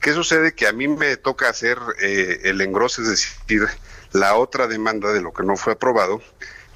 ¿Qué 0.00 0.12
sucede? 0.12 0.54
Que 0.54 0.68
a 0.68 0.72
mí 0.72 0.86
me 0.86 1.16
toca 1.16 1.48
hacer 1.48 1.76
eh, 2.00 2.40
el 2.44 2.60
engrose, 2.60 3.02
es 3.02 3.08
decir, 3.08 3.66
la 4.12 4.36
otra 4.36 4.68
demanda 4.68 5.12
de 5.12 5.20
lo 5.20 5.32
que 5.32 5.42
no 5.42 5.56
fue 5.56 5.72
aprobado, 5.72 6.22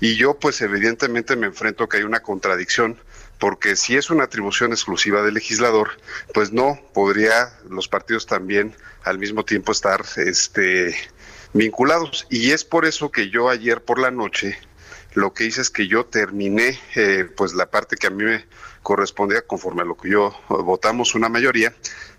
y 0.01 0.17
yo 0.17 0.35
pues 0.35 0.61
evidentemente 0.61 1.37
me 1.37 1.47
enfrento 1.47 1.85
a 1.85 1.89
que 1.89 1.99
hay 1.99 2.03
una 2.03 2.21
contradicción 2.21 3.01
porque 3.39 3.77
si 3.77 3.97
es 3.97 4.11
una 4.11 4.25
atribución 4.25 4.73
exclusiva 4.73 5.23
del 5.23 5.35
legislador, 5.35 5.91
pues 6.35 6.53
no 6.53 6.79
podría 6.93 7.53
los 7.69 7.89
partidos 7.89 8.27
también 8.27 8.75
al 9.05 9.19
mismo 9.19 9.45
tiempo 9.45 9.73
estar 9.73 10.05
este 10.17 10.95
vinculados. 11.53 12.27
Y 12.31 12.51
es 12.51 12.65
por 12.65 12.85
eso 12.85 13.11
que 13.11 13.31
yo 13.31 13.49
ayer 13.49 13.83
por 13.83 13.99
la 13.99 14.11
noche 14.11 14.59
lo 15.15 15.33
que 15.33 15.45
hice 15.45 15.63
es 15.63 15.71
que 15.71 15.89
yo 15.89 16.07
terminé 16.07 16.79
eh, 16.95 17.29
pues 17.37 17.55
la 17.55 17.71
parte 17.71 17.97
que 17.97 18.07
a 18.07 18.11
mí 18.11 18.25
me 18.25 18.45
correspondía 18.83 19.43
conforme 19.43 19.83
a 19.83 19.85
lo 19.85 19.97
que 19.97 20.11
yo 20.11 20.35
votamos 20.49 21.15
una 21.15 21.29
mayoría, 21.29 21.75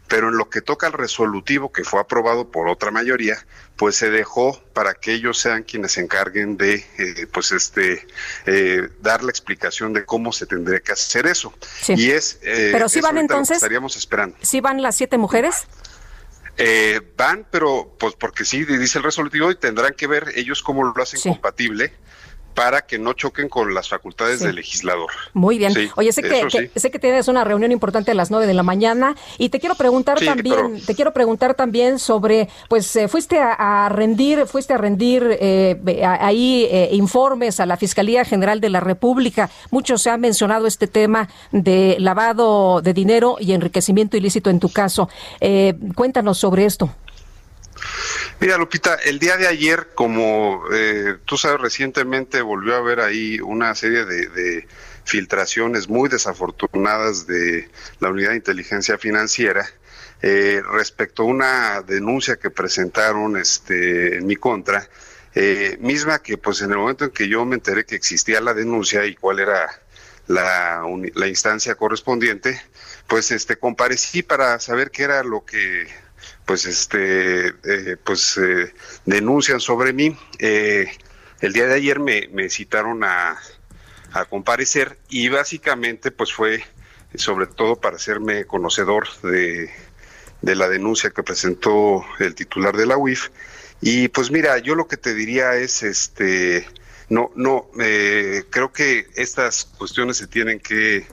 pero 0.07 0.29
en 0.29 0.37
lo 0.37 0.49
que 0.49 0.61
toca 0.61 0.87
al 0.87 0.93
resolutivo 0.93 1.71
que 1.71 1.83
fue 1.83 1.99
aprobado 1.99 2.51
por 2.51 2.67
otra 2.67 2.91
mayoría, 2.91 3.37
pues 3.79 3.95
se 3.95 4.09
dejó 4.09 4.61
para 4.73 4.93
que 4.93 5.13
ellos 5.13 5.39
sean 5.39 5.63
quienes 5.63 5.93
se 5.93 6.01
encarguen 6.01 6.57
de, 6.57 6.85
eh, 6.97 7.27
pues 7.31 7.53
este, 7.53 8.05
eh, 8.45 8.89
dar 8.99 9.23
la 9.23 9.31
explicación 9.31 9.93
de 9.93 10.03
cómo 10.03 10.33
se 10.33 10.45
tendría 10.45 10.81
que 10.81 10.91
hacer 10.91 11.25
eso. 11.27 11.53
Y 11.87 12.11
es, 12.11 12.39
eh, 12.41 12.71
pero 12.73 12.89
si 12.89 12.99
van 12.99 13.17
entonces, 13.17 13.55
estaríamos 13.55 13.95
esperando. 13.95 14.35
¿Sí 14.41 14.59
van 14.59 14.81
las 14.81 14.97
siete 14.97 15.17
mujeres? 15.17 15.65
van, 17.15 17.47
pero 17.49 17.95
pues 17.97 18.15
porque 18.15 18.43
sí 18.43 18.65
dice 18.65 18.97
el 18.97 19.05
resolutivo 19.05 19.49
y 19.49 19.55
tendrán 19.55 19.93
que 19.93 20.07
ver 20.07 20.33
ellos 20.35 20.61
cómo 20.61 20.83
lo 20.83 21.01
hacen 21.01 21.21
compatible 21.21 21.93
para 22.59 22.81
que 22.81 22.99
no 22.99 23.13
choquen 23.13 23.47
con 23.47 23.73
las 23.73 23.87
facultades 23.87 24.41
del 24.41 24.57
legislador. 24.57 25.09
Muy 25.31 25.57
bien. 25.57 25.71
Oye, 25.95 26.11
sé 26.11 26.21
que, 26.21 26.69
sé 26.75 26.91
que 26.91 26.99
tienes 26.99 27.29
una 27.29 27.45
reunión 27.45 27.71
importante 27.71 28.11
a 28.11 28.13
las 28.13 28.31
nueve 28.31 28.47
de 28.47 28.53
la 28.53 28.63
mañana 28.63 29.15
y 29.37 29.47
te 29.47 29.61
quiero 29.61 29.75
preguntar 29.75 30.19
también, 30.19 30.85
te 30.85 30.93
quiero 30.93 31.13
preguntar 31.13 31.53
también 31.53 31.99
sobre, 31.99 32.49
pues 32.67 32.93
eh, 32.97 33.07
fuiste 33.07 33.39
a, 33.39 33.87
rendir, 33.87 34.45
fuiste 34.45 34.73
a 34.73 34.77
rendir 34.77 35.37
eh, 35.39 36.03
ahí 36.03 36.67
eh, 36.69 36.89
informes 36.91 37.61
a 37.61 37.65
la 37.65 37.77
Fiscalía 37.77 38.25
General 38.25 38.59
de 38.59 38.69
la 38.69 38.81
República. 38.81 39.49
Mucho 39.71 39.97
se 39.97 40.09
ha 40.09 40.17
mencionado 40.17 40.67
este 40.67 40.87
tema 40.87 41.29
de 41.53 41.95
lavado 41.97 42.81
de 42.81 42.93
dinero 42.93 43.37
y 43.39 43.53
enriquecimiento 43.53 44.17
ilícito 44.17 44.49
en 44.49 44.59
tu 44.59 44.67
caso. 44.67 45.07
cuéntanos 45.95 46.37
sobre 46.37 46.65
esto. 46.65 46.93
Mira, 48.39 48.57
Lupita, 48.57 48.95
el 48.95 49.19
día 49.19 49.35
de 49.35 49.47
ayer, 49.47 49.89
como 49.95 50.63
eh, 50.71 51.17
tú 51.25 51.37
sabes, 51.37 51.59
recientemente 51.59 52.41
volvió 52.41 52.75
a 52.75 52.77
haber 52.77 53.01
ahí 53.01 53.39
una 53.41 53.75
serie 53.75 54.05
de, 54.05 54.67
filtraciones 55.05 55.89
muy 55.89 56.07
desafortunadas 56.07 57.25
de 57.25 57.67
la 57.99 58.09
Unidad 58.09 58.29
de 58.29 58.35
Inteligencia 58.35 58.95
Financiera 58.99 59.67
eh, 60.21 60.61
respecto 60.71 61.23
a 61.23 61.25
una 61.25 61.81
denuncia 61.81 62.35
que 62.35 62.51
presentaron 62.51 63.35
este, 63.35 64.17
en 64.17 64.27
mi 64.27 64.35
contra, 64.35 64.87
eh, 65.33 65.77
misma 65.81 66.19
que 66.19 66.37
pues 66.37 66.61
en 66.61 66.71
el 66.71 66.77
momento 66.77 67.05
en 67.05 67.11
que 67.11 67.27
yo 67.27 67.43
me 67.43 67.55
enteré 67.55 67.85
que 67.85 67.95
existía 67.95 68.39
la 68.39 68.53
denuncia 68.53 69.03
y 69.05 69.15
cuál 69.15 69.39
era 69.39 69.67
la, 70.27 70.83
la 71.15 71.27
instancia 71.27 71.73
correspondiente, 71.73 72.61
pues 73.07 73.31
este 73.31 73.57
comparecí 73.57 74.21
para 74.21 74.59
saber 74.59 74.91
qué 74.91 75.03
era 75.03 75.23
lo 75.23 75.43
que 75.43 75.87
pues 76.49 76.65
este 76.65 77.49
eh, 77.49 77.95
pues 78.03 78.35
eh, 78.39 78.73
denuncian 79.05 79.59
sobre 79.59 79.93
mí. 79.93 80.17
Eh, 80.39 80.91
el 81.41 81.53
día 81.53 81.67
de 81.67 81.75
ayer 81.75 81.99
me, 81.99 82.49
citaron 82.49 83.03
a, 83.03 83.39
comparecer 84.31 84.97
y 85.09 85.29
básicamente 85.29 86.09
pues 86.09 86.33
fue 86.33 86.63
sobre 87.13 87.45
todo 87.45 87.75
para 87.75 87.97
hacerme 87.97 88.45
conocedor 88.45 89.07
de, 89.21 89.69
de 90.41 90.55
la 90.55 90.67
denuncia 90.67 91.11
que 91.11 91.21
presentó 91.21 92.03
el 92.17 92.33
titular 92.33 92.75
de 92.75 92.87
la 92.87 92.97
UIF 92.97 93.29
y 93.79 94.07
pues 94.07 94.31
mira 94.31 94.57
yo 94.57 94.73
lo 94.73 94.87
que 94.87 94.97
te 94.97 95.13
diría 95.13 95.53
es 95.53 95.83
este 95.83 96.67
no 97.09 97.29
no 97.35 97.69
creo 97.75 98.73
que 98.73 99.05
estas 99.13 99.65
cuestiones 99.77 100.17
se 100.17 100.25
tienen 100.25 100.59
que 100.59 101.05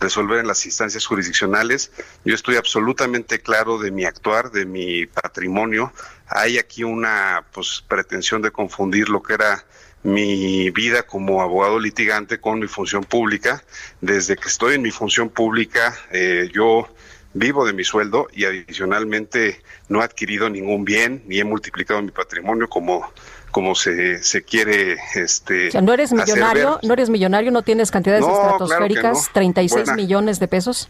resolver 0.00 0.38
en 0.38 0.46
las 0.46 0.64
instancias 0.66 1.06
jurisdiccionales. 1.06 1.90
Yo 2.24 2.34
estoy 2.34 2.56
absolutamente 2.56 3.40
claro 3.40 3.78
de 3.78 3.90
mi 3.90 4.04
actuar, 4.04 4.50
de 4.50 4.66
mi 4.66 5.06
patrimonio. 5.06 5.92
Hay 6.28 6.58
aquí 6.58 6.84
una 6.84 7.44
pues, 7.52 7.84
pretensión 7.86 8.42
de 8.42 8.50
confundir 8.50 9.08
lo 9.08 9.22
que 9.22 9.34
era 9.34 9.64
mi 10.02 10.70
vida 10.70 11.02
como 11.02 11.42
abogado 11.42 11.78
litigante 11.78 12.40
con 12.40 12.60
mi 12.60 12.68
función 12.68 13.04
pública. 13.04 13.62
Desde 14.00 14.36
que 14.36 14.48
estoy 14.48 14.76
en 14.76 14.82
mi 14.82 14.90
función 14.90 15.28
pública, 15.28 15.96
eh, 16.10 16.48
yo 16.52 16.88
vivo 17.34 17.66
de 17.66 17.72
mi 17.72 17.84
sueldo 17.84 18.28
y 18.32 18.44
adicionalmente 18.44 19.62
no 19.88 20.00
he 20.00 20.04
adquirido 20.04 20.48
ningún 20.48 20.84
bien 20.84 21.22
ni 21.26 21.38
he 21.38 21.44
multiplicado 21.44 22.00
mi 22.02 22.10
patrimonio 22.10 22.68
como 22.68 23.12
como 23.58 23.74
se, 23.74 24.22
se 24.22 24.44
quiere 24.44 24.98
este 25.16 25.66
o 25.66 25.70
sea, 25.72 25.80
no 25.80 25.92
eres 25.92 26.12
millonario 26.12 26.78
no 26.80 26.92
eres 26.92 27.10
millonario 27.10 27.50
no 27.50 27.62
tienes 27.62 27.90
cantidades 27.90 28.24
estratosféricas 28.24 29.30
36 29.32 29.96
millones 29.96 30.38
de 30.38 30.46
pesos 30.46 30.88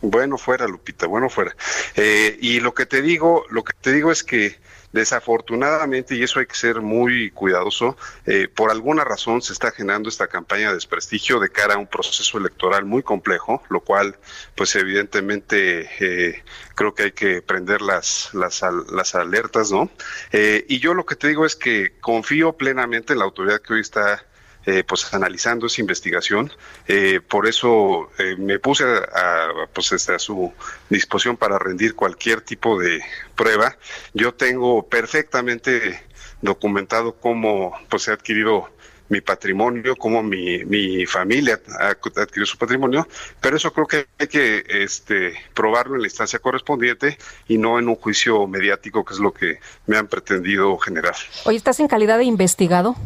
bueno 0.00 0.36
fuera 0.36 0.66
Lupita 0.66 1.06
bueno 1.06 1.30
fuera. 1.30 1.54
Eh, 1.94 2.36
y 2.40 2.58
lo 2.58 2.74
que 2.74 2.86
te 2.86 3.02
digo 3.02 3.44
lo 3.50 3.62
que 3.62 3.72
te 3.80 3.92
digo 3.92 4.10
es 4.10 4.24
que 4.24 4.56
Desafortunadamente, 4.92 6.14
y 6.14 6.22
eso 6.22 6.40
hay 6.40 6.46
que 6.46 6.54
ser 6.54 6.80
muy 6.80 7.30
cuidadoso, 7.30 7.96
eh, 8.26 8.48
por 8.48 8.70
alguna 8.70 9.04
razón 9.04 9.40
se 9.40 9.52
está 9.52 9.70
generando 9.70 10.08
esta 10.08 10.26
campaña 10.26 10.68
de 10.68 10.74
desprestigio 10.74 11.40
de 11.40 11.50
cara 11.50 11.74
a 11.74 11.78
un 11.78 11.86
proceso 11.86 12.36
electoral 12.38 12.84
muy 12.84 13.02
complejo, 13.02 13.62
lo 13.70 13.80
cual, 13.80 14.16
pues 14.54 14.74
evidentemente, 14.76 15.88
eh, 16.00 16.42
creo 16.74 16.94
que 16.94 17.04
hay 17.04 17.12
que 17.12 17.40
prender 17.42 17.80
las, 17.80 18.30
las, 18.34 18.62
las 18.90 19.14
alertas, 19.14 19.72
¿no? 19.72 19.90
Eh, 20.32 20.66
y 20.68 20.78
yo 20.78 20.94
lo 20.94 21.06
que 21.06 21.16
te 21.16 21.28
digo 21.28 21.46
es 21.46 21.56
que 21.56 21.94
confío 22.00 22.52
plenamente 22.52 23.14
en 23.14 23.20
la 23.20 23.24
autoridad 23.24 23.60
que 23.62 23.74
hoy 23.74 23.80
está 23.80 24.24
eh, 24.66 24.84
pues 24.86 25.12
analizando 25.12 25.66
esa 25.66 25.80
investigación. 25.80 26.52
Eh, 26.86 27.20
por 27.26 27.48
eso 27.48 28.10
eh, 28.18 28.36
me 28.38 28.58
puse 28.58 28.84
a, 28.84 29.48
pues, 29.72 29.92
este, 29.92 30.14
a 30.14 30.18
su 30.18 30.52
disposición 30.88 31.36
para 31.36 31.58
rendir 31.58 31.94
cualquier 31.94 32.42
tipo 32.42 32.78
de 32.78 33.02
prueba. 33.34 33.76
Yo 34.14 34.34
tengo 34.34 34.86
perfectamente 34.88 36.02
documentado 36.40 37.14
cómo 37.14 37.72
pues 37.88 38.08
he 38.08 38.12
adquirido 38.12 38.68
mi 39.08 39.20
patrimonio, 39.20 39.94
cómo 39.96 40.22
mi, 40.22 40.64
mi 40.64 41.04
familia 41.06 41.60
ha 41.78 41.88
adquirido 41.90 42.46
su 42.46 42.56
patrimonio, 42.56 43.06
pero 43.40 43.56
eso 43.56 43.70
creo 43.72 43.86
que 43.86 44.06
hay 44.18 44.26
que 44.26 44.64
este, 44.66 45.34
probarlo 45.52 45.96
en 45.96 46.00
la 46.00 46.06
instancia 46.06 46.38
correspondiente 46.38 47.18
y 47.46 47.58
no 47.58 47.78
en 47.78 47.88
un 47.88 47.96
juicio 47.96 48.46
mediático, 48.46 49.04
que 49.04 49.12
es 49.12 49.20
lo 49.20 49.32
que 49.32 49.58
me 49.86 49.98
han 49.98 50.08
pretendido 50.08 50.78
generar. 50.78 51.14
Hoy 51.44 51.56
¿estás 51.56 51.78
en 51.80 51.88
calidad 51.88 52.16
de 52.18 52.24
investigado? 52.24 52.96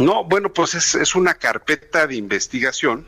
No, 0.00 0.24
bueno, 0.24 0.52
pues 0.52 0.74
es, 0.74 0.94
es 0.94 1.14
una 1.14 1.34
carpeta 1.34 2.06
de 2.06 2.16
investigación 2.16 3.06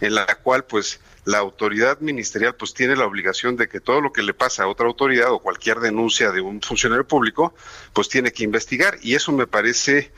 en 0.00 0.14
la 0.14 0.26
cual 0.26 0.64
pues 0.64 1.00
la 1.24 1.38
autoridad 1.38 2.00
ministerial 2.00 2.54
pues 2.54 2.74
tiene 2.74 2.96
la 2.96 3.06
obligación 3.06 3.56
de 3.56 3.68
que 3.68 3.80
todo 3.80 4.00
lo 4.00 4.12
que 4.12 4.22
le 4.22 4.34
pasa 4.34 4.64
a 4.64 4.68
otra 4.68 4.86
autoridad 4.86 5.30
o 5.32 5.38
cualquier 5.38 5.80
denuncia 5.80 6.30
de 6.30 6.40
un 6.40 6.60
funcionario 6.60 7.06
público 7.06 7.54
pues 7.92 8.08
tiene 8.08 8.32
que 8.32 8.44
investigar. 8.44 8.98
Y 9.02 9.14
eso 9.14 9.32
me 9.32 9.46
parece 9.46 10.12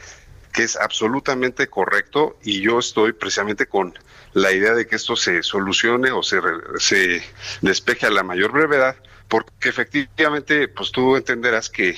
que 0.53 0.65
es 0.65 0.77
absolutamente 0.77 1.69
correcto 1.69 2.39
y 2.43 2.61
yo 2.61 2.79
estoy 2.79 3.13
precisamente 3.13 3.67
con 3.67 3.97
la 4.33 4.53
idea 4.53 4.75
de 4.75 4.87
que 4.87 4.97
esto 4.97 5.15
se 5.15 5.43
solucione 5.43 6.11
o 6.11 6.23
se, 6.23 6.41
se 6.79 7.23
despeje 7.61 8.07
a 8.07 8.11
la 8.11 8.23
mayor 8.23 8.53
brevedad 8.53 8.97
porque 9.29 9.69
efectivamente 9.69 10.69
pues 10.69 10.93
tú 10.93 11.17
entenderás 11.17 11.69
que 11.69 11.97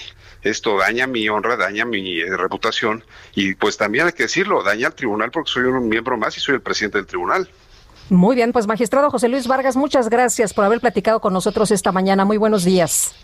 esto 0.50 0.78
daña 0.78 1.06
mi 1.06 1.28
honra, 1.28 1.56
daña 1.56 1.84
mi 1.84 2.20
eh, 2.20 2.36
reputación 2.36 3.04
y 3.34 3.54
pues 3.54 3.76
también 3.76 4.06
hay 4.06 4.12
que 4.12 4.24
decirlo, 4.24 4.62
daña 4.62 4.88
al 4.88 4.94
tribunal 4.94 5.30
porque 5.30 5.50
soy 5.50 5.64
un 5.64 5.88
miembro 5.88 6.16
más 6.16 6.36
y 6.36 6.40
soy 6.40 6.56
el 6.56 6.60
presidente 6.60 6.98
del 6.98 7.06
tribunal. 7.06 7.48
Muy 8.10 8.36
bien, 8.36 8.52
pues 8.52 8.66
magistrado 8.66 9.10
José 9.10 9.28
Luis 9.28 9.46
Vargas, 9.46 9.76
muchas 9.76 10.08
gracias 10.08 10.54
por 10.54 10.64
haber 10.64 10.80
platicado 10.80 11.20
con 11.20 11.32
nosotros 11.32 11.70
esta 11.70 11.92
mañana. 11.92 12.24
Muy 12.24 12.38
buenos 12.38 12.64
días. 12.64 13.14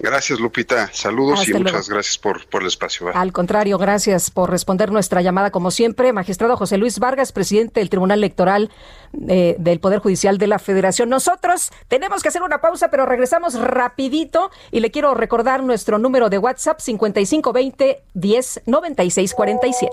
Gracias, 0.00 0.40
Lupita. 0.40 0.90
Saludos 0.92 1.48
y 1.48 1.54
muchas 1.54 1.88
gracias 1.88 2.18
por, 2.18 2.46
por 2.46 2.62
el 2.62 2.68
espacio. 2.68 3.08
Al 3.14 3.32
contrario, 3.32 3.78
gracias 3.78 4.30
por 4.30 4.50
responder 4.50 4.90
nuestra 4.90 5.22
llamada 5.22 5.50
como 5.50 5.70
siempre. 5.70 6.12
Magistrado 6.12 6.56
José 6.56 6.78
Luis 6.78 6.98
Vargas, 6.98 7.32
presidente 7.32 7.80
del 7.80 7.90
Tribunal 7.90 8.18
Electoral 8.18 8.70
eh, 9.28 9.56
del 9.58 9.80
Poder 9.80 10.00
Judicial 10.00 10.38
de 10.38 10.46
la 10.46 10.58
Federación. 10.58 11.08
Nosotros 11.08 11.70
tenemos 11.88 12.22
que 12.22 12.28
hacer 12.28 12.42
una 12.42 12.60
pausa, 12.60 12.90
pero 12.90 13.06
regresamos 13.06 13.58
rapidito 13.60 14.50
y 14.70 14.80
le 14.80 14.90
quiero 14.90 15.14
recordar 15.14 15.62
nuestro 15.62 15.98
número 15.98 16.30
de 16.30 16.38
WhatsApp 16.38 16.80
5520 16.80 18.02
10 18.14 18.62
96 18.66 19.34
47. 19.34 19.92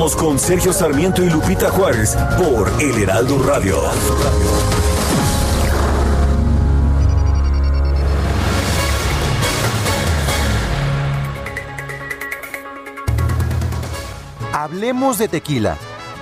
Con 0.00 0.38
Sergio 0.38 0.72
Sarmiento 0.72 1.22
y 1.22 1.28
Lupita 1.28 1.68
Juárez 1.70 2.16
por 2.38 2.72
El 2.80 3.02
Heraldo 3.02 3.38
Radio. 3.42 3.82
Hablemos 14.54 15.18
de 15.18 15.28
tequila. 15.28 15.76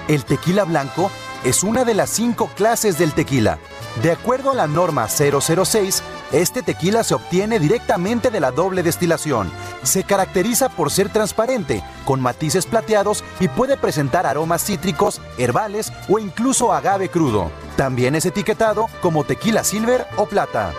El 0.09 0.25
tequila 0.25 0.65
blanco 0.65 1.13
es 1.45 1.63
una 1.63 1.85
de 1.85 1.95
las 1.95 2.11
cinco 2.11 2.51
clases 2.57 2.99
del 2.99 3.13
tequila. 3.13 3.59
De 4.03 4.11
acuerdo 4.11 4.51
a 4.51 4.55
la 4.55 4.67
norma 4.67 5.07
006, 5.07 6.03
este 6.33 6.63
tequila 6.63 7.05
se 7.05 7.15
obtiene 7.15 7.59
directamente 7.59 8.31
de 8.31 8.41
la 8.41 8.51
doble 8.51 8.83
destilación. 8.83 9.51
Se 9.83 10.05
caracteriza 10.05 10.69
por 10.69 10.91
ser 10.91 11.09
transparente, 11.09 11.83
con 12.05 12.21
matices 12.21 12.67
plateados 12.67 13.25
y 13.41 13.49
puede 13.49 13.77
presentar 13.77 14.27
aromas 14.27 14.65
cítricos, 14.65 15.21
herbales 15.39 15.93
o 16.09 16.19
incluso 16.19 16.73
agave 16.73 17.09
crudo. 17.09 17.51
También 17.77 18.15
es 18.15 18.27
etiquetado 18.27 18.89
como 19.01 19.25
tequila 19.25 19.65
silver 19.65 20.07
o 20.17 20.27
plata. 20.27 20.73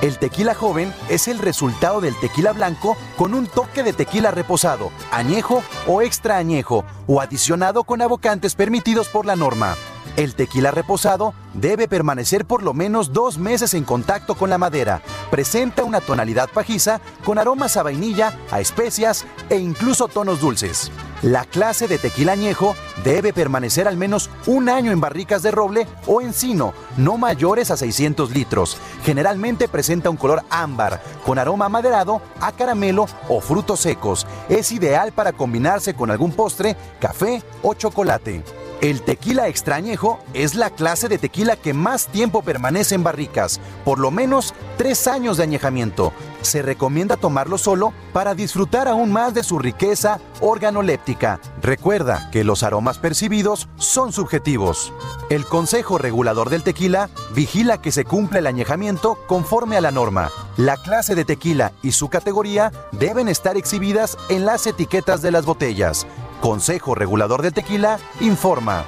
El 0.00 0.18
tequila 0.18 0.54
joven 0.54 0.92
es 1.08 1.28
el 1.28 1.38
resultado 1.38 2.00
del 2.00 2.18
tequila 2.20 2.52
blanco 2.52 2.96
con 3.16 3.32
un 3.32 3.46
toque 3.46 3.82
de 3.82 3.92
tequila 3.92 4.30
reposado, 4.30 4.90
añejo 5.10 5.62
o 5.86 6.02
extra 6.02 6.36
añejo, 6.36 6.84
o 7.06 7.20
adicionado 7.20 7.84
con 7.84 8.02
abocantes 8.02 8.54
permitidos 8.54 9.08
por 9.08 9.24
la 9.24 9.36
norma. 9.36 9.76
El 10.16 10.36
tequila 10.36 10.70
reposado 10.70 11.34
debe 11.54 11.88
permanecer 11.88 12.44
por 12.44 12.62
lo 12.62 12.72
menos 12.72 13.12
dos 13.12 13.36
meses 13.38 13.74
en 13.74 13.82
contacto 13.82 14.36
con 14.36 14.48
la 14.48 14.58
madera. 14.58 15.02
Presenta 15.28 15.82
una 15.82 16.00
tonalidad 16.00 16.48
pajiza 16.48 17.00
con 17.24 17.38
aromas 17.38 17.76
a 17.76 17.82
vainilla, 17.82 18.38
a 18.52 18.60
especias 18.60 19.24
e 19.50 19.56
incluso 19.56 20.06
tonos 20.06 20.40
dulces. 20.40 20.92
La 21.22 21.44
clase 21.44 21.88
de 21.88 21.98
tequila 21.98 22.32
añejo 22.32 22.76
debe 23.02 23.32
permanecer 23.32 23.88
al 23.88 23.96
menos 23.96 24.30
un 24.46 24.68
año 24.68 24.92
en 24.92 25.00
barricas 25.00 25.42
de 25.42 25.50
roble 25.50 25.88
o 26.06 26.20
encino, 26.20 26.74
no 26.96 27.18
mayores 27.18 27.72
a 27.72 27.76
600 27.76 28.30
litros. 28.30 28.76
Generalmente 29.04 29.66
presenta 29.66 30.10
un 30.10 30.16
color 30.16 30.42
ámbar, 30.48 31.02
con 31.26 31.40
aroma 31.40 31.68
maderado, 31.68 32.20
a 32.40 32.52
caramelo 32.52 33.06
o 33.28 33.40
frutos 33.40 33.80
secos. 33.80 34.28
Es 34.48 34.70
ideal 34.70 35.10
para 35.10 35.32
combinarse 35.32 35.94
con 35.94 36.12
algún 36.12 36.32
postre, 36.32 36.76
café 37.00 37.42
o 37.62 37.74
chocolate. 37.74 38.63
El 38.84 39.00
tequila 39.00 39.48
extrañejo 39.48 40.18
es 40.34 40.54
la 40.56 40.68
clase 40.68 41.08
de 41.08 41.16
tequila 41.16 41.56
que 41.56 41.72
más 41.72 42.06
tiempo 42.08 42.42
permanece 42.42 42.94
en 42.94 43.02
barricas, 43.02 43.58
por 43.82 43.98
lo 43.98 44.10
menos 44.10 44.52
tres 44.76 45.06
años 45.06 45.38
de 45.38 45.44
añejamiento. 45.44 46.12
Se 46.42 46.60
recomienda 46.60 47.16
tomarlo 47.16 47.56
solo 47.56 47.94
para 48.12 48.34
disfrutar 48.34 48.86
aún 48.86 49.10
más 49.10 49.32
de 49.32 49.42
su 49.42 49.58
riqueza 49.58 50.20
organoléptica. 50.42 51.40
Recuerda 51.62 52.28
que 52.30 52.44
los 52.44 52.62
aromas 52.62 52.98
percibidos 52.98 53.70
son 53.76 54.12
subjetivos. 54.12 54.92
El 55.30 55.46
Consejo 55.46 55.96
Regulador 55.96 56.50
del 56.50 56.62
Tequila 56.62 57.08
vigila 57.34 57.80
que 57.80 57.90
se 57.90 58.04
cumpla 58.04 58.40
el 58.40 58.46
añejamiento 58.46 59.18
conforme 59.26 59.78
a 59.78 59.80
la 59.80 59.92
norma. 59.92 60.30
La 60.58 60.76
clase 60.76 61.14
de 61.14 61.24
tequila 61.24 61.72
y 61.82 61.92
su 61.92 62.10
categoría 62.10 62.70
deben 62.92 63.28
estar 63.28 63.56
exhibidas 63.56 64.18
en 64.28 64.44
las 64.44 64.66
etiquetas 64.66 65.22
de 65.22 65.30
las 65.30 65.46
botellas. 65.46 66.06
Consejo 66.44 66.94
Regulador 66.94 67.40
del 67.40 67.54
Tequila 67.54 67.98
informa. 68.20 68.84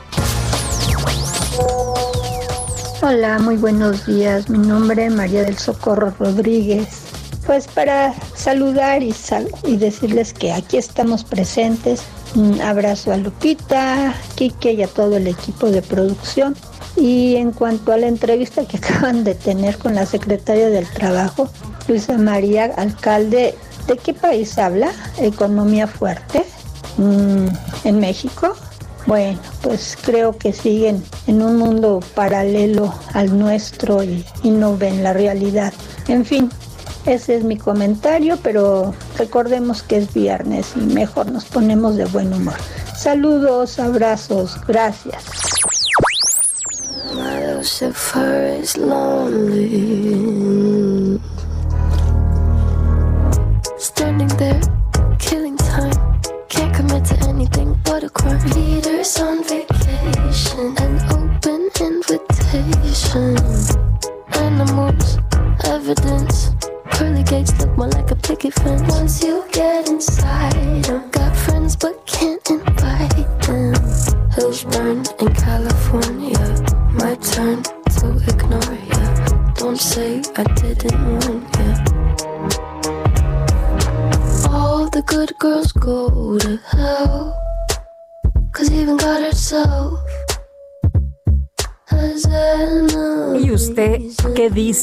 Hola, 3.01 3.39
muy 3.39 3.57
buenos 3.57 4.05
días. 4.05 4.51
Mi 4.51 4.59
nombre 4.59 5.07
es 5.07 5.15
María 5.15 5.41
del 5.41 5.57
Socorro 5.57 6.13
Rodríguez. 6.19 6.87
Pues 7.47 7.67
para 7.67 8.13
saludar 8.35 9.03
y, 9.03 9.15
y 9.65 9.79
decirles 9.79 10.35
que 10.35 10.53
aquí 10.53 10.77
estamos 10.77 11.25
presentes. 11.25 12.03
Un 12.35 12.61
abrazo 12.61 13.11
a 13.11 13.17
Lupita, 13.17 14.15
Kike 14.35 14.73
y 14.75 14.83
a 14.83 14.89
todo 14.89 15.17
el 15.17 15.27
equipo 15.27 15.71
de 15.71 15.81
producción. 15.81 16.55
Y 16.95 17.37
en 17.37 17.53
cuanto 17.53 17.91
a 17.91 17.97
la 17.97 18.09
entrevista 18.09 18.69
que 18.69 18.77
acaban 18.85 19.25
de 19.25 19.35
tener 19.35 19.79
con 19.79 19.95
la 19.95 20.05
secretaria 20.05 20.69
del 20.69 20.87
Trabajo, 20.91 21.49
Luisa 21.89 22.19
María 22.19 22.67
Alcalde, 22.77 23.55
¿de 23.87 23.97
qué 23.97 24.13
país 24.13 24.59
habla? 24.59 24.93
¿Economía 25.17 25.87
fuerte? 25.87 26.45
Mm, 26.99 27.47
en 27.85 28.01
México. 28.01 28.57
Bueno, 29.07 29.39
pues 29.63 29.97
creo 30.03 30.37
que 30.37 30.53
siguen 30.53 31.03
en 31.27 31.41
un 31.43 31.57
mundo 31.59 32.01
paralelo 32.15 32.93
al 33.13 33.39
nuestro 33.39 34.03
y, 34.03 34.25
y, 34.43 34.51
no 34.51 34.77
ven 34.77 35.05
la 35.05 35.13
realidad. 35.13 35.73
En 36.09 36.25
fin, 36.25 36.51
ese 37.05 37.37
es 37.37 37.45
mi 37.45 37.57
comentario, 37.57 38.37
pero 38.43 38.95
recordemos 39.17 39.85
que 39.85 39.99
es 39.99 40.13
viernes 40.13 40.73
y 40.75 40.81
mejor 40.81 41.31
nos 41.31 41.45
ponemos 41.45 41.97
de 41.97 42.07
buen 42.07 42.33
humor. 42.33 42.57
Saludos, 42.97 43.79
abrazos, 43.79 44.59
gracias. 44.67 45.23
A. 58.09 58.55
Leaders 58.55 59.19
on 59.21 59.43
vacation, 59.45 60.75
an 60.79 60.95
open 61.11 61.71
invitation. 61.81 63.37
Animals, 64.35 65.19
evidence. 65.65 66.51
Pearly 66.93 67.23
gates 67.25 67.59
look 67.61 67.77
more 67.77 67.89
like 67.89 68.11
a 68.11 68.17
picket 68.17 68.55
fence. 68.55 68.83
Once 68.89 69.23
you 69.23 69.45
get 69.53 69.89
inside, 69.89 70.89
I've 70.89 71.06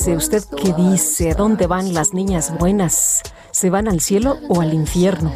dice? 0.04 0.18
¿Usted 0.18 0.44
qué 0.58 0.74
dice? 0.74 1.34
¿Dónde 1.34 1.66
van 1.66 1.94
las 1.94 2.14
niñas 2.14 2.58
buenas? 2.58 3.22
¿Se 3.52 3.70
van 3.70 3.88
al 3.88 4.02
cielo 4.02 4.38
o 4.50 4.60
al 4.60 4.74
infierno? 4.74 5.32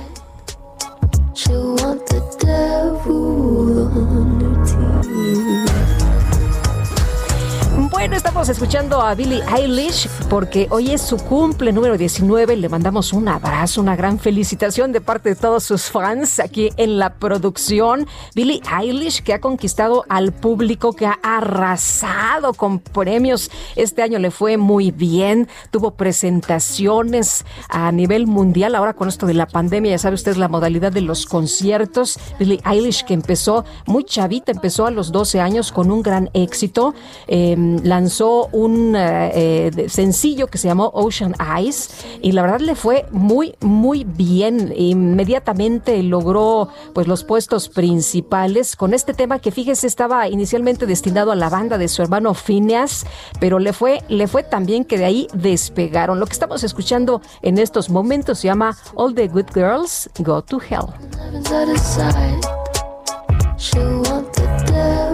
Estamos 8.13 8.49
escuchando 8.49 9.01
a 9.01 9.15
Billie 9.15 9.43
Eilish 9.55 10.07
porque 10.29 10.67
hoy 10.71 10.91
es 10.91 11.01
su 11.01 11.17
cumple 11.17 11.71
número 11.71 11.97
19. 11.97 12.55
Le 12.55 12.69
mandamos 12.69 13.11
un 13.11 13.27
abrazo, 13.27 13.81
una 13.81 13.95
gran 13.95 14.17
felicitación 14.17 14.91
de 14.91 15.01
parte 15.01 15.29
de 15.29 15.35
todos 15.35 15.63
sus 15.63 15.91
fans 15.91 16.39
aquí 16.39 16.71
en 16.77 16.99
la 16.99 17.15
producción. 17.15 18.07
Billie 18.33 18.61
Eilish 18.79 19.21
que 19.21 19.33
ha 19.33 19.41
conquistado 19.41 20.05
al 20.09 20.31
público, 20.31 20.93
que 20.93 21.05
ha 21.05 21.19
arrasado 21.21 22.53
con 22.53 22.79
premios. 22.79 23.51
Este 23.75 24.01
año 24.01 24.19
le 24.19 24.31
fue 24.31 24.57
muy 24.57 24.91
bien. 24.91 25.47
Tuvo 25.69 25.91
presentaciones 25.91 27.45
a 27.69 27.91
nivel 27.91 28.25
mundial. 28.25 28.75
Ahora 28.75 28.93
con 28.93 29.09
esto 29.09 29.25
de 29.25 29.33
la 29.33 29.47
pandemia, 29.47 29.91
ya 29.91 29.97
sabe 29.97 30.15
usted 30.15 30.37
la 30.37 30.47
modalidad 30.47 30.91
de 30.91 31.01
los 31.01 31.25
conciertos. 31.25 32.19
Billie 32.39 32.61
Eilish 32.65 33.03
que 33.03 33.13
empezó 33.13 33.65
muy 33.85 34.03
chavita, 34.05 34.51
empezó 34.51 34.85
a 34.85 34.91
los 34.91 35.11
12 35.11 35.39
años 35.41 35.71
con 35.71 35.91
un 35.91 36.01
gran 36.01 36.29
éxito. 36.33 36.95
Eh, 37.27 37.55
lanzó 37.97 38.47
un 38.51 38.95
eh, 38.95 39.71
eh, 39.75 39.89
sencillo 39.89 40.45
que 40.45 40.59
se 40.59 40.67
llamó 40.67 40.91
Ocean 40.93 41.33
Eyes 41.39 41.89
y 42.21 42.31
la 42.31 42.43
verdad 42.43 42.59
le 42.59 42.75
fue 42.75 43.07
muy, 43.09 43.55
muy 43.59 44.03
bien. 44.03 44.71
Inmediatamente 44.77 46.03
logró 46.03 46.69
pues 46.93 47.07
los 47.07 47.23
puestos 47.23 47.69
principales 47.69 48.75
con 48.75 48.93
este 48.93 49.15
tema 49.15 49.39
que 49.39 49.49
fíjese 49.49 49.87
estaba 49.87 50.27
inicialmente 50.29 50.85
destinado 50.85 51.31
a 51.31 51.35
la 51.35 51.49
banda 51.49 51.79
de 51.79 51.87
su 51.87 52.03
hermano 52.03 52.35
Phineas, 52.35 53.07
pero 53.39 53.57
le 53.57 53.73
fue, 53.73 54.03
le 54.09 54.27
fue 54.27 54.43
también 54.43 54.85
que 54.85 54.99
de 54.99 55.05
ahí 55.05 55.27
despegaron. 55.33 56.19
Lo 56.19 56.27
que 56.27 56.33
estamos 56.33 56.63
escuchando 56.63 57.21
en 57.41 57.57
estos 57.57 57.89
momentos 57.89 58.37
se 58.37 58.47
llama 58.47 58.77
All 58.93 59.15
the 59.15 59.27
Good 59.27 59.47
Girls 59.55 60.07
Go 60.19 60.43
to 60.43 60.59
Hell. 60.59 60.85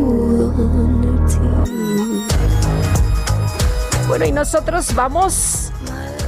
Bueno, 4.13 4.27
y 4.27 4.31
nosotros 4.31 4.93
vamos. 4.93 5.71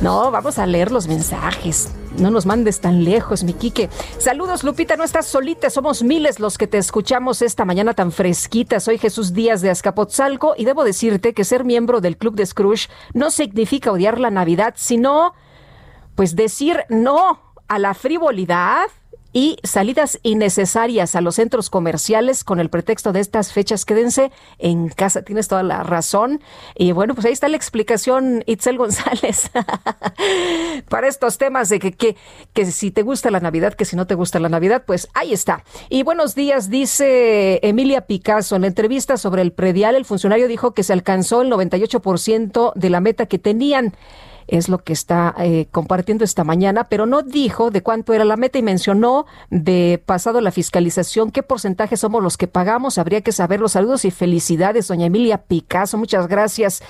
No, 0.02 0.32
vamos 0.32 0.58
a 0.58 0.66
leer 0.66 0.92
los 0.92 1.08
mensajes. 1.08 1.92
No 2.18 2.32
nos 2.32 2.48
mandes 2.48 2.82
tan 2.82 3.04
lejos, 3.04 3.44
mi 3.44 3.54
Quique. 3.54 3.92
Saludos, 4.18 4.64
Lupita, 4.64 4.96
no 4.96 5.04
estás 5.04 5.28
solita, 5.28 5.70
somos 5.70 6.02
miles 6.02 6.40
los 6.40 6.58
que 6.58 6.66
te 6.66 6.80
escuchamos 6.80 7.44
esta 7.44 7.64
mañana 7.64 7.94
tan 7.94 8.12
fresquita. 8.12 8.80
Soy 8.80 8.98
Jesús 8.98 9.34
Díaz 9.34 9.62
de 9.62 9.70
Azcapotzalco 9.70 10.56
y 10.58 10.66
debo 10.66 10.84
decirte 10.84 11.36
que 11.36 11.44
ser 11.44 11.64
miembro 11.64 12.02
del 12.02 12.18
Club 12.18 12.34
de 12.34 12.48
Scrooge 12.48 12.90
no 13.14 13.30
significa 13.30 13.92
odiar 13.92 14.20
la 14.20 14.32
Navidad, 14.32 14.74
sino 14.76 15.36
pues 16.16 16.36
decir 16.36 16.86
no 16.90 17.40
a 17.68 17.78
la 17.78 17.94
frivolidad 17.94 18.88
y 19.36 19.58
salidas 19.64 20.18
innecesarias 20.24 21.14
a 21.14 21.20
los 21.20 21.36
centros 21.36 21.70
comerciales 21.70 22.46
con 22.46 22.62
el 22.62 22.70
pretexto 22.70 23.12
de 23.12 23.20
estas 23.20 23.52
fechas. 23.52 23.84
Quédense 23.84 24.32
en 24.60 24.88
casa, 24.88 25.24
tienes 25.24 25.50
toda 25.50 25.62
la 25.62 25.84
razón. 25.84 26.40
Y 26.74 26.94
bueno, 26.94 27.16
pues 27.16 27.26
ahí 27.26 27.34
está 27.34 27.50
la 27.50 27.58
explicación, 27.58 28.46
Itzel 28.46 28.78
González, 28.78 29.52
para 30.90 31.10
estos 31.10 31.38
temas 31.38 31.68
de 31.68 31.80
que, 31.80 31.92
que, 31.92 32.16
que 32.54 32.66
si 32.68 32.92
te 32.92 33.02
gusta 33.02 33.30
la 33.30 33.42
Navidad, 33.42 33.74
que 33.74 33.84
si 33.84 33.98
no 33.98 34.08
te 34.08 34.16
gusta 34.16 34.40
la 34.40 34.48
Navidad, 34.48 34.84
pues 34.88 35.10
ahí 35.14 35.34
está. 35.34 35.66
Y 35.90 36.04
buenos 36.04 36.34
días, 36.34 36.70
dice 36.70 37.60
Emilia 37.62 38.08
Picasso. 38.08 38.56
En 38.56 38.62
la 38.62 38.70
entrevista 38.70 39.18
sobre 39.18 39.42
el 39.42 39.52
predial, 39.52 39.96
el 39.96 40.06
funcionario 40.06 40.48
dijo 40.48 40.74
que 40.74 40.84
se 40.84 40.94
alcanzó 40.94 41.42
el 41.42 41.52
98% 41.52 42.72
de 42.74 42.90
la 42.90 43.02
meta 43.02 43.26
que 43.26 43.38
tenían 43.38 43.98
es 44.48 44.70
lo 44.70 44.80
que 44.80 44.94
está 44.94 45.34
eh, 45.40 45.68
compartiendo 45.72 46.24
esta 46.24 46.44
mañana, 46.44 46.86
pero 46.86 47.06
no 47.06 47.22
dijo 47.22 47.72
de 47.72 47.82
cuánto 47.82 48.14
era 48.14 48.26
la 48.26 48.38
meta 48.38 48.58
y 48.58 48.64
mencionó 48.64 49.26
de 49.50 50.02
pasado 50.06 50.42
la 50.42 50.52
fiscalización 50.52 51.32
qué 51.32 51.44
porcentaje 51.44 51.98
somos 51.98 52.22
los 52.22 52.38
que 52.38 52.48
pagamos. 52.48 52.98
Habría 52.98 53.22
que 53.22 53.32
saber 53.32 53.60
los 53.60 53.74
saludos 53.74 54.06
y 54.06 54.12
felicidades, 54.12 54.88
doña 54.88 55.08
Emilia 55.08 55.40
Picasso. 55.40 55.98
Muchas 55.98 56.28
gracias. 56.28 56.82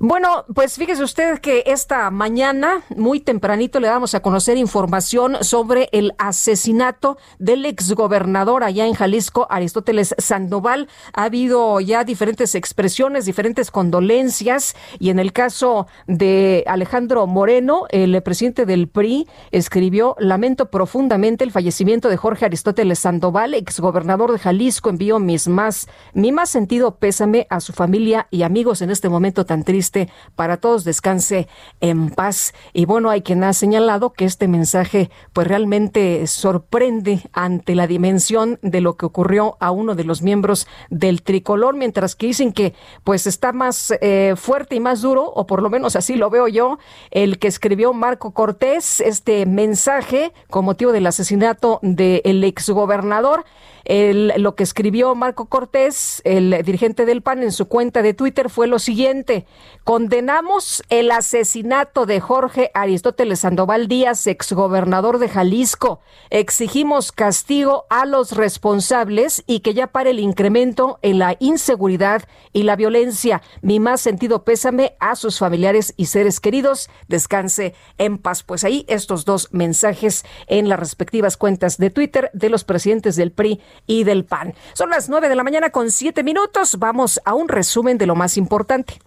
Bueno, 0.00 0.44
pues 0.54 0.76
fíjese 0.76 1.02
usted 1.02 1.40
que 1.40 1.64
esta 1.66 2.08
mañana, 2.12 2.82
muy 2.94 3.18
tempranito, 3.18 3.80
le 3.80 3.88
damos 3.88 4.14
a 4.14 4.20
conocer 4.20 4.56
información 4.56 5.38
sobre 5.40 5.88
el 5.90 6.14
asesinato 6.18 7.18
del 7.40 7.66
exgobernador 7.66 8.62
allá 8.62 8.86
en 8.86 8.94
Jalisco, 8.94 9.48
Aristóteles 9.50 10.14
Sandoval. 10.16 10.86
Ha 11.14 11.24
habido 11.24 11.80
ya 11.80 12.04
diferentes 12.04 12.54
expresiones, 12.54 13.24
diferentes 13.24 13.72
condolencias, 13.72 14.76
y 15.00 15.10
en 15.10 15.18
el 15.18 15.32
caso 15.32 15.88
de 16.06 16.62
Alejandro 16.68 17.26
Moreno, 17.26 17.86
el 17.90 18.22
presidente 18.22 18.66
del 18.66 18.86
PRI, 18.86 19.26
escribió, 19.50 20.14
lamento 20.20 20.70
profundamente 20.70 21.42
el 21.42 21.50
fallecimiento 21.50 22.08
de 22.08 22.16
Jorge 22.16 22.44
Aristóteles 22.44 23.00
Sandoval, 23.00 23.52
exgobernador 23.52 24.30
de 24.30 24.38
Jalisco, 24.38 24.90
envío 24.90 25.18
mis 25.18 25.48
más, 25.48 25.88
mi 26.12 26.30
más 26.30 26.50
sentido 26.50 26.98
pésame 26.98 27.48
a 27.50 27.58
su 27.58 27.72
familia 27.72 28.28
y 28.30 28.44
amigos 28.44 28.80
en 28.80 28.90
este 28.90 29.08
momento 29.08 29.44
tan 29.44 29.64
triste 29.64 29.87
para 30.34 30.58
todos 30.58 30.84
descanse 30.84 31.48
en 31.80 32.10
paz. 32.10 32.54
Y 32.72 32.84
bueno, 32.84 33.10
hay 33.10 33.22
quien 33.22 33.44
ha 33.44 33.52
señalado 33.52 34.12
que 34.12 34.24
este 34.24 34.48
mensaje 34.48 35.10
pues 35.32 35.46
realmente 35.46 36.26
sorprende 36.26 37.22
ante 37.32 37.74
la 37.74 37.86
dimensión 37.86 38.58
de 38.62 38.80
lo 38.80 38.96
que 38.96 39.06
ocurrió 39.06 39.56
a 39.60 39.70
uno 39.70 39.94
de 39.94 40.04
los 40.04 40.22
miembros 40.22 40.66
del 40.90 41.22
tricolor, 41.22 41.74
mientras 41.76 42.14
que 42.14 42.26
dicen 42.26 42.52
que 42.52 42.74
pues 43.04 43.26
está 43.26 43.52
más 43.52 43.92
eh, 44.00 44.34
fuerte 44.36 44.76
y 44.76 44.80
más 44.80 45.02
duro, 45.02 45.24
o 45.24 45.46
por 45.46 45.62
lo 45.62 45.70
menos 45.70 45.96
así 45.96 46.16
lo 46.16 46.30
veo 46.30 46.48
yo, 46.48 46.78
el 47.10 47.38
que 47.38 47.48
escribió 47.48 47.92
Marco 47.92 48.32
Cortés 48.32 49.00
este 49.00 49.46
mensaje 49.46 50.32
con 50.50 50.64
motivo 50.64 50.92
del 50.92 51.06
asesinato 51.06 51.78
del 51.82 52.44
exgobernador. 52.44 53.44
El, 53.88 54.34
lo 54.36 54.54
que 54.54 54.64
escribió 54.64 55.14
Marco 55.14 55.46
Cortés, 55.46 56.20
el 56.24 56.62
dirigente 56.62 57.06
del 57.06 57.22
PAN, 57.22 57.42
en 57.42 57.52
su 57.52 57.68
cuenta 57.68 58.02
de 58.02 58.12
Twitter 58.12 58.50
fue 58.50 58.66
lo 58.66 58.78
siguiente. 58.78 59.46
Condenamos 59.82 60.82
el 60.90 61.10
asesinato 61.10 62.04
de 62.04 62.20
Jorge 62.20 62.70
Aristóteles 62.74 63.40
Sandoval 63.40 63.88
Díaz, 63.88 64.26
exgobernador 64.26 65.18
de 65.18 65.30
Jalisco. 65.30 66.00
Exigimos 66.28 67.12
castigo 67.12 67.86
a 67.88 68.04
los 68.04 68.32
responsables 68.32 69.42
y 69.46 69.60
que 69.60 69.72
ya 69.72 69.86
pare 69.86 70.10
el 70.10 70.20
incremento 70.20 70.98
en 71.00 71.18
la 71.18 71.36
inseguridad 71.38 72.24
y 72.52 72.64
la 72.64 72.76
violencia. 72.76 73.40
Mi 73.62 73.80
más 73.80 74.02
sentido 74.02 74.44
pésame 74.44 74.96
a 75.00 75.16
sus 75.16 75.38
familiares 75.38 75.94
y 75.96 76.06
seres 76.06 76.40
queridos. 76.40 76.90
Descanse 77.08 77.74
en 77.96 78.18
paz. 78.18 78.42
Pues 78.42 78.64
ahí 78.64 78.84
estos 78.86 79.24
dos 79.24 79.48
mensajes 79.52 80.26
en 80.46 80.68
las 80.68 80.78
respectivas 80.78 81.38
cuentas 81.38 81.78
de 81.78 81.88
Twitter 81.88 82.30
de 82.34 82.50
los 82.50 82.64
presidentes 82.64 83.16
del 83.16 83.32
PRI 83.32 83.62
y 83.86 84.04
del 84.04 84.24
PAN. 84.24 84.54
Son 84.74 84.90
las 84.90 85.08
nueve 85.08 85.28
de 85.28 85.36
la 85.36 85.44
mañana 85.44 85.70
con 85.70 85.90
siete 85.90 86.22
minutos. 86.22 86.76
Vamos 86.78 87.20
a 87.24 87.34
un 87.34 87.48
resumen 87.48 87.98
de 87.98 88.06
lo 88.06 88.14
más 88.14 88.36
importante. 88.36 88.98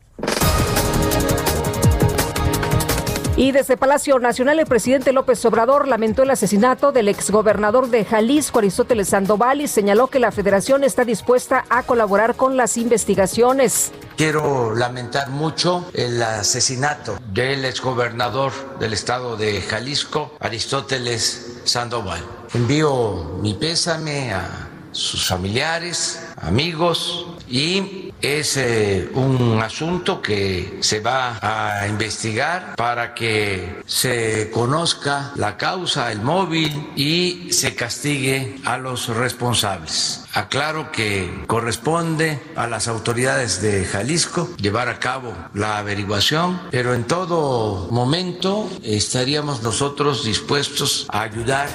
Y 3.38 3.54
desde 3.54 3.78
Palacio 3.78 4.20
Nacional, 4.20 4.60
el 4.60 4.68
presidente 4.68 5.14
López 5.14 5.44
Obrador 5.46 5.88
lamentó 5.88 6.22
el 6.22 6.30
asesinato 6.30 6.92
del 6.92 7.08
exgobernador 7.08 7.90
de 7.90 8.04
Jalisco, 8.06 8.60
Aristóteles 8.60 9.10
Sandoval, 9.10 9.62
y 9.62 9.68
señaló 9.68 10.08
que 10.08 10.20
la 10.20 10.32
federación 10.32 10.84
está 10.84 11.06
dispuesta 11.06 11.66
a 11.70 11.84
colaborar 11.84 12.36
con 12.36 12.58
las 12.58 12.78
investigaciones. 12.78 13.94
Quiero 14.18 14.76
lamentar 14.76 15.30
mucho 15.30 15.90
el 15.94 16.22
asesinato 16.22 17.18
del 17.34 17.66
exgobernador 17.66 18.52
del 18.80 18.94
estado 18.94 19.38
de 19.38 19.62
Jalisco, 19.62 20.36
Aristóteles 20.40 21.62
Sandoval. 21.64 22.22
Envío 22.54 23.40
mi 23.42 23.54
pésame 23.54 24.34
a 24.34 24.68
sus 24.92 25.26
familiares, 25.26 26.22
amigos 26.42 27.26
y 27.48 28.12
es 28.22 28.58
eh, 28.58 29.10
un 29.14 29.60
asunto 29.62 30.22
que 30.22 30.80
se 30.82 31.00
va 31.00 31.40
a 31.42 31.88
investigar 31.88 32.76
para 32.76 33.14
que 33.14 33.82
se 33.86 34.52
conozca 34.52 35.32
la 35.36 35.58
causa, 35.58 36.12
el 36.12 36.22
móvil 36.22 36.92
y 36.96 37.52
se 37.52 37.74
castigue 37.74 38.58
a 38.66 38.78
los 38.78 39.08
responsables. 39.08 40.26
Aclaro 40.34 40.92
que 40.92 41.44
corresponde 41.48 42.42
a 42.56 42.68
las 42.68 42.88
autoridades 42.88 43.62
de 43.62 43.86
Jalisco 43.86 44.50
llevar 44.58 44.88
a 44.88 45.00
cabo 45.00 45.34
la 45.54 45.78
averiguación, 45.78 46.62
pero 46.70 46.94
en 46.94 47.06
todo 47.06 47.88
momento 47.92 48.70
estaríamos 48.84 49.62
nosotros 49.62 50.24
dispuestos 50.24 51.06
a 51.10 51.22
ayudar. 51.22 51.70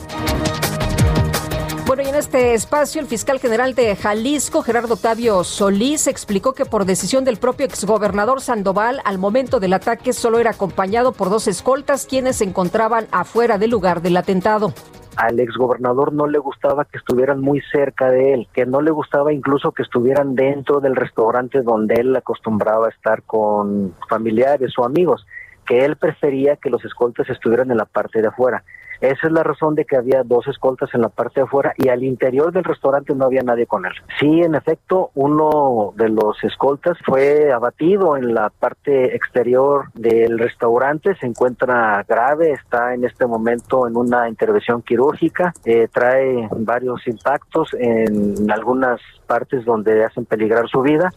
Bueno, 1.86 2.02
y 2.02 2.06
en 2.06 2.16
este 2.16 2.54
espacio, 2.54 3.00
el 3.00 3.06
fiscal 3.06 3.38
general 3.38 3.76
de 3.76 3.94
Jalisco, 3.94 4.62
Gerardo 4.62 4.94
Octavio 4.94 5.44
Solís, 5.44 6.08
explicó 6.08 6.52
que 6.52 6.64
por 6.64 6.84
decisión 6.84 7.24
del 7.24 7.36
propio 7.36 7.64
exgobernador 7.64 8.40
Sandoval, 8.40 9.00
al 9.04 9.18
momento 9.18 9.60
del 9.60 9.72
ataque 9.72 10.12
solo 10.12 10.40
era 10.40 10.50
acompañado 10.50 11.12
por 11.12 11.30
dos 11.30 11.46
escoltas 11.46 12.04
quienes 12.04 12.38
se 12.38 12.44
encontraban 12.44 13.06
afuera 13.12 13.56
del 13.56 13.70
lugar 13.70 14.02
del 14.02 14.16
atentado 14.16 14.74
al 15.16 15.40
exgobernador 15.40 16.12
no 16.12 16.26
le 16.26 16.38
gustaba 16.38 16.84
que 16.84 16.98
estuvieran 16.98 17.40
muy 17.40 17.62
cerca 17.72 18.10
de 18.10 18.34
él, 18.34 18.48
que 18.52 18.66
no 18.66 18.82
le 18.82 18.90
gustaba 18.90 19.32
incluso 19.32 19.72
que 19.72 19.82
estuvieran 19.82 20.34
dentro 20.34 20.80
del 20.80 20.94
restaurante 20.94 21.62
donde 21.62 21.94
él 21.94 22.14
acostumbraba 22.14 22.90
estar 22.90 23.22
con 23.22 23.94
familiares 24.10 24.74
o 24.76 24.84
amigos, 24.84 25.26
que 25.66 25.86
él 25.86 25.96
prefería 25.96 26.56
que 26.56 26.68
los 26.68 26.84
escoltas 26.84 27.30
estuvieran 27.30 27.70
en 27.70 27.78
la 27.78 27.86
parte 27.86 28.20
de 28.20 28.28
afuera. 28.28 28.62
Esa 29.00 29.26
es 29.26 29.32
la 29.32 29.42
razón 29.42 29.74
de 29.74 29.84
que 29.84 29.96
había 29.96 30.22
dos 30.22 30.46
escoltas 30.48 30.90
en 30.94 31.02
la 31.02 31.08
parte 31.08 31.40
de 31.40 31.46
afuera 31.46 31.72
y 31.76 31.88
al 31.88 32.02
interior 32.02 32.52
del 32.52 32.64
restaurante 32.64 33.14
no 33.14 33.26
había 33.26 33.42
nadie 33.42 33.66
con 33.66 33.86
él. 33.86 33.92
Sí, 34.18 34.40
en 34.42 34.54
efecto, 34.54 35.10
uno 35.14 35.92
de 35.96 36.08
los 36.08 36.42
escoltas 36.44 36.96
fue 37.04 37.52
abatido 37.52 38.16
en 38.16 38.34
la 38.34 38.50
parte 38.50 39.14
exterior 39.14 39.86
del 39.94 40.38
restaurante, 40.38 41.14
se 41.16 41.26
encuentra 41.26 42.04
grave, 42.08 42.52
está 42.52 42.94
en 42.94 43.04
este 43.04 43.26
momento 43.26 43.86
en 43.86 43.96
una 43.96 44.28
intervención 44.28 44.82
quirúrgica, 44.82 45.52
eh, 45.64 45.88
trae 45.92 46.48
varios 46.56 47.06
impactos 47.06 47.74
en 47.78 48.50
algunas 48.50 49.00
partes 49.26 49.64
donde 49.64 50.04
hacen 50.04 50.24
peligrar 50.24 50.68
su 50.68 50.82
vida. 50.82 51.12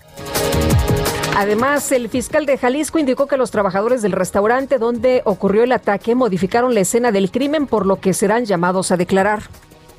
Además, 1.39 1.89
el 1.93 2.09
fiscal 2.09 2.45
de 2.45 2.57
Jalisco 2.57 2.99
indicó 2.99 3.25
que 3.25 3.37
los 3.37 3.49
trabajadores 3.49 4.01
del 4.01 4.11
restaurante 4.11 4.77
donde 4.77 5.21
ocurrió 5.23 5.63
el 5.63 5.71
ataque 5.71 6.13
modificaron 6.13 6.73
la 6.73 6.81
escena 6.81 7.13
del 7.13 7.31
crimen, 7.31 7.65
por 7.65 7.85
lo 7.85 8.01
que 8.01 8.13
serán 8.13 8.43
llamados 8.43 8.91
a 8.91 8.97
declarar. 8.97 9.43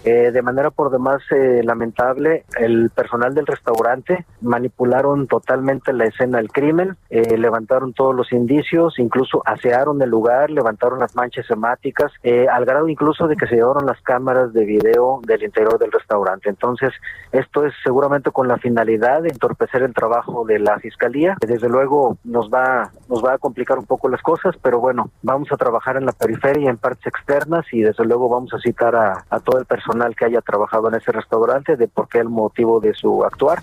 Eh, 0.02 0.30
de 0.32 0.42
manera 0.42 0.70
por 0.70 0.90
demás 0.90 1.20
eh, 1.30 1.60
lamentable, 1.62 2.44
el 2.58 2.88
personal 2.90 3.34
del 3.34 3.46
restaurante 3.46 4.24
manipularon 4.40 5.26
totalmente 5.26 5.92
la 5.92 6.06
escena 6.06 6.38
del 6.38 6.50
crimen, 6.50 6.96
eh, 7.10 7.36
levantaron 7.36 7.92
todos 7.92 8.14
los 8.14 8.32
indicios, 8.32 8.98
incluso 8.98 9.42
asearon 9.44 10.00
el 10.00 10.08
lugar, 10.08 10.50
levantaron 10.50 11.00
las 11.00 11.14
manchas 11.14 11.50
hemáticas, 11.50 12.12
al 12.50 12.64
grado 12.64 12.88
incluso 12.88 13.28
de 13.28 13.36
que 13.36 13.46
se 13.46 13.56
llevaron 13.56 13.84
las 13.84 14.00
cámaras 14.00 14.52
de 14.54 14.64
video 14.64 15.20
del 15.26 15.42
interior 15.42 15.78
del 15.78 15.92
restaurante. 15.92 16.48
Entonces, 16.48 16.92
esto 17.32 17.66
es 17.66 17.74
seguramente 17.84 18.30
con 18.30 18.48
la 18.48 18.56
finalidad 18.56 19.22
de 19.22 19.28
entorpecer 19.28 19.82
el 19.82 19.92
trabajo 19.92 20.44
de 20.46 20.58
la 20.60 20.78
fiscalía. 20.78 21.36
Desde 21.40 21.68
luego 21.68 22.16
nos 22.24 22.48
va, 22.50 22.90
nos 23.08 23.24
va 23.24 23.34
a 23.34 23.38
complicar 23.38 23.78
un 23.78 23.86
poco 23.86 24.08
las 24.08 24.22
cosas, 24.22 24.56
pero 24.62 24.80
bueno, 24.80 25.10
vamos 25.22 25.48
a 25.52 25.56
trabajar 25.56 25.96
en 25.96 26.06
la 26.06 26.12
periferia, 26.12 26.70
en 26.70 26.78
partes 26.78 27.06
externas 27.06 27.66
y 27.72 27.82
desde 27.82 28.04
luego 28.04 28.28
vamos 28.28 28.54
a 28.54 28.58
citar 28.58 28.94
a, 28.96 29.24
a 29.28 29.40
todo 29.40 29.58
el 29.58 29.66
personal 29.66 29.89
que 30.16 30.24
haya 30.24 30.40
trabajado 30.40 30.88
en 30.88 30.94
ese 30.94 31.12
restaurante, 31.12 31.76
de 31.76 31.88
por 31.88 32.08
qué 32.08 32.18
el 32.18 32.28
motivo 32.28 32.80
de 32.80 32.94
su 32.94 33.24
actuar. 33.24 33.62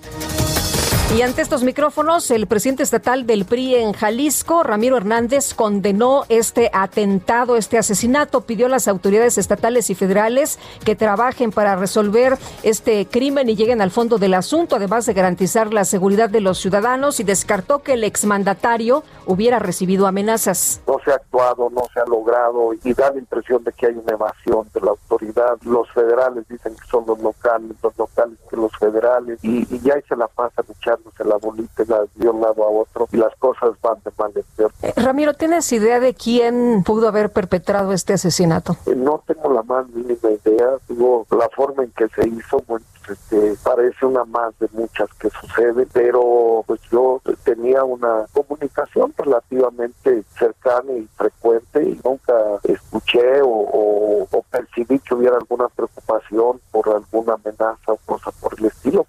Y 1.16 1.22
ante 1.22 1.42
estos 1.42 1.64
micrófonos, 1.64 2.30
el 2.32 2.48
presidente 2.48 2.84
estatal 2.84 3.26
del 3.26 3.46
PRI 3.46 3.76
en 3.76 3.94
Jalisco, 3.94 4.62
Ramiro 4.62 4.98
Hernández, 4.98 5.54
condenó 5.54 6.26
este 6.28 6.70
atentado, 6.74 7.56
este 7.56 7.78
asesinato, 7.78 8.42
pidió 8.42 8.66
a 8.66 8.70
las 8.70 8.90
autoridades 8.90 9.38
estatales 9.38 9.90
y 9.90 9.96
federales 9.96 10.60
que 10.84 10.98
trabajen 10.98 11.52
para 11.52 11.78
resolver 11.78 12.38
este 12.62 13.06
crimen 13.06 13.50
y 13.50 13.56
lleguen 13.56 13.82
al 13.82 13.90
fondo 13.90 14.18
del 14.18 14.34
asunto, 14.34 14.76
además 14.76 15.06
de 15.06 15.14
garantizar 15.14 15.74
la 15.74 15.86
seguridad 15.86 16.30
de 16.30 16.42
los 16.42 16.60
ciudadanos 16.60 17.22
y 17.22 17.24
descartó 17.24 17.82
que 17.84 17.94
el 17.94 18.04
exmandatario 18.04 19.04
hubiera 19.26 19.60
recibido 19.60 20.08
amenazas. 20.08 20.82
No 20.88 20.98
se 21.04 21.12
ha 21.12 21.16
actuado, 21.16 21.70
no 21.70 21.84
se 21.94 22.02
ha 22.02 22.06
logrado 22.06 22.74
y 22.84 22.94
da 22.94 23.12
la 23.12 23.20
impresión 23.20 23.64
de 23.64 23.72
que 23.72 23.88
hay 23.88 23.94
una 23.94 24.12
evasión 24.12 24.68
de 24.74 24.82
la 24.82 24.92
autoridad. 24.92 25.58
Los 25.64 25.90
federales 25.92 26.46
dicen 26.50 26.76
que 26.76 26.88
son 26.90 27.06
los 27.08 27.20
locales, 27.20 27.72
los 27.82 27.98
locales 27.98 28.38
que 28.50 28.58
los 28.58 28.72
federales 28.78 29.40
y, 29.44 29.66
ya 29.80 29.96
se 30.08 30.16
la 30.16 30.28
pasan 30.28 30.66
echando 30.70 30.97
se 31.16 31.24
la 31.24 31.38
bolita 31.38 31.84
de 32.16 32.30
un 32.30 32.42
lado 32.42 32.64
a 32.64 32.70
otro 32.70 33.08
y 33.12 33.18
las 33.18 33.36
cosas 33.36 33.72
van 33.82 33.98
de 34.04 34.12
mal 34.18 34.32
en 34.36 34.44
peor. 34.56 34.72
Eh, 34.82 34.94
Ramiro, 34.96 35.34
¿tienes 35.34 35.72
idea 35.72 36.00
de 36.00 36.14
quién 36.14 36.84
pudo 36.86 37.08
haber 37.08 37.32
perpetrado 37.32 37.94
este 37.94 38.14
asesinato? 38.14 38.78
Eh, 38.86 38.96
no 38.96 39.24
tengo 39.26 39.52
la 39.52 39.64
más 39.64 39.88
mínima 39.90 40.30
idea. 40.44 40.70
Digo, 40.88 41.26
la 41.32 41.50
forma 41.50 41.84
en 41.84 41.92
que 41.92 42.08
se 42.10 42.28
hizo, 42.28 42.64
bueno, 42.68 42.86
este, 43.10 43.56
parece 43.64 44.06
una 44.06 44.26
más 44.26 44.58
de 44.60 44.68
muchas 44.74 45.10
que 45.20 45.30
suceden, 45.30 45.88
pero 45.94 46.64
pues 46.68 46.82
yo 46.92 47.22
tenía 47.44 47.84
una 47.84 48.26
comunicación 48.34 49.14
relativamente 49.18 50.24
cercana 50.38 50.92
y 50.92 51.08
frecuente 51.16 51.84
y 51.84 52.00
nunca 52.04 52.34
escuché 52.64 53.42
o, 53.42 53.48
o, 53.48 54.28
o 54.30 54.42
percibí 54.52 55.00
que 55.00 55.16
hubiera 55.16 55.38
alguna 55.38 55.70
preocupación 55.70 56.60
por 56.72 56.90
alguna 56.90 57.34
amenaza 57.34 57.94
o 57.94 57.98
cosa 58.06 58.32
por 58.32 58.60
el 58.60 58.66
estilo. 58.66 59.06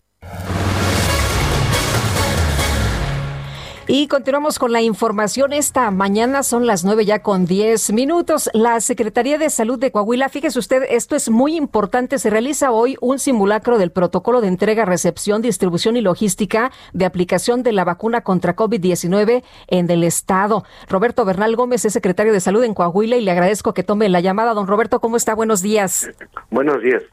Y 3.90 4.06
continuamos 4.06 4.58
con 4.58 4.70
la 4.70 4.82
información. 4.82 5.54
Esta 5.54 5.90
mañana 5.90 6.42
son 6.42 6.66
las 6.66 6.84
nueve 6.84 7.06
ya 7.06 7.22
con 7.22 7.46
diez 7.46 7.90
minutos. 7.90 8.50
La 8.52 8.82
Secretaría 8.82 9.38
de 9.38 9.48
Salud 9.48 9.78
de 9.78 9.90
Coahuila, 9.90 10.28
fíjese 10.28 10.58
usted, 10.58 10.82
esto 10.90 11.16
es 11.16 11.30
muy 11.30 11.56
importante. 11.56 12.18
Se 12.18 12.28
realiza 12.28 12.70
hoy 12.70 12.98
un 13.00 13.18
simulacro 13.18 13.78
del 13.78 13.90
protocolo 13.90 14.42
de 14.42 14.48
entrega, 14.48 14.84
recepción, 14.84 15.40
distribución 15.40 15.96
y 15.96 16.02
logística 16.02 16.70
de 16.92 17.06
aplicación 17.06 17.62
de 17.62 17.72
la 17.72 17.84
vacuna 17.84 18.20
contra 18.20 18.54
COVID-19 18.54 19.42
en 19.68 19.90
el 19.90 20.04
Estado. 20.04 20.64
Roberto 20.90 21.24
Bernal 21.24 21.56
Gómez 21.56 21.86
es 21.86 21.94
secretario 21.94 22.34
de 22.34 22.40
Salud 22.40 22.64
en 22.64 22.74
Coahuila 22.74 23.16
y 23.16 23.22
le 23.22 23.30
agradezco 23.30 23.72
que 23.72 23.84
tome 23.84 24.10
la 24.10 24.20
llamada. 24.20 24.52
Don 24.52 24.66
Roberto, 24.66 25.00
¿cómo 25.00 25.16
está? 25.16 25.34
Buenos 25.34 25.62
días. 25.62 26.10
Buenos 26.50 26.82
días. 26.82 27.04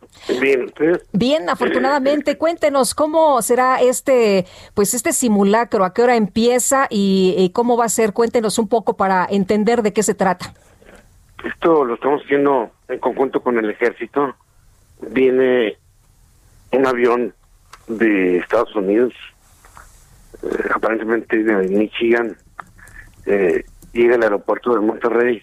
Bien, 0.42 0.66
¿ustedes? 0.66 1.04
Bien, 1.14 1.50
afortunadamente. 1.50 2.38
Cuéntenos 2.38 2.94
cómo 2.94 3.42
será 3.42 3.80
este, 3.80 4.46
pues 4.74 4.94
este 4.94 5.14
simulacro, 5.14 5.86
a 5.86 5.94
qué 5.94 6.02
hora 6.02 6.18
empieza 6.18 6.65
y, 6.90 7.36
y, 7.38 7.50
cómo 7.50 7.78
va 7.78 7.86
a 7.86 7.90
ser. 7.90 8.14
Cuéntenos 8.14 8.60
un 8.60 8.68
poco 8.68 8.96
para 8.96 9.28
entender 9.30 9.82
de 9.82 9.94
qué 9.94 10.04
se 10.04 10.14
trata. 10.14 10.54
Esto 11.44 11.86
lo 11.86 11.96
estamos 11.96 12.22
haciendo 12.24 12.72
en 12.88 13.00
conjunto 13.00 13.42
con 13.42 13.58
el 13.58 13.70
ejército. 13.70 14.36
Viene 15.02 15.78
un 16.72 16.88
avión 16.88 17.34
de 17.88 18.38
Estados 18.38 18.76
Unidos, 18.76 19.14
eh, 20.44 20.70
aparentemente 20.74 21.44
de 21.44 21.68
Michigan, 21.68 22.36
eh, 23.26 23.64
llega 23.94 24.16
al 24.16 24.24
aeropuerto 24.24 24.74
de 24.74 24.82
Monterrey. 24.82 25.42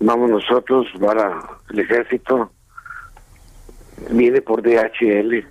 Vamos 0.00 0.30
nosotros, 0.30 0.86
va 1.02 1.14
la, 1.14 1.58
el 1.70 1.80
ejército, 1.80 2.52
viene 4.10 4.40
por 4.42 4.62
DHL. 4.62 5.46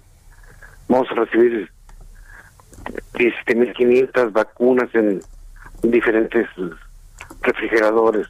Vamos 0.87 1.07
a 1.11 1.15
recibir 1.15 1.71
17.500 3.13 4.31
vacunas 4.31 4.93
en 4.93 5.21
diferentes 5.83 6.47
refrigeradores. 7.41 8.27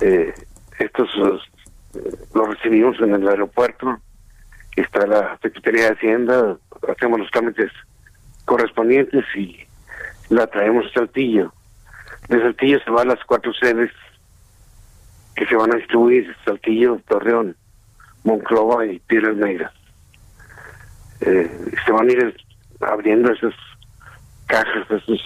Eh, 0.00 0.32
estos 0.78 1.08
los 2.34 2.48
recibimos 2.48 2.98
en 3.00 3.14
el 3.14 3.28
aeropuerto, 3.28 3.98
está 4.76 5.06
la 5.06 5.38
Secretaría 5.42 5.86
de 5.86 5.92
Hacienda, 5.92 6.56
hacemos 6.88 7.20
los 7.20 7.30
trámites 7.30 7.70
correspondientes 8.44 9.24
y 9.36 9.58
la 10.30 10.46
traemos 10.46 10.86
a 10.86 10.94
Saltillo. 10.94 11.52
De 12.28 12.40
Saltillo 12.40 12.80
se 12.84 12.90
va 12.90 13.02
a 13.02 13.06
las 13.06 13.22
cuatro 13.24 13.52
sedes 13.52 13.90
que 15.34 15.46
se 15.46 15.56
van 15.56 15.72
a 15.72 15.76
distribuir, 15.76 16.34
Saltillo, 16.44 17.00
Torreón, 17.08 17.56
Monclova 18.24 18.86
y 18.86 18.98
Piedras 19.00 19.36
Negras. 19.36 19.72
Eh, 21.20 21.50
se 21.84 21.92
van 21.92 22.08
a 22.08 22.12
ir 22.12 22.36
abriendo 22.86 23.32
esas 23.32 23.54
cajas, 24.46 24.90
esos 24.90 25.20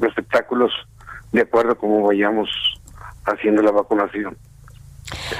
receptáculos 0.00 0.72
de 1.32 1.42
acuerdo 1.42 1.72
a 1.72 1.74
cómo 1.74 2.06
vayamos 2.06 2.48
haciendo 3.26 3.62
la 3.62 3.72
vacunación. 3.72 4.36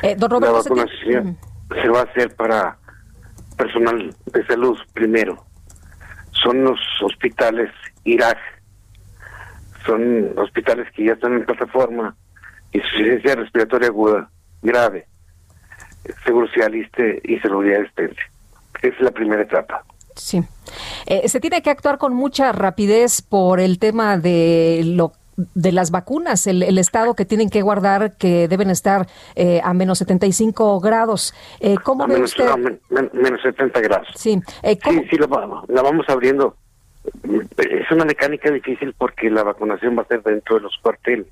Eh, 0.02 0.15
don 0.16 0.31
la 0.31 0.39
Roberto, 0.39 0.70
vacunación 0.70 1.39
se, 1.69 1.82
se 1.82 1.89
va 1.89 2.01
a 2.01 2.05
hacer 2.05 2.35
para 2.36 2.78
personal 3.56 4.15
de 4.32 4.47
salud 4.47 4.78
primero. 4.93 5.44
Son 6.32 6.65
los 6.65 6.78
hospitales 7.02 7.70
Irak. 8.05 8.39
Son 9.86 10.32
hospitales 10.39 10.90
que 10.93 11.06
ya 11.06 11.12
están 11.12 11.35
en 11.35 11.44
plataforma. 11.44 12.16
Insuficiencia 12.73 13.36
respiratoria 13.36 13.89
aguda, 13.89 14.31
grave. 14.62 15.06
Seguro 16.24 16.47
social 16.48 16.74
y 16.74 17.39
seguridad 17.39 17.82
estancia. 17.82 18.24
Esa 18.82 18.97
es 18.97 19.01
la 19.01 19.11
primera 19.11 19.43
etapa. 19.43 19.85
Sí. 20.16 20.43
Eh, 21.07 21.28
se 21.28 21.41
tiene 21.41 21.62
que 21.62 21.70
actuar 21.70 21.99
con 21.99 22.15
mucha 22.15 22.53
rapidez 22.53 23.23
por 23.23 23.61
el 23.61 23.78
tema 23.78 24.16
de 24.19 24.82
lo 24.85 25.12
de 25.57 25.73
las 25.73 25.91
vacunas, 25.91 26.47
el, 26.47 26.62
el, 26.62 26.78
estado 26.78 27.15
que 27.15 27.24
tienen 27.24 27.51
que 27.51 27.61
guardar, 27.61 28.16
que 28.16 28.47
deben 28.47 28.70
estar 28.70 29.09
eh, 29.35 29.61
a 29.65 29.74
menos 29.74 29.99
75 29.99 30.78
grados. 30.78 31.35
Eh, 31.59 31.74
¿Cómo 31.82 32.05
a 32.05 32.07
menos, 32.07 32.31
usted? 32.31 32.47
a 32.47 32.57
men- 32.57 32.81
men- 32.89 33.11
menos 33.12 33.43
70 33.43 33.81
grados. 33.81 34.07
Sí. 34.15 34.41
Eh, 34.62 34.78
¿cómo- 34.78 35.01
Sí, 35.01 35.09
sí, 35.11 35.16
la 35.19 35.27
vamos 35.82 36.09
abriendo. 36.09 36.57
Es 37.59 37.91
una 37.91 38.05
mecánica 38.05 38.49
difícil 38.51 38.95
porque 38.97 39.28
la 39.28 39.43
vacunación 39.43 39.99
va 39.99 40.03
a 40.03 40.07
ser 40.07 40.23
dentro 40.23 40.55
de 40.57 40.62
los 40.62 40.78
cuarteles. 40.81 41.27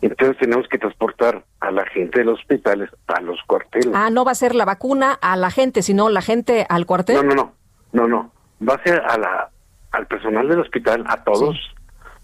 Entonces 0.00 0.36
tenemos 0.38 0.68
que 0.68 0.78
transportar 0.78 1.44
a 1.60 1.70
la 1.72 1.84
gente 1.86 2.20
de 2.20 2.24
los 2.26 2.38
hospitales 2.38 2.88
a 3.08 3.20
los 3.20 3.38
cuarteles. 3.46 3.90
Ah, 3.94 4.10
no 4.10 4.24
va 4.24 4.32
a 4.32 4.36
ser 4.36 4.54
la 4.54 4.64
vacuna 4.64 5.18
a 5.20 5.36
la 5.36 5.50
gente, 5.50 5.82
sino 5.82 6.08
la 6.10 6.22
gente 6.22 6.66
al 6.68 6.86
cuartel. 6.86 7.16
No, 7.16 7.22
no, 7.22 7.34
no, 7.34 7.52
no, 7.92 8.06
no. 8.08 8.32
Va 8.66 8.74
a 8.74 8.82
ser 8.82 9.00
a 9.00 9.16
la, 9.18 9.50
al 9.92 10.06
personal 10.06 10.48
del 10.48 10.60
hospital, 10.60 11.04
a 11.08 11.22
todos, 11.24 11.56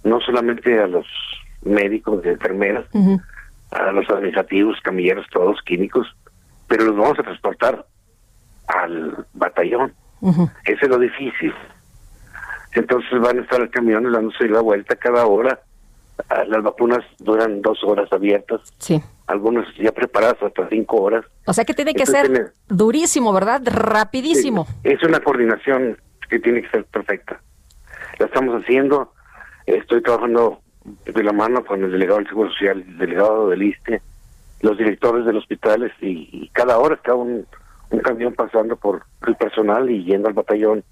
no 0.02 0.20
solamente 0.20 0.78
a 0.80 0.86
los 0.86 1.06
médicos, 1.62 2.24
enfermeras, 2.24 2.84
a 3.70 3.92
los 3.92 4.08
administrativos, 4.10 4.78
camilleros, 4.82 5.26
todos 5.30 5.60
químicos, 5.62 6.06
pero 6.68 6.84
los 6.84 6.96
vamos 6.96 7.18
a 7.18 7.22
transportar 7.22 7.86
al 8.68 9.26
batallón. 9.32 9.94
Ujú. 10.20 10.50
Ese 10.64 10.84
es 10.84 10.88
lo 10.88 10.98
difícil. 10.98 11.54
Entonces 12.72 13.20
van 13.20 13.38
a 13.38 13.42
estar 13.42 13.60
el 13.60 13.70
camión 13.70 14.10
dándose 14.10 14.48
la 14.48 14.60
vuelta 14.60 14.96
cada 14.96 15.26
hora. 15.26 15.60
Ah, 16.28 16.44
Las 16.46 16.62
vacunas 16.62 17.00
duran 17.18 17.60
dos 17.62 17.82
horas 17.84 18.12
abiertas, 18.12 18.60
Sí. 18.78 19.02
Algunas 19.26 19.66
ya 19.76 19.92
preparadas 19.92 20.42
hasta 20.42 20.68
cinco 20.68 20.96
horas. 21.02 21.24
O 21.46 21.52
sea 21.52 21.64
que 21.64 21.74
tiene 21.74 21.94
que 21.94 22.02
Entonces, 22.02 22.22
ser 22.26 22.32
tiene- 22.32 22.50
durísimo, 22.68 23.32
¿verdad? 23.32 23.62
Rapidísimo. 23.64 24.66
Es 24.82 25.02
una 25.02 25.20
coordinación 25.20 25.98
que 26.28 26.38
tiene 26.38 26.62
que 26.62 26.68
ser 26.70 26.84
perfecta. 26.84 27.40
La 28.18 28.26
estamos 28.26 28.62
haciendo. 28.62 29.12
Estoy 29.66 30.02
trabajando 30.02 30.60
de 31.06 31.22
la 31.24 31.32
mano 31.32 31.64
con 31.64 31.82
el 31.82 31.90
delegado 31.90 32.18
del 32.18 32.28
Seguro 32.28 32.50
Social, 32.50 32.84
el 32.86 32.98
delegado 32.98 33.48
del 33.48 33.62
ISTE, 33.62 34.02
los 34.60 34.76
directores 34.76 35.24
de 35.24 35.32
los 35.32 35.42
hospitales 35.44 35.92
y, 36.00 36.28
y 36.32 36.48
cada 36.52 36.78
hora 36.78 36.94
está 36.96 37.14
un, 37.14 37.46
un 37.90 37.98
camión 38.00 38.34
pasando 38.34 38.76
por 38.76 39.04
el 39.26 39.34
personal 39.36 39.90
y 39.90 40.04
yendo 40.04 40.28
al 40.28 40.34
batallón 40.34 40.84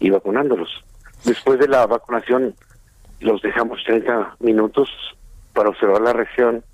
y 0.00 0.10
vacunándolos. 0.10 0.84
Después 1.24 1.58
de 1.60 1.68
la 1.68 1.86
vacunación 1.86 2.54
los 3.20 3.40
dejamos 3.42 3.82
30 3.86 4.36
minutos 4.40 4.88
para 5.54 5.68
observar 5.70 6.02
la 6.02 6.12
reacción. 6.12 6.64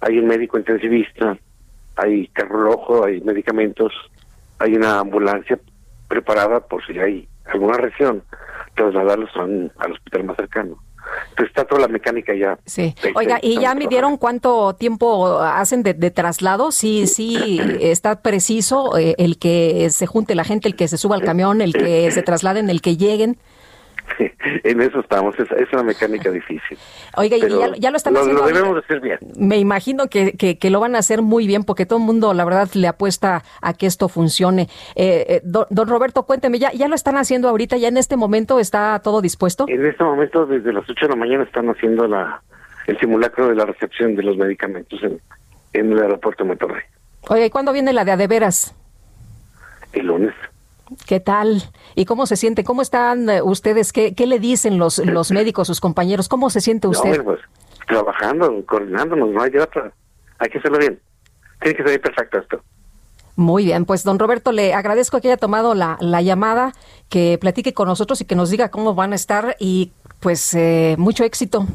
Hay 0.00 0.18
un 0.18 0.26
médico 0.26 0.58
intensivista, 0.58 1.36
hay 1.96 2.28
carro 2.28 2.62
rojo, 2.64 3.04
hay 3.04 3.20
medicamentos, 3.22 3.92
hay 4.58 4.74
una 4.74 5.00
ambulancia 5.00 5.58
preparada 6.08 6.60
por 6.60 6.84
si 6.86 6.98
hay 6.98 7.28
alguna 7.46 7.76
reacción, 7.78 8.22
trasladarlos 8.74 9.30
a 9.36 9.44
un- 9.44 9.72
al 9.78 9.92
hospital 9.92 10.24
más 10.24 10.36
cercano. 10.36 10.76
Entonces 11.30 11.50
está 11.50 11.64
toda 11.64 11.82
la 11.82 11.88
mecánica 11.88 12.34
ya. 12.34 12.58
Sí. 12.66 12.92
Oiga, 13.14 13.38
¿y 13.40 13.60
ya 13.60 13.74
midieron 13.76 14.16
cuánto 14.16 14.74
tiempo 14.74 15.38
hacen 15.38 15.84
de, 15.84 15.94
de 15.94 16.10
traslado? 16.10 16.72
Sí, 16.72 17.06
sí, 17.06 17.60
está 17.80 18.22
preciso 18.22 18.98
eh, 18.98 19.14
el 19.18 19.38
que 19.38 19.88
se 19.90 20.06
junte 20.06 20.34
la 20.34 20.42
gente, 20.44 20.66
el 20.68 20.74
que 20.74 20.88
se 20.88 20.98
suba 20.98 21.14
al 21.14 21.22
camión, 21.22 21.60
el 21.62 21.72
que 21.72 22.10
se 22.10 22.22
trasladen, 22.22 22.68
el 22.70 22.82
que 22.82 22.96
lleguen. 22.96 23.38
en 24.64 24.80
eso 24.80 25.00
estamos, 25.00 25.34
es, 25.38 25.72
una 25.72 25.82
mecánica 25.82 26.30
difícil. 26.30 26.78
Oiga, 27.16 27.36
y 27.36 27.40
ya, 27.78 27.90
lo 27.90 27.96
están 27.96 28.16
haciendo. 28.16 28.40
Lo 28.40 28.46
debemos 28.46 28.84
hacer 28.84 29.00
bien. 29.00 29.18
Me 29.38 29.58
imagino 29.58 30.06
que, 30.08 30.32
que, 30.36 30.70
lo 30.70 30.80
van 30.80 30.96
a 30.96 30.98
hacer 30.98 31.22
muy 31.22 31.46
bien 31.46 31.64
porque 31.64 31.86
todo 31.86 31.98
el 31.98 32.04
mundo, 32.04 32.34
la 32.34 32.44
verdad, 32.44 32.68
le 32.74 32.88
apuesta 32.88 33.42
a 33.60 33.74
que 33.74 33.86
esto 33.86 34.08
funcione. 34.08 34.68
Eh, 34.94 35.24
eh 35.28 35.40
don, 35.44 35.88
Roberto, 35.88 36.24
cuénteme, 36.24 36.58
¿ya, 36.58 36.72
¿ya 36.72 36.88
lo 36.88 36.94
están 36.94 37.16
haciendo 37.16 37.48
ahorita? 37.48 37.76
¿Ya 37.76 37.88
en 37.88 37.96
este 37.96 38.16
momento 38.16 38.58
está 38.58 39.00
todo 39.02 39.20
dispuesto? 39.20 39.66
En 39.68 39.84
este 39.84 40.02
momento, 40.02 40.46
desde 40.46 40.72
las 40.72 40.88
8 40.88 41.06
de 41.06 41.10
la 41.10 41.16
mañana, 41.16 41.44
están 41.44 41.68
haciendo 41.68 42.06
la 42.06 42.42
el 42.86 42.98
simulacro 43.00 43.48
de 43.48 43.56
la 43.56 43.64
recepción 43.64 44.14
de 44.14 44.22
los 44.22 44.36
medicamentos 44.36 45.02
en, 45.02 45.20
en 45.72 45.92
el 45.92 45.98
aeropuerto 46.02 46.44
de 46.44 46.48
Monterrey. 46.48 46.82
Oiga, 47.28 47.46
¿y 47.46 47.50
cuándo 47.50 47.72
viene 47.72 47.92
la 47.92 48.04
de 48.04 48.12
Adeveras? 48.12 48.74
El 49.92 50.06
lunes. 50.06 50.34
¿Qué 51.06 51.20
tal? 51.20 51.62
¿Y 51.94 52.04
cómo 52.04 52.26
se 52.26 52.36
siente? 52.36 52.64
¿Cómo 52.64 52.82
están 52.82 53.28
eh, 53.28 53.42
ustedes? 53.42 53.92
¿Qué, 53.92 54.14
qué 54.14 54.26
le 54.26 54.38
dicen 54.38 54.78
los, 54.78 54.98
los 54.98 55.32
médicos, 55.32 55.66
sus 55.66 55.80
compañeros? 55.80 56.28
¿Cómo 56.28 56.50
se 56.50 56.60
siente 56.60 56.86
usted? 56.86 57.22
pues, 57.24 57.40
trabajando, 57.86 58.64
coordinándonos, 58.66 59.30
no 59.30 59.42
hay 59.42 59.56
otra. 59.56 59.92
Hay 60.38 60.48
que 60.48 60.58
hacerlo 60.58 60.78
bien. 60.78 61.00
Tiene 61.60 61.76
que 61.76 61.82
salir 61.82 62.00
perfecto 62.00 62.38
esto. 62.38 62.60
Muy 63.36 63.64
bien, 63.66 63.84
pues 63.84 64.02
don 64.02 64.18
Roberto, 64.18 64.50
le 64.50 64.72
agradezco 64.72 65.20
que 65.20 65.28
haya 65.28 65.36
tomado 65.36 65.74
la, 65.74 65.98
la 66.00 66.22
llamada, 66.22 66.72
que 67.10 67.36
platique 67.38 67.74
con 67.74 67.86
nosotros 67.86 68.20
y 68.22 68.24
que 68.24 68.34
nos 68.34 68.48
diga 68.50 68.70
cómo 68.70 68.94
van 68.94 69.12
a 69.12 69.16
estar 69.16 69.56
y 69.58 69.92
pues 70.20 70.54
eh, 70.54 70.94
mucho 70.98 71.22
éxito. 71.22 71.66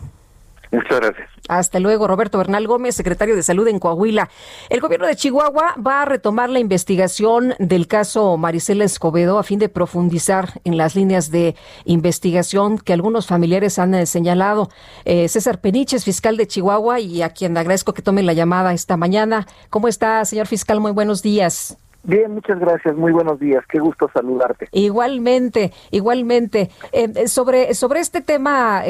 Muchas 0.71 1.01
gracias. 1.01 1.29
Hasta 1.49 1.81
luego, 1.81 2.07
Roberto 2.07 2.37
Bernal 2.37 2.65
Gómez, 2.65 2.95
secretario 2.95 3.35
de 3.35 3.43
Salud 3.43 3.67
en 3.67 3.77
Coahuila. 3.77 4.29
El 4.69 4.79
gobierno 4.79 5.05
de 5.05 5.17
Chihuahua 5.17 5.75
va 5.85 6.01
a 6.01 6.05
retomar 6.05 6.49
la 6.49 6.59
investigación 6.59 7.55
del 7.59 7.87
caso 7.87 8.37
Marisela 8.37 8.85
Escobedo 8.85 9.37
a 9.37 9.43
fin 9.43 9.59
de 9.59 9.67
profundizar 9.67 10.61
en 10.63 10.77
las 10.77 10.95
líneas 10.95 11.29
de 11.29 11.55
investigación 11.83 12.77
que 12.77 12.93
algunos 12.93 13.27
familiares 13.27 13.79
han 13.79 13.93
eh, 13.95 14.05
señalado. 14.05 14.69
Eh, 15.03 15.27
César 15.27 15.59
Peniches, 15.59 16.05
fiscal 16.05 16.37
de 16.37 16.47
Chihuahua, 16.47 17.01
y 17.01 17.21
a 17.21 17.31
quien 17.31 17.57
agradezco 17.57 17.93
que 17.93 18.01
tome 18.01 18.23
la 18.23 18.33
llamada 18.33 18.71
esta 18.71 18.95
mañana. 18.95 19.47
¿Cómo 19.69 19.89
está, 19.89 20.23
señor 20.23 20.47
fiscal? 20.47 20.79
Muy 20.79 20.93
buenos 20.93 21.21
días. 21.21 21.77
Bien, 22.03 22.31
muchas 22.33 22.59
gracias. 22.59 22.95
Muy 22.95 23.11
buenos 23.11 23.39
días. 23.41 23.63
Qué 23.67 23.79
gusto 23.79 24.09
saludarte. 24.13 24.69
Igualmente, 24.71 25.73
igualmente. 25.91 26.71
Eh, 26.93 27.27
sobre, 27.27 27.73
sobre 27.73 27.99
este 27.99 28.21
tema 28.21 28.83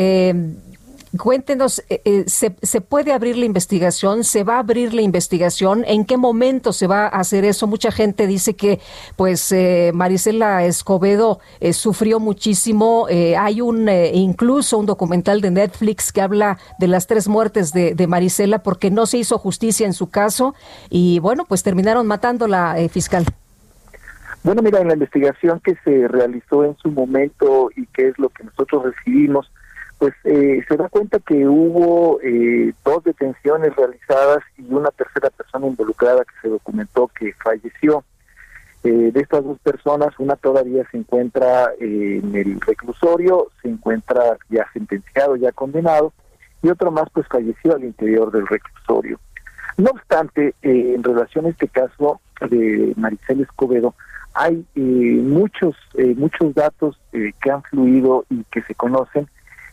Cuéntenos, 1.17 1.83
eh, 1.89 2.01
eh, 2.05 2.23
¿se, 2.27 2.55
¿se, 2.61 2.79
puede 2.79 3.11
abrir 3.11 3.35
la 3.35 3.43
investigación? 3.43 4.23
¿Se 4.23 4.45
va 4.45 4.55
a 4.55 4.59
abrir 4.59 4.93
la 4.93 5.01
investigación? 5.01 5.83
¿En 5.85 6.05
qué 6.05 6.15
momento 6.15 6.71
se 6.71 6.87
va 6.87 7.03
a 7.03 7.19
hacer 7.19 7.43
eso? 7.43 7.67
Mucha 7.67 7.91
gente 7.91 8.27
dice 8.27 8.55
que, 8.55 8.79
pues, 9.17 9.51
eh, 9.51 9.91
Marisela 9.93 10.63
Escobedo 10.63 11.39
sufrió 11.73 12.21
muchísimo. 12.21 13.07
hay 13.09 13.59
un, 13.59 13.89
incluso 13.89 14.77
un 14.77 14.85
documental 14.85 15.41
de 15.41 15.51
Netflix 15.51 16.13
que 16.13 16.21
habla 16.21 16.57
de 16.79 16.87
las 16.87 17.07
tres 17.07 17.27
muertes 17.27 17.73
de, 17.73 17.93
de, 17.93 18.07
Marisela 18.07 18.63
porque 18.63 18.89
no 18.89 19.05
se 19.05 19.17
hizo 19.17 19.37
justicia 19.37 19.85
en 19.85 19.93
su 19.93 20.09
caso 20.09 20.55
y, 20.89 21.19
bueno, 21.19 21.43
pues 21.45 21.61
terminaron 21.61 22.07
matándola, 22.07 22.77
fiscal. 22.89 23.25
Bueno, 24.43 24.61
mira, 24.61 24.79
en 24.79 24.87
la 24.87 24.93
investigación 24.93 25.59
que 25.59 25.75
se 25.83 26.07
realizó 26.07 26.63
en 26.63 26.75
su 26.77 26.89
momento 26.89 27.69
y 27.75 27.85
que 27.87 28.07
es 28.07 28.17
lo 28.17 28.29
que 28.29 28.43
nosotros 28.43 28.83
recibimos, 28.85 29.50
pues 30.01 30.15
eh, 30.23 30.65
se 30.67 30.77
da 30.77 30.89
cuenta 30.89 31.19
que 31.19 31.47
hubo 31.47 32.19
eh, 32.23 32.73
dos 32.83 33.03
detenciones 33.03 33.75
realizadas 33.75 34.39
y 34.57 34.73
una 34.73 34.89
tercera 34.89 35.29
persona 35.29 35.67
involucrada 35.67 36.25
que 36.25 36.33
se 36.41 36.49
documentó 36.49 37.07
que 37.09 37.35
falleció. 37.35 38.03
Eh, 38.83 39.11
de 39.13 39.19
estas 39.19 39.43
dos 39.43 39.59
personas, 39.59 40.09
una 40.17 40.35
todavía 40.37 40.83
se 40.89 40.97
encuentra 40.97 41.69
en 41.79 42.35
el 42.35 42.59
reclusorio, 42.61 43.49
se 43.61 43.69
encuentra 43.69 44.39
ya 44.49 44.65
sentenciado, 44.73 45.35
ya 45.35 45.51
condenado, 45.51 46.13
y 46.63 46.69
otro 46.69 46.89
más 46.89 47.07
pues 47.13 47.27
falleció 47.27 47.75
al 47.75 47.83
interior 47.83 48.31
del 48.31 48.47
reclusorio. 48.47 49.19
No 49.77 49.91
obstante, 49.91 50.55
en 50.63 51.03
relación 51.03 51.45
a 51.45 51.49
este 51.49 51.67
caso 51.67 52.19
de 52.49 52.93
Maricel 52.97 53.41
Escobedo, 53.41 53.93
hay 54.33 54.65
muchos, 54.73 55.75
muchos 56.15 56.55
datos 56.55 56.99
que 57.11 57.51
han 57.51 57.61
fluido 57.61 58.25
y 58.31 58.43
que 58.45 58.63
se 58.63 58.73
conocen 58.73 59.27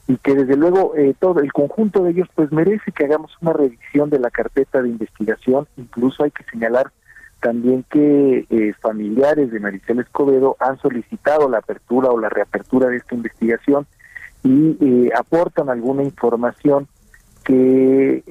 y 0.08 0.16
que 0.16 0.34
desde 0.34 0.56
luego 0.56 0.94
eh, 0.96 1.14
todo 1.20 1.40
el 1.40 1.52
conjunto 1.52 2.02
de 2.02 2.12
ellos 2.12 2.28
pues 2.34 2.50
merece 2.50 2.90
que 2.92 3.04
hagamos 3.04 3.30
una 3.42 3.52
revisión 3.52 4.08
de 4.08 4.18
la 4.18 4.30
carpeta 4.30 4.80
de 4.80 4.88
investigación. 4.88 5.68
Incluso 5.76 6.24
hay 6.24 6.30
que 6.30 6.44
señalar 6.50 6.90
también 7.40 7.84
que 7.90 8.46
eh, 8.48 8.72
familiares 8.80 9.52
de 9.52 9.60
Maricel 9.60 10.00
Escobedo 10.00 10.56
han 10.60 10.78
solicitado 10.78 11.50
la 11.50 11.58
apertura 11.58 12.08
o 12.08 12.18
la 12.18 12.30
reapertura 12.30 12.88
de 12.88 12.96
esta 12.96 13.14
investigación 13.14 13.86
y 14.42 14.78
eh, 14.80 15.10
aportan 15.14 15.68
alguna 15.68 16.02
información 16.02 16.88
que 17.44 18.22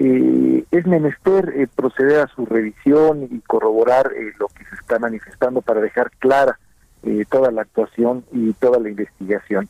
es 0.70 0.86
menester 0.86 1.68
proceder 1.76 2.20
a 2.20 2.28
su 2.28 2.46
revisión 2.46 3.28
y 3.32 3.40
corroborar 3.42 4.12
lo 4.38 4.48
que 4.48 4.64
se 4.66 4.76
está 4.76 5.00
manifestando 5.00 5.62
para 5.62 5.82
dejar 5.82 6.12
clara 6.20 6.60
toda 7.30 7.50
la 7.50 7.64
actuación 7.64 8.26
y 8.32 8.54
toda 8.54 8.80
la 8.80 8.90
investigación. 8.90 9.68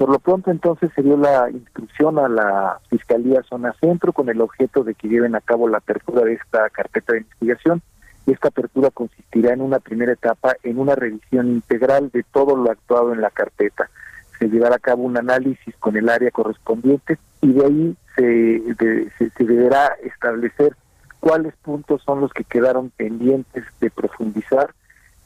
Por 0.00 0.08
lo 0.08 0.18
pronto 0.18 0.50
entonces 0.50 0.90
se 0.94 1.02
dio 1.02 1.18
la 1.18 1.50
instrucción 1.50 2.18
a 2.18 2.26
la 2.26 2.80
Fiscalía 2.88 3.42
Zona 3.42 3.74
Centro 3.82 4.14
con 4.14 4.30
el 4.30 4.40
objeto 4.40 4.82
de 4.82 4.94
que 4.94 5.08
lleven 5.08 5.34
a 5.34 5.42
cabo 5.42 5.68
la 5.68 5.76
apertura 5.76 6.24
de 6.24 6.32
esta 6.32 6.70
carpeta 6.70 7.12
de 7.12 7.18
investigación. 7.18 7.82
Esta 8.26 8.48
apertura 8.48 8.88
consistirá 8.88 9.52
en 9.52 9.60
una 9.60 9.78
primera 9.78 10.14
etapa 10.14 10.54
en 10.62 10.78
una 10.78 10.94
revisión 10.94 11.48
integral 11.48 12.08
de 12.14 12.22
todo 12.22 12.56
lo 12.56 12.70
actuado 12.70 13.12
en 13.12 13.20
la 13.20 13.28
carpeta. 13.28 13.90
Se 14.38 14.48
llevará 14.48 14.76
a 14.76 14.78
cabo 14.78 15.02
un 15.02 15.18
análisis 15.18 15.76
con 15.80 15.94
el 15.98 16.08
área 16.08 16.30
correspondiente 16.30 17.18
y 17.42 17.52
de 17.52 17.66
ahí 17.66 17.96
se, 18.16 18.62
se, 19.18 19.44
deberá 19.44 19.98
establecer 20.02 20.76
cuáles 21.20 21.52
puntos 21.56 22.00
son 22.06 22.22
los 22.22 22.32
que 22.32 22.44
quedaron 22.44 22.88
pendientes 22.88 23.64
de 23.82 23.90
profundizar, 23.90 24.70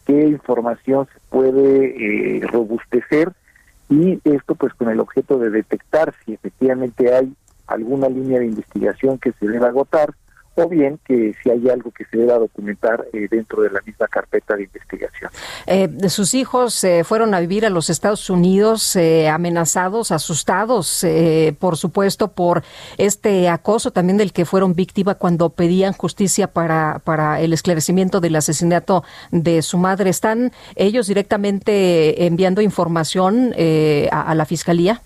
qué 0.05 0.27
información 0.27 1.07
se 1.15 1.21
puede 1.31 2.39
eh, 2.39 2.41
robustecer 2.49 3.35
y 3.95 4.21
esto 4.25 4.55
pues 4.55 4.75
con 4.75 4.89
el 4.89 5.01
objeto 5.01 5.39
de 5.39 5.51
detectar 5.51 6.13
si 6.25 6.35
efectivamente 6.35 7.15
hay 7.15 7.33
alguna 7.67 8.09
línea 8.09 8.41
de 8.41 8.47
investigación 8.47 9.19
que 9.19 9.33
se 9.33 9.47
deba 9.47 9.69
agotar 9.69 10.15
o 10.57 10.69
bien 10.69 10.99
que 11.05 11.35
si 11.43 11.51
hay 11.51 11.69
algo 11.69 11.91
que 11.91 12.05
se 12.05 12.19
deba 12.19 12.39
documentar 12.39 13.07
eh, 13.13 13.29
dentro 13.31 13.63
de 13.63 13.71
la 13.71 13.81
misma 13.83 14.07
carpeta 14.09 14.57
de 14.57 14.65
investigación. 14.65 15.31
Eh, 15.67 15.89
sus 16.09 16.35
hijos 16.35 16.83
eh, 16.85 17.05
fueron 17.05 17.35
a 17.35 17.41
vivir 17.41 17.67
a 17.67 17.71
los 17.71 17.91
Estados 17.91 18.29
Unidos 18.31 18.97
eh, 18.97 19.29
amenazados, 19.29 20.13
asustados, 20.13 21.05
por 21.59 21.77
supuesto, 21.77 22.29
por 22.29 22.63
este 22.99 23.49
acoso 23.49 23.91
también 23.91 24.17
del 24.17 24.33
que 24.33 24.45
fueron 24.45 24.75
víctima 24.75 25.15
cuando 25.15 25.51
pedían 25.51 25.93
justicia 25.93 26.47
para, 26.49 27.01
para 27.05 27.41
el 27.41 27.53
esclarecimiento 27.53 28.21
del 28.21 28.37
asesinato 28.37 29.05
de 29.31 29.63
su 29.63 29.79
madre. 29.79 30.11
¿Están 30.11 30.53
ellos 30.77 31.07
directamente 31.07 32.27
enviando 32.27 32.61
información 32.61 33.55
a 34.11 34.35
la 34.35 34.45
Fiscalía? 34.45 35.03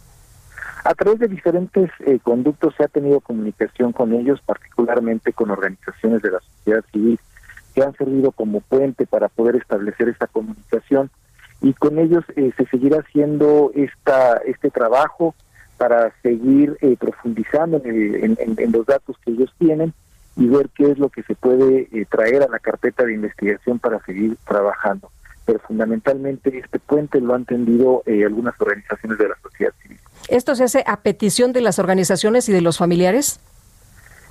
A 0.88 0.94
través 0.94 1.18
de 1.18 1.28
diferentes 1.28 1.90
eh, 2.06 2.18
conductos 2.22 2.74
se 2.74 2.82
ha 2.82 2.88
tenido 2.88 3.20
comunicación 3.20 3.92
con 3.92 4.14
ellos, 4.14 4.40
particularmente 4.40 5.34
con 5.34 5.50
organizaciones 5.50 6.22
de 6.22 6.30
la 6.30 6.40
sociedad 6.40 6.82
civil 6.90 7.20
que 7.74 7.82
han 7.82 7.92
servido 7.92 8.32
como 8.32 8.62
puente 8.62 9.06
para 9.06 9.28
poder 9.28 9.56
establecer 9.56 10.08
esta 10.08 10.26
comunicación 10.28 11.10
y 11.60 11.74
con 11.74 11.98
ellos 11.98 12.24
eh, 12.36 12.52
se 12.56 12.64
seguirá 12.68 13.00
haciendo 13.00 13.70
esta 13.74 14.38
este 14.46 14.70
trabajo 14.70 15.34
para 15.76 16.10
seguir 16.22 16.78
eh, 16.80 16.96
profundizando 16.98 17.82
en, 17.84 18.38
en, 18.40 18.72
los 18.72 18.86
datos 18.86 19.14
que 19.22 19.32
ellos 19.32 19.54
tienen 19.58 19.92
y 20.36 20.46
ver 20.46 20.70
qué 20.74 20.90
es 20.90 20.98
lo 20.98 21.10
que 21.10 21.22
se 21.24 21.34
puede 21.34 21.86
traer 22.06 22.44
a 22.44 22.48
la 22.48 22.60
carpeta 22.60 23.04
de 23.04 23.12
investigación 23.12 23.78
para 23.78 24.02
seguir 24.06 24.38
trabajando. 24.46 25.10
Pero 25.48 25.60
fundamentalmente 25.60 26.58
este 26.58 26.78
puente 26.78 27.22
lo 27.22 27.34
han 27.34 27.46
tendido 27.46 28.02
algunas 28.06 28.54
organizaciones 28.60 29.16
de 29.16 29.28
la 29.28 29.36
sociedad 29.42 29.72
civil. 29.82 29.98
¿Esto 30.28 30.54
se 30.54 30.64
hace 30.64 30.84
a 30.86 31.00
petición 31.00 31.54
de 31.54 31.62
las 31.62 31.78
organizaciones 31.78 32.50
y 32.50 32.52
de 32.52 32.60
los 32.60 32.76
familiares? 32.76 33.40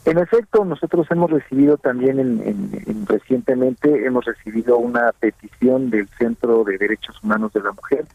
En 0.06 0.20
efecto, 0.20 0.64
nosotros 0.64 1.08
hemos 1.10 1.32
recibido 1.32 1.78
también 1.78 2.20
en, 2.20 3.06
recientemente 3.08 4.06
hemos 4.06 4.26
recibido 4.26 4.78
una 4.78 5.12
petición 5.12 5.90
del 5.90 6.08
Centro 6.18 6.64
de 6.64 6.78
Derechos 6.78 7.22
Humanos 7.24 7.52
de 7.52 7.62
la 7.62 7.72
Mujer 7.72 8.06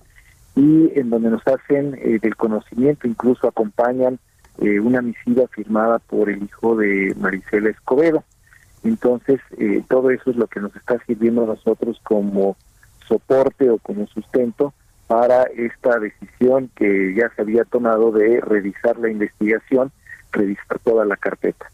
y 0.55 0.99
en 0.99 1.11
donde 1.11 1.29
nos 1.29 1.47
hacen 1.47 1.99
eh, 2.01 2.19
del 2.23 2.37
conocimiento, 2.37 3.07
incluso 3.09 3.49
acompañan 3.49 4.19
eh, 4.61 4.81
una 4.81 5.03
misiva 5.03 5.47
firmada 5.49 5.99
por 5.99 6.31
el 6.31 6.45
hijo 6.45 6.77
de 6.77 7.15
Maricela 7.19 7.71
Escobedo. 7.71 8.25
Entonces, 8.85 9.41
eh, 9.59 9.83
todo 9.89 10.11
eso 10.11 10.31
es 10.31 10.37
lo 10.37 10.47
que 10.47 10.61
nos 10.61 10.75
está 10.77 10.99
sirviendo 11.07 11.45
a 11.45 11.49
nosotros 11.49 12.01
como 12.05 12.57
soporte 13.09 13.71
o 13.71 13.79
como 13.79 14.07
sustento 14.07 14.73
para 15.07 15.45
esta 15.45 15.99
decisión 15.99 16.71
que 16.75 17.15
ya 17.15 17.31
se 17.37 17.43
había 17.43 17.65
tomado 17.65 18.13
de 18.13 18.41
revisar 18.41 18.99
la 18.99 19.11
investigación, 19.11 19.93
revisar 20.33 20.79
toda 20.83 21.05
la 21.05 21.17
carpeta. 21.17 21.67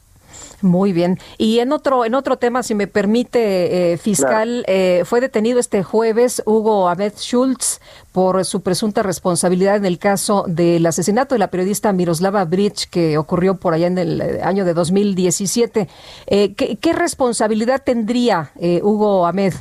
Muy 0.61 0.93
bien. 0.93 1.19
Y 1.37 1.61
en 1.61 1.73
otro, 1.73 2.05
en 2.05 2.15
otro 2.15 2.37
tema, 2.37 2.63
si 2.63 2.75
me 2.75 2.89
permite, 2.89 3.93
eh, 3.93 3.97
fiscal, 3.97 4.65
eh, 4.67 5.03
fue 5.05 5.21
detenido 5.21 5.61
este 5.61 5.85
jueves 5.85 6.43
Hugo 6.47 6.89
Ahmed 6.89 7.13
Schultz 7.17 7.81
por 8.13 8.45
su 8.45 8.61
presunta 8.63 9.03
responsabilidad 9.03 9.77
en 9.77 9.85
el 9.85 9.99
caso 9.99 10.45
del 10.49 10.85
asesinato 10.87 11.35
de 11.35 11.39
la 11.39 11.51
periodista 11.51 11.93
Miroslava 11.93 12.45
Bridge 12.45 12.89
que 12.91 13.19
ocurrió 13.19 13.55
por 13.55 13.73
allá 13.73 13.87
en 13.87 13.99
el 13.99 14.21
eh, 14.21 14.41
año 14.43 14.65
de 14.65 14.75
2017. 14.75 15.89
¿qué, 16.27 16.79
¿qué, 16.81 16.93
responsabilidad 16.93 17.83
tendría 17.85 18.51
Hugo 18.83 19.27
Ahmed? 19.27 19.55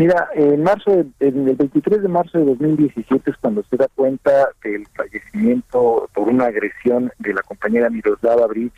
Mira, 0.00 0.30
en 0.32 0.62
marzo, 0.62 1.04
en 1.20 1.46
el 1.46 1.56
23 1.56 2.00
de 2.00 2.08
marzo 2.08 2.38
de 2.38 2.46
2017 2.46 3.32
es 3.32 3.36
cuando 3.36 3.62
se 3.64 3.76
da 3.76 3.86
cuenta 3.94 4.48
del 4.64 4.86
fallecimiento 4.96 6.08
por 6.14 6.26
una 6.30 6.46
agresión 6.46 7.12
de 7.18 7.34
la 7.34 7.42
compañera 7.42 7.90
Miroslava 7.90 8.46
Bridge 8.46 8.72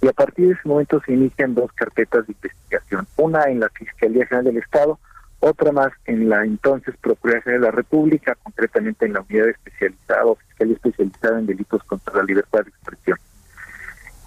y 0.00 0.06
a 0.06 0.12
partir 0.12 0.46
de 0.46 0.52
ese 0.52 0.68
momento 0.68 1.02
se 1.04 1.14
inician 1.14 1.56
dos 1.56 1.72
carpetas 1.72 2.28
de 2.28 2.34
investigación, 2.34 3.08
una 3.16 3.42
en 3.46 3.58
la 3.58 3.70
Fiscalía 3.70 4.24
General 4.24 4.44
del 4.44 4.58
Estado, 4.58 5.00
otra 5.40 5.72
más 5.72 5.90
en 6.04 6.28
la 6.28 6.44
entonces 6.44 6.94
Procuración 7.00 7.56
de 7.56 7.60
la 7.62 7.72
República, 7.72 8.36
concretamente 8.40 9.04
en 9.04 9.14
la 9.14 9.22
unidad 9.28 9.48
especializada 9.48 10.26
o 10.26 10.36
Fiscalía 10.36 10.76
especializada 10.76 11.40
en 11.40 11.46
delitos 11.46 11.82
contra 11.82 12.14
la 12.14 12.22
libertad 12.22 12.60
de 12.62 12.70
expresión. 12.70 13.18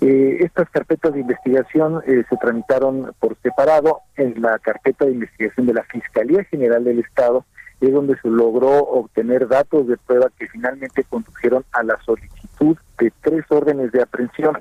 Eh, 0.01 0.37
estas 0.41 0.69
carpetas 0.69 1.13
de 1.13 1.21
investigación 1.21 2.01
eh, 2.05 2.23
se 2.29 2.37
tramitaron 2.37 3.13
por 3.19 3.37
separado 3.41 4.01
en 4.17 4.41
la 4.41 4.59
carpeta 4.59 5.05
de 5.05 5.11
investigación 5.11 5.65
de 5.67 5.73
la 5.73 5.83
Fiscalía 5.83 6.43
General 6.45 6.83
del 6.83 6.99
Estado, 6.99 7.45
es 7.81 7.91
donde 7.91 8.17
se 8.19 8.29
logró 8.29 8.69
obtener 8.69 9.47
datos 9.47 9.87
de 9.87 9.97
prueba 9.97 10.29
que 10.37 10.47
finalmente 10.47 11.03
condujeron 11.03 11.63
a 11.71 11.83
la 11.83 11.97
solicitud 12.05 12.77
de 12.99 13.11
tres 13.21 13.45
órdenes 13.49 13.91
de 13.91 14.01
aprehensión 14.01 14.57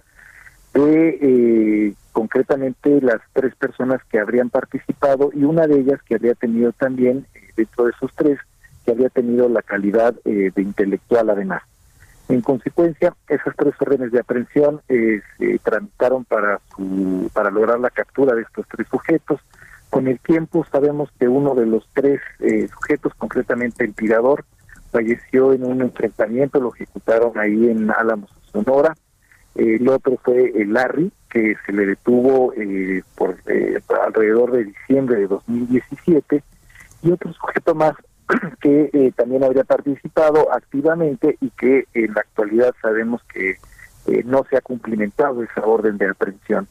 de 0.75 1.19
eh, 1.23 1.95
concretamente 2.13 3.01
las 3.01 3.21
tres 3.33 3.55
personas 3.55 4.01
que 4.11 4.19
habrían 4.19 4.51
participado 4.51 5.31
y 5.33 5.45
una 5.45 5.67
de 5.67 5.81
ellas 5.81 6.01
que 6.03 6.17
había 6.17 6.35
tenido 6.35 6.73
también, 6.73 7.27
eh, 7.35 7.41
dentro 7.57 7.85
de 7.85 7.93
esos 7.93 8.13
tres, 8.15 8.39
que 8.85 8.91
había 8.91 9.09
tenido 9.09 9.49
la 9.49 9.63
calidad 9.63 10.15
eh, 10.25 10.51
de 10.55 10.63
intelectual 10.63 11.31
además. 11.31 11.63
En 12.29 12.41
consecuencia, 12.41 13.15
esas 13.29 13.55
tres 13.57 13.75
órdenes 13.81 14.11
de 14.13 14.21
aprehensión 14.21 14.81
se 14.89 15.23
tramitaron 15.63 16.25
para, 16.25 16.61
su, 16.75 17.31
para 17.33 17.51
lograr 17.51 17.79
la 17.81 17.91
captura 17.91 18.35
de 18.35 18.43
estos 18.43 18.67
tres 18.69 18.89
sujetos. 18.89 19.41
Con 19.91 20.09
el 20.09 20.19
tiempo 20.19 20.65
sabemos 20.73 21.11
que 21.19 21.29
uno 21.29 21.55
de 21.55 21.67
los 21.67 21.87
tres 21.93 22.21
sujetos, 22.71 23.13
concretamente 23.15 23.85
el 23.85 23.95
tirador, 23.95 24.45
falleció 24.91 25.53
en 25.53 25.65
un 25.65 25.83
enfrentamiento, 25.83 26.61
lo 26.61 26.75
ejecutaron 26.75 27.39
ahí 27.39 27.69
en 27.69 27.91
Álamos, 27.91 28.31
Sonora 28.51 28.95
el 29.55 29.89
otro 29.89 30.19
fue 30.23 30.53
el 30.57 30.73
Larry, 30.73 31.13
que 31.31 31.55
se 31.65 31.73
le 31.73 31.87
detuvo 31.87 32.53
eh, 32.55 33.03
por 33.15 33.37
eh, 33.47 33.81
alrededor 34.05 34.53
de 34.53 34.65
diciembre 34.65 35.17
de 35.17 35.27
2017, 35.29 36.43
y 37.03 37.11
otro 37.11 37.33
sujeto 37.33 37.75
más 37.75 37.95
que 38.61 38.91
eh, 38.93 39.13
también 39.17 39.45
habría 39.45 39.65
participado 39.65 40.53
activamente 40.53 41.37
y 41.41 41.51
que 41.51 41.87
en 41.95 42.15
la 42.15 42.21
actualidad 42.21 42.75
sabemos 42.81 43.23
que 43.33 43.59
no 44.27 44.45
se 44.51 44.59
ha 44.59 44.61
cumplimentado 44.61 45.43
esa 45.43 45.63
orden 45.63 45.97
de 45.97 46.11
aprehensión. 46.11 46.69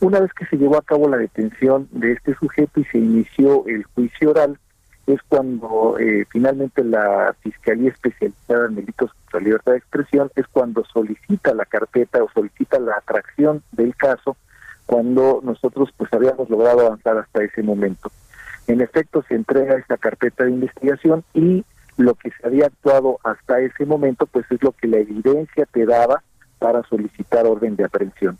Una 0.00 0.20
vez 0.20 0.32
que 0.32 0.46
se 0.46 0.56
llevó 0.56 0.76
a 0.76 0.82
cabo 0.82 1.08
la 1.08 1.16
detención 1.16 1.88
de 1.90 2.12
este 2.12 2.34
sujeto 2.34 2.80
y 2.80 2.84
se 2.84 2.98
inició 2.98 3.66
el 3.66 3.84
juicio 3.84 4.30
oral, 4.30 4.58
es 5.06 5.20
cuando 5.28 5.98
eh, 5.98 6.26
finalmente 6.30 6.84
la 6.84 7.34
Fiscalía 7.40 7.90
Especializada 7.90 8.66
en 8.68 8.76
Delitos 8.76 9.12
contra 9.12 9.40
la 9.40 9.44
Libertad 9.44 9.72
de 9.72 9.78
Expresión 9.78 10.30
es 10.36 10.46
cuando 10.48 10.84
solicita 10.84 11.54
la 11.54 11.64
carpeta 11.64 12.22
o 12.22 12.30
solicita 12.30 12.78
la 12.78 12.94
atracción 12.96 13.62
del 13.72 13.94
caso 13.96 14.36
cuando 14.86 15.40
nosotros 15.42 15.90
pues 15.96 16.12
habíamos 16.12 16.48
logrado 16.48 16.86
avanzar 16.86 17.18
hasta 17.18 17.42
ese 17.44 17.62
momento. 17.62 18.10
En 18.66 18.80
efecto, 18.80 19.24
se 19.28 19.34
entrega 19.34 19.76
esta 19.76 19.96
carpeta 19.96 20.44
de 20.44 20.50
investigación 20.50 21.24
y 21.34 21.64
lo 21.96 22.14
que 22.14 22.30
se 22.30 22.46
había 22.46 22.66
actuado 22.66 23.18
hasta 23.24 23.60
ese 23.60 23.84
momento 23.84 24.26
pues 24.26 24.46
es 24.50 24.62
lo 24.62 24.72
que 24.72 24.88
la 24.88 24.98
evidencia 24.98 25.66
te 25.66 25.84
daba 25.84 26.22
para 26.58 26.82
solicitar 26.84 27.46
orden 27.46 27.76
de 27.76 27.84
aprehensión. 27.84 28.38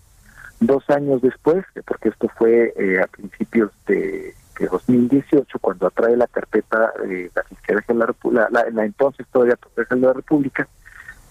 Dos 0.60 0.88
años 0.90 1.22
después, 1.22 1.64
porque 1.86 2.10
esto 2.10 2.28
fue 2.36 2.74
eh, 2.76 3.00
a 3.00 3.06
principios 3.06 3.70
de 3.86 4.34
de 4.60 4.66
2018, 4.66 5.58
cuando 5.58 5.86
atrae 5.86 6.16
la 6.16 6.26
carpeta 6.26 6.92
de 7.02 7.30
la 7.34 7.42
Fiscalía 7.44 7.82
de 7.88 7.94
la, 7.94 8.48
la, 8.50 8.70
la, 8.70 8.84
entonces 8.84 9.26
todavía 9.32 9.58
de 9.74 9.96
la 9.96 10.12
República, 10.12 10.68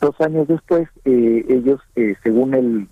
dos 0.02 0.20
años 0.20 0.48
después, 0.48 0.90
eh, 1.06 1.46
ellos, 1.48 1.80
eh, 1.96 2.16
según 2.24 2.56
el, 2.56 2.88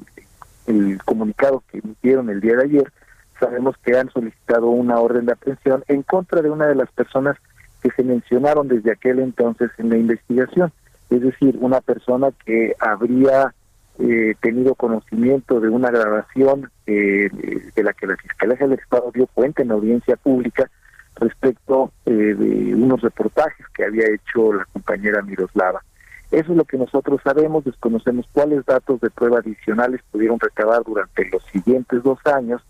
el 0.67 0.99
comunicado 1.03 1.63
que 1.71 1.79
emitieron 1.79 2.29
el 2.29 2.39
día 2.39 2.55
de 2.55 2.63
ayer, 2.65 2.93
sabemos 3.39 3.75
que 3.83 3.97
han 3.97 4.09
solicitado 4.09 4.67
una 4.67 4.99
orden 4.99 5.25
de 5.25 5.33
aprehensión 5.33 5.83
en 5.87 6.03
contra 6.03 6.41
de 6.41 6.49
una 6.49 6.67
de 6.67 6.75
las 6.75 6.91
personas 6.91 7.37
que 7.81 7.91
se 7.91 8.03
mencionaron 8.03 8.67
desde 8.67 8.91
aquel 8.91 9.19
entonces 9.19 9.71
en 9.77 9.89
la 9.89 9.97
investigación, 9.97 10.71
es 11.09 11.21
decir, 11.21 11.57
una 11.61 11.81
persona 11.81 12.29
que 12.45 12.75
habría 12.79 13.53
eh, 13.99 14.35
tenido 14.41 14.75
conocimiento 14.75 15.59
de 15.59 15.69
una 15.69 15.89
grabación 15.89 16.69
eh, 16.85 17.29
de 17.75 17.83
la 17.83 17.93
que 17.93 18.07
la 18.07 18.17
Fiscalía 18.17 18.57
del 18.57 18.73
Estado 18.73 19.11
dio 19.13 19.27
cuenta 19.27 19.63
en 19.63 19.71
audiencia 19.71 20.15
pública 20.15 20.69
respecto 21.15 21.91
eh, 22.05 22.11
de 22.11 22.75
unos 22.75 23.01
reportajes 23.01 23.65
que 23.73 23.85
había 23.85 24.05
hecho 24.07 24.53
la 24.53 24.65
compañera 24.65 25.21
Miroslava. 25.21 25.81
Eso 26.29 26.51
es 26.51 26.57
lo 26.57 26.65
que 26.65 26.77
nosotros 26.77 27.21
sabemos, 27.23 27.63
desconocemos 27.63 28.27
cuáles 28.33 28.65
datos 28.65 28.99
de 28.99 29.09
prueba 29.09 29.39
adicionales 29.39 30.01
pudieron 30.11 30.39
recabar 30.39 30.83
durante 30.83 31.27
los 31.29 31.43
siguientes 31.45 32.03
dos 32.03 32.19
años 32.25 32.61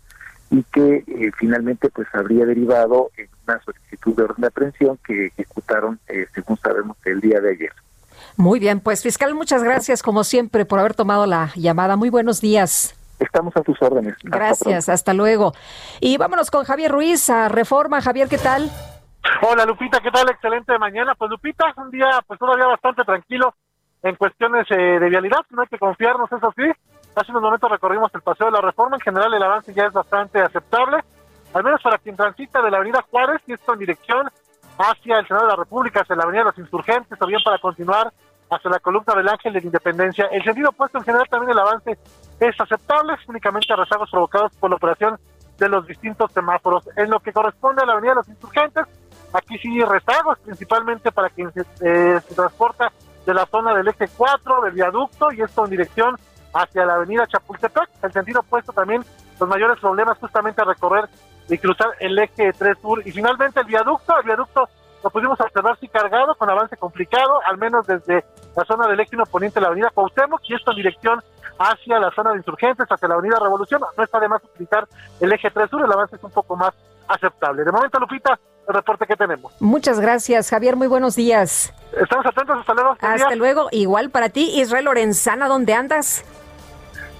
y 0.50 0.62
que 0.64 1.04
eh, 1.06 1.30
finalmente 1.38 1.88
pues 1.90 2.08
habría 2.12 2.46
derivado 2.46 3.10
en 3.16 3.28
una 3.46 3.60
solicitud 3.62 4.16
de 4.16 4.22
orden 4.22 4.40
de 4.40 4.46
aprehensión 4.46 4.98
que 5.06 5.26
ejecutaron, 5.26 5.98
según 6.34 6.56
sabemos, 6.58 6.96
el 7.04 7.20
día 7.20 7.40
de 7.40 7.50
ayer. 7.50 7.72
Muy 8.36 8.60
bien, 8.60 8.80
pues 8.80 9.02
fiscal, 9.02 9.34
muchas 9.34 9.62
gracias 9.62 10.02
como 10.02 10.24
siempre 10.24 10.64
por 10.64 10.78
haber 10.78 10.94
tomado 10.94 11.26
la 11.26 11.50
llamada. 11.56 11.96
Muy 11.96 12.08
buenos 12.08 12.40
días. 12.40 12.94
Estamos 13.18 13.56
a 13.56 13.62
tus 13.62 13.80
órdenes. 13.82 14.14
Gracias, 14.22 14.88
hasta, 14.88 15.12
luego. 15.12 15.52
Y 16.00 16.16
vámonos 16.18 16.50
con 16.50 16.64
Javier 16.64 16.92
Ruiz 16.92 17.28
a 17.30 17.48
Reforma. 17.48 18.00
Javier, 18.00 18.28
¿qué 18.28 18.38
tal? 18.38 18.70
Hola 19.42 19.64
Lupita, 19.66 20.00
¿qué 20.00 20.10
tal? 20.10 20.30
Excelente 20.30 20.78
mañana. 20.78 21.14
Pues 21.16 21.30
Lupita, 21.30 21.64
un 21.76 21.90
día 21.90 22.06
pues 22.26 22.38
todavía 22.38 22.66
bastante 22.66 23.02
tranquilo 23.02 23.54
en 24.02 24.14
cuestiones 24.14 24.66
eh, 24.70 25.00
de 25.00 25.08
vialidad, 25.08 25.40
no 25.50 25.62
hay 25.62 25.68
que 25.68 25.78
confiarnos, 25.78 26.30
eso 26.30 26.54
sí. 26.56 26.62
Hace 27.18 27.32
unos 27.32 27.42
momentos 27.42 27.68
recorrimos 27.68 28.14
el 28.14 28.22
paseo 28.22 28.46
de 28.46 28.52
la 28.52 28.60
reforma, 28.60 28.94
en 28.94 29.00
general 29.00 29.34
el 29.34 29.42
avance 29.42 29.74
ya 29.74 29.86
es 29.86 29.92
bastante 29.92 30.40
aceptable, 30.40 30.98
al 31.52 31.64
menos 31.64 31.82
para 31.82 31.98
quien 31.98 32.14
transita 32.14 32.62
de 32.62 32.70
la 32.70 32.76
avenida 32.76 33.04
Juárez, 33.10 33.42
y 33.48 33.54
esto 33.54 33.72
en 33.72 33.80
dirección 33.80 34.28
hacia 34.78 35.18
el 35.18 35.26
Senado 35.26 35.46
de 35.46 35.50
la 35.50 35.56
República, 35.56 36.02
hacia 36.02 36.14
la 36.14 36.22
Avenida 36.22 36.42
de 36.42 36.50
los 36.50 36.58
Insurgentes, 36.58 37.18
también 37.18 37.40
para 37.44 37.58
continuar 37.58 38.12
hacia 38.48 38.70
la 38.70 38.78
columna 38.78 39.14
del 39.16 39.28
Ángel 39.28 39.52
de 39.52 39.60
la 39.60 39.66
Independencia. 39.66 40.26
El 40.30 40.44
sentido 40.44 40.68
opuesto 40.68 40.98
en 40.98 41.04
general 41.04 41.26
también 41.28 41.50
el 41.50 41.58
avance 41.58 41.98
es 42.38 42.60
aceptable, 42.60 43.14
únicamente 43.26 43.74
rezagos 43.74 44.08
provocados 44.12 44.52
por 44.54 44.70
la 44.70 44.76
operación 44.76 45.18
de 45.58 45.68
los 45.68 45.88
distintos 45.88 46.30
semáforos. 46.30 46.88
En 46.96 47.10
lo 47.10 47.18
que 47.18 47.32
corresponde 47.32 47.82
a 47.82 47.86
la 47.86 47.94
Avenida 47.94 48.12
de 48.12 48.16
los 48.16 48.28
Insurgentes, 48.28 48.84
aquí 49.32 49.58
sí 49.58 49.80
rezagos, 49.80 50.38
principalmente 50.38 51.10
para 51.10 51.30
quien 51.30 51.52
se, 51.52 51.62
eh, 51.62 52.20
se 52.20 52.34
transporta 52.36 52.92
de 53.26 53.34
la 53.34 53.44
zona 53.46 53.74
del 53.74 53.88
eje 53.88 54.06
4, 54.16 54.62
del 54.62 54.72
viaducto, 54.72 55.32
y 55.32 55.42
esto 55.42 55.64
en 55.64 55.70
dirección 55.70 56.16
hacia 56.62 56.84
la 56.84 56.94
avenida 56.94 57.26
Chapultepec. 57.26 57.88
El 58.02 58.12
sentido 58.12 58.40
opuesto 58.40 58.72
también, 58.72 59.04
los 59.38 59.48
mayores 59.48 59.78
problemas 59.78 60.18
justamente 60.18 60.60
a 60.60 60.64
recorrer 60.64 61.08
y 61.48 61.58
cruzar 61.58 61.90
el 62.00 62.18
eje 62.18 62.52
3 62.52 62.78
sur. 62.80 63.06
Y 63.06 63.12
finalmente 63.12 63.60
el 63.60 63.66
viaducto, 63.66 64.16
el 64.18 64.24
viaducto 64.24 64.68
lo 65.02 65.10
pudimos 65.10 65.40
observar 65.40 65.78
sí 65.78 65.88
cargado, 65.88 66.34
con 66.34 66.50
avance 66.50 66.76
complicado, 66.76 67.40
al 67.46 67.56
menos 67.56 67.86
desde 67.86 68.24
la 68.56 68.64
zona 68.64 68.88
del 68.88 69.00
eje 69.00 69.16
poniente 69.30 69.60
de 69.60 69.62
la 69.62 69.68
avenida 69.68 69.90
Cuauhtémoc 69.94 70.40
y 70.44 70.54
esto 70.54 70.72
en 70.72 70.76
dirección 70.78 71.22
hacia 71.58 71.98
la 71.98 72.10
zona 72.10 72.32
de 72.32 72.38
insurgentes, 72.38 72.86
hacia 72.88 73.08
la 73.08 73.14
avenida 73.14 73.38
Revolución. 73.40 73.80
No 73.96 74.04
está 74.04 74.18
de 74.18 74.28
más 74.28 74.42
utilizar 74.44 74.86
el 75.20 75.32
eje 75.32 75.50
3 75.50 75.70
sur, 75.70 75.84
el 75.84 75.92
avance 75.92 76.16
es 76.16 76.24
un 76.24 76.30
poco 76.30 76.56
más 76.56 76.74
aceptable. 77.06 77.64
De 77.64 77.72
momento, 77.72 77.98
Lupita, 77.98 78.38
el 78.68 78.74
reporte 78.74 79.06
que 79.06 79.16
tenemos. 79.16 79.52
Muchas 79.60 79.98
gracias, 80.00 80.50
Javier. 80.50 80.76
Muy 80.76 80.88
buenos 80.88 81.16
días. 81.16 81.72
Estamos 81.98 82.26
atentos. 82.26 82.58
Hasta 82.60 82.74
luego. 82.74 82.96
Hasta 83.00 83.34
luego. 83.34 83.68
Igual 83.70 84.10
para 84.10 84.28
ti, 84.28 84.60
Israel 84.60 84.84
Lorenzana, 84.84 85.48
¿dónde 85.48 85.74
andas? 85.74 86.24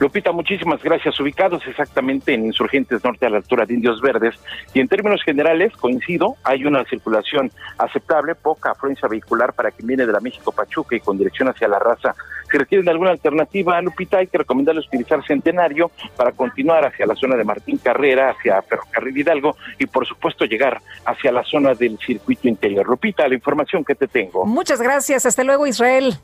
Lupita, 0.01 0.31
muchísimas 0.31 0.81
gracias. 0.83 1.19
Ubicados 1.19 1.67
exactamente 1.67 2.33
en 2.33 2.47
Insurgentes 2.47 3.03
Norte 3.03 3.27
a 3.27 3.31
la 3.31 3.39
altura 3.39 3.67
de 3.67 3.75
Indios 3.75 4.01
Verdes 4.01 4.37
y 4.73 4.81
en 4.81 4.87
términos 4.87 5.23
generales, 5.25 5.73
coincido, 5.77 6.37
hay 6.45 6.65
una 6.65 6.85
circulación 6.85 7.51
aceptable, 7.79 8.37
poca 8.37 8.71
afluencia 8.71 9.09
vehicular 9.09 9.53
para 9.55 9.73
quien 9.73 9.89
viene 9.89 10.07
de 10.07 10.13
la 10.13 10.21
México 10.21 10.53
Pachuca 10.53 10.95
y 10.95 11.01
con 11.01 11.19
dirección 11.19 11.49
hacia 11.49 11.67
la 11.67 11.81
raza. 11.81 12.15
Si 12.51 12.57
requieren 12.57 12.89
alguna 12.89 13.11
alternativa, 13.11 13.81
Lupita, 13.83 14.19
hay 14.19 14.29
que 14.29 14.39
recomendarles 14.39 14.87
utilizar 14.87 15.25
Centenario 15.27 15.91
para 16.17 16.31
continuar 16.33 16.87
hacia 16.87 17.05
la 17.05 17.17
zona 17.17 17.37
de 17.37 17.45
Martín 17.45 17.79
Carrera, 17.79 18.31
hacia 18.31 18.63
Ferrocarril 18.63 19.19
Hidalgo 19.19 19.57
y 19.79 19.87
por 19.87 20.07
supuesto 20.07 20.45
llegar 20.45 20.81
hacia 21.05 21.33
la 21.33 21.43
zona 21.43 21.75
del 21.75 21.99
circuito 21.99 22.47
interior. 22.47 22.87
Lupita, 22.87 23.27
la 23.27 23.35
información 23.35 23.85
que 23.85 23.97
te 23.97 24.07
tengo. 24.07 24.47
Muchas 24.47 24.81
gracias. 24.81 25.27
Hasta 25.27 25.43
luego, 25.43 25.67
Israel. 25.67 26.15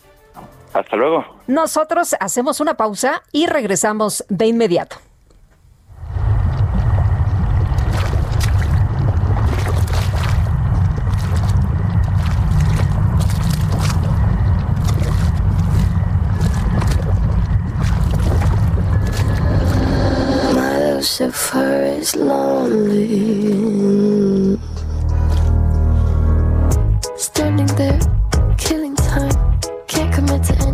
Hasta 0.74 0.96
luego. 0.96 1.24
Nosotros 1.46 2.16
hacemos 2.18 2.60
una 2.60 2.74
pausa 2.74 3.22
y 3.32 3.46
regresamos 3.46 4.24
de 4.28 4.46
inmediato 4.46 4.96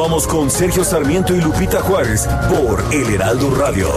Continuamos 0.00 0.26
con 0.26 0.50
Sergio 0.50 0.82
Sarmiento 0.82 1.34
y 1.34 1.42
Lupita 1.42 1.82
Juárez 1.82 2.26
por 2.48 2.82
El 2.90 3.16
Heraldo 3.16 3.54
Radio. 3.54 3.90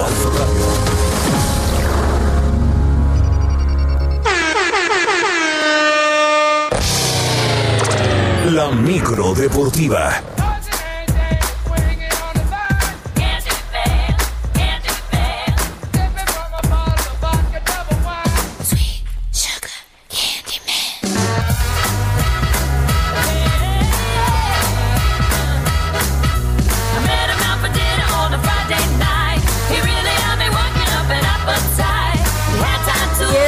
La 8.52 8.70
micro 8.72 9.34
deportiva. 9.34 10.22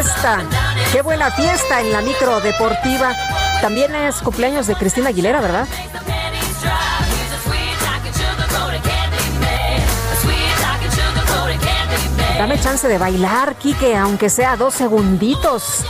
Fiesta. 0.05 0.43
Qué 0.91 1.01
buena 1.01 1.31
fiesta 1.31 1.81
en 1.81 1.91
la 1.91 2.01
micro 2.01 2.39
deportiva. 2.39 3.13
También 3.59 3.95
es 3.95 4.17
cumpleaños 4.17 4.67
de 4.67 4.75
Cristina 4.75 5.09
Aguilera, 5.09 5.41
¿verdad? 5.41 5.67
Dame 12.37 12.59
chance 12.59 12.87
de 12.87 12.97
bailar, 12.99 13.55
Quique, 13.55 13.97
aunque 13.97 14.29
sea 14.29 14.55
dos 14.55 14.75
segunditos. 14.75 15.83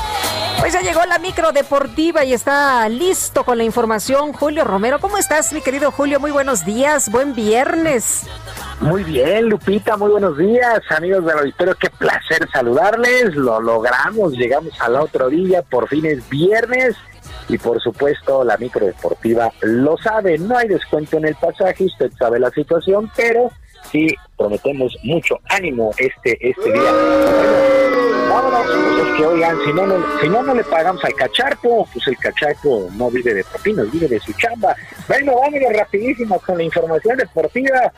Pues 0.60 0.74
ya 0.74 0.82
llegó 0.82 1.06
la 1.06 1.20
micro 1.20 1.52
deportiva 1.52 2.24
y 2.24 2.34
está 2.34 2.88
listo 2.90 3.44
con 3.44 3.58
la 3.58 3.64
información 3.64 4.34
Julio 4.34 4.64
Romero. 4.64 5.00
¿Cómo 5.00 5.18
estás, 5.18 5.54
mi 5.54 5.62
querido 5.62 5.92
Julio? 5.92 6.20
Muy 6.20 6.32
buenos 6.32 6.66
días, 6.66 7.12
buen 7.12 7.36
viernes. 7.36 8.24
Muy 8.82 9.04
bien, 9.04 9.48
Lupita, 9.48 9.96
muy 9.96 10.12
buenos 10.12 10.38
días, 10.38 10.82
amigos 10.90 11.26
del 11.26 11.40
auditorio, 11.40 11.76
qué 11.76 11.90
placer 11.90 12.48
saludarles, 12.52 13.34
lo 13.36 13.62
logramos, 13.62 14.34
llegamos 14.34 14.74
a 14.82 14.90
la 14.90 15.02
otra 15.02 15.26
orilla, 15.26 15.62
por 15.62 15.88
fin 15.88 16.06
es 16.06 16.28
viernes 16.30 16.96
y 17.48 17.58
por 17.58 17.82
supuesto 17.82 18.44
la 18.44 18.58
micro 18.58 18.86
deportiva 18.86 19.50
lo 19.62 19.98
sabe, 19.98 20.38
no 20.38 20.58
hay 20.58 20.68
descuento 20.68 21.16
en 21.18 21.26
el 21.26 21.36
pasaje, 21.36 21.86
usted 21.86 22.12
sabe 22.20 22.38
la 22.38 22.50
situación, 22.50 23.10
pero 23.16 23.50
sí 23.92 24.08
prometemos 24.38 24.98
mucho 25.04 25.40
ánimo 25.50 25.92
este 25.98 26.38
este 26.42 26.72
día. 26.72 26.92
Vámonos, 28.30 28.66
pues 28.66 29.08
es 29.08 29.16
que 29.16 29.26
oigan, 29.26 29.58
si 29.66 29.74
no, 29.74 29.88
no, 29.88 30.20
si 30.20 30.28
no, 30.28 30.44
no 30.44 30.56
le 30.56 30.64
pagamos 30.64 31.04
al 31.06 31.14
cacharpo, 31.14 31.88
pues 31.94 32.08
el 32.08 32.18
cacharpo 32.18 32.90
no 32.98 33.10
vive 33.10 33.34
de 33.34 33.44
propinas, 33.44 33.92
vive 33.92 34.08
de 34.08 34.20
su 34.20 34.34
chamba. 34.34 34.76
Bueno, 35.08 35.36
vámonos 35.40 35.74
rapidísimo 35.74 36.40
con 36.40 36.58
la 36.58 36.64
información 36.64 37.18
deportiva. 37.18 37.92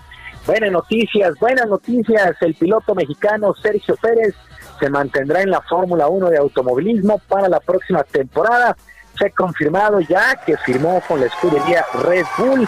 Buenas 0.45 0.71
noticias, 0.71 1.33
buenas 1.39 1.67
noticias. 1.67 2.35
El 2.41 2.55
piloto 2.55 2.93
mexicano 2.93 3.53
Sergio 3.55 3.95
Pérez 3.97 4.35
se 4.79 4.89
mantendrá 4.89 5.41
en 5.41 5.49
la 5.49 5.61
Fórmula 5.61 6.07
1 6.07 6.29
de 6.29 6.37
automovilismo 6.37 7.19
para 7.27 7.49
la 7.49 7.59
próxima 7.59 8.03
temporada. 8.03 8.77
Se 9.17 9.27
ha 9.27 9.29
confirmado 9.31 9.99
ya 9.99 10.35
que 10.45 10.57
firmó 10.57 11.01
con 11.07 11.19
la 11.19 11.25
escudería 11.27 11.85
Red 12.03 12.25
Bull 12.37 12.67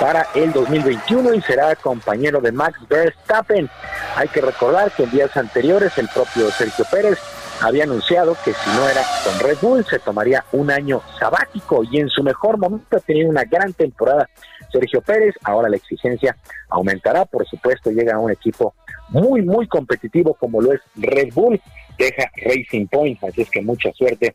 para 0.00 0.26
el 0.34 0.52
2021 0.52 1.34
y 1.34 1.42
será 1.42 1.76
compañero 1.76 2.40
de 2.40 2.52
Max 2.52 2.78
Verstappen. 2.88 3.68
Hay 4.16 4.28
que 4.28 4.40
recordar 4.40 4.90
que 4.92 5.04
en 5.04 5.10
días 5.10 5.36
anteriores 5.36 5.96
el 5.98 6.08
propio 6.08 6.50
Sergio 6.50 6.86
Pérez 6.90 7.18
había 7.60 7.84
anunciado 7.84 8.36
que 8.42 8.54
si 8.54 8.70
no 8.70 8.88
era 8.88 9.02
con 9.24 9.38
Red 9.40 9.58
Bull 9.60 9.84
se 9.84 9.98
tomaría 9.98 10.44
un 10.52 10.70
año 10.70 11.02
sabático 11.18 11.82
y 11.84 11.98
en 11.98 12.08
su 12.08 12.22
mejor 12.22 12.56
momento 12.56 12.96
ha 12.96 13.00
tenido 13.00 13.28
una 13.28 13.44
gran 13.44 13.72
temporada 13.74 14.28
Sergio 14.72 15.02
Pérez. 15.02 15.34
Ahora 15.44 15.68
la 15.68 15.76
exigencia 15.76 16.36
aumentará, 16.70 17.26
por 17.26 17.46
supuesto, 17.46 17.90
llega 17.90 18.14
a 18.14 18.18
un 18.18 18.30
equipo 18.30 18.74
muy, 19.10 19.42
muy 19.42 19.68
competitivo 19.68 20.34
como 20.34 20.62
lo 20.62 20.72
es 20.72 20.80
Red 20.96 21.34
Bull, 21.34 21.60
deja 21.98 22.30
Racing 22.46 22.86
Point, 22.86 23.22
así 23.24 23.42
es 23.42 23.50
que 23.50 23.60
mucha 23.60 23.92
suerte 23.92 24.34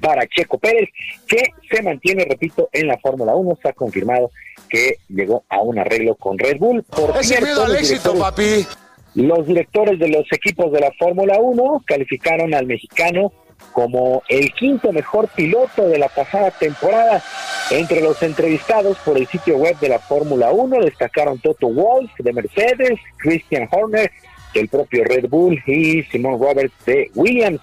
para 0.00 0.26
Checo 0.26 0.58
Pérez, 0.58 0.88
que 1.26 1.42
se 1.70 1.82
mantiene, 1.82 2.24
repito, 2.24 2.68
en 2.72 2.86
la 2.88 2.98
Fórmula 2.98 3.34
1. 3.34 3.52
Está 3.52 3.72
confirmado 3.72 4.30
que 4.68 4.96
llegó 5.08 5.44
a 5.48 5.60
un 5.60 5.78
arreglo 5.78 6.14
con 6.14 6.38
Red 6.38 6.58
Bull. 6.58 6.82
Por 6.84 7.10
Ese 7.10 7.24
cierto, 7.24 7.46
miedo 7.46 7.62
al 7.64 7.72
los 7.72 7.78
éxito, 7.80 8.12
directores- 8.14 8.66
papi. 8.66 8.78
Los 9.14 9.46
directores 9.46 9.98
de 9.98 10.08
los 10.08 10.24
equipos 10.32 10.72
de 10.72 10.80
la 10.80 10.90
Fórmula 10.98 11.38
1 11.38 11.82
calificaron 11.86 12.54
al 12.54 12.64
mexicano 12.66 13.30
como 13.72 14.22
el 14.28 14.52
quinto 14.54 14.90
mejor 14.92 15.28
piloto 15.28 15.86
de 15.88 15.98
la 15.98 16.08
pasada 16.08 16.50
temporada. 16.50 17.22
Entre 17.70 18.00
los 18.00 18.22
entrevistados 18.22 18.96
por 19.04 19.16
el 19.18 19.26
sitio 19.28 19.56
web 19.58 19.78
de 19.80 19.90
la 19.90 19.98
Fórmula 19.98 20.50
1 20.52 20.78
destacaron 20.84 21.38
Toto 21.38 21.68
Wolff 21.68 22.10
de 22.18 22.32
Mercedes, 22.32 22.98
Christian 23.18 23.68
Horner 23.70 24.10
del 24.54 24.68
propio 24.68 25.04
Red 25.04 25.28
Bull 25.28 25.62
y 25.66 26.02
Simon 26.04 26.40
Roberts 26.40 26.74
de 26.86 27.10
Williams. 27.14 27.60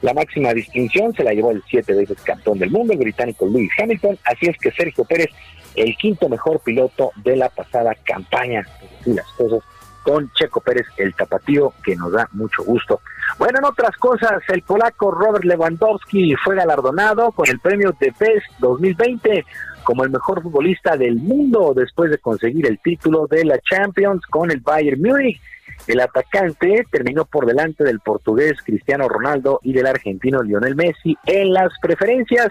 La 0.00 0.14
máxima 0.14 0.52
distinción 0.52 1.12
se 1.14 1.24
la 1.24 1.32
llevó 1.32 1.50
el 1.50 1.62
siete 1.68 1.94
veces 1.94 2.20
campeón 2.22 2.58
del 2.58 2.70
mundo, 2.70 2.92
el 2.92 2.98
británico 2.98 3.46
Lewis 3.46 3.70
Hamilton. 3.78 4.18
Así 4.24 4.46
es 4.46 4.56
que 4.58 4.70
Sergio 4.70 5.04
Pérez, 5.04 5.30
el 5.74 5.96
quinto 5.96 6.28
mejor 6.28 6.60
piloto 6.60 7.12
de 7.16 7.36
la 7.36 7.48
pasada 7.48 7.94
campaña. 8.04 8.66
Y 9.06 9.14
las 9.14 9.26
cosas 9.32 9.60
con 10.02 10.30
Checo 10.32 10.60
Pérez, 10.60 10.86
el 10.96 11.14
tapatío, 11.14 11.72
que 11.84 11.94
nos 11.94 12.12
da 12.12 12.28
mucho 12.32 12.64
gusto. 12.64 13.00
Bueno, 13.38 13.58
en 13.58 13.64
otras 13.64 13.96
cosas, 13.96 14.42
el 14.48 14.62
polaco 14.62 15.10
Robert 15.10 15.44
Lewandowski 15.44 16.34
fue 16.36 16.56
galardonado 16.56 17.30
con 17.32 17.48
el 17.48 17.60
premio 17.60 17.94
de 18.00 18.12
Best 18.18 18.46
2020 18.58 19.44
como 19.82 20.04
el 20.04 20.10
mejor 20.10 20.42
futbolista 20.42 20.96
del 20.96 21.16
mundo 21.16 21.72
después 21.74 22.10
de 22.10 22.18
conseguir 22.18 22.66
el 22.66 22.78
título 22.78 23.26
de 23.26 23.44
la 23.44 23.58
Champions 23.58 24.24
con 24.26 24.50
el 24.50 24.60
Bayern 24.60 25.00
Múnich. 25.02 25.40
El 25.86 26.00
atacante 26.00 26.86
terminó 26.90 27.24
por 27.24 27.46
delante 27.46 27.84
del 27.84 28.00
portugués 28.00 28.54
Cristiano 28.64 29.08
Ronaldo 29.08 29.60
y 29.62 29.72
del 29.72 29.86
argentino 29.86 30.42
Lionel 30.42 30.76
Messi 30.76 31.16
en 31.26 31.52
las 31.52 31.72
preferencias. 31.80 32.48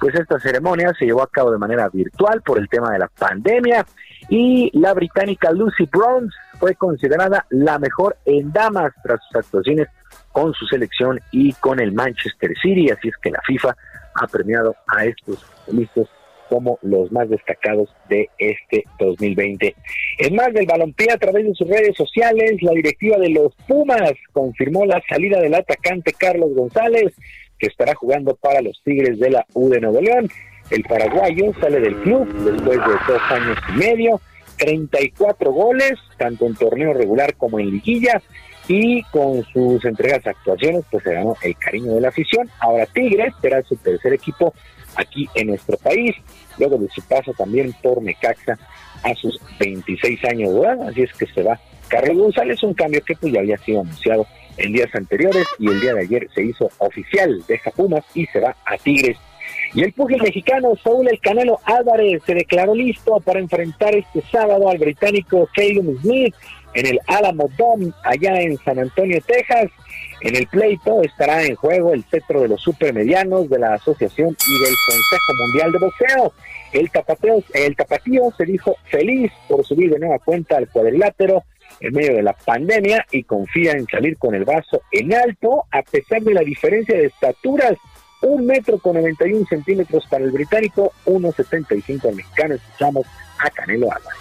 Pues 0.00 0.14
esta 0.14 0.38
ceremonia 0.38 0.92
se 0.96 1.06
llevó 1.06 1.22
a 1.22 1.30
cabo 1.30 1.50
de 1.50 1.58
manera 1.58 1.88
virtual 1.88 2.40
por 2.42 2.58
el 2.58 2.68
tema 2.68 2.92
de 2.92 3.00
la 3.00 3.08
pandemia 3.08 3.84
y 4.28 4.70
la 4.78 4.94
británica 4.94 5.50
Lucy 5.50 5.88
Bronze 5.90 6.36
fue 6.60 6.76
considerada 6.76 7.46
la 7.50 7.80
mejor 7.80 8.16
en 8.24 8.52
damas 8.52 8.92
tras 9.02 9.20
sus 9.26 9.36
actuaciones 9.36 9.88
con 10.30 10.54
su 10.54 10.66
selección 10.66 11.18
y 11.32 11.52
con 11.54 11.80
el 11.80 11.92
Manchester 11.92 12.52
City, 12.62 12.90
así 12.90 13.08
es 13.08 13.16
que 13.16 13.30
la 13.30 13.40
FIFA 13.44 13.76
ha 14.14 14.26
premiado 14.28 14.76
a 14.86 15.04
estos 15.04 15.44
futbolistas 15.44 16.06
como 16.48 16.78
los 16.82 17.12
más 17.12 17.28
destacados 17.28 17.88
de 18.08 18.28
este 18.38 18.84
2020. 18.98 19.74
En 20.18 20.34
más 20.34 20.52
del 20.52 20.66
balompié, 20.66 21.12
a 21.12 21.18
través 21.18 21.46
de 21.46 21.54
sus 21.54 21.68
redes 21.68 21.96
sociales, 21.96 22.62
la 22.62 22.72
directiva 22.72 23.16
de 23.18 23.30
los 23.30 23.54
Pumas 23.66 24.12
confirmó 24.32 24.84
la 24.84 25.02
salida 25.08 25.40
del 25.40 25.54
atacante 25.54 26.12
Carlos 26.12 26.54
González, 26.54 27.14
que 27.58 27.66
estará 27.66 27.94
jugando 27.94 28.36
para 28.36 28.60
los 28.60 28.80
Tigres 28.84 29.18
de 29.18 29.30
la 29.30 29.46
U 29.54 29.68
de 29.68 29.80
Nuevo 29.80 30.00
León. 30.00 30.28
El 30.70 30.82
paraguayo 30.84 31.52
sale 31.60 31.80
del 31.80 31.96
club 31.96 32.26
después 32.44 32.78
de 32.78 33.12
dos 33.12 33.22
años 33.30 33.58
y 33.74 33.78
medio, 33.78 34.20
34 34.58 35.52
goles, 35.52 35.94
tanto 36.18 36.46
en 36.46 36.54
torneo 36.54 36.92
regular 36.92 37.34
como 37.36 37.58
en 37.58 37.70
liguilla, 37.70 38.20
y 38.68 39.02
con 39.04 39.42
sus 39.44 39.82
entregas 39.84 40.26
actuaciones, 40.26 40.84
pues 40.90 41.02
se 41.02 41.14
ganó 41.14 41.34
el 41.42 41.56
cariño 41.56 41.94
de 41.94 42.02
la 42.02 42.08
afición. 42.08 42.48
Ahora 42.60 42.86
Tigres 42.86 43.32
será 43.40 43.62
su 43.62 43.76
tercer 43.76 44.12
equipo 44.12 44.52
aquí 44.96 45.28
en 45.34 45.48
nuestro 45.48 45.76
país, 45.76 46.14
luego 46.58 46.78
de 46.78 46.88
su 46.88 47.02
paso 47.02 47.32
también 47.36 47.74
por 47.82 48.02
Necaxa 48.02 48.58
a 49.02 49.14
sus 49.14 49.40
26 49.60 50.24
años 50.24 50.54
de 50.54 50.60
edad, 50.60 50.88
así 50.88 51.02
es 51.02 51.12
que 51.12 51.26
se 51.26 51.42
va 51.42 51.60
Carlos 51.88 52.18
González, 52.18 52.62
un 52.62 52.74
cambio 52.74 53.02
que 53.02 53.14
pues 53.16 53.32
ya 53.32 53.40
había 53.40 53.56
sido 53.58 53.80
anunciado 53.80 54.26
en 54.58 54.72
días 54.72 54.94
anteriores 54.94 55.46
y 55.58 55.68
el 55.68 55.80
día 55.80 55.94
de 55.94 56.02
ayer 56.02 56.28
se 56.34 56.44
hizo 56.44 56.70
oficial, 56.78 57.42
deja 57.48 57.70
Pumas 57.70 58.04
y 58.14 58.26
se 58.26 58.40
va 58.40 58.54
a 58.66 58.76
Tigres. 58.76 59.16
Y 59.74 59.82
el 59.82 59.92
pugil 59.92 60.20
mexicano 60.22 60.74
Saúl 60.82 61.08
El 61.08 61.20
Canelo 61.20 61.58
Álvarez 61.64 62.22
se 62.26 62.34
declaró 62.34 62.74
listo 62.74 63.20
para 63.20 63.38
enfrentar 63.38 63.94
este 63.94 64.22
sábado 64.30 64.68
al 64.68 64.78
británico 64.78 65.48
Caleb 65.54 65.98
Smith 66.00 66.34
en 66.74 66.86
el 66.86 67.00
Alamo 67.06 67.48
Dome, 67.56 67.92
allá 68.04 68.40
en 68.40 68.56
San 68.58 68.78
Antonio, 68.78 69.18
Texas. 69.26 69.70
En 70.20 70.34
el 70.34 70.46
pleito 70.48 71.02
estará 71.02 71.44
en 71.44 71.54
juego 71.54 71.92
el 71.92 72.04
cetro 72.04 72.40
de 72.40 72.48
los 72.48 72.60
supermedianos 72.60 73.48
de 73.48 73.58
la 73.58 73.74
asociación 73.74 74.28
y 74.30 74.64
del 74.64 74.74
Consejo 74.86 75.34
Mundial 75.38 75.72
de 75.72 75.78
Boxeo. 75.78 76.32
El 76.72 77.76
tapatío 77.76 78.32
se 78.36 78.44
dijo 78.44 78.74
feliz 78.90 79.30
por 79.48 79.64
subir 79.64 79.90
de 79.92 80.00
nueva 80.00 80.18
cuenta 80.18 80.56
al 80.56 80.68
cuadrilátero 80.68 81.44
en 81.80 81.94
medio 81.94 82.16
de 82.16 82.22
la 82.22 82.32
pandemia 82.32 83.06
y 83.12 83.22
confía 83.22 83.72
en 83.72 83.86
salir 83.86 84.18
con 84.18 84.34
el 84.34 84.44
vaso 84.44 84.82
en 84.90 85.14
alto 85.14 85.64
a 85.70 85.82
pesar 85.82 86.20
de 86.22 86.34
la 86.34 86.40
diferencia 86.40 86.98
de 86.98 87.06
estaturas. 87.06 87.74
Un 88.20 88.46
metro 88.46 88.78
con 88.78 88.94
91 88.96 89.46
centímetros 89.48 90.04
para 90.10 90.24
el 90.24 90.32
británico, 90.32 90.92
1,75 91.06 92.08
al 92.08 92.16
mexicano. 92.16 92.54
Escuchamos 92.54 93.06
a 93.38 93.48
Canelo 93.50 93.86
Álvarez. 93.92 94.18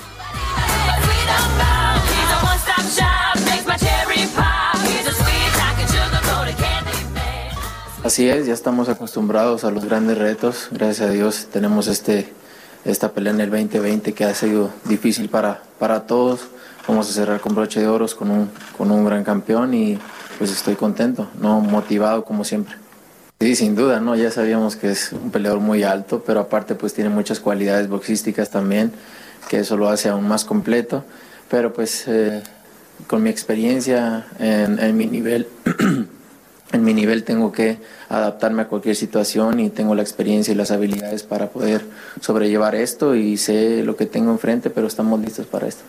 Así 8.08 8.30
es, 8.30 8.46
ya 8.46 8.54
estamos 8.54 8.88
acostumbrados 8.88 9.66
a 9.66 9.70
los 9.70 9.84
grandes 9.84 10.18
retos. 10.18 10.70
Gracias 10.72 11.10
a 11.10 11.12
Dios 11.12 11.50
tenemos 11.52 11.88
este, 11.88 12.32
esta 12.86 13.12
pelea 13.12 13.34
en 13.34 13.42
el 13.42 13.50
2020 13.50 14.14
que 14.14 14.24
ha 14.24 14.34
sido 14.34 14.72
difícil 14.86 15.28
para, 15.28 15.62
para 15.78 16.08
todos. 16.08 16.48
Vamos 16.88 17.10
a 17.10 17.12
cerrar 17.12 17.42
con 17.42 17.54
broche 17.54 17.82
de 17.82 17.88
oros 17.88 18.16
con 18.16 18.32
un, 18.32 18.50
con 18.78 18.92
un 18.92 19.04
gran 19.04 19.26
campeón 19.26 19.74
y 19.74 20.00
pues 20.38 20.54
estoy 20.54 20.76
contento, 20.76 21.28
no 21.42 21.60
motivado 21.60 22.24
como 22.24 22.46
siempre. 22.46 22.78
Sí, 23.42 23.58
sin 23.58 23.76
duda, 23.76 24.00
¿no? 24.00 24.16
Ya 24.16 24.32
sabíamos 24.32 24.78
que 24.78 24.92
es 24.92 25.12
un 25.12 25.30
peleador 25.30 25.60
muy 25.60 25.84
alto, 25.84 26.24
pero 26.26 26.40
aparte 26.40 26.76
pues 26.76 26.94
tiene 26.94 27.10
muchas 27.10 27.42
cualidades 27.42 27.90
boxísticas 27.90 28.50
también, 28.50 28.94
que 29.50 29.60
eso 29.60 29.76
lo 29.76 29.90
hace 29.90 30.08
aún 30.08 30.26
más 30.26 30.46
completo. 30.46 31.04
Pero 31.50 31.74
pues 31.74 32.06
eh, 32.08 32.42
con 33.06 33.22
mi 33.22 33.30
experiencia 33.30 34.28
en, 34.40 34.80
en 34.80 34.96
mi 34.96 35.08
nivel, 35.08 35.50
en 36.72 36.84
mi 36.84 36.94
nivel 36.94 37.23
tengo 37.23 37.52
que 37.52 37.80
adaptarme 38.10 38.64
a 38.64 38.68
cualquier 38.68 38.95
situación 38.95 39.60
y 39.60 39.69
tengo 39.69 39.95
la 39.95 40.02
experiencia 40.02 40.52
y 40.52 40.56
las 40.56 40.72
habilidades 40.72 41.23
para 41.23 41.48
poder 41.48 41.85
sobrellevar 42.22 42.76
esto 42.76 43.15
y 43.15 43.38
sé 43.38 43.84
lo 43.84 43.95
que 43.95 44.06
tengo 44.06 44.31
enfrente, 44.31 44.69
pero 44.69 44.88
estamos 44.88 45.19
listos 45.19 45.45
para 45.45 45.68
esto. 45.68 45.84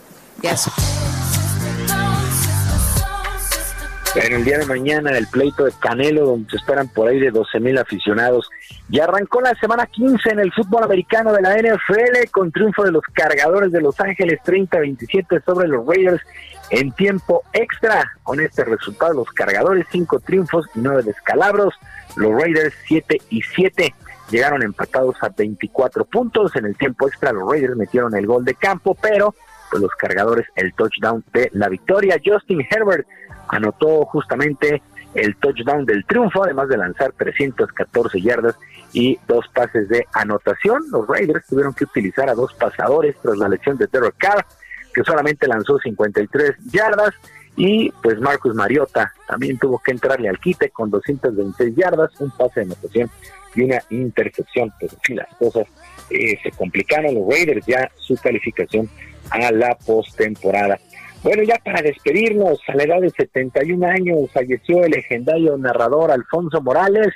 En 4.15 4.33
el 4.33 4.45
día 4.45 4.59
de 4.59 4.67
mañana 4.67 5.11
el 5.17 5.27
pleito 5.27 5.65
de 5.65 5.73
Canelo, 5.79 6.25
donde 6.25 6.51
se 6.51 6.57
esperan 6.57 6.89
por 6.89 7.09
ahí 7.09 7.21
de 7.21 7.31
12 7.31 7.61
mil 7.61 7.77
aficionados. 7.77 8.49
Ya 8.89 9.05
arrancó 9.05 9.41
la 9.43 9.55
semana 9.57 9.87
15 9.87 10.31
en 10.31 10.41
el 10.41 10.53
fútbol 10.53 10.85
americano 10.85 11.33
de 11.33 11.43
la 11.43 11.57
NFL 11.57 12.31
con 12.31 12.51
triunfo 12.51 12.85
de 12.85 12.93
los 12.93 13.03
cargadores 13.13 13.71
de 13.71 13.83
Los 13.83 14.01
Ángeles 14.01 14.41
30-27 14.45 15.45
sobre 15.45 15.69
los 15.69 15.87
Raiders 15.87 16.23
en 16.71 16.91
tiempo 16.93 17.43
extra. 17.53 18.11
Con 18.23 18.41
este 18.41 18.65
resultado, 18.65 19.13
los 19.13 19.31
cargadores 19.31 19.87
5 19.93 20.21
triunfos 20.21 20.67
y 20.75 20.81
9 20.81 21.03
descalabros. 21.03 21.75
Los 22.17 22.33
Raiders 22.33 22.75
7 22.87 23.21
y 23.29 23.43
7 23.43 23.95
llegaron 24.31 24.63
empatados 24.63 25.17
a 25.23 25.29
24 25.29 26.07
puntos. 26.07 26.57
En 26.57 26.65
el 26.65 26.77
tiempo 26.77 27.07
extra, 27.07 27.33
los 27.33 27.49
Raiders 27.51 27.77
metieron 27.77 28.17
el 28.17 28.27
gol 28.27 28.45
de 28.45 28.55
campo, 28.55 28.97
pero 29.01 29.35
pues 29.71 29.83
los 29.83 29.91
cargadores 29.93 30.47
el 30.57 30.73
touchdown 30.75 31.25
de 31.33 31.51
la 31.53 31.69
victoria. 31.69 32.21
Justin 32.25 32.67
Herbert 32.71 33.07
anotó 33.49 34.05
justamente 34.07 34.83
el 35.15 35.37
touchdown 35.37 35.85
del 35.85 36.05
triunfo, 36.05 36.45
además 36.45 36.69
de 36.69 36.77
lanzar 36.77 37.13
314 37.13 38.21
yardas 38.21 38.57
y 38.93 39.19
dos 39.27 39.47
pases 39.55 39.89
de 39.89 40.07
anotación. 40.13 40.83
Los 40.91 41.07
Raiders 41.07 41.47
tuvieron 41.47 41.75
que 41.75 41.85
utilizar 41.85 42.29
a 42.29 42.35
dos 42.35 42.53
pasadores 42.55 43.17
tras 43.23 43.37
la 43.37 43.49
lesión 43.49 43.77
de 43.77 43.87
Derek 43.87 44.17
Carr, 44.19 44.45
que 44.93 45.03
solamente 45.05 45.47
lanzó 45.47 45.79
53 45.79 46.57
yardas. 46.73 47.15
Y 47.57 47.91
pues 48.03 48.21
Marcus 48.21 48.55
Mariota 48.55 49.13
también 49.27 49.59
tuvo 49.59 49.81
que 49.81 49.91
entrarle 49.91 50.29
al 50.29 50.39
quite 50.39 50.71
con 50.71 50.91
226 50.91 51.75
yardas, 51.75 52.11
un 52.21 52.31
pase 52.31 52.61
de 52.61 52.67
anotación 52.67 53.11
y 53.57 53.63
una 53.63 53.83
intercepción. 53.91 54.73
Pero 54.79 54.95
sí, 55.05 55.15
las 55.15 55.27
cosas 55.37 55.67
eh, 56.11 56.39
se 56.41 56.53
complicaron. 56.53 57.15
Los 57.17 57.29
Raiders 57.29 57.67
ya 57.67 57.91
su 57.97 58.15
calificación 58.17 58.89
a 59.31 59.53
la 59.53 59.77
postemporada. 59.77 60.79
Bueno, 61.23 61.43
ya 61.43 61.57
para 61.65 61.83
despedirnos, 61.83 62.61
a 62.69 62.75
la 62.75 62.85
edad 62.85 63.01
de 63.01 63.11
71 63.11 63.87
años 63.87 64.31
falleció 64.33 64.85
el 64.85 64.93
legendario 64.93 65.59
narrador 65.59 66.13
Alfonso 66.13 66.61
Morales, 66.63 67.09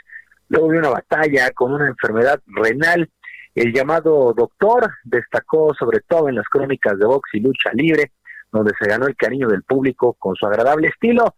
luego 0.49 0.73
de 0.73 0.79
una 0.79 0.91
batalla 0.91 1.51
con 1.53 1.73
una 1.73 1.87
enfermedad 1.87 2.41
renal. 2.47 3.09
El 3.55 3.73
llamado 3.73 4.35
doctor 4.35 4.91
destacó 5.05 5.73
sobre 5.75 6.01
todo 6.01 6.29
en 6.29 6.35
las 6.35 6.49
crónicas 6.49 6.99
de 6.99 7.07
box 7.07 7.31
y 7.35 7.41
lucha 7.41 7.71
libre, 7.75 8.13
donde 8.51 8.73
se 8.81 8.89
ganó 8.89 9.07
el 9.07 9.17
cariño 9.17 9.49
del 9.49 9.63
público 9.63 10.15
con 10.19 10.35
su 10.35 10.47
agradable 10.47 10.89
estilo. 10.89 11.37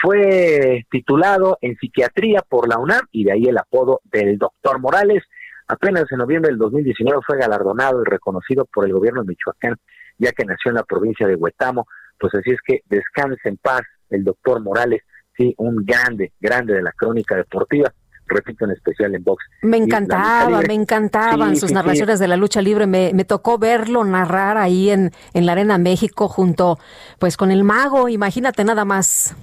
Fue 0.00 0.84
titulado 0.90 1.58
en 1.60 1.76
psiquiatría 1.76 2.42
por 2.48 2.68
la 2.68 2.78
UNAM 2.78 3.06
y 3.12 3.24
de 3.24 3.32
ahí 3.32 3.44
el 3.44 3.58
apodo 3.58 4.00
del 4.04 4.38
doctor 4.38 4.80
Morales. 4.80 5.22
Apenas 5.68 6.04
en 6.10 6.18
noviembre 6.18 6.50
del 6.50 6.58
2019 6.58 7.20
fue 7.26 7.38
galardonado 7.38 8.02
y 8.02 8.04
reconocido 8.04 8.66
por 8.66 8.86
el 8.86 8.92
gobierno 8.92 9.22
de 9.22 9.28
Michoacán, 9.28 9.76
ya 10.18 10.32
que 10.32 10.44
nació 10.44 10.70
en 10.70 10.76
la 10.76 10.84
provincia 10.84 11.26
de 11.26 11.34
Huetamo 11.34 11.86
pues 12.18 12.34
así 12.34 12.50
es 12.50 12.60
que 12.66 12.80
descanse 12.86 13.48
en 13.48 13.56
paz 13.56 13.82
el 14.10 14.24
doctor 14.24 14.60
Morales, 14.62 15.02
sí, 15.36 15.54
un 15.58 15.84
grande, 15.84 16.32
grande 16.40 16.74
de 16.74 16.82
la 16.82 16.92
crónica 16.92 17.36
deportiva, 17.36 17.92
repito, 18.26 18.64
en 18.64 18.72
especial 18.72 19.14
en 19.14 19.22
box. 19.22 19.44
Me 19.62 19.76
encantaba, 19.76 20.60
me 20.60 20.74
encantaban 20.74 21.56
sus 21.56 21.72
narraciones 21.72 22.18
de 22.18 22.28
la 22.28 22.36
lucha 22.36 22.62
libre. 22.62 22.86
Me, 22.86 23.12
me, 23.12 23.24
tocó 23.24 23.58
verlo 23.58 24.04
narrar 24.04 24.56
ahí 24.56 24.90
en, 24.90 25.10
en 25.34 25.46
la 25.46 25.52
Arena 25.52 25.78
México 25.78 26.28
junto 26.28 26.78
pues 27.18 27.36
con 27.36 27.50
el 27.50 27.64
mago, 27.64 28.08
imagínate 28.08 28.64
nada 28.64 28.84
más. 28.84 29.36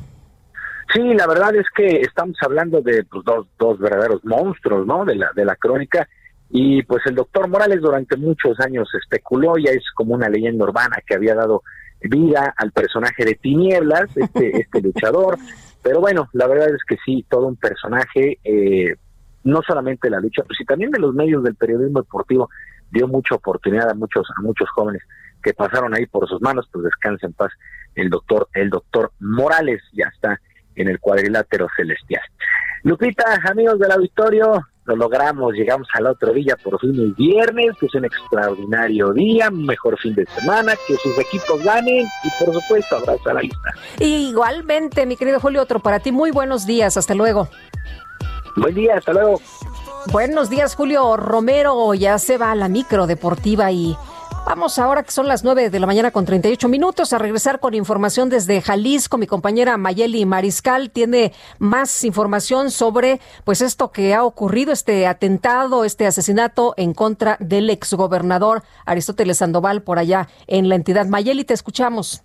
Sí, 0.94 1.02
la 1.14 1.28
verdad 1.28 1.56
es 1.56 1.66
que 1.76 2.02
estamos 2.02 2.38
hablando 2.41 2.82
de 2.82 3.04
pues, 3.06 3.24
dos, 3.26 3.48
dos 3.58 3.80
verdaderos 3.80 4.24
monstruos, 4.24 4.86
¿no? 4.86 5.06
De 5.06 5.16
la, 5.16 5.32
de 5.36 5.45
la 5.45 5.56
crónica. 5.56 6.08
Y 6.56 6.84
pues 6.84 7.02
el 7.08 7.16
doctor 7.16 7.48
Morales 7.48 7.82
durante 7.82 8.16
muchos 8.16 8.60
años 8.60 8.88
especuló, 8.94 9.58
ya 9.58 9.72
es 9.72 9.84
como 9.96 10.14
una 10.14 10.30
leyenda 10.30 10.66
urbana 10.66 10.98
que 11.04 11.16
había 11.16 11.34
dado 11.34 11.64
vida 12.00 12.54
al 12.56 12.72
personaje 12.72 13.26
de 13.26 13.34
Tinieblas, 13.34 14.16
este, 14.16 14.58
este 14.62 14.82
luchador. 14.82 15.40
Pero 15.82 16.00
bueno, 16.00 16.30
la 16.34 16.46
verdad 16.46 16.70
es 16.70 16.84
que 16.88 16.98
sí, 17.04 17.26
todo 17.28 17.48
un 17.48 17.56
personaje, 17.56 18.38
eh, 18.44 18.96
no 19.44 19.62
solamente 19.66 20.08
de 20.08 20.12
la 20.12 20.20
lucha, 20.20 20.44
pues 20.44 20.56
sí 20.60 20.64
también 20.64 20.92
de 20.92 21.00
los 21.00 21.16
medios 21.16 21.44
del 21.44 21.56
periodismo 21.56 22.02
deportivo, 22.02 22.48
dio 22.92 23.08
mucha 23.08 23.34
oportunidad 23.34 23.90
a 23.90 23.96
muchos, 23.96 24.28
a 24.38 24.42
muchos 24.44 24.70
jóvenes 24.70 25.02
que 25.42 25.56
pasaron 25.56 25.96
ahí 25.96 26.06
por 26.06 26.30
sus 26.30 26.40
manos, 26.40 26.70
pues 26.72 26.86
descansa 26.86 27.26
en 27.26 27.34
paz 27.34 27.52
el 27.96 28.12
doctor, 28.12 28.48
el 28.54 28.70
doctor 28.70 29.12
Morales, 29.20 29.82
ya 29.92 30.06
está 30.14 30.40
en 30.76 30.88
el 30.88 31.00
cuadrilátero 31.00 31.68
celestial. 31.76 32.22
Lupita, 32.84 33.42
amigos 33.50 33.80
del 33.80 33.92
auditorio, 33.92 34.68
lo 34.85 34.95
logramos, 34.95 35.53
llegamos 35.53 35.88
a 35.93 36.01
la 36.01 36.11
otra 36.11 36.31
villa 36.31 36.55
por 36.61 36.80
fin 36.80 36.95
el 36.95 37.14
viernes, 37.14 37.72
que 37.80 37.85
es 37.85 37.95
un 37.95 38.05
extraordinario 38.05 39.14
día, 39.14 39.49
mejor 39.49 39.97
fin 39.99 40.14
de 40.15 40.26
semana, 40.26 40.73
que 40.88 40.95
sus 40.97 41.18
equipos 41.18 41.64
ganen 41.64 42.05
y 42.23 42.43
por 42.43 42.53
supuesto 42.53 42.97
abrazo 42.97 43.30
a 43.30 43.34
la 43.34 43.41
lista. 43.41 43.73
Igualmente, 43.99 45.05
mi 45.05 45.15
querido 45.15 45.39
Julio, 45.39 45.61
otro 45.61 45.80
para 45.80 45.99
ti, 45.99 46.11
muy 46.11 46.31
buenos 46.31 46.65
días, 46.65 46.97
hasta 46.97 47.15
luego. 47.15 47.47
Buen 48.55 48.76
día, 48.76 48.97
hasta 48.97 49.14
luego. 49.14 49.41
Buenos 50.11 50.49
días, 50.49 50.76
Julio 50.76 51.15
Romero, 51.15 51.93
ya 51.93 52.19
se 52.19 52.38
va 52.38 52.51
a 52.51 52.55
la 52.55 52.68
micro 52.68 53.07
deportiva 53.07 53.72
y 53.72 53.95
Vamos 54.45 54.78
ahora 54.78 55.03
que 55.03 55.11
son 55.11 55.28
las 55.28 55.45
9 55.45 55.70
de 55.70 55.80
la 55.80 55.88
mañana 55.88 56.11
con 56.11 56.26
38 56.26 56.68
minutos 56.68 57.14
a 57.14 57.18
regresar 57.18 57.61
con 57.61 57.74
información 57.74 58.30
desde 58.30 58.61
Jalisco. 58.61 59.18
Mi 59.18 59.26
compañera 59.26 59.78
Mayeli 59.78 60.26
Mariscal 60.26 60.91
tiene 60.91 61.32
más 61.60 62.03
información 62.03 62.70
sobre 62.70 63.20
pues 63.45 63.61
esto 63.61 63.91
que 63.91 64.14
ha 64.14 64.24
ocurrido, 64.24 64.74
este 64.74 65.07
atentado, 65.07 65.86
este 65.86 66.06
asesinato 66.06 66.74
en 66.76 66.94
contra 66.94 67.38
del 67.40 67.70
exgobernador 67.70 68.64
Aristóteles 68.86 69.38
Sandoval 69.38 69.82
por 69.82 69.98
allá 69.98 70.28
en 70.48 70.68
la 70.68 70.76
entidad. 70.76 71.07
Mayeli, 71.07 71.45
te 71.45 71.53
escuchamos. 71.53 72.22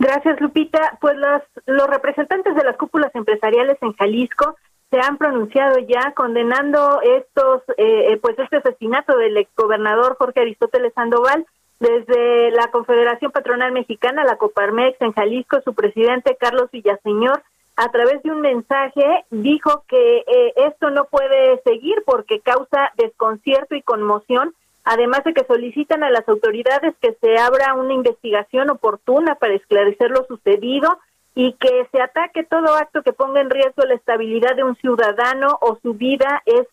Gracias, 0.00 0.40
Lupita. 0.40 0.98
Pues 1.00 1.16
los, 1.16 1.42
los 1.66 1.86
representantes 1.86 2.56
de 2.56 2.64
las 2.64 2.76
cúpulas 2.76 3.14
empresariales 3.14 3.78
en 3.80 3.92
Jalisco 3.92 4.56
se 4.90 4.98
han 4.98 5.18
pronunciado 5.18 5.78
ya 5.78 6.12
condenando 6.16 7.00
estos, 7.00 7.62
eh, 7.76 8.18
pues 8.20 8.36
este 8.40 8.56
asesinato 8.56 9.16
del 9.16 9.36
exgobernador 9.36 10.16
Jorge 10.18 10.40
Aristóteles 10.40 10.92
Sandoval 10.94 11.46
desde 11.80 12.50
la 12.50 12.70
Confederación 12.70 13.32
Patronal 13.32 13.72
Mexicana, 13.72 14.22
la 14.24 14.36
Coparmex 14.36 15.00
en 15.00 15.12
Jalisco, 15.12 15.60
su 15.64 15.74
presidente 15.74 16.36
Carlos 16.38 16.70
Villaseñor, 16.70 17.42
a 17.76 17.90
través 17.90 18.22
de 18.22 18.30
un 18.30 18.42
mensaje, 18.42 19.24
dijo 19.30 19.84
que 19.88 20.18
eh, 20.18 20.52
esto 20.56 20.90
no 20.90 21.06
puede 21.06 21.60
seguir 21.62 22.02
porque 22.04 22.40
causa 22.40 22.92
desconcierto 22.98 23.74
y 23.74 23.80
conmoción, 23.80 24.54
además 24.84 25.24
de 25.24 25.32
que 25.32 25.44
solicitan 25.44 26.02
a 26.02 26.10
las 26.10 26.28
autoridades 26.28 26.94
que 27.00 27.16
se 27.22 27.38
abra 27.38 27.74
una 27.74 27.94
investigación 27.94 28.68
oportuna 28.68 29.36
para 29.36 29.54
esclarecer 29.54 30.10
lo 30.10 30.26
sucedido 30.26 30.98
y 31.34 31.54
que 31.54 31.88
se 31.90 32.02
ataque 32.02 32.44
todo 32.44 32.76
acto 32.76 33.02
que 33.02 33.14
ponga 33.14 33.40
en 33.40 33.48
riesgo 33.48 33.84
la 33.84 33.94
estabilidad 33.94 34.54
de 34.56 34.64
un 34.64 34.76
ciudadano 34.76 35.56
o 35.62 35.78
su 35.80 35.94
vida 35.94 36.42
es 36.44 36.66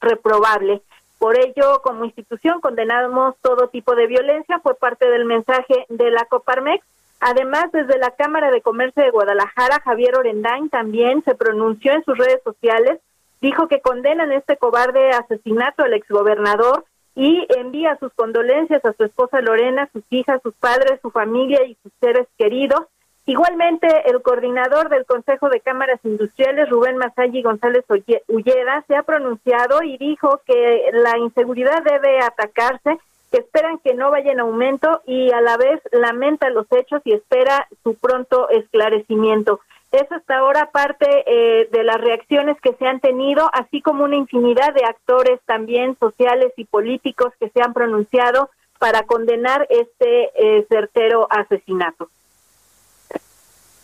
reprobable. 0.00 0.82
Por 1.18 1.38
ello, 1.38 1.80
como 1.82 2.04
institución, 2.04 2.60
condenamos 2.60 3.34
todo 3.40 3.68
tipo 3.68 3.94
de 3.94 4.06
violencia 4.06 4.58
por 4.58 4.76
parte 4.76 5.08
del 5.08 5.24
mensaje 5.24 5.86
de 5.88 6.10
la 6.10 6.24
Coparmex. 6.26 6.84
Además, 7.20 7.72
desde 7.72 7.98
la 7.98 8.10
Cámara 8.10 8.50
de 8.50 8.60
Comercio 8.60 9.02
de 9.02 9.10
Guadalajara, 9.10 9.80
Javier 9.80 10.16
Orendain 10.16 10.68
también 10.68 11.24
se 11.24 11.34
pronunció 11.34 11.92
en 11.92 12.04
sus 12.04 12.18
redes 12.18 12.42
sociales, 12.44 13.00
dijo 13.40 13.68
que 13.68 13.80
condenan 13.80 14.32
este 14.32 14.56
cobarde 14.58 15.10
asesinato 15.10 15.82
al 15.82 15.94
exgobernador 15.94 16.84
y 17.14 17.46
envía 17.56 17.96
sus 17.98 18.12
condolencias 18.12 18.84
a 18.84 18.92
su 18.92 19.04
esposa 19.04 19.40
Lorena, 19.40 19.88
sus 19.92 20.04
hijas, 20.10 20.42
sus 20.42 20.54
padres, 20.54 21.00
su 21.00 21.10
familia 21.10 21.64
y 21.64 21.76
sus 21.82 21.92
seres 21.98 22.28
queridos. 22.36 22.84
Igualmente, 23.28 23.88
el 24.08 24.22
coordinador 24.22 24.88
del 24.88 25.04
Consejo 25.04 25.48
de 25.48 25.60
Cámaras 25.60 25.98
Industriales, 26.04 26.70
Rubén 26.70 26.96
Masalli 26.96 27.42
González 27.42 27.84
Ulleda, 28.28 28.84
se 28.86 28.94
ha 28.94 29.02
pronunciado 29.02 29.82
y 29.82 29.98
dijo 29.98 30.40
que 30.46 30.90
la 30.92 31.18
inseguridad 31.18 31.82
debe 31.82 32.20
atacarse, 32.20 32.98
que 33.32 33.38
esperan 33.38 33.78
que 33.78 33.94
no 33.94 34.12
vaya 34.12 34.30
en 34.30 34.38
aumento 34.38 35.02
y 35.06 35.32
a 35.32 35.40
la 35.40 35.56
vez 35.56 35.80
lamenta 35.90 36.50
los 36.50 36.70
hechos 36.70 37.02
y 37.04 37.14
espera 37.14 37.66
su 37.82 37.96
pronto 37.96 38.48
esclarecimiento. 38.48 39.58
Es 39.90 40.10
hasta 40.12 40.38
ahora 40.38 40.70
parte 40.70 41.24
eh, 41.26 41.68
de 41.72 41.82
las 41.82 42.00
reacciones 42.00 42.60
que 42.60 42.74
se 42.74 42.86
han 42.86 43.00
tenido, 43.00 43.50
así 43.52 43.82
como 43.82 44.04
una 44.04 44.14
infinidad 44.14 44.72
de 44.72 44.84
actores 44.84 45.40
también 45.46 45.96
sociales 45.98 46.52
y 46.56 46.64
políticos 46.64 47.32
que 47.40 47.50
se 47.50 47.60
han 47.60 47.74
pronunciado 47.74 48.50
para 48.78 49.02
condenar 49.02 49.66
este 49.68 50.30
eh, 50.36 50.64
certero 50.68 51.26
asesinato. 51.28 52.08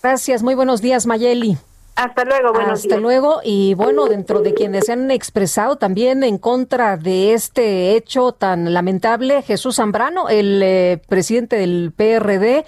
Gracias, 0.03 0.43
muy 0.43 0.55
buenos 0.55 0.83
días, 0.83 1.07
Mayeli. 1.07 1.57
Hasta 1.95 2.25
luego, 2.25 2.53
buenos 2.53 2.81
Hasta 2.81 2.97
luego. 2.97 3.41
Y 3.45 3.75
bueno, 3.75 4.07
dentro 4.07 4.41
de 4.41 4.55
quienes 4.55 4.87
se 4.87 4.93
han 4.93 5.11
expresado 5.11 5.77
también 5.77 6.25
en 6.25 6.39
contra 6.39 6.97
de 6.97 7.35
este 7.35 7.95
hecho 7.95 8.33
tan 8.33 8.73
lamentable, 8.73 9.43
Jesús 9.43 9.77
Zambrano, 9.77 10.29
el 10.29 10.61
eh, 10.63 11.03
presidente 11.09 11.57
del 11.57 11.93
PRD, 11.95 12.65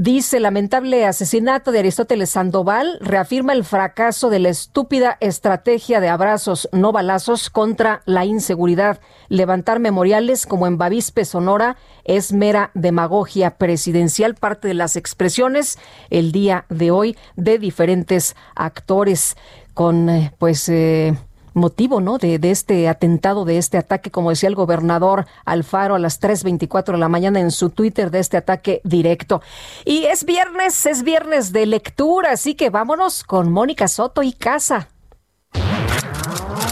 Dice, 0.00 0.38
lamentable 0.38 1.06
asesinato 1.06 1.72
de 1.72 1.80
Aristóteles 1.80 2.30
Sandoval 2.30 2.98
reafirma 3.00 3.52
el 3.52 3.64
fracaso 3.64 4.30
de 4.30 4.38
la 4.38 4.48
estúpida 4.48 5.16
estrategia 5.18 5.98
de 5.98 6.08
abrazos, 6.08 6.68
no 6.70 6.92
balazos, 6.92 7.50
contra 7.50 8.02
la 8.04 8.24
inseguridad. 8.24 9.00
Levantar 9.28 9.80
memoriales 9.80 10.46
como 10.46 10.68
en 10.68 10.78
Bavispe, 10.78 11.24
Sonora, 11.24 11.78
es 12.04 12.32
mera 12.32 12.70
demagogia 12.74 13.56
presidencial, 13.58 14.36
parte 14.36 14.68
de 14.68 14.74
las 14.74 14.94
expresiones 14.94 15.80
el 16.10 16.30
día 16.30 16.64
de 16.68 16.92
hoy 16.92 17.16
de 17.34 17.58
diferentes 17.58 18.36
actores 18.54 19.36
con, 19.74 20.08
eh, 20.10 20.32
pues, 20.38 20.68
eh, 20.68 21.18
motivo, 21.58 22.00
¿no? 22.00 22.18
De, 22.18 22.38
de, 22.38 22.50
este 22.50 22.88
atentado, 22.88 23.44
de 23.44 23.58
este 23.58 23.76
ataque, 23.76 24.10
como 24.10 24.30
decía 24.30 24.48
el 24.48 24.54
gobernador 24.54 25.26
Alfaro 25.44 25.94
a 25.94 25.98
las 25.98 26.20
3.24 26.20 26.92
de 26.92 26.98
la 26.98 27.08
mañana 27.08 27.40
en 27.40 27.50
su 27.50 27.70
Twitter, 27.70 28.10
de 28.10 28.20
este 28.20 28.36
ataque 28.36 28.80
directo. 28.84 29.42
Y 29.84 30.04
es 30.04 30.24
viernes, 30.24 30.86
es 30.86 31.02
viernes 31.02 31.52
de 31.52 31.66
lectura, 31.66 32.32
así 32.32 32.54
que 32.54 32.70
vámonos 32.70 33.24
con 33.24 33.52
Mónica 33.52 33.88
Soto 33.88 34.22
y 34.22 34.32
Casa. 34.32 34.88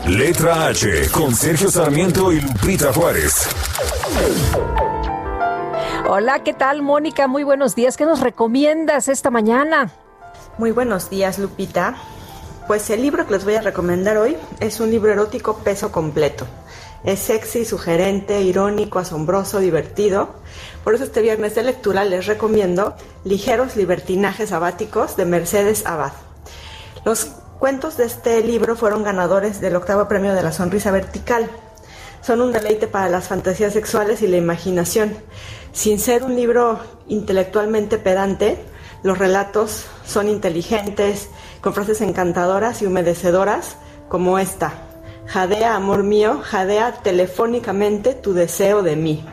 Letra 0.06 0.66
H, 0.68 1.08
con 1.10 1.34
Sergio 1.34 1.68
Sarmiento 1.68 2.32
y 2.32 2.40
Lupita 2.40 2.92
Juárez. 2.92 3.48
Hola, 6.08 6.44
¿qué 6.44 6.54
tal, 6.54 6.82
Mónica? 6.82 7.26
Muy 7.26 7.42
buenos 7.42 7.74
días. 7.74 7.96
¿Qué 7.96 8.04
nos 8.04 8.20
recomiendas 8.20 9.08
esta 9.08 9.30
mañana? 9.30 9.90
Muy 10.58 10.70
buenos 10.70 11.10
días, 11.10 11.40
Lupita. 11.40 11.96
Pues 12.66 12.90
el 12.90 13.00
libro 13.00 13.24
que 13.24 13.32
les 13.32 13.44
voy 13.44 13.54
a 13.54 13.60
recomendar 13.60 14.16
hoy 14.16 14.36
es 14.58 14.80
un 14.80 14.90
libro 14.90 15.12
erótico 15.12 15.58
peso 15.58 15.92
completo. 15.92 16.48
Es 17.04 17.20
sexy, 17.20 17.64
sugerente, 17.64 18.40
irónico, 18.42 18.98
asombroso, 18.98 19.60
divertido. 19.60 20.30
Por 20.82 20.96
eso 20.96 21.04
este 21.04 21.22
viernes 21.22 21.54
de 21.54 21.62
lectura 21.62 22.04
les 22.04 22.26
recomiendo 22.26 22.96
Ligeros 23.22 23.76
Libertinajes 23.76 24.48
Sabáticos 24.48 25.16
de 25.16 25.26
Mercedes 25.26 25.86
Abad. 25.86 26.12
Los 27.04 27.26
cuentos 27.60 27.96
de 27.98 28.06
este 28.06 28.42
libro 28.42 28.74
fueron 28.74 29.04
ganadores 29.04 29.60
del 29.60 29.76
octavo 29.76 30.08
premio 30.08 30.34
de 30.34 30.42
la 30.42 30.50
sonrisa 30.50 30.90
vertical. 30.90 31.48
Son 32.20 32.40
un 32.40 32.50
deleite 32.50 32.88
para 32.88 33.08
las 33.08 33.28
fantasías 33.28 33.74
sexuales 33.74 34.22
y 34.22 34.26
la 34.26 34.38
imaginación. 34.38 35.16
Sin 35.72 36.00
ser 36.00 36.24
un 36.24 36.34
libro 36.34 36.80
intelectualmente 37.06 37.98
pedante, 37.98 38.58
los 39.04 39.18
relatos 39.18 39.84
son 40.04 40.28
inteligentes, 40.28 41.28
con 41.66 41.74
frases 41.74 42.00
encantadoras 42.00 42.80
y 42.80 42.86
humedecedoras 42.86 43.74
como 44.08 44.38
esta. 44.38 44.72
Jadea, 45.26 45.74
amor 45.74 46.04
mío, 46.04 46.40
jadea 46.40 46.92
telefónicamente 47.02 48.14
tu 48.14 48.34
deseo 48.34 48.84
de 48.84 48.94
mí. 48.94 49.24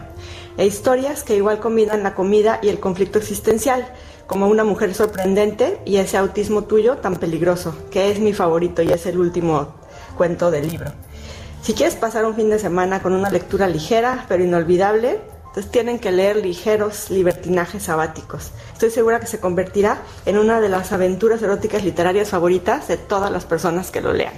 E 0.57 0.65
historias 0.65 1.23
que 1.23 1.35
igual 1.35 1.59
combinan 1.59 2.01
la 2.01 2.15
comida 2.15 2.57
y 2.63 2.69
el 2.69 2.79
conflicto 2.79 3.19
existencial, 3.19 3.85
como 4.25 4.47
una 4.47 4.63
mujer 4.63 4.95
sorprendente 4.95 5.79
y 5.85 5.97
ese 5.97 6.17
autismo 6.17 6.63
tuyo 6.63 6.97
tan 6.97 7.17
peligroso, 7.17 7.75
que 7.91 8.09
es 8.09 8.17
mi 8.17 8.33
favorito 8.33 8.81
y 8.81 8.91
es 8.91 9.05
el 9.05 9.19
último 9.19 9.75
cuento 10.17 10.49
del 10.49 10.69
libro. 10.69 10.91
Si 11.61 11.75
quieres 11.75 11.95
pasar 11.95 12.25
un 12.25 12.33
fin 12.33 12.49
de 12.49 12.57
semana 12.57 13.03
con 13.03 13.13
una 13.13 13.29
lectura 13.29 13.67
ligera 13.67 14.25
pero 14.27 14.43
inolvidable, 14.43 15.19
entonces 15.53 15.71
tienen 15.71 15.99
que 15.99 16.11
leer 16.11 16.37
ligeros 16.37 17.11
libertinajes 17.11 17.83
sabáticos. 17.83 18.49
Estoy 18.73 18.89
segura 18.89 19.19
que 19.19 19.27
se 19.27 19.39
convertirá 19.39 20.01
en 20.25 20.39
una 20.39 20.59
de 20.59 20.67
las 20.67 20.91
aventuras 20.91 21.43
eróticas 21.43 21.83
literarias 21.83 22.29
favoritas 22.29 22.87
de 22.87 22.97
todas 22.97 23.29
las 23.29 23.45
personas 23.45 23.91
que 23.91 24.01
lo 24.01 24.13
lean. 24.13 24.33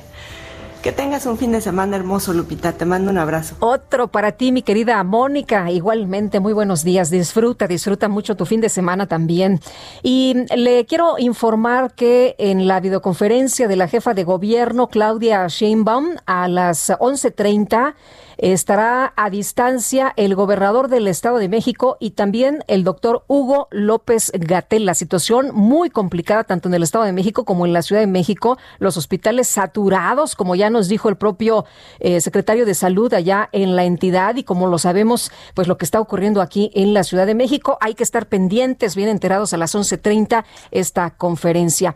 Que 0.84 0.92
tengas 0.92 1.26
un 1.26 1.38
fin 1.38 1.54
de 1.54 1.62
semana 1.62 1.96
hermoso, 1.96 2.34
Lupita. 2.34 2.74
Te 2.74 2.84
mando 2.84 3.12
un 3.12 3.18
abrazo. 3.18 3.56
Otro 3.62 4.10
para 4.10 4.34
ti, 4.34 4.52
mi 4.52 4.62
querida 4.62 5.02
Mónica. 5.06 5.72
Igualmente, 5.72 6.42
muy 6.42 6.52
buenos 6.52 6.84
días. 6.84 7.10
Disfruta, 7.10 7.66
disfruta 7.66 8.10
mucho 8.10 8.36
tu 8.36 8.46
fin 8.46 8.60
de 8.60 8.68
semana 8.68 9.08
también. 9.08 9.62
Y 10.04 10.36
le 10.54 10.86
quiero 10.86 11.16
informar 11.18 11.94
que 11.94 12.36
en 12.38 12.68
la 12.68 12.82
videoconferencia 12.82 13.70
de 13.70 13.78
la 13.78 13.88
jefa 13.88 14.14
de 14.14 14.26
gobierno, 14.26 14.90
Claudia 14.90 15.48
Sheinbaum, 15.48 16.18
a 16.26 16.50
las 16.50 16.90
11.30, 16.90 17.96
Estará 18.38 19.14
a 19.16 19.30
distancia 19.30 20.14
el 20.18 20.36
gobernador 20.36 20.90
del 20.90 21.08
Estado 21.08 21.38
de 21.38 21.50
México 21.50 21.98
y 22.00 22.12
también 22.12 22.64
el 22.68 22.84
doctor 22.84 23.24
Hugo 23.28 23.68
López 23.72 24.32
Gatel. 24.34 24.86
La 24.86 24.94
situación 24.94 25.52
muy 25.54 25.90
complicada 25.90 26.44
tanto 26.44 26.68
en 26.68 26.74
el 26.74 26.84
Estado 26.84 27.06
de 27.06 27.14
México 27.14 27.46
como 27.46 27.66
en 27.66 27.74
la 27.74 27.82
Ciudad 27.82 28.02
de 28.02 28.08
México. 28.08 28.58
Los 28.80 28.98
hospitales 28.98 29.48
saturados, 29.48 30.36
como 30.36 30.56
ya 30.56 30.70
nos 30.70 30.88
dijo 30.88 31.10
el 31.10 31.16
propio 31.16 31.66
eh, 32.00 32.20
secretario 32.22 32.66
de 32.66 32.74
Salud 32.74 33.14
allá 33.14 33.50
en 33.52 33.76
la 33.76 33.86
entidad 33.86 34.36
y 34.36 34.44
como 34.44 34.68
lo 34.68 34.78
sabemos, 34.80 35.32
pues 35.54 35.68
lo 35.68 35.78
que 35.78 35.86
está 35.86 36.00
ocurriendo 36.00 36.42
aquí 36.42 36.72
en 36.74 36.94
la 36.94 37.04
Ciudad 37.04 37.26
de 37.26 37.36
México. 37.36 37.78
Hay 37.80 37.96
que 37.96 38.04
estar 38.04 38.28
pendientes, 38.28 38.96
bien 38.96 39.10
enterados 39.10 39.54
a 39.54 39.58
las 39.58 39.76
11.30 39.76 40.44
esta 40.72 41.12
conferencia. 41.12 41.96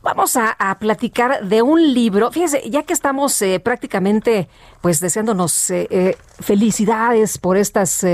Vamos 0.00 0.36
a, 0.36 0.76
platicar 0.78 1.44
de 1.46 1.60
un 1.60 1.92
libro. 1.92 2.30
Fíjese, 2.30 2.70
ya 2.70 2.84
que 2.84 2.92
estamos 2.92 3.42
eh, 3.42 3.58
prácticamente 3.58 4.48
pues 4.80 5.00
deseándonos 5.00 5.70
eh, 5.70 5.88
eh, 5.90 6.16
felicidades 6.38 7.36
por 7.36 7.56
estas 7.56 8.06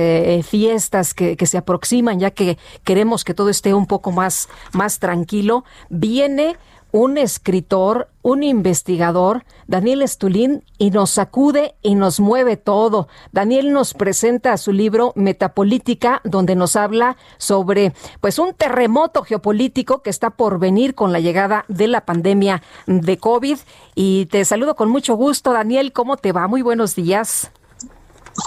fiestas 0.49 1.13
que, 1.13 1.37
que, 1.37 1.47
se 1.47 1.59
aproximan, 1.59 2.19
ya 2.19 2.31
que 2.31 2.59
queremos 2.85 3.23
que 3.23 3.35
todo 3.35 3.51
esté 3.51 3.75
un 3.75 3.87
poco 3.87 4.13
más, 4.13 4.49
más 4.73 4.99
tranquilo, 4.99 5.65
viene 5.91 6.57
un 6.95 7.19
escritor, 7.19 8.09
un 8.23 8.45
investigador, 8.45 9.43
Daniel 9.67 10.01
Estulín, 10.01 10.63
y 10.79 10.93
nos 10.93 11.11
sacude 11.11 11.75
y 11.83 11.97
nos 11.97 12.21
mueve 12.21 12.57
todo. 12.57 13.09
Daniel 13.33 13.73
nos 13.73 13.95
presenta 13.95 14.57
su 14.59 14.71
libro 14.71 15.13
Metapolítica, 15.17 16.21
donde 16.23 16.55
nos 16.55 16.77
habla 16.77 17.17
sobre 17.37 17.95
pues 18.21 18.39
un 18.39 18.55
terremoto 18.55 19.25
geopolítico 19.25 20.03
que 20.03 20.11
está 20.11 20.31
por 20.31 20.61
venir 20.61 20.95
con 20.95 21.11
la 21.11 21.19
llegada 21.19 21.65
de 21.67 21.89
la 21.89 22.03
pandemia 22.03 22.63
de 22.87 23.19
COVID. 23.19 23.59
Y 23.97 24.27
te 24.27 24.45
saludo 24.45 24.77
con 24.77 24.89
mucho 24.89 25.17
gusto, 25.17 25.53
Daniel. 25.53 25.93
¿Cómo 25.93 26.17
te 26.17 26.31
va? 26.31 26.47
Muy 26.47 26.63
buenos 26.63 26.95
días. 26.95 27.51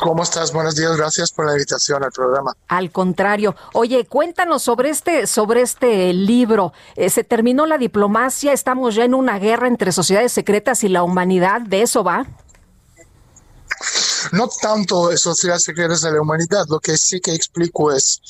¿Cómo 0.02 0.24
estás? 0.24 0.52
Buenos 0.52 0.76
días, 0.76 0.96
gracias 0.98 1.32
por 1.32 1.46
la 1.46 1.54
invitación 1.54 2.04
al 2.04 2.12
programa. 2.12 2.54
Al 2.68 2.92
contrario, 2.92 3.56
oye, 3.74 4.06
cuéntanos 4.06 4.62
sobre 4.64 4.90
este, 4.90 5.28
sobre 5.28 5.62
este 5.62 6.14
libro. 6.14 6.74
Eh, 6.96 7.10
se 7.10 7.24
terminó 7.24 7.66
la 7.66 7.78
diplomacia, 7.78 8.54
estamos 8.54 8.96
ya 8.96 9.06
en 9.06 9.14
una 9.14 9.40
guerra 9.40 9.68
entre 9.68 9.92
sociedades 9.92 10.32
secretas 10.34 10.84
y 10.84 10.90
la 10.90 11.04
humanidad, 11.04 11.62
¿de 11.62 11.82
eso 11.84 12.04
va? 12.04 12.26
No 14.32 14.50
tanto 14.62 15.16
sociedades 15.16 15.64
secretas 15.64 16.02
de 16.02 16.12
la 16.12 16.22
humanidad, 16.22 16.66
lo 16.70 16.80
que 16.80 16.98
sí 16.98 17.20
que 17.20 17.34
explico 17.34 17.92
es 17.92 18.22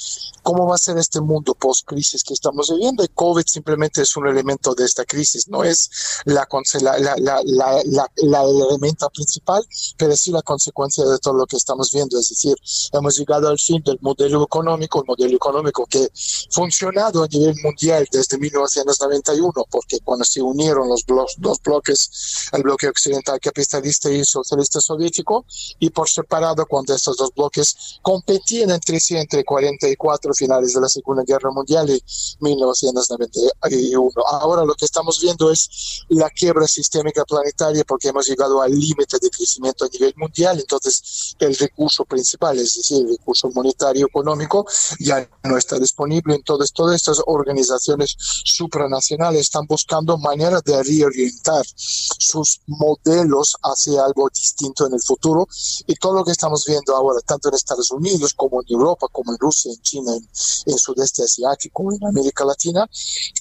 cómo 0.47 0.65
va 0.65 0.75
a 0.75 0.77
ser 0.77 0.97
este 0.97 1.19
mundo 1.19 1.53
post-crisis 1.55 2.23
que 2.23 2.33
estamos 2.33 2.69
viviendo. 2.69 3.03
Y 3.03 3.09
COVID 3.09 3.45
simplemente 3.45 4.01
es 4.01 4.15
un 4.15 4.27
elemento 4.27 4.73
de 4.73 4.85
esta 4.85 5.03
crisis, 5.03 5.49
no 5.49 5.61
es 5.65 5.91
la, 6.23 6.47
la, 6.79 7.15
la, 7.17 7.41
la, 7.83 8.09
la 8.15 8.43
elemento 8.43 9.09
principal, 9.09 9.61
pero 9.97 10.15
sí 10.15 10.31
la 10.31 10.41
consecuencia 10.41 11.03
de 11.03 11.19
todo 11.19 11.33
lo 11.33 11.45
que 11.45 11.57
estamos 11.57 11.91
viendo. 11.91 12.17
Es 12.17 12.29
decir, 12.29 12.55
hemos 12.93 13.17
llegado 13.17 13.49
al 13.49 13.59
fin 13.59 13.83
del 13.83 13.99
modelo 13.99 14.41
económico, 14.41 14.99
un 15.01 15.07
modelo 15.07 15.35
económico 15.35 15.85
que 15.85 16.05
ha 16.05 16.07
funcionado 16.49 17.25
a 17.25 17.27
nivel 17.27 17.55
mundial 17.61 18.07
desde 18.09 18.37
1991, 18.37 19.51
porque 19.69 19.99
cuando 19.99 20.23
se 20.23 20.41
unieron 20.41 20.87
los 20.87 21.03
dos 21.39 21.59
bloques, 21.61 22.49
el 22.53 22.63
bloque 22.63 22.87
occidental 22.87 23.37
capitalista 23.41 24.09
y 24.09 24.23
socialista 24.23 24.79
soviético, 24.79 25.45
y 25.77 25.89
por 25.89 26.07
separado 26.07 26.65
cuando 26.67 26.95
estos 26.95 27.17
dos 27.17 27.33
bloques 27.35 27.99
competían 28.01 28.71
entre 28.71 28.97
sí 29.01 29.17
entre 29.17 29.43
44 29.43 30.36
finales 30.37 30.73
de 30.73 30.81
la 30.81 30.87
Segunda 30.87 31.23
Guerra 31.23 31.51
Mundial 31.51 31.89
y 31.89 32.01
1991. 32.39 34.11
Ahora 34.31 34.63
lo 34.65 34.73
que 34.75 34.85
estamos 34.85 35.19
viendo 35.21 35.51
es 35.51 36.03
la 36.09 36.29
quiebra 36.29 36.67
sistémica 36.67 37.25
planetaria 37.25 37.83
porque 37.83 38.09
hemos 38.09 38.27
llegado 38.27 38.61
al 38.61 38.71
límite 38.71 39.17
de 39.21 39.29
crecimiento 39.29 39.85
a 39.85 39.89
nivel 39.89 40.13
mundial, 40.17 40.59
entonces 40.59 41.35
el 41.39 41.55
recurso 41.55 42.05
principal, 42.05 42.57
es 42.57 42.75
decir, 42.75 43.05
el 43.05 43.17
recurso 43.17 43.49
monetario 43.53 44.07
económico, 44.07 44.65
ya 44.99 45.29
no 45.43 45.57
está 45.57 45.79
disponible. 45.79 46.35
Entonces 46.35 46.71
todas 46.71 46.95
estas 46.95 47.21
organizaciones 47.25 48.15
supranacionales 48.43 49.41
están 49.41 49.65
buscando 49.67 50.17
maneras 50.17 50.63
de 50.63 50.81
reorientar 50.83 51.65
sus 51.75 52.61
modelos 52.67 53.55
hacia 53.63 54.05
algo 54.05 54.29
distinto 54.33 54.85
en 54.87 54.93
el 54.93 55.01
futuro 55.01 55.47
y 55.85 55.95
todo 55.95 56.13
lo 56.13 56.25
que 56.25 56.31
estamos 56.31 56.65
viendo 56.65 56.95
ahora, 56.95 57.19
tanto 57.21 57.49
en 57.49 57.55
Estados 57.55 57.91
Unidos 57.91 58.33
como 58.33 58.61
en 58.61 58.67
Europa, 58.69 59.07
como 59.11 59.31
en 59.31 59.37
Rusia, 59.39 59.71
en 59.71 59.81
China, 59.81 60.13
en, 60.15 60.26
en 60.65 60.77
Sudeste 60.77 61.23
Asiático, 61.23 61.91
en 61.93 62.05
América 62.05 62.45
Latina, 62.45 62.87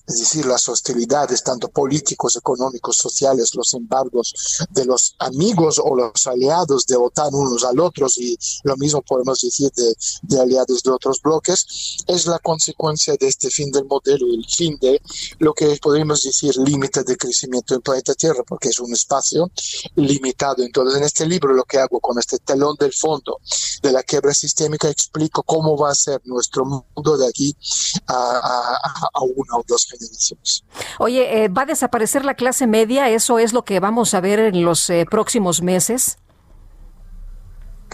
es 0.07 0.19
decir, 0.19 0.47
las 0.47 0.69
hostilidades, 0.69 1.43
tanto 1.43 1.69
políticos, 1.69 2.37
económicos, 2.37 2.97
sociales, 2.97 3.55
los 3.55 3.75
embargos 3.75 4.35
de 4.71 4.85
los 4.85 5.15
amigos 5.19 5.81
o 5.83 5.95
los 5.95 6.27
aliados 6.27 6.87
de 6.87 6.97
OTAN 6.97 7.35
unos 7.35 7.65
al 7.65 7.81
otros 7.81 8.17
y 8.19 8.39
lo 8.65 8.77
mismo 8.77 9.03
podemos 9.03 9.41
decir 9.41 9.71
de, 9.75 9.95
de 10.23 10.41
aliados 10.41 10.83
de 10.83 10.91
otros 10.91 11.21
bloques, 11.21 11.67
es 12.07 12.27
la 12.27 12.39
consecuencia 12.39 13.15
de 13.19 13.29
este 13.29 13.51
fin 13.51 13.71
del 13.71 13.85
modelo, 13.87 14.27
el 14.27 14.45
fin 14.49 14.79
de 14.81 15.01
lo 15.39 15.53
que 15.55 15.79
podríamos 15.83 16.23
decir 16.23 16.57
límite 16.57 17.03
de 17.03 17.17
crecimiento 17.17 17.75
en 17.75 17.81
planeta 17.81 18.15
Tierra, 18.15 18.43
porque 18.47 18.69
es 18.69 18.79
un 18.79 18.93
espacio 18.93 19.51
limitado. 19.95 20.63
Entonces, 20.63 20.97
en 20.97 21.05
este 21.05 21.27
libro 21.27 21.53
lo 21.53 21.65
que 21.65 21.79
hago 21.79 22.01
con 22.01 22.19
este 22.19 22.39
telón 22.39 22.77
del 22.79 22.93
fondo 22.93 23.41
de 23.83 23.93
la 23.93 24.03
quiebra 24.03 24.35
sistémica, 24.35 24.89
explico 24.89 25.43
cómo 25.43 25.77
va 25.77 25.91
a 25.91 25.95
ser 25.95 26.21
nuestro 26.25 26.65
mundo 26.69 27.17
de 27.17 27.29
aquí 27.29 27.57
a, 28.07 28.79
a, 29.15 29.21
una 29.23 29.57
o 29.57 29.65
dos 29.67 29.87
generaciones. 29.87 30.65
Oye, 30.99 31.45
eh, 31.45 31.49
¿va 31.49 31.63
a 31.63 31.67
desaparecer 31.67 32.25
la 32.25 32.35
clase 32.35 32.67
media? 32.67 33.09
¿Eso 33.09 33.39
es 33.39 33.53
lo 33.53 33.65
que 33.65 33.81
vamos 33.81 34.15
a 34.15 34.21
ver 34.21 34.39
en 34.39 34.65
los 34.65 34.89
eh, 34.91 35.07
próximos 35.09 35.63
meses? 35.63 36.19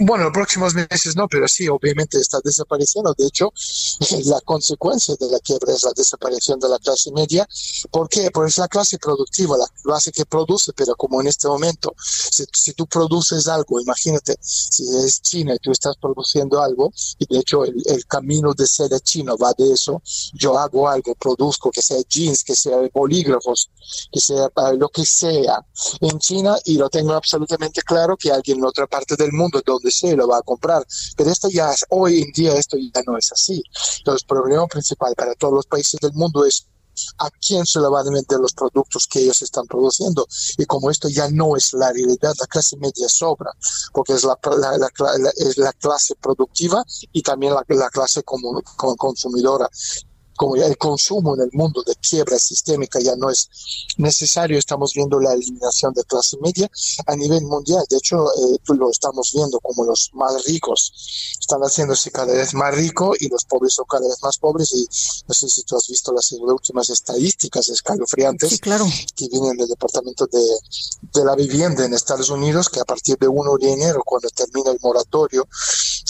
Bueno, 0.00 0.24
los 0.24 0.32
próximos 0.32 0.74
meses 0.74 1.16
no, 1.16 1.28
pero 1.28 1.46
sí, 1.46 1.68
obviamente 1.68 2.18
está 2.18 2.40
desapareciendo. 2.42 3.14
De 3.16 3.26
hecho, 3.26 3.52
la 4.24 4.40
consecuencia 4.40 5.14
de 5.20 5.30
la 5.30 5.38
quiebra 5.40 5.74
es 5.74 5.82
la 5.82 5.92
desaparición 5.94 6.58
de 6.58 6.68
la 6.68 6.78
clase 6.78 7.12
media. 7.12 7.46
¿Por 7.90 8.08
qué? 8.08 8.30
Porque 8.30 8.48
es 8.48 8.58
la 8.58 8.68
clase 8.68 8.98
productiva, 8.98 9.56
la 9.58 9.66
clase 9.82 10.10
que 10.10 10.24
produce, 10.24 10.72
pero 10.72 10.94
como 10.96 11.20
en 11.20 11.26
este 11.26 11.46
momento, 11.46 11.94
si, 11.98 12.44
si 12.52 12.72
tú 12.72 12.86
produces 12.86 13.46
algo, 13.48 13.80
imagínate, 13.80 14.36
si 14.40 14.84
es 15.04 15.20
China 15.20 15.54
y 15.54 15.58
tú 15.58 15.72
estás 15.72 15.96
produciendo 15.98 16.62
algo, 16.62 16.90
y 17.18 17.26
de 17.26 17.40
hecho 17.40 17.64
el, 17.64 17.82
el 17.86 18.06
camino 18.06 18.54
de 18.54 18.66
ser 18.66 18.98
chino 19.00 19.36
va 19.36 19.52
de 19.56 19.72
eso, 19.72 20.02
yo 20.32 20.58
hago 20.58 20.88
algo, 20.88 21.14
produzco, 21.14 21.70
que 21.70 21.82
sea 21.82 21.98
jeans, 22.08 22.44
que 22.44 22.56
sea 22.56 22.78
bolígrafos, 22.92 23.70
que 24.10 24.20
sea 24.20 24.46
uh, 24.56 24.76
lo 24.76 24.88
que 24.88 25.04
sea 25.04 25.64
en 26.00 26.18
China, 26.18 26.56
y 26.64 26.76
lo 26.76 26.88
tengo 26.88 27.12
absolutamente 27.12 27.82
claro 27.82 28.16
que 28.16 28.30
alguien 28.30 28.58
en 28.58 28.64
otra 28.64 28.86
parte 28.86 29.16
del 29.16 29.32
mundo, 29.32 29.60
donde 29.64 29.81
sea, 29.90 30.16
lo 30.16 30.28
va 30.28 30.38
a 30.38 30.42
comprar. 30.42 30.86
Pero 31.16 31.30
esto 31.30 31.48
ya 31.48 31.70
es, 31.70 31.84
hoy 31.90 32.22
en 32.22 32.32
día 32.32 32.54
esto 32.54 32.76
ya 32.76 33.02
no 33.06 33.16
es 33.16 33.32
así. 33.32 33.62
Entonces, 33.98 34.22
el 34.22 34.26
problema 34.26 34.66
principal 34.66 35.14
para 35.16 35.34
todos 35.34 35.54
los 35.54 35.66
países 35.66 35.98
del 36.00 36.12
mundo 36.12 36.44
es 36.44 36.66
a 37.18 37.30
quién 37.30 37.64
se 37.64 37.80
le 37.80 37.88
van 37.88 38.06
a 38.06 38.10
vender 38.10 38.38
los 38.38 38.52
productos 38.52 39.06
que 39.06 39.20
ellos 39.20 39.40
están 39.42 39.66
produciendo. 39.66 40.26
Y 40.58 40.64
como 40.66 40.90
esto 40.90 41.08
ya 41.08 41.28
no 41.30 41.56
es 41.56 41.72
la 41.72 41.92
realidad, 41.92 42.34
la 42.38 42.46
clase 42.46 42.76
media 42.76 43.08
sobra, 43.08 43.50
porque 43.92 44.14
es 44.14 44.24
la, 44.24 44.38
la, 44.58 44.78
la, 44.78 45.30
es 45.36 45.56
la 45.58 45.72
clase 45.72 46.14
productiva 46.16 46.84
y 47.12 47.22
también 47.22 47.54
la, 47.54 47.90
clase 47.90 48.22
como, 48.22 48.60
como 48.76 48.96
consumidora 48.96 49.68
como 50.42 50.56
ya 50.56 50.66
el 50.66 50.76
consumo 50.76 51.36
en 51.36 51.42
el 51.42 51.50
mundo 51.52 51.84
de 51.86 51.94
quiebra 51.94 52.36
sistémica 52.36 52.98
ya 52.98 53.14
no 53.14 53.30
es 53.30 53.48
necesario, 53.96 54.58
estamos 54.58 54.92
viendo 54.92 55.20
la 55.20 55.34
eliminación 55.34 55.94
de 55.94 56.02
clase 56.02 56.36
media 56.38 56.68
a 57.06 57.14
nivel 57.14 57.44
mundial. 57.44 57.84
De 57.88 57.96
hecho, 57.96 58.26
eh, 58.26 58.58
lo 58.76 58.90
estamos 58.90 59.30
viendo 59.32 59.60
como 59.60 59.84
los 59.84 60.10
más 60.14 60.44
ricos 60.44 60.92
están 61.38 61.60
haciéndose 61.60 62.10
cada 62.10 62.32
vez 62.32 62.54
más 62.54 62.74
ricos 62.74 63.16
y 63.20 63.28
los 63.28 63.44
pobres 63.44 63.74
son 63.74 63.84
cada 63.88 64.08
vez 64.08 64.16
más 64.20 64.38
pobres. 64.38 64.72
Y 64.72 64.84
no 65.28 65.34
sé 65.34 65.48
si 65.48 65.62
tú 65.62 65.76
has 65.76 65.86
visto 65.86 66.12
las 66.12 66.32
últimas 66.32 66.90
estadísticas 66.90 67.68
escalofriantes 67.68 68.50
sí, 68.50 68.58
claro. 68.58 68.86
que 69.14 69.28
vienen 69.28 69.56
del 69.56 69.68
Departamento 69.68 70.26
de, 70.26 70.42
de 71.12 71.24
la 71.24 71.36
Vivienda 71.36 71.84
en 71.84 71.94
Estados 71.94 72.30
Unidos, 72.30 72.68
que 72.68 72.80
a 72.80 72.84
partir 72.84 73.16
de 73.18 73.28
1 73.28 73.58
de 73.58 73.72
enero, 73.72 74.02
cuando 74.04 74.28
termina 74.30 74.72
el 74.72 74.78
moratorio, 74.80 75.46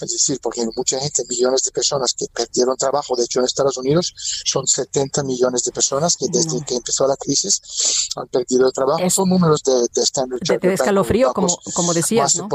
es 0.00 0.10
decir, 0.10 0.38
porque 0.42 0.62
hay 0.62 0.68
mucha 0.74 0.98
gente, 0.98 1.22
millones 1.28 1.62
de 1.64 1.70
personas 1.70 2.14
que 2.14 2.26
perdieron 2.32 2.76
trabajo, 2.76 3.14
de 3.14 3.24
hecho 3.24 3.40
en 3.40 3.44
Estados 3.44 3.76
Unidos 3.76 4.14
son 4.44 4.66
70 4.66 5.22
millones 5.24 5.64
de 5.64 5.72
personas 5.72 6.16
que 6.16 6.26
desde 6.30 6.58
no. 6.58 6.64
que 6.64 6.76
empezó 6.76 7.06
la 7.06 7.16
crisis 7.16 8.08
han 8.16 8.28
perdido 8.28 8.66
el 8.66 8.72
trabajo. 8.72 9.00
Es, 9.02 9.14
son 9.14 9.28
números 9.28 9.62
de, 9.62 9.72
de 9.92 10.02
Standard 10.02 10.40
De, 10.40 10.58
de 10.58 10.74
escalofrío, 10.74 11.32
como, 11.32 11.58
como 11.74 11.94
decías, 11.94 12.36
¿no? 12.36 12.48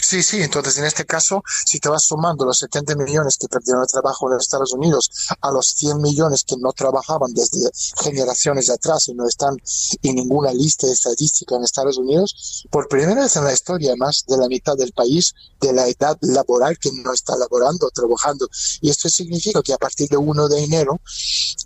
Sí, 0.00 0.22
sí, 0.22 0.42
entonces 0.42 0.78
en 0.78 0.84
este 0.84 1.04
caso, 1.04 1.42
si 1.64 1.78
te 1.78 1.88
vas 1.88 2.04
sumando 2.04 2.44
los 2.44 2.58
70 2.58 2.96
millones 2.96 3.36
que 3.36 3.48
perdieron 3.48 3.82
el 3.82 3.88
trabajo 3.88 4.30
en 4.30 4.38
Estados 4.38 4.72
Unidos 4.72 5.10
a 5.40 5.50
los 5.50 5.66
100 5.68 6.00
millones 6.00 6.44
que 6.44 6.56
no 6.58 6.72
trabajaban 6.72 7.32
desde 7.32 7.70
generaciones 8.02 8.70
atrás 8.70 9.08
y 9.08 9.14
no 9.14 9.26
están 9.26 9.56
en 10.02 10.14
ninguna 10.16 10.52
lista 10.52 10.86
estadística 10.86 11.56
en 11.56 11.64
Estados 11.64 11.98
Unidos, 11.98 12.66
por 12.70 12.88
primera 12.88 13.22
vez 13.22 13.36
en 13.36 13.44
la 13.44 13.52
historia, 13.52 13.94
más 13.96 14.24
de 14.26 14.36
la 14.36 14.48
mitad 14.48 14.76
del 14.76 14.92
país 14.92 15.34
de 15.60 15.72
la 15.72 15.86
edad 15.86 16.16
laboral 16.22 16.78
que 16.78 16.90
no 16.92 17.12
está 17.12 17.36
laborando, 17.36 17.90
trabajando. 17.90 18.48
Y 18.80 18.90
esto 18.90 19.08
significa 19.08 19.62
que 19.62 19.72
a 19.72 19.78
partir 19.78 20.08
de 20.08 20.16
1 20.16 20.48
de 20.48 20.64
enero 20.64 21.00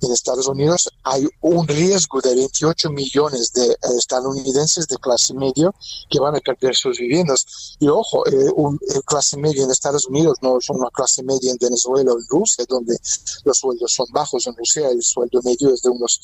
en 0.02 0.12
Estados 0.12 0.48
Unidos 0.48 0.88
hay 1.04 1.26
un 1.40 1.66
riesgo 1.66 2.20
de 2.20 2.34
28 2.34 2.90
millones 2.90 3.52
de 3.52 3.76
estadounidenses 3.96 4.86
de 4.88 4.96
clase 4.98 5.34
media 5.34 5.70
que 6.10 6.20
van 6.20 6.36
a 6.36 6.40
perder 6.40 6.74
sus 6.74 6.98
viviendas. 6.98 7.76
Y 7.78 7.88
ojo, 7.88 8.03
eh, 8.26 8.50
un, 8.56 8.78
el 8.94 9.02
clase 9.04 9.36
media 9.36 9.64
en 9.64 9.70
Estados 9.70 10.06
Unidos 10.06 10.38
no 10.42 10.58
es 10.58 10.68
una 10.70 10.90
clase 10.90 11.22
media 11.22 11.50
en 11.50 11.58
Venezuela 11.58 12.12
o 12.12 12.18
en 12.18 12.26
Rusia, 12.28 12.64
donde 12.68 12.96
los 13.44 13.58
sueldos 13.58 13.92
son 13.92 14.06
bajos. 14.12 14.46
En 14.46 14.56
Rusia 14.56 14.88
el 14.88 15.02
sueldo 15.02 15.40
medio 15.42 15.72
es 15.72 15.82
de 15.82 15.90
unos 15.90 16.18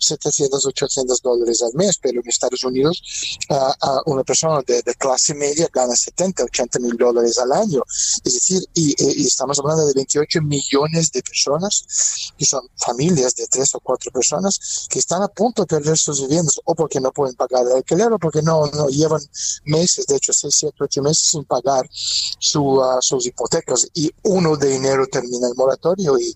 700, 0.00 0.64
800 0.66 1.22
dólares 1.22 1.62
al 1.62 1.74
mes, 1.74 1.98
pero 2.00 2.20
en 2.20 2.28
Estados 2.28 2.62
Unidos 2.64 3.02
uh, 3.50 3.54
uh, 3.54 4.12
una 4.12 4.24
persona 4.24 4.62
de, 4.66 4.82
de, 4.82 4.94
clase 4.94 5.34
media 5.34 5.68
gana 5.72 5.94
70, 5.94 6.44
80 6.44 6.78
mil 6.80 6.96
dólares 6.96 7.38
al 7.38 7.52
año. 7.52 7.82
Es 8.24 8.32
decir, 8.32 8.62
y, 8.74 8.94
y, 8.98 9.26
estamos 9.26 9.58
hablando 9.58 9.86
de 9.86 9.94
28 9.94 10.42
millones 10.42 11.12
de 11.12 11.22
personas 11.22 12.32
que 12.36 12.44
son 12.44 12.68
familias 12.76 13.34
de 13.36 13.46
tres 13.46 13.74
o 13.74 13.80
cuatro 13.80 14.10
personas 14.10 14.86
que 14.88 14.98
están 14.98 15.22
a 15.22 15.28
punto 15.28 15.62
de 15.62 15.66
perder 15.66 15.96
sus 15.98 16.20
viviendas 16.22 16.60
o 16.64 16.74
porque 16.74 17.00
no 17.00 17.12
pueden 17.12 17.34
pagar 17.34 17.62
el 17.66 17.72
alquiler 17.72 18.12
o 18.12 18.18
porque 18.18 18.42
no, 18.42 18.66
no 18.66 18.88
llevan 18.88 19.20
meses, 19.64 20.06
de 20.06 20.16
hecho 20.16 20.32
6, 20.32 20.54
7, 20.54 20.76
8 20.80 21.02
meses 21.02 21.25
sin 21.26 21.44
pagar 21.44 21.88
su, 21.90 22.62
uh, 22.62 23.00
sus 23.00 23.26
hipotecas 23.26 23.88
y 23.94 24.10
1 24.22 24.56
de 24.56 24.76
enero 24.76 25.06
termina 25.06 25.48
el 25.48 25.54
moratorio 25.54 26.18
y, 26.18 26.34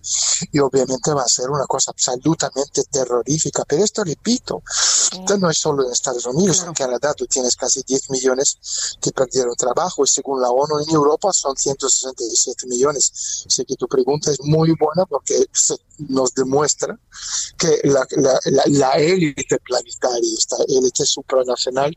y, 0.51 0.59
obviamente 0.59 1.13
va 1.13 1.23
a 1.23 1.27
ser 1.27 1.49
una 1.49 1.65
cosa 1.65 1.91
absolutamente 1.91 2.83
terrorífica. 2.91 3.63
Pero 3.65 3.83
esto, 3.83 4.03
repito, 4.03 4.61
esto 5.11 5.37
no 5.37 5.49
es 5.49 5.57
solo 5.57 5.85
en 5.85 5.91
Estados 5.91 6.25
Unidos, 6.25 6.57
claro. 6.57 6.71
en 6.71 6.75
Canadá 6.75 7.13
tú 7.13 7.25
tienes 7.25 7.55
casi 7.55 7.83
10 7.83 8.09
millones 8.09 8.57
que 8.99 9.11
perdieron 9.11 9.55
trabajo 9.55 10.03
y 10.03 10.07
según 10.07 10.41
la 10.41 10.49
ONU 10.49 10.79
en 10.79 10.93
Europa 10.93 11.31
son 11.31 11.55
167 11.55 12.67
millones. 12.67 13.45
Así 13.47 13.65
que 13.65 13.75
tu 13.75 13.87
pregunta 13.87 14.31
es 14.31 14.39
muy 14.41 14.73
buena 14.79 15.05
porque 15.05 15.45
se 15.53 15.75
nos 16.09 16.33
demuestra 16.33 16.97
que 17.57 17.79
la, 17.83 18.05
la, 18.11 18.39
la, 18.45 18.63
la 18.67 18.91
élite 18.93 19.59
planetaria, 19.59 20.33
esta 20.37 20.57
élite 20.67 21.05
supranacional 21.05 21.95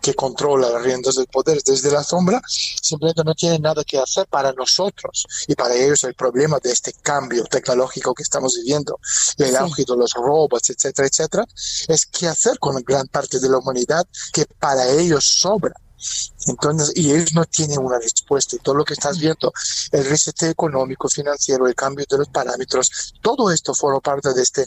que 0.00 0.14
controla 0.14 0.70
las 0.70 0.82
riendas 0.82 1.14
del 1.16 1.26
poder 1.26 1.62
desde 1.62 1.90
la 1.90 2.04
sombra, 2.04 2.35
simplemente 2.46 3.22
no 3.24 3.34
tiene 3.34 3.58
nada 3.58 3.84
que 3.84 3.98
hacer 3.98 4.26
para 4.26 4.52
nosotros. 4.52 5.26
Y 5.46 5.54
para 5.54 5.74
ellos 5.74 6.04
el 6.04 6.14
problema 6.14 6.58
de 6.62 6.72
este 6.72 6.92
cambio 6.92 7.44
tecnológico 7.44 8.14
que 8.14 8.22
estamos 8.22 8.54
viviendo, 8.56 8.98
el 9.38 9.50
sí. 9.50 9.56
auge 9.56 9.84
de 9.84 9.96
los 9.96 10.12
robots, 10.14 10.70
etcétera, 10.70 11.08
etcétera, 11.08 11.44
es 11.88 12.06
qué 12.06 12.28
hacer 12.28 12.58
con 12.58 12.76
gran 12.82 13.06
parte 13.08 13.40
de 13.40 13.48
la 13.48 13.58
humanidad 13.58 14.06
que 14.32 14.46
para 14.58 14.88
ellos 14.90 15.24
sobra. 15.24 15.74
Entonces, 16.46 16.92
y 16.94 17.10
ellos 17.10 17.34
no 17.34 17.44
tienen 17.44 17.78
una 17.78 17.98
respuesta. 17.98 18.56
Y 18.56 18.58
todo 18.60 18.76
lo 18.76 18.84
que 18.84 18.94
estás 18.94 19.18
viendo, 19.18 19.52
el 19.92 20.04
reset 20.04 20.42
económico, 20.44 21.08
financiero, 21.08 21.66
el 21.66 21.74
cambio 21.74 22.06
de 22.08 22.18
los 22.18 22.28
parámetros, 22.28 23.14
todo 23.20 23.50
esto 23.50 23.74
forma 23.74 24.00
parte 24.00 24.32
de 24.32 24.42
este, 24.42 24.66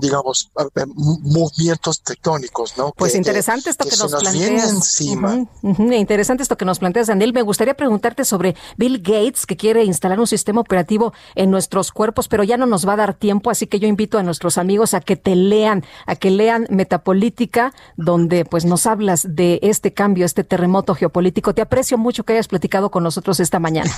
digamos, 0.00 0.50
movimientos 0.96 2.02
tectónicos, 2.02 2.76
¿no? 2.76 2.92
Pues 2.96 3.12
que, 3.12 3.18
interesante 3.18 3.70
esto 3.70 3.84
que, 3.84 3.96
nos, 3.96 4.10
nos 4.10 4.22
planteas. 4.22 4.70
encima. 4.70 5.34
Uh 5.34 5.38
-huh, 5.38 5.48
uh 5.62 5.74
-huh. 5.74 5.96
Interesante 5.98 6.42
esto 6.42 6.56
que 6.56 6.64
nos 6.64 6.78
planteas, 6.78 7.06
Daniel. 7.06 7.32
Me 7.32 7.42
gustaría 7.42 7.74
preguntarte 7.74 8.24
sobre 8.24 8.56
Bill 8.76 8.98
Gates, 8.98 9.46
que 9.46 9.56
quiere 9.56 9.84
instalar 9.84 10.18
un 10.18 10.26
sistema 10.26 10.60
operativo 10.60 11.12
en 11.34 11.50
nuestros 11.50 11.92
cuerpos, 11.92 12.28
pero 12.28 12.42
ya 12.44 12.56
no 12.56 12.66
nos 12.66 12.86
va 12.86 12.94
a 12.94 12.96
dar 12.96 13.14
tiempo, 13.14 13.50
así 13.50 13.66
que 13.66 13.78
yo 13.78 13.86
invito 13.86 14.18
a 14.18 14.22
nuestros 14.22 14.58
amigos 14.58 14.94
a 14.94 15.00
que 15.00 15.16
te 15.16 15.36
lean, 15.36 15.84
a 16.06 16.16
que 16.16 16.30
lean 16.30 16.66
Metapolítica, 16.70 17.72
donde 17.96 18.44
pues 18.44 18.64
nos 18.64 18.86
hablas 18.86 19.26
de 19.28 19.60
este 19.62 19.92
cambio, 19.92 20.26
este 20.26 20.44
terremoto 20.44 20.94
geopolítico 20.94 21.03
geopolítico. 21.04 21.54
Te 21.54 21.62
aprecio 21.62 21.98
mucho 21.98 22.24
que 22.24 22.32
hayas 22.32 22.48
platicado 22.48 22.90
con 22.90 23.02
nosotros 23.02 23.40
esta 23.40 23.58
mañana. 23.58 23.90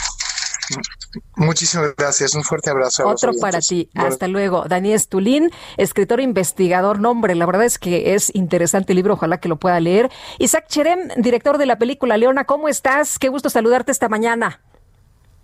Muchísimas 1.37 1.95
gracias, 1.97 2.35
un 2.35 2.43
fuerte 2.43 2.71
abrazo. 2.71 3.07
Otro 3.07 3.33
para 3.41 3.61
ti, 3.61 3.89
hasta 3.95 4.27
luego. 4.27 4.65
Daniel 4.67 4.99
Stulín, 4.99 5.51
escritor 5.77 6.19
e 6.19 6.25
investigador, 6.25 6.99
nombre, 6.99 7.35
la 7.37 7.47
verdad 7.47 7.65
es 7.65 7.79
que 7.79 8.15
es 8.15 8.35
interesante 8.35 8.93
el 8.93 8.97
libro, 8.97 9.15
ojalá 9.15 9.39
que 9.39 9.49
lo 9.49 9.57
pueda 9.57 9.79
leer. 9.79 10.11
Isaac 10.39 10.67
Cherem, 10.67 11.09
director 11.17 11.59
de 11.59 11.67
la 11.67 11.79
película 11.79 12.17
Leona, 12.17 12.45
¿cómo 12.45 12.69
estás? 12.69 13.19
Qué 13.19 13.29
gusto 13.29 13.49
saludarte 13.49 13.93
esta 13.93 14.09
mañana. 14.09 14.61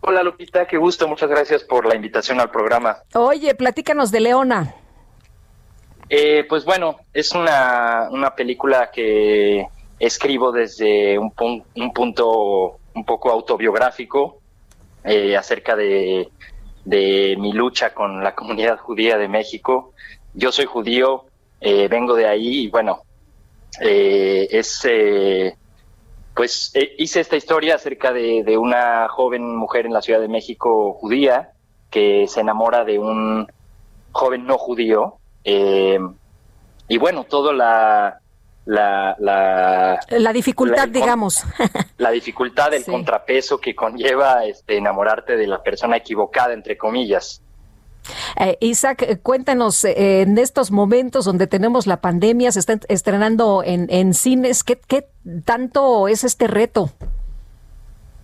Hola 0.01 0.25
Lupita, 0.25 0.67
qué 0.67 0.77
gusto, 0.77 1.07
muchas 1.07 1.31
gracias 1.31 1.63
por 1.63 1.87
la 1.87 1.95
invitación 1.95 2.41
al 2.41 2.51
programa. 2.51 2.99
Oye, 3.15 3.55
platícanos 3.55 4.11
de 4.11 4.21
Leona. 4.21 4.75
Eh, 6.09 6.45
pues 6.49 6.65
bueno, 6.65 6.97
es 7.15 7.33
una, 7.33 8.09
una 8.11 8.35
película 8.35 8.91
que 8.93 9.69
escribo 10.03 10.51
desde 10.51 11.17
un, 11.17 11.33
un 11.77 11.93
punto 11.93 12.79
un 12.95 13.05
poco 13.05 13.31
autobiográfico 13.31 14.41
eh, 15.05 15.37
acerca 15.37 15.77
de, 15.77 16.29
mi 16.85 17.53
lucha 17.53 17.95
con 17.95 18.23
la 18.23 18.35
comunidad 18.37 18.79
judía 18.79 19.17
de 19.17 19.29
México. 19.29 19.93
Yo 20.35 20.51
soy 20.51 20.67
judío, 20.67 21.27
eh, 21.61 21.87
vengo 21.87 22.17
de 22.17 22.27
ahí 22.27 22.65
y 22.65 22.69
bueno, 22.69 23.03
eh, 23.81 24.49
es, 24.51 24.83
pues 26.35 26.73
hice 26.99 27.21
esta 27.21 27.37
historia 27.37 27.77
acerca 27.77 28.13
de, 28.13 28.43
de, 28.43 28.59
una 28.59 29.09
joven 29.09 29.55
mujer 29.55 29.87
en 29.87 29.93
la 29.93 30.03
Ciudad 30.03 30.21
de 30.21 30.29
México 30.29 30.95
judía 30.95 31.53
que 31.91 32.27
se 32.27 32.41
enamora 32.41 32.85
de 32.85 32.99
un 32.99 33.47
joven 34.11 34.47
no 34.47 34.59
judío. 34.59 35.19
y 35.45 36.99
bueno, 36.99 37.25
todo 37.25 37.53
la, 37.53 38.22
la, 38.65 39.17
la, 39.19 40.33
dificultad, 40.33 40.89
digamos. 40.89 41.43
La 41.99 42.11
dificultad, 42.11 42.71
del 42.71 42.85
contrapeso 42.87 43.59
que 43.59 43.75
conlleva 43.75 44.45
este, 44.45 44.77
enamorarte 44.77 45.37
de 45.37 45.47
la 45.47 45.63
persona 45.63 45.97
equivocada, 45.97 46.53
entre 46.53 46.77
comillas. 46.77 47.43
Eh, 48.37 48.57
Isaac, 48.61 49.03
eh, 49.03 49.19
cuéntanos, 49.19 49.85
eh, 49.85 50.23
en 50.23 50.39
estos 50.39 50.71
momentos 50.71 51.25
donde 51.25 51.47
tenemos 51.47 51.87
la 51.87 52.01
pandemia, 52.01 52.51
se 52.53 52.61
está 52.61 52.79
estrenando 52.89 53.63
en, 53.65 53.87
en 53.91 54.15
cines, 54.15 54.65
¿qué, 54.65 54.81
¿qué 54.87 55.07
tanto 55.45 56.09
es 56.09 56.25
este 56.25 56.47
reto? 56.47 56.91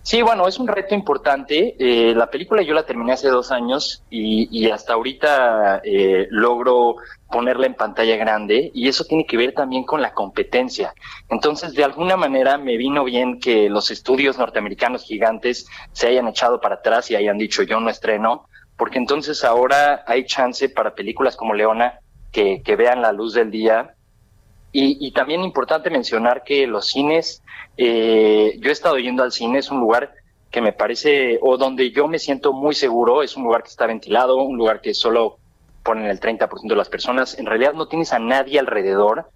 Sí, 0.01 0.21
bueno, 0.21 0.47
es 0.47 0.57
un 0.59 0.67
reto 0.67 0.95
importante. 0.95 1.75
Eh, 1.77 2.15
la 2.15 2.29
película 2.29 2.61
yo 2.61 2.73
la 2.73 2.85
terminé 2.85 3.13
hace 3.13 3.27
dos 3.27 3.51
años 3.51 4.03
y, 4.09 4.69
hasta 4.69 4.93
ahorita 4.93 5.81
eh, 5.83 6.27
logro 6.31 6.95
ponerla 7.29 7.67
en 7.67 7.75
pantalla 7.75 8.15
grande 8.15 8.71
y 8.73 8.87
eso 8.87 9.03
tiene 9.03 9.25
que 9.25 9.37
ver 9.37 9.53
también 9.53 9.83
con 9.83 10.01
la 10.01 10.13
competencia. 10.13 10.93
Entonces, 11.29 11.73
de 11.73 11.83
alguna 11.83 12.17
manera 12.17 12.57
me 12.57 12.77
vino 12.77 13.03
bien 13.03 13.39
que 13.39 13.69
los 13.69 13.91
estudios 13.91 14.37
norteamericanos 14.37 15.03
gigantes 15.03 15.67
se 15.91 16.07
hayan 16.07 16.27
echado 16.27 16.59
para 16.59 16.75
atrás 16.75 17.11
y 17.11 17.15
hayan 17.15 17.37
dicho 17.37 17.61
yo 17.63 17.79
no 17.79 17.89
estreno, 17.89 18.47
porque 18.77 18.97
entonces 18.97 19.43
ahora 19.43 20.03
hay 20.07 20.25
chance 20.25 20.69
para 20.69 20.95
películas 20.95 21.35
como 21.35 21.53
Leona 21.53 21.99
que, 22.31 22.61
que 22.63 22.75
vean 22.75 23.01
la 23.01 23.11
luz 23.11 23.33
del 23.33 23.51
día 23.51 23.95
y, 24.71 25.11
también 25.11 25.43
importante 25.43 25.89
mencionar 25.89 26.43
que 26.43 26.67
los 26.67 26.87
cines, 26.87 27.41
eh, 27.77 28.55
yo 28.59 28.69
he 28.69 28.73
estado 28.73 28.97
yendo 28.97 29.23
al 29.23 29.31
cine, 29.31 29.59
es 29.59 29.71
un 29.71 29.79
lugar 29.79 30.13
que 30.51 30.61
me 30.61 30.73
parece, 30.73 31.39
o 31.41 31.57
donde 31.57 31.91
yo 31.91 32.07
me 32.07 32.19
siento 32.19 32.53
muy 32.53 32.75
seguro, 32.75 33.23
es 33.23 33.35
un 33.35 33.43
lugar 33.43 33.63
que 33.63 33.69
está 33.69 33.87
ventilado, 33.87 34.37
un 34.37 34.57
lugar 34.57 34.81
que 34.81 34.93
solo 34.93 35.37
ponen 35.83 36.05
el 36.05 36.19
30% 36.19 36.67
de 36.67 36.75
las 36.75 36.89
personas, 36.89 37.37
en 37.39 37.45
realidad 37.45 37.73
no 37.73 37.87
tienes 37.87 38.13
a 38.13 38.19
nadie 38.19 38.59
alrededor, 38.59 39.29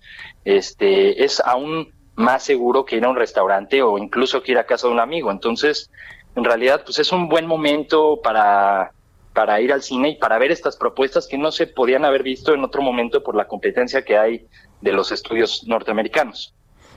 este, 0.46 1.24
es 1.24 1.40
aún 1.40 1.94
más 2.16 2.44
seguro 2.44 2.86
que 2.86 2.98
ir 2.98 3.06
a 3.06 3.10
un 3.10 3.16
restaurante 3.16 3.82
o 3.82 3.98
incluso 3.98 4.44
que 4.44 4.52
ir 4.52 4.58
a 4.60 4.66
casa 4.66 4.88
de 4.88 4.94
un 4.94 5.00
amigo, 5.00 5.32
entonces, 5.32 5.90
en 6.36 6.44
realidad, 6.44 6.84
pues 6.84 7.00
es 7.00 7.12
un 7.12 7.28
buen 7.28 7.48
momento 7.48 8.20
para, 8.24 8.92
para 9.34 9.60
ir 9.62 9.74
al 9.74 9.82
cine 9.82 10.10
y 10.10 10.16
para 10.16 10.38
ver 10.38 10.52
estas 10.52 10.78
propuestas 10.78 11.28
que 11.28 11.38
no 11.38 11.52
se 11.52 11.68
podían 11.68 12.06
haber 12.06 12.24
visto 12.24 12.54
en 12.54 12.64
otro 12.64 12.82
momento 12.82 13.24
por 13.24 13.36
la 13.36 13.48
competencia 13.48 14.04
que 14.04 14.18
hay 14.18 14.48
de 14.82 14.92
los 14.92 15.12
estudios 15.12 15.64
norteamericanos. 15.68 16.54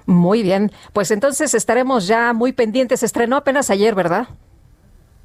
Muy 0.06 0.42
bien, 0.42 0.70
pues 0.92 1.10
entonces 1.10 1.52
estaremos 1.54 2.06
ya 2.06 2.32
muy 2.32 2.52
pendientes. 2.52 3.02
Estrenó 3.02 3.36
apenas 3.36 3.70
ayer, 3.70 3.94
¿verdad? 3.94 4.28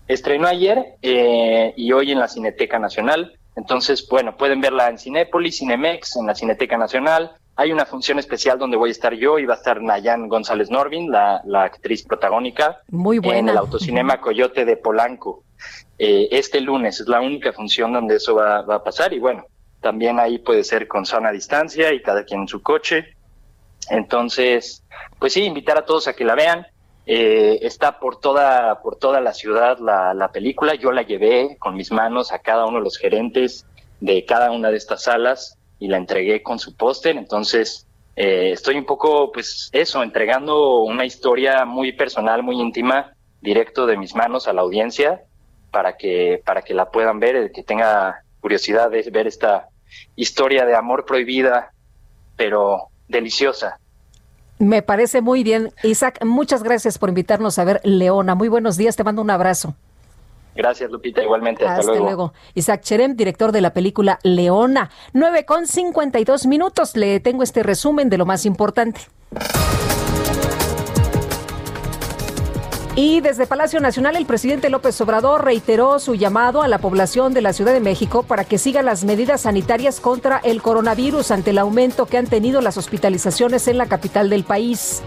Estrenó 0.07 0.47
ayer 0.47 0.97
eh, 1.01 1.73
y 1.77 1.91
hoy 1.91 2.11
en 2.11 2.19
la 2.19 2.27
Cineteca 2.27 2.79
Nacional. 2.79 3.37
Entonces, 3.55 4.07
bueno, 4.09 4.35
pueden 4.37 4.59
verla 4.59 4.89
en 4.89 4.97
Cinépolis, 4.97 5.59
Cinemex, 5.59 6.15
en 6.15 6.25
la 6.25 6.35
Cineteca 6.35 6.77
Nacional. 6.77 7.31
Hay 7.55 7.71
una 7.71 7.85
función 7.85 8.17
especial 8.17 8.57
donde 8.57 8.77
voy 8.77 8.89
a 8.89 8.91
estar 8.91 9.13
yo 9.13 9.37
y 9.37 9.45
va 9.45 9.53
a 9.53 9.57
estar 9.57 9.81
Nayan 9.81 10.27
González 10.29 10.71
Norvin, 10.71 11.11
la, 11.11 11.41
actriz 11.63 12.03
protagónica. 12.03 12.81
Muy 12.89 13.19
buena. 13.19 13.39
En 13.39 13.49
el 13.49 13.57
autocinema 13.57 14.19
Coyote 14.19 14.65
de 14.65 14.77
Polanco. 14.77 15.43
Eh, 16.03 16.29
este 16.31 16.59
lunes 16.61 16.99
es 16.99 17.07
la 17.07 17.21
única 17.21 17.53
función 17.53 17.93
donde 17.93 18.15
eso 18.15 18.33
va, 18.33 18.61
a 18.61 18.83
pasar 18.83 19.13
y 19.13 19.19
bueno, 19.19 19.45
también 19.81 20.19
ahí 20.19 20.39
puede 20.39 20.63
ser 20.63 20.87
con 20.87 21.05
sana 21.05 21.31
distancia 21.31 21.93
y 21.93 22.01
cada 22.01 22.23
quien 22.23 22.41
en 22.41 22.47
su 22.47 22.63
coche. 22.63 23.15
Entonces, 23.87 24.83
pues 25.19 25.33
sí, 25.33 25.43
invitar 25.43 25.77
a 25.77 25.85
todos 25.85 26.07
a 26.07 26.13
que 26.13 26.23
la 26.23 26.33
vean. 26.33 26.65
Eh, 27.05 27.59
está 27.61 27.99
por 27.99 28.19
toda, 28.19 28.81
por 28.81 28.95
toda 28.95 29.21
la 29.21 29.31
ciudad 29.31 29.77
la, 29.77 30.15
la, 30.15 30.31
película. 30.31 30.73
Yo 30.73 30.91
la 30.91 31.03
llevé 31.03 31.57
con 31.59 31.75
mis 31.75 31.91
manos 31.91 32.31
a 32.31 32.39
cada 32.39 32.65
uno 32.65 32.79
de 32.79 32.83
los 32.83 32.97
gerentes 32.97 33.67
de 33.99 34.25
cada 34.25 34.49
una 34.49 34.71
de 34.71 34.77
estas 34.77 35.03
salas 35.03 35.59
y 35.77 35.87
la 35.87 35.97
entregué 35.97 36.41
con 36.41 36.57
su 36.57 36.75
póster. 36.75 37.15
Entonces, 37.15 37.85
eh, 38.15 38.49
estoy 38.53 38.75
un 38.75 38.85
poco, 38.85 39.31
pues 39.31 39.69
eso, 39.71 40.01
entregando 40.01 40.79
una 40.79 41.05
historia 41.05 41.63
muy 41.63 41.91
personal, 41.91 42.41
muy 42.41 42.59
íntima, 42.59 43.13
directo 43.39 43.85
de 43.85 43.97
mis 43.97 44.15
manos 44.15 44.47
a 44.47 44.53
la 44.53 44.61
audiencia 44.61 45.25
para 45.71 45.97
que, 45.97 46.41
para 46.45 46.61
que 46.61 46.73
la 46.73 46.91
puedan 46.91 47.19
ver, 47.19 47.35
el 47.35 47.51
que 47.51 47.63
tenga 47.63 48.23
curiosidad 48.39 48.89
de 48.91 49.09
ver 49.11 49.27
esta 49.27 49.69
historia 50.15 50.65
de 50.65 50.75
amor 50.75 51.05
prohibida, 51.05 51.71
pero 52.35 52.89
deliciosa. 53.07 53.79
Me 54.59 54.81
parece 54.81 55.21
muy 55.21 55.43
bien. 55.43 55.71
Isaac, 55.83 56.23
muchas 56.23 56.61
gracias 56.61 56.97
por 56.97 57.09
invitarnos 57.09 57.57
a 57.57 57.63
ver 57.63 57.81
Leona. 57.83 58.35
Muy 58.35 58.47
buenos 58.47 58.77
días, 58.77 58.95
te 58.95 59.03
mando 59.03 59.21
un 59.21 59.31
abrazo. 59.31 59.75
Gracias, 60.55 60.91
Lupita, 60.91 61.23
igualmente. 61.23 61.65
Hasta, 61.65 61.79
hasta 61.79 62.03
luego. 62.03 62.33
Isaac 62.53 62.81
Cherem, 62.81 63.15
director 63.15 63.51
de 63.51 63.61
la 63.61 63.73
película 63.73 64.19
Leona. 64.23 64.91
9 65.13 65.45
con 65.45 65.65
52 65.65 66.45
minutos. 66.45 66.95
Le 66.95 67.19
tengo 67.21 67.41
este 67.41 67.63
resumen 67.63 68.09
de 68.09 68.17
lo 68.17 68.25
más 68.25 68.45
importante. 68.45 69.01
Y 72.95 73.21
desde 73.21 73.47
Palacio 73.47 73.79
Nacional, 73.79 74.17
el 74.17 74.25
presidente 74.25 74.69
López 74.69 74.99
Obrador 74.99 75.45
reiteró 75.45 75.97
su 75.99 76.15
llamado 76.15 76.61
a 76.61 76.67
la 76.67 76.79
población 76.79 77.33
de 77.33 77.41
la 77.41 77.53
Ciudad 77.53 77.71
de 77.71 77.79
México 77.79 78.23
para 78.23 78.43
que 78.43 78.57
siga 78.57 78.81
las 78.81 79.05
medidas 79.05 79.41
sanitarias 79.41 80.01
contra 80.01 80.39
el 80.39 80.61
coronavirus 80.61 81.31
ante 81.31 81.51
el 81.51 81.59
aumento 81.59 82.05
que 82.05 82.17
han 82.17 82.27
tenido 82.27 82.59
las 82.59 82.75
hospitalizaciones 82.75 83.69
en 83.69 83.77
la 83.77 83.85
capital 83.85 84.29
del 84.29 84.43
país. 84.43 85.01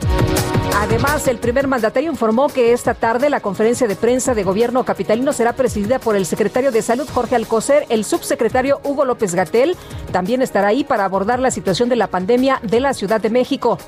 Además, 0.76 1.28
el 1.28 1.36
primer 1.36 1.68
mandatario 1.68 2.10
informó 2.10 2.48
que 2.48 2.72
esta 2.72 2.94
tarde 2.94 3.28
la 3.28 3.40
conferencia 3.40 3.86
de 3.86 3.96
prensa 3.96 4.34
de 4.34 4.44
gobierno 4.44 4.84
capitalino 4.84 5.34
será 5.34 5.52
presidida 5.52 5.98
por 5.98 6.16
el 6.16 6.24
secretario 6.24 6.72
de 6.72 6.80
Salud 6.80 7.08
Jorge 7.12 7.36
Alcocer, 7.36 7.84
el 7.90 8.04
subsecretario 8.04 8.80
Hugo 8.82 9.04
López 9.04 9.34
Gatel. 9.34 9.76
También 10.10 10.40
estará 10.40 10.68
ahí 10.68 10.84
para 10.84 11.04
abordar 11.04 11.38
la 11.38 11.50
situación 11.50 11.90
de 11.90 11.96
la 11.96 12.06
pandemia 12.06 12.60
de 12.62 12.80
la 12.80 12.94
Ciudad 12.94 13.20
de 13.20 13.30
México. 13.30 13.78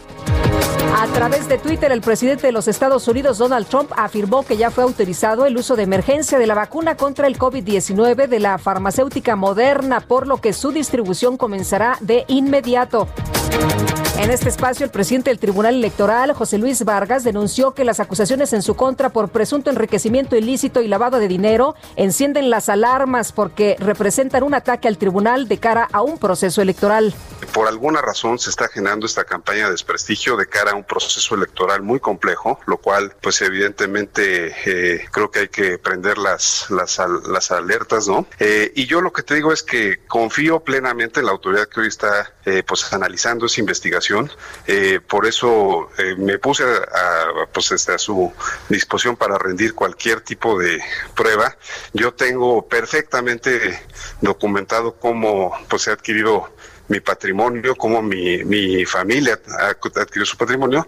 A 0.98 1.06
través 1.08 1.46
de 1.46 1.58
Twitter, 1.58 1.92
el 1.92 2.00
presidente 2.00 2.46
de 2.46 2.52
los 2.52 2.68
Estados 2.68 3.06
Unidos, 3.06 3.36
Donald 3.36 3.66
Trump, 3.66 3.92
afirmó 3.98 4.46
que 4.46 4.56
ya 4.56 4.70
fue 4.70 4.82
autorizado 4.82 5.44
el 5.44 5.54
uso 5.58 5.76
de 5.76 5.82
emergencia 5.82 6.38
de 6.38 6.46
la 6.46 6.54
vacuna 6.54 6.96
contra 6.96 7.26
el 7.26 7.38
COVID-19 7.38 8.28
de 8.28 8.40
la 8.40 8.56
farmacéutica 8.56 9.36
moderna, 9.36 10.00
por 10.00 10.26
lo 10.26 10.38
que 10.38 10.54
su 10.54 10.72
distribución 10.72 11.36
comenzará 11.36 11.98
de 12.00 12.24
inmediato. 12.28 13.08
En 14.18 14.30
este 14.30 14.48
espacio, 14.48 14.84
el 14.84 14.90
presidente 14.90 15.28
del 15.28 15.38
Tribunal 15.38 15.74
Electoral, 15.74 16.32
José 16.32 16.56
Luis 16.56 16.82
Vargas, 16.84 17.22
denunció 17.22 17.74
que 17.74 17.84
las 17.84 18.00
acusaciones 18.00 18.54
en 18.54 18.62
su 18.62 18.74
contra 18.74 19.10
por 19.10 19.28
presunto 19.28 19.68
enriquecimiento 19.68 20.36
ilícito 20.36 20.80
y 20.80 20.88
lavado 20.88 21.18
de 21.18 21.28
dinero 21.28 21.74
encienden 21.96 22.48
las 22.48 22.70
alarmas 22.70 23.32
porque 23.32 23.76
representan 23.78 24.42
un 24.42 24.54
ataque 24.54 24.88
al 24.88 24.96
tribunal 24.96 25.48
de 25.48 25.58
cara 25.58 25.86
a 25.92 26.00
un 26.00 26.18
proceso 26.18 26.62
electoral. 26.62 27.14
Por 27.52 27.68
alguna 27.68 28.00
razón 28.00 28.38
se 28.38 28.48
está 28.48 28.68
generando 28.68 29.04
esta 29.04 29.24
campaña 29.24 29.66
de 29.66 29.72
desprestigio 29.72 30.36
de 30.38 30.46
cara 30.46 30.70
a 30.70 30.74
un 30.74 30.84
proceso 30.84 31.34
electoral 31.34 31.82
muy 31.82 32.00
complejo, 32.00 32.58
lo 32.66 32.78
cual, 32.78 33.14
pues 33.20 33.42
evidentemente, 33.42 34.54
eh, 34.64 35.04
creo 35.12 35.30
que 35.30 35.40
hay 35.40 35.48
que 35.48 35.78
prender 35.78 36.16
las, 36.16 36.68
las, 36.70 36.98
alertas, 37.50 38.08
¿no? 38.08 38.26
Eh, 38.38 38.72
y 38.74 38.86
yo 38.86 39.02
lo 39.02 39.12
que 39.12 39.22
te 39.22 39.34
digo 39.34 39.52
es 39.52 39.62
que 39.62 40.00
confío 40.08 40.60
plenamente 40.60 41.20
en 41.20 41.26
la 41.26 41.32
autoridad 41.32 41.68
que 41.68 41.80
hoy 41.80 41.88
está, 41.88 42.32
eh, 42.48 42.62
pues, 42.62 42.92
analizando 42.92 43.46
esa 43.46 43.60
investigación 43.60 44.30
eh, 44.68 45.00
por 45.00 45.26
eso 45.26 45.90
eh, 45.98 46.14
me 46.16 46.38
puse 46.38 46.62
a, 46.62 47.46
pues, 47.52 47.72
este, 47.72 47.92
a 47.92 47.98
su 47.98 48.32
disposición 48.68 49.16
para 49.16 49.36
rendir 49.36 49.74
cualquier 49.74 50.20
tipo 50.20 50.56
de 50.56 50.80
prueba. 51.16 51.56
Yo 51.92 52.14
tengo 52.14 52.66
perfectamente 52.68 53.82
documentado 54.20 54.94
cómo 54.94 55.58
pues, 55.68 55.88
ha 55.88 55.92
adquirido 55.94 56.54
mi 56.86 57.00
patrimonio, 57.00 57.74
cómo 57.74 58.00
mi, 58.00 58.44
mi 58.44 58.84
familia 58.84 59.40
ha 59.58 59.70
adquirido 59.70 60.24
su 60.24 60.36
patrimonio 60.36 60.86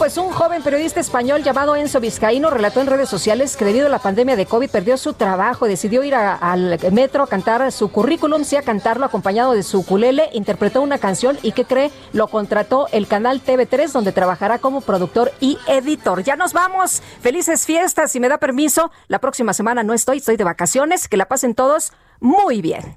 pues 0.00 0.16
un 0.16 0.30
joven 0.30 0.62
periodista 0.62 0.98
español 0.98 1.42
llamado 1.42 1.76
Enzo 1.76 2.00
Vizcaíno 2.00 2.48
relató 2.48 2.80
en 2.80 2.86
redes 2.86 3.10
sociales 3.10 3.54
que 3.54 3.66
debido 3.66 3.86
a 3.86 3.90
la 3.90 3.98
pandemia 3.98 4.34
de 4.34 4.46
COVID 4.46 4.70
perdió 4.70 4.96
su 4.96 5.12
trabajo, 5.12 5.66
decidió 5.66 6.02
ir 6.02 6.14
al 6.14 6.78
metro 6.90 7.22
a 7.22 7.26
cantar 7.26 7.70
su 7.70 7.92
currículum, 7.92 8.44
sí 8.44 8.56
a 8.56 8.62
cantarlo 8.62 9.04
acompañado 9.04 9.52
de 9.52 9.62
su 9.62 9.80
ukulele, 9.80 10.30
interpretó 10.32 10.80
una 10.80 10.96
canción 10.96 11.36
y 11.42 11.52
que 11.52 11.66
cree 11.66 11.90
lo 12.14 12.28
contrató 12.28 12.88
el 12.92 13.08
canal 13.08 13.44
TV3 13.44 13.92
donde 13.92 14.12
trabajará 14.12 14.58
como 14.58 14.80
productor 14.80 15.32
y 15.38 15.58
editor. 15.66 16.24
Ya 16.24 16.34
nos 16.34 16.54
vamos. 16.54 17.02
Felices 17.20 17.66
fiestas, 17.66 18.10
si 18.10 18.20
me 18.20 18.30
da 18.30 18.38
permiso. 18.38 18.90
La 19.08 19.18
próxima 19.18 19.52
semana 19.52 19.82
no 19.82 19.92
estoy, 19.92 20.16
estoy 20.16 20.38
de 20.38 20.44
vacaciones. 20.44 21.08
Que 21.08 21.18
la 21.18 21.28
pasen 21.28 21.54
todos 21.54 21.92
muy 22.20 22.62
bien. 22.62 22.96